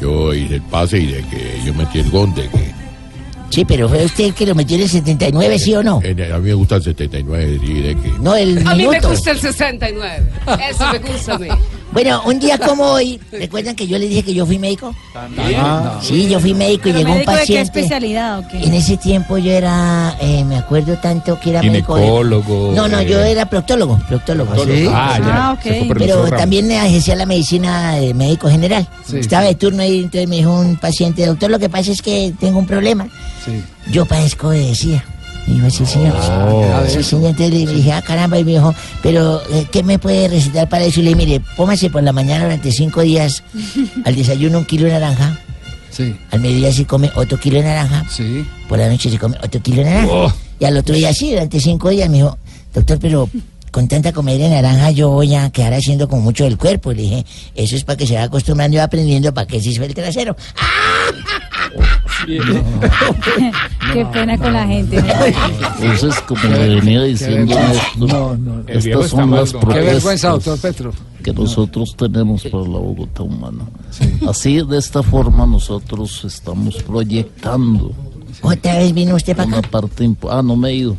yo 0.00 0.34
hice 0.34 0.56
el 0.56 0.62
pase 0.62 0.98
y 0.98 1.06
de 1.06 1.22
que 1.24 1.60
yo 1.64 1.74
metí 1.74 1.98
el 2.00 2.10
gol, 2.10 2.34
de 2.34 2.48
que 2.48 2.80
Sí, 3.50 3.64
pero 3.64 3.88
fue 3.88 4.04
usted 4.04 4.26
el 4.26 4.34
que 4.34 4.46
lo 4.46 4.54
metió 4.54 4.76
en 4.76 4.82
el 4.84 4.88
79, 4.88 5.58
¿sí 5.58 5.74
o 5.74 5.82
no? 5.82 6.00
en 6.04 6.18
el- 6.20 6.32
a 6.32 6.38
mí 6.38 6.48
me 6.50 6.54
gusta 6.54 6.76
el 6.76 6.84
79 6.84 7.58
y 7.60 7.80
de 7.82 7.96
que... 7.96 8.08
No, 8.20 8.36
el 8.36 8.58
A 8.58 8.74
mí 8.76 8.84
me 8.84 8.90
minuto. 8.90 9.08
gusta 9.10 9.32
el 9.32 9.40
69. 9.40 10.22
Eso 10.70 10.84
me 10.92 10.98
gusta 11.00 11.34
a 11.34 11.38
mí. 11.38 11.48
Bueno, 11.92 12.22
un 12.24 12.38
día 12.38 12.56
como 12.56 12.84
hoy, 12.84 13.20
¿recuerdan 13.32 13.74
que 13.74 13.84
yo 13.88 13.98
le 13.98 14.06
dije 14.06 14.22
que 14.22 14.32
yo 14.32 14.46
fui 14.46 14.60
médico? 14.60 14.94
Ah. 15.14 15.98
Sí, 16.00 16.28
yo 16.28 16.38
fui 16.38 16.54
médico 16.54 16.88
y 16.88 16.92
¿Pero 16.92 16.98
llegó 16.98 17.10
un 17.10 17.16
médico 17.16 17.32
de 17.32 17.36
qué 17.38 17.40
paciente. 17.42 17.62
especialidad 17.80 18.38
o 18.38 18.48
qué? 18.48 18.62
En 18.64 18.74
ese 18.74 18.96
tiempo 18.96 19.38
yo 19.38 19.50
era, 19.50 20.16
eh, 20.20 20.44
me 20.44 20.56
acuerdo 20.56 20.96
tanto 20.98 21.38
que 21.40 21.50
era 21.50 21.62
médico. 21.62 21.96
Ginecólogo, 21.96 22.72
No, 22.76 22.86
no, 22.86 23.00
eh. 23.00 23.06
yo 23.06 23.18
era 23.20 23.46
proctólogo, 23.50 23.98
proctólogo. 24.08 24.54
Sí. 24.64 24.86
Ah, 24.88 25.18
ya. 25.18 25.48
Ah, 25.48 25.52
ok. 25.54 25.62
Se 25.62 25.78
fue 25.80 25.88
por 25.88 26.00
el 26.02 26.08
Pero 26.08 26.30
también 26.36 26.70
ejercía 26.70 27.16
la 27.16 27.26
medicina 27.26 27.94
de 27.96 28.14
médico 28.14 28.48
general. 28.48 28.86
Sí, 29.04 29.18
Estaba 29.18 29.42
sí. 29.42 29.48
de 29.48 29.54
turno 29.56 29.82
ahí, 29.82 29.98
entonces 29.98 30.28
me 30.28 30.36
dijo 30.36 30.52
un 30.60 30.76
paciente, 30.76 31.26
doctor, 31.26 31.50
lo 31.50 31.58
que 31.58 31.68
pasa 31.68 31.90
es 31.90 32.02
que 32.02 32.32
tengo 32.38 32.60
un 32.60 32.66
problema. 32.66 33.08
Yo 33.90 34.06
padezco 34.06 34.50
de 34.50 34.74
SIDA. 34.76 35.04
Me 35.50 35.56
dijo, 35.56 35.70
sí, 35.70 35.84
señor. 35.84 36.14
Oh. 36.16 36.84
Sí, 36.88 37.02
señor. 37.02 37.30
Entonces 37.30 37.52
le 37.52 37.72
dije, 37.72 37.92
ah, 37.92 38.02
caramba, 38.02 38.38
y 38.38 38.44
me 38.44 38.52
dijo, 38.52 38.72
pero, 39.02 39.42
eh, 39.50 39.66
¿qué 39.70 39.82
me 39.82 39.98
puede 39.98 40.28
recetar 40.28 40.68
para 40.68 40.84
eso? 40.84 41.00
Y 41.00 41.04
le 41.04 41.14
dije, 41.14 41.26
mire, 41.26 41.44
póngase 41.56 41.90
por 41.90 42.02
la 42.02 42.12
mañana 42.12 42.44
durante 42.44 42.70
cinco 42.70 43.00
días 43.00 43.42
al 44.04 44.14
desayuno 44.14 44.58
un 44.58 44.64
kilo 44.64 44.86
de 44.86 44.92
naranja. 44.92 45.40
Sí. 45.90 46.16
Al 46.30 46.40
mediodía 46.40 46.72
se 46.72 46.86
come 46.86 47.10
otro 47.16 47.38
kilo 47.38 47.58
de 47.58 47.64
naranja. 47.64 48.06
Sí. 48.08 48.46
Por 48.68 48.78
la 48.78 48.88
noche 48.88 49.10
se 49.10 49.18
come 49.18 49.36
otro 49.42 49.60
kilo 49.60 49.78
de 49.78 49.90
naranja. 49.90 50.12
Oh. 50.12 50.32
Y 50.60 50.64
al 50.64 50.76
otro 50.76 50.94
día 50.94 51.08
así, 51.08 51.30
durante 51.30 51.58
cinco 51.58 51.88
días, 51.88 52.08
me 52.08 52.18
dijo, 52.18 52.38
doctor, 52.72 52.98
pero 53.00 53.28
con 53.72 53.88
tanta 53.88 54.12
comida 54.12 54.44
de 54.44 54.50
naranja 54.50 54.90
yo 54.90 55.10
voy 55.10 55.34
a 55.34 55.50
quedar 55.50 55.74
haciendo 55.74 56.08
como 56.08 56.22
mucho 56.22 56.44
del 56.44 56.58
cuerpo. 56.58 56.92
Le 56.92 57.02
dije, 57.02 57.26
eso 57.56 57.74
es 57.74 57.82
para 57.82 57.96
que 57.96 58.06
se 58.06 58.14
vaya 58.14 58.26
acostumbrando 58.26 58.76
y 58.76 58.78
va 58.78 58.84
aprendiendo 58.84 59.34
para 59.34 59.48
que 59.48 59.60
se 59.60 59.70
hizo 59.70 59.82
el 59.82 59.94
trasero. 59.94 60.36
Qué 63.92 64.06
pena 64.12 64.38
con 64.38 64.52
la 64.52 64.66
gente. 64.66 65.02
¿no? 65.02 65.08
Entonces, 65.80 66.20
como 66.20 66.42
le 66.44 66.76
venía 66.76 67.02
diciendo 67.02 67.54
Néstor, 67.54 68.64
estas 68.68 69.10
son 69.10 69.30
mal, 69.30 69.40
las 69.44 69.52
vergüenza, 69.52 70.28
doctor 70.30 70.58
Petro. 70.58 70.92
que 71.22 71.32
nosotros 71.32 71.94
tenemos 71.96 72.42
para 72.44 72.62
la 72.64 72.78
Bogotá 72.78 73.22
humana. 73.22 73.64
Así, 74.28 74.62
de 74.62 74.78
esta 74.78 75.02
forma, 75.02 75.46
nosotros 75.46 76.24
estamos 76.24 76.76
proyectando. 76.82 77.92
¿Otra 78.42 78.78
vez 78.78 78.92
vino 78.94 79.16
usted 79.16 79.36
para 79.36 79.48
Una 79.48 79.62
parte 79.62 80.08
Ah, 80.28 80.42
no 80.42 80.56
me 80.56 80.70
he 80.70 80.74
ido. 80.76 80.96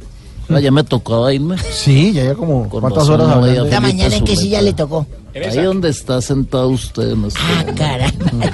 Ah, 0.50 0.60
ya 0.60 0.70
me 0.70 0.84
tocaba 0.84 1.34
irme. 1.34 1.56
Sí, 1.58 2.12
ya 2.12 2.26
ya 2.26 2.36
como 2.36 2.68
Con 2.68 2.82
cuántas 2.82 3.08
horas 3.08 3.30
hablando? 3.30 3.64
Esta 3.66 3.80
mañana 3.80 4.16
en 4.16 4.24
qué 4.26 4.36
Zuleta. 4.36 4.42
silla 4.42 4.62
le 4.62 4.74
tocó. 4.74 5.08
Ahí 5.34 5.64
donde 5.64 5.90
está 5.90 6.22
sentado 6.22 6.68
usted 6.68 7.12
en 7.12 7.26
este 7.26 7.40
momento. 7.42 7.74
Caramba. 7.76 8.52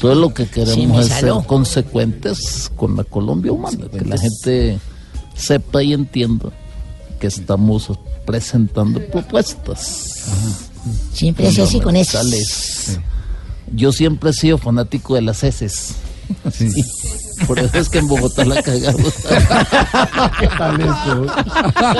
Todo 0.00 0.14
lo 0.14 0.34
que 0.34 0.44
Sí, 0.44 0.50
queremos 0.50 1.06
es 1.06 1.12
ser 1.12 1.32
consecuentes 1.46 2.70
con 2.76 2.96
la 2.96 3.04
Colombia 3.04 3.52
humana, 3.52 3.86
que 3.90 4.04
la 4.04 4.18
gente 4.18 4.78
sepa 5.34 5.82
y 5.82 5.92
entienda 5.92 6.50
que 7.18 7.26
estamos 7.28 7.90
presentando 8.26 9.00
propuestas. 9.08 10.24
Siempre 11.12 11.48
es 11.48 11.58
así 11.58 11.80
con 11.80 11.96
eso. 11.96 12.18
Yo 13.74 13.92
siempre 13.92 14.30
he 14.30 14.32
sido 14.32 14.58
fanático 14.58 15.14
de 15.14 15.22
las 15.22 15.42
heces. 15.42 15.94
Sí. 16.52 16.84
Por 17.46 17.58
eso 17.58 17.78
es 17.78 17.88
que 17.88 17.98
en 17.98 18.08
Bogotá 18.08 18.44
la 18.44 18.62
cagamos. 18.62 19.12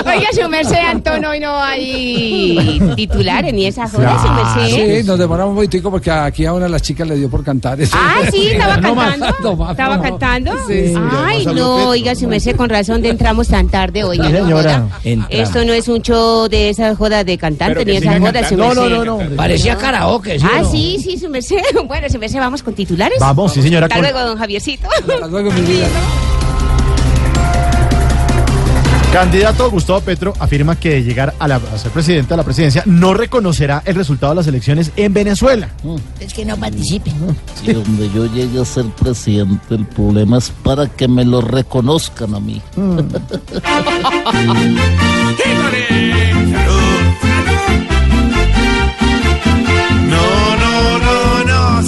Oiga, 0.05 0.29
su 0.33 0.49
merced, 0.49 0.77
Antonio, 0.79 1.31
hoy 1.31 1.41
no 1.41 1.63
hay 1.63 2.81
titulares 2.97 3.53
ni 3.53 3.67
esas 3.67 3.93
horas, 3.95 4.21
su 4.23 4.29
merced. 4.29 5.01
Sí, 5.01 5.07
nos 5.07 5.19
demoramos 5.19 5.51
un 5.51 5.57
poquitico 5.57 5.91
porque 5.91 6.11
aquí 6.11 6.47
a 6.47 6.53
una 6.53 6.65
de 6.67 6.71
las 6.71 6.83
chicas 6.83 7.07
le 7.09 7.17
dio 7.17 7.29
por 7.29 7.45
cantar. 7.45 7.79
Ah, 7.93 8.21
sí, 8.31 8.47
estaba 8.53 8.77
No 8.79 8.95
más, 8.95 9.11
cantando. 9.19 9.37
no 9.51 9.57
más, 9.57 9.71
Estaba 9.73 9.97
no 9.97 10.03
más. 10.03 10.11
cantando. 10.11 10.53
Sí. 10.69 10.95
Ay, 11.25 11.47
no, 11.47 11.89
oiga, 11.89 12.15
su 12.15 12.27
merced, 12.29 12.57
con 12.57 12.69
razón 12.69 13.03
de 13.03 13.11
entramos 13.11 13.49
tan 13.49 13.69
tarde, 13.69 14.05
oiga. 14.05 14.27
Sí, 14.27 14.33
no 14.33 14.39
señora. 14.39 14.87
Esto 15.31 15.65
no 15.65 15.73
es 15.73 15.89
un 15.89 16.03
show 16.03 16.49
de 16.49 16.71
esas 16.71 16.97
jodas 16.97 17.25
de 17.27 17.37
cantante 17.39 17.85
ni 17.85 17.97
esas 17.97 18.19
jodas, 18.19 18.49
su 18.49 18.57
merced. 18.57 18.57
No, 18.57 18.89
no, 18.89 19.05
no, 19.05 19.25
no. 19.25 19.37
Parecía 19.37 19.77
karaoke, 19.77 20.39
¿sí 20.39 20.47
Ah, 20.51 20.61
no? 20.63 20.71
sí, 20.71 20.99
sí, 21.03 21.19
su 21.19 21.29
merced. 21.29 21.57
Bueno, 21.87 22.09
su 22.09 22.19
merced, 22.19 22.39
vamos 22.39 22.63
con 22.63 22.75
titulares. 22.75 23.19
Vamos, 23.21 23.53
sí, 23.53 23.63
señora, 23.63 23.87
Hasta 23.87 23.97
con- 23.97 24.03
luego, 24.03 24.21
don 24.29 24.39
Javiercito. 24.39 24.89
Hasta 25.27 25.41
luego, 25.43 25.51
mi 25.51 25.61
vida. 25.63 25.89
Candidato 29.13 29.69
Gustavo 29.71 30.01
Petro 30.03 30.33
afirma 30.39 30.77
que 30.77 30.91
de 30.91 31.03
llegar 31.03 31.35
a, 31.41 31.49
la- 31.49 31.57
a 31.57 31.79
ser 31.79 31.91
presidente 31.91 32.29
de 32.31 32.37
la 32.37 32.45
presidencia 32.45 32.85
no 32.87 33.13
reconocerá 33.13 33.83
el 33.87 33.97
resultado 33.97 34.35
de 34.35 34.37
las 34.37 34.47
elecciones 34.47 34.93
en 34.95 35.13
Venezuela. 35.15 35.69
Es 36.21 36.33
que 36.33 36.45
no 36.45 36.57
participe. 36.57 37.11
Si 37.65 37.73
donde 37.73 38.09
yo 38.15 38.27
llegue 38.27 38.61
a 38.61 38.65
ser 38.65 38.85
presidente, 39.01 39.75
el 39.75 39.85
problema 39.87 40.39
es 40.39 40.51
para 40.63 40.87
que 40.87 41.09
me 41.09 41.25
lo 41.25 41.41
reconozcan 41.41 42.37
a 42.37 42.41
mí. 42.41 42.63
No, 42.77 42.95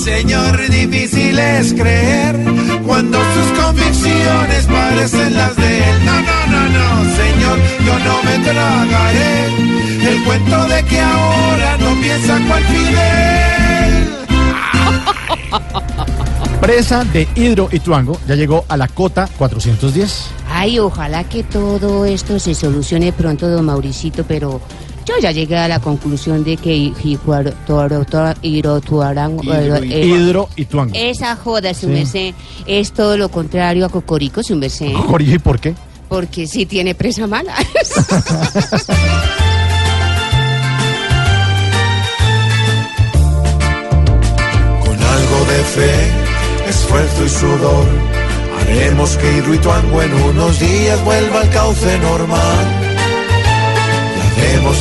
señor, 0.08 0.68
difícil 0.70 1.38
es 1.38 1.72
creer 1.74 2.36
cuando 2.86 3.18
sus 3.18 3.58
convicciones 3.60 4.66
parecen 4.66 5.34
las 5.34 5.54
de 5.56 5.78
él. 5.78 6.04
No, 6.04 6.20
no, 6.28 6.46
no, 6.52 6.68
no, 6.76 7.04
señor, 7.16 7.58
yo 7.86 7.98
no 7.98 8.22
me 8.22 8.38
tragaré 8.44 9.46
el 10.10 10.24
cuento 10.24 10.68
de 10.68 10.82
que 10.84 11.00
ahora 11.00 11.76
no 11.78 12.00
piensa 12.00 12.40
cual 12.48 12.64
Fidel. 12.64 14.08
Presa 16.60 17.04
de 17.04 17.28
Hidro 17.36 17.68
Ituango 17.70 18.18
ya 18.26 18.34
llegó 18.34 18.64
a 18.68 18.76
la 18.76 18.88
cota 18.88 19.28
410. 19.38 20.30
Ay, 20.50 20.78
ojalá 20.78 21.24
que 21.24 21.44
todo 21.44 22.04
esto 22.04 22.38
se 22.38 22.54
solucione 22.54 23.12
pronto, 23.12 23.48
don 23.48 23.66
Mauricito, 23.66 24.24
pero 24.24 24.60
yo 25.08 25.14
ya 25.20 25.32
llegué 25.32 25.56
a 25.56 25.68
la 25.68 25.80
conclusión 25.80 26.44
de 26.44 26.56
que 26.58 26.74
Hidro, 26.76 27.52
Hidro 29.84 30.48
Ituango. 30.56 30.92
Esa 30.94 31.34
joda, 31.36 31.72
su 31.74 31.86
Sí. 31.86 31.92
merced, 31.92 32.34
es 32.66 32.92
todo 32.92 33.16
lo 33.16 33.30
contrario 33.30 33.86
a 33.86 33.88
Cocorico, 33.88 34.42
su 34.42 34.54
merced. 34.56 34.92
Jorge, 34.92 35.32
¿y 35.34 35.38
por 35.38 35.58
qué? 35.58 35.74
Porque 36.08 36.46
sí 36.46 36.66
tiene 36.66 36.94
presa 36.94 37.26
mala. 37.26 37.54
Con 44.84 44.96
algo 45.02 45.38
de 45.52 45.60
fe, 45.74 45.94
esfuerzo 46.68 47.24
y 47.24 47.28
sudor, 47.28 47.86
haremos 48.60 49.16
que 49.16 49.36
Hidroituango 49.38 50.02
en 50.02 50.14
unos 50.14 50.58
días 50.60 51.04
vuelva 51.04 51.40
al 51.40 51.50
cauce 51.50 51.98
normal. 51.98 52.87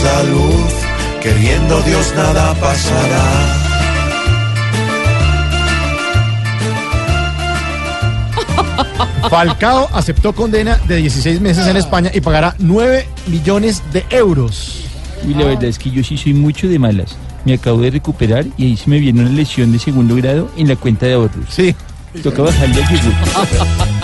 La 0.04 0.24
luz, 0.24 0.74
queriendo 1.22 1.82
Dios 1.82 2.14
nada 2.16 2.54
pasará. 2.62 3.24
Falcao 9.30 9.90
aceptó 9.92 10.34
condena 10.34 10.78
de 10.88 10.98
16 10.98 11.42
meses 11.42 11.68
en 11.68 11.78
España 11.78 12.12
y 12.14 12.22
pagará 12.22 12.56
9 12.60 13.08
millones 13.28 13.82
de 13.92 14.06
euros. 14.12 14.86
Y 15.28 15.34
la 15.34 15.46
verdad 15.46 15.66
es 15.66 15.80
que 15.80 15.90
yo 15.90 16.04
sí 16.04 16.16
soy 16.16 16.34
mucho 16.34 16.68
de 16.68 16.80
malas. 16.80 17.18
Me 17.44 17.56
acabo 17.56 17.82
de 17.82 17.90
recuperar 17.90 18.46
y 18.56 18.66
ahí 18.66 18.78
se 18.78 18.90
me 18.90 19.00
viene 19.00 19.22
una 19.22 19.32
lesión 19.32 19.72
de 19.72 19.80
segundo 19.80 20.16
grado 20.16 20.50
en 20.58 20.68
la 20.68 20.76
cuenta 20.76 21.06
de 21.08 21.16
ahorros. 21.16 21.46
Sí. 21.50 21.76
Toca 22.24 22.44
bajarle 22.44 22.84
al 22.84 22.90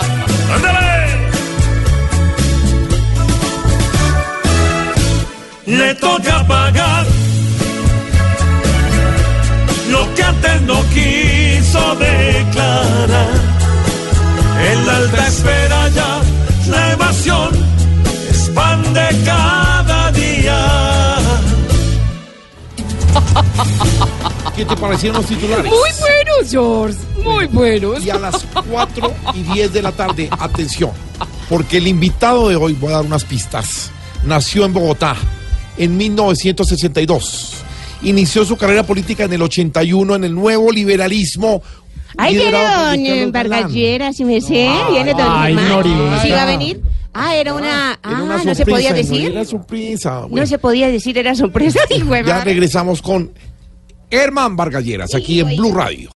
Le 5.66 5.94
toca 5.94 6.46
pagar 6.46 7.06
lo 9.90 10.14
que 10.14 10.22
antes 10.22 10.62
no 10.62 10.82
quiso 10.92 11.96
declarar. 11.96 13.28
En 14.70 14.86
la 14.86 14.96
alta 14.96 15.26
espera 15.26 15.88
ya 15.88 16.20
la 16.68 16.92
evasión 16.92 17.50
expande 18.28 19.08
cada 19.24 20.12
día. 20.12 21.16
¿Qué 24.54 24.66
te 24.66 24.76
parecieron 24.76 25.16
los 25.16 25.26
titulares? 25.26 25.72
Muy 25.72 25.90
buenos, 25.98 26.50
George. 26.50 26.98
Muy 27.24 27.46
buenos. 27.46 28.04
Y 28.04 28.10
a 28.10 28.18
las 28.18 28.44
4 28.70 29.14
y 29.32 29.42
10 29.54 29.72
de 29.72 29.82
la 29.82 29.92
tarde, 29.92 30.28
atención, 30.30 30.90
porque 31.48 31.78
el 31.78 31.86
invitado 31.86 32.50
de 32.50 32.56
hoy, 32.56 32.74
voy 32.74 32.92
a 32.92 32.96
dar 32.96 33.06
unas 33.06 33.24
pistas, 33.24 33.90
nació 34.24 34.66
en 34.66 34.74
Bogotá 34.74 35.16
en 35.76 35.96
1962. 35.96 37.62
Inició 38.02 38.44
su 38.44 38.56
carrera 38.56 38.82
política 38.82 39.24
en 39.24 39.32
el 39.32 39.42
81 39.42 40.16
en 40.16 40.24
el 40.24 40.34
nuevo 40.34 40.70
liberalismo 40.70 41.62
Ahí 42.16 42.36
viene 42.36 42.52
don 42.52 43.32
Ricardo 43.34 43.68
eh, 43.74 44.12
si 44.12 44.24
me 44.24 44.40
sé. 44.40 44.70
Viene 44.90 45.12
don 45.12 45.26
Ay, 45.28 45.54
Germán. 45.54 46.22
¿Sí 46.22 46.30
va 46.30 46.42
a 46.42 46.46
venir? 46.46 46.80
Ah, 47.12 47.34
era 47.36 47.54
una... 47.54 47.98
Era 48.04 48.18
Ah, 48.18 48.22
una 48.22 48.44
no 48.44 48.54
se 48.54 48.66
podía 48.66 48.90
no 48.90 48.96
decir. 48.96 49.30
Era 49.30 49.44
sorpresa. 49.44 50.20
No 50.20 50.28
Bueno, 50.28 50.46
se 50.46 50.58
podía 50.58 50.88
decir, 50.88 51.16
era 51.18 51.34
sorpresa. 51.34 51.80
hijo 51.90 52.12
de 52.14 52.24
ya 52.24 52.44
regresamos 52.44 53.02
con 53.02 53.32
Herman 54.10 54.56
Vargalleras 54.56 55.14
aquí 55.14 55.40
en 55.40 55.56
Blue 55.56 55.72
Radio. 55.72 56.10